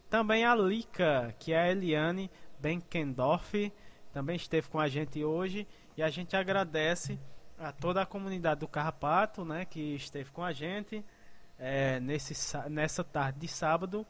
também 0.09 0.45
a 0.45 0.55
Lica, 0.55 1.35
que 1.39 1.53
é 1.53 1.61
a 1.61 1.71
Eliane 1.71 2.31
Benkendorf, 2.61 3.73
também 4.13 4.37
esteve 4.37 4.69
com 4.69 4.79
a 4.79 4.89
gente 4.89 5.25
hoje, 5.25 5.67
e 5.97 6.03
a 6.03 6.09
gente 6.09 6.37
agradece 6.37 7.19
a 7.59 7.73
toda 7.73 8.03
a 8.03 8.07
comunidade 8.07 8.61
do 8.61 8.69
Carrapato, 8.69 9.45
né, 9.45 9.65
que 9.65 9.95
esteve 9.95 10.31
com 10.31 10.45
a 10.45 10.53
gente 10.53 11.05
é, 11.59 11.99
nesse, 12.01 12.35
nessa 12.69 13.03
tarde 13.03 13.41
de 13.41 13.49
sábado, 13.49 14.07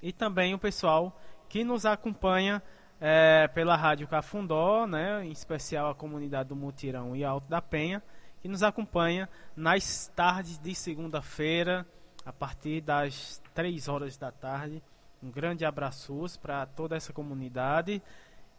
e 0.00 0.12
também 0.12 0.54
o 0.54 0.58
pessoal 0.58 1.18
que 1.48 1.64
nos 1.64 1.84
acompanha 1.84 2.62
é, 3.00 3.48
pela 3.48 3.76
Rádio 3.76 4.08
Cafundó, 4.08 4.86
né, 4.86 5.24
em 5.24 5.30
especial 5.30 5.90
a 5.90 5.94
comunidade 5.94 6.48
do 6.48 6.56
Mutirão 6.56 7.14
e 7.14 7.24
Alto 7.24 7.48
da 7.48 7.60
Penha, 7.60 8.02
que 8.40 8.48
nos 8.48 8.62
acompanha 8.62 9.28
nas 9.56 10.08
tardes 10.14 10.58
de 10.58 10.74
segunda-feira, 10.74 11.86
a 12.24 12.32
partir 12.32 12.80
das 12.80 13.42
3 13.54 13.88
horas 13.88 14.16
da 14.16 14.30
tarde. 14.30 14.82
Um 15.22 15.30
grande 15.30 15.64
abraço 15.64 16.14
para 16.40 16.66
toda 16.66 16.96
essa 16.96 17.12
comunidade 17.12 18.02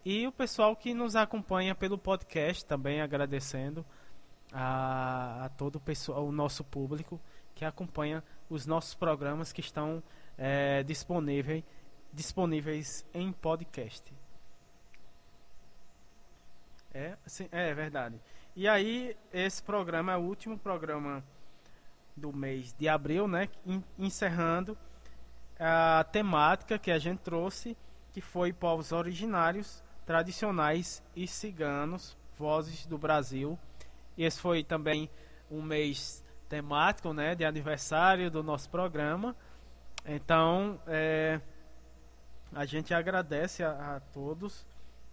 e 0.04 0.26
o 0.26 0.32
pessoal 0.32 0.76
que 0.76 0.94
nos 0.94 1.16
acompanha 1.16 1.74
pelo 1.74 1.98
podcast, 1.98 2.64
também 2.64 3.00
agradecendo 3.00 3.84
a, 4.52 5.46
a 5.46 5.48
todo 5.48 5.76
o, 5.76 5.80
pessoal, 5.80 6.24
o 6.24 6.32
nosso 6.32 6.62
público 6.62 7.20
que 7.54 7.64
acompanha 7.64 8.22
os 8.48 8.66
nossos 8.66 8.94
programas 8.94 9.52
que 9.52 9.60
estão 9.60 10.02
é, 10.38 10.82
disponíveis, 10.82 11.64
disponíveis 12.12 13.04
em 13.12 13.32
podcast. 13.32 14.12
É, 16.96 17.14
sim, 17.26 17.46
é 17.52 17.74
verdade. 17.74 18.18
E 18.56 18.66
aí, 18.66 19.14
esse 19.30 19.62
programa 19.62 20.12
é 20.12 20.16
o 20.16 20.20
último 20.20 20.58
programa 20.58 21.22
do 22.16 22.32
mês 22.32 22.72
de 22.72 22.88
abril, 22.88 23.28
né? 23.28 23.50
Encerrando 23.98 24.78
a 25.60 26.06
temática 26.10 26.78
que 26.78 26.90
a 26.90 26.98
gente 26.98 27.18
trouxe, 27.18 27.76
que 28.14 28.22
foi 28.22 28.50
povos 28.50 28.92
originários, 28.92 29.84
tradicionais 30.06 31.02
e 31.14 31.26
ciganos, 31.26 32.16
vozes 32.38 32.86
do 32.86 32.96
Brasil. 32.96 33.58
E 34.16 34.24
esse 34.24 34.40
foi 34.40 34.64
também 34.64 35.10
um 35.50 35.60
mês 35.60 36.24
temático, 36.48 37.12
né, 37.12 37.34
de 37.34 37.44
aniversário 37.44 38.30
do 38.30 38.42
nosso 38.42 38.70
programa. 38.70 39.36
Então, 40.06 40.80
é, 40.86 41.42
a 42.54 42.64
gente 42.64 42.94
agradece 42.94 43.62
a, 43.62 43.96
a, 43.96 44.00
todos 44.00 44.64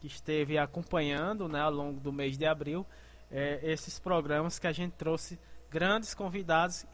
que 0.03 0.07
esteve 0.07 0.57
acompanhando, 0.57 1.47
né, 1.47 1.61
ao 1.61 1.71
longo 1.71 1.97
do 1.97 2.11
mês 2.11 2.37
de 2.37 2.45
abril, 2.45 2.85
é, 3.31 3.61
esses 3.63 3.99
programas 3.99 4.59
que 4.59 4.67
a 4.67 4.73
gente 4.73 4.91
trouxe 4.95 5.39
grandes 5.71 6.13
convidados 6.13 6.85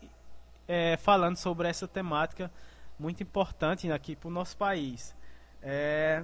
é, 0.67 0.95
falando 0.95 1.35
sobre 1.35 1.67
essa 1.67 1.87
temática 1.87 2.51
muito 2.99 3.23
importante 3.23 3.91
aqui 3.91 4.15
para 4.15 4.27
o 4.27 4.31
nosso 4.31 4.55
país. 4.55 5.15
É, 5.59 6.23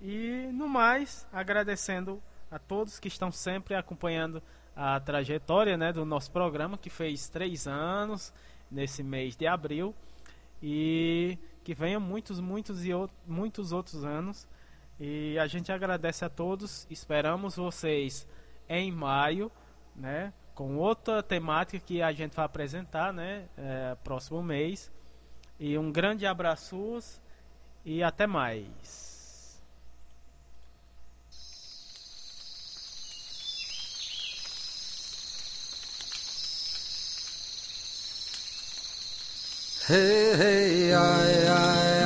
e 0.00 0.48
no 0.54 0.66
mais, 0.66 1.26
agradecendo 1.30 2.22
a 2.50 2.58
todos 2.58 2.98
que 2.98 3.08
estão 3.08 3.30
sempre 3.30 3.74
acompanhando 3.74 4.42
a 4.74 4.98
trajetória 4.98 5.76
né, 5.76 5.92
do 5.92 6.06
nosso 6.06 6.30
programa, 6.30 6.78
que 6.78 6.88
fez 6.88 7.28
três 7.28 7.66
anos 7.66 8.32
nesse 8.70 9.02
mês 9.02 9.36
de 9.36 9.46
abril. 9.46 9.94
E 10.62 11.38
que 11.62 11.74
venham 11.74 12.00
muitos, 12.00 12.40
muitos 12.40 12.86
e 12.86 12.90
muitos 13.26 13.70
outros 13.70 14.02
anos. 14.02 14.48
E 14.98 15.38
a 15.38 15.46
gente 15.46 15.70
agradece 15.70 16.24
a 16.24 16.28
todos. 16.28 16.86
Esperamos 16.90 17.56
vocês 17.56 18.26
em 18.68 18.90
maio, 18.90 19.50
né? 19.94 20.32
Com 20.54 20.76
outra 20.76 21.22
temática 21.22 21.78
que 21.78 22.00
a 22.00 22.12
gente 22.12 22.34
vai 22.34 22.46
apresentar, 22.46 23.12
né? 23.12 23.44
É, 23.56 23.96
próximo 24.02 24.42
mês. 24.42 24.90
E 25.58 25.76
um 25.76 25.92
grande 25.92 26.26
abraço 26.26 26.98
e 27.84 28.02
até 28.02 28.26
mais. 28.26 29.16
Hey, 39.88 40.34
hey, 40.34 42.05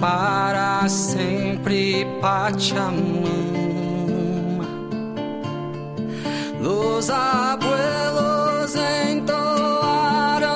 para 0.00 0.88
sempre 0.88 2.06
Pachamama. 2.20 3.20
Los 6.60 7.10
abuelos 7.10 8.74
entoaram 9.10 10.46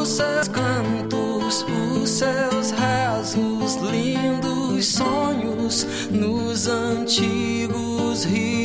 os 0.00 0.08
seus 0.08 0.48
cantos, 0.48 1.64
os 2.02 2.10
seus 2.10 2.72
rezos, 2.72 3.76
lindos 3.76 4.86
sonhos 4.86 5.86
nos 6.10 6.66
antigos 6.66 8.24
rituais. 8.24 8.63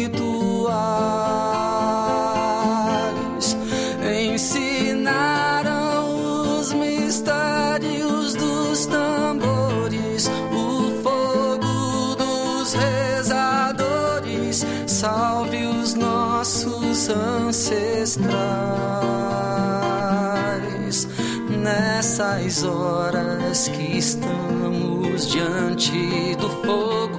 Salve 15.00 15.66
os 15.66 15.94
nossos 15.94 17.08
ancestrais 17.08 18.28
nessas 21.48 22.66
horas 22.66 23.70
que 23.70 23.98
estamos 23.98 25.26
diante 25.30 26.36
do 26.36 26.50
fogo. 26.50 27.18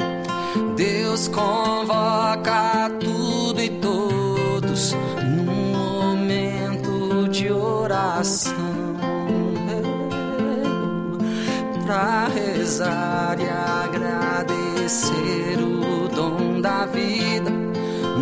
Deus 0.76 1.28
convoca 1.28 2.90
tudo 3.00 3.62
e 3.62 3.70
todos 3.70 4.94
num 5.24 5.72
momento 5.72 7.28
de 7.30 7.50
oração 7.50 8.52
para 11.86 12.28
rezar 12.28 13.38
e 13.40 13.48
agradecer 13.88 15.58
o 15.58 16.08
dom 16.14 16.60
da 16.60 16.84
vida. 16.84 17.39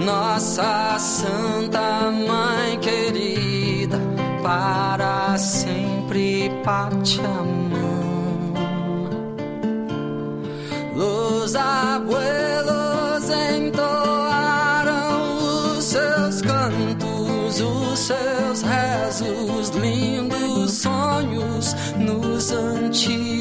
Nossa 0.09 0.97
Santa 0.99 2.11
Mãe 2.11 2.79
querida, 2.81 4.01
para 4.43 5.37
sempre 5.37 6.51
Pachamama. 6.65 7.69
Los 10.97 11.55
abuelos 11.55 13.29
entoaram 13.55 15.37
os 15.77 15.85
seus 15.85 16.41
cantos, 16.41 17.61
os 17.61 17.99
seus 17.99 18.63
rezos, 18.63 19.69
lindos 19.77 20.73
sonhos 20.73 21.77
nos 21.99 22.51
antigos 22.51 23.38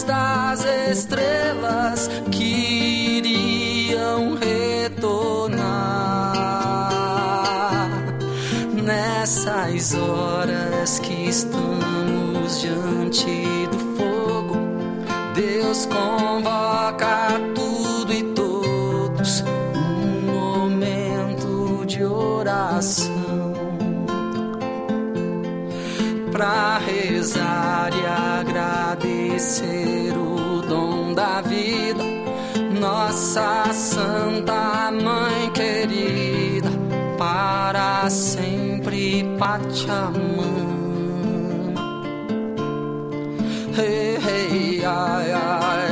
povos 0.00 0.04
das 0.04 0.64
estrelas 0.90 2.08
que 2.30 3.18
iriam 3.18 4.34
retornar 4.34 5.60
nessas 8.72 9.94
horas 9.94 10.98
que 11.00 11.28
estamos 11.28 12.60
diante 12.60 13.66
do 13.70 13.78
fogo. 13.96 14.56
Deus 15.34 15.86
convoca 15.86 17.40
tudo 17.54 18.12
e 18.12 18.22
todos 18.34 19.42
num 19.42 20.22
momento 20.32 21.84
de 21.86 22.04
oração 22.04 23.54
para 26.32 26.78
rezar 26.78 27.90
e 27.92 28.06
agradecer 28.06 29.19
o 30.18 30.60
dom 30.60 31.14
da 31.14 31.40
vida. 31.40 32.04
Nossa 32.78 33.72
Santa 33.72 34.90
Mãe 34.90 35.50
querida, 35.50 36.68
para 37.16 38.08
sempre 38.10 39.24
Pachamama. 39.38 40.10
Hey, 43.78 44.18
hey, 44.18 44.84
ai, 44.84 45.32
ai, 45.32 45.89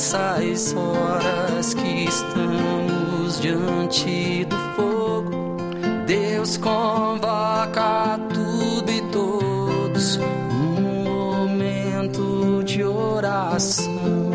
Nessas 0.00 0.74
horas 0.74 1.74
que 1.74 2.04
estamos 2.06 3.38
diante 3.38 4.46
do 4.46 4.56
fogo, 4.74 5.58
Deus 6.06 6.56
convoca 6.56 8.18
tudo 8.32 8.90
e 8.90 9.02
todos 9.12 10.16
num 10.16 11.04
momento 11.04 12.64
de 12.64 12.82
oração. 12.82 14.30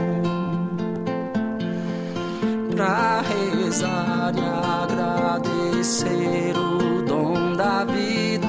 Para 2.78 3.24
rezar 3.24 4.34
e 4.38 4.46
agradecer 4.84 6.56
o 6.56 7.02
dom 7.02 7.56
da 7.56 7.84
vida, 7.86 8.48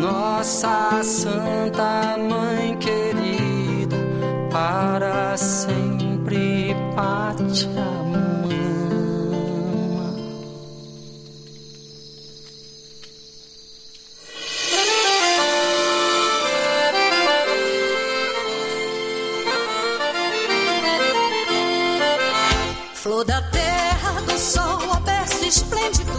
nossa 0.00 1.00
Santa 1.04 2.18
Mãe 2.18 2.76
querida, 2.78 3.96
para 4.50 5.36
sempre 5.36 5.99
Pátia 6.30 7.68
Flor 22.94 23.24
da 23.24 23.42
terra, 23.42 24.20
do 24.20 24.38
sol, 24.38 24.62
o 24.62 25.00
berço 25.00 25.44
esplêndido 25.44 26.12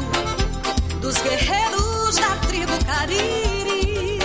dos 0.99 1.15
guerreiros 1.21 2.17
da 2.17 2.35
tribo 2.47 2.85
Cariri. 2.85 4.19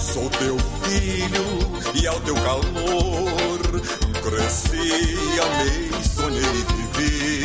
Sou 0.00 0.28
teu 0.30 0.58
filho 0.82 1.94
e 1.94 2.06
ao 2.08 2.20
teu 2.22 2.34
calor 2.34 3.71
cresci, 4.22 5.38
amei, 5.42 5.90
sonhei 6.04 6.42
vivi. 6.42 7.44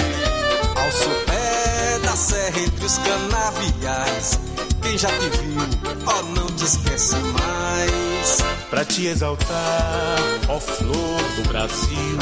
Ao 0.76 0.91
sopé 0.91 1.99
da 2.04 2.16
serra 2.16 2.60
entre 2.60 2.86
os 2.86 2.98
canaviais, 2.99 4.40
quem 4.82 4.98
já 4.98 5.10
te 5.10 5.30
viu, 5.38 5.62
ó, 6.06 6.24
não 6.40 6.48
te 6.48 6.66
esquece 6.66 7.16
mais. 7.16 8.38
Pra 8.70 8.86
te 8.86 9.08
exaltar, 9.08 10.20
ó 10.49 10.60
flor 10.60 11.22
do 11.36 11.48
Brasil, 11.49 12.18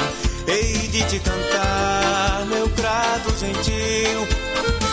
hei 0.48 0.88
de 0.88 1.04
te 1.04 1.20
cantar, 1.20 2.46
meu 2.48 2.68
grado 2.70 3.38
gentil. 3.38 4.85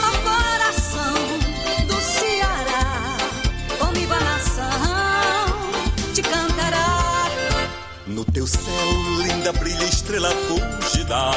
No 8.12 8.26
teu 8.26 8.46
céu, 8.46 8.92
linda, 9.22 9.52
brilha 9.54 9.84
estrela 9.84 10.28
fugida, 10.30 11.30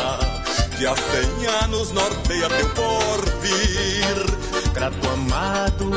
que 0.78 0.86
há 0.86 0.94
cem 0.94 1.48
anos 1.64 1.92
norteia 1.94 2.50
teu 2.50 2.70
porvir. 2.72 4.18
Grato 4.74 5.10
amado, 5.10 5.90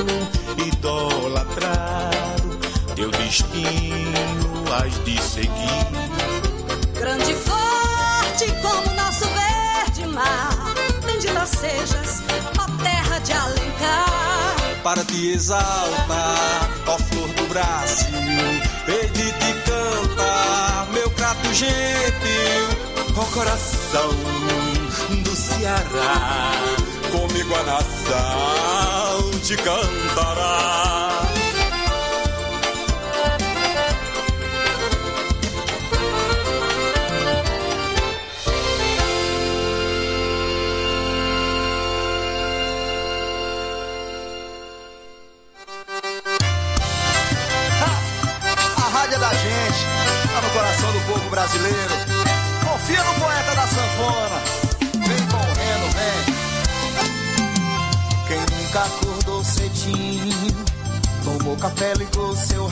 idolatrado, 0.69 2.59
teu 2.95 3.11
destino 3.11 4.65
has 4.73 5.05
de 5.05 5.21
seguir. 5.21 5.87
Grande 6.95 7.33
e 7.33 7.35
forte 7.35 8.47
como 8.63 8.95
nosso 8.95 9.27
verde 9.35 10.07
mar, 10.07 10.75
bendita 11.05 11.45
sejas, 11.45 12.23
ó 12.57 12.67
terra 12.85 13.19
de 13.19 13.33
Alencar. 13.33 14.81
Para 14.85 15.05
te 15.05 15.33
exaltar, 15.33 16.71
ó 16.87 16.97
flor 16.99 17.29
do 17.31 17.49
Brasil, 17.49 18.15
hei 18.87 19.09
de 19.09 19.33
te 19.33 19.68
prato 21.29 21.53
gentil, 21.53 22.69
Ó 23.15 23.25
coração 23.35 24.11
do 25.23 25.37
Ceará, 25.37 26.53
comigo 27.13 27.55
a 27.55 27.63
nação 27.65 29.31
te 29.43 29.57
cantará. 29.57 31.38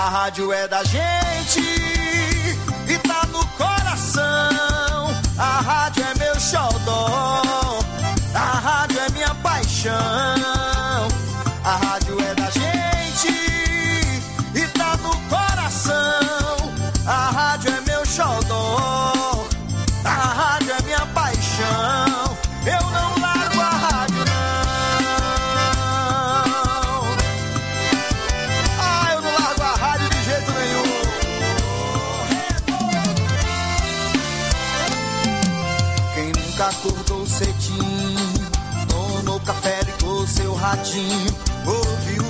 A 0.00 0.08
rádio 0.08 0.50
é 0.50 0.66
da 0.66 0.82
gente 0.82 1.60
e 2.88 2.98
tá 3.06 3.26
no 3.26 3.44
coração. 3.48 5.14
A 5.36 5.60
rádio 5.60 6.02
é 6.02 6.14
meu 6.18 6.40
xodó. 6.40 7.80
A 8.34 8.38
rádio 8.38 8.98
é 8.98 9.10
minha 9.10 9.34
paixão. 9.34 10.59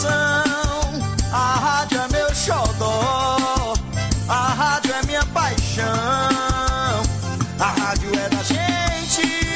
coração. 0.00 0.42
A 1.32 1.58
rádio 1.58 2.00
é 2.00 2.08
meu 2.08 2.34
xodó. 2.34 3.74
A 4.28 4.48
rádio 4.54 4.94
é 4.94 5.06
minha 5.06 5.24
paixão. 5.26 5.84
A 7.58 7.66
rádio 7.66 8.10
é 8.18 8.28
da 8.28 8.42
gente 8.42 9.49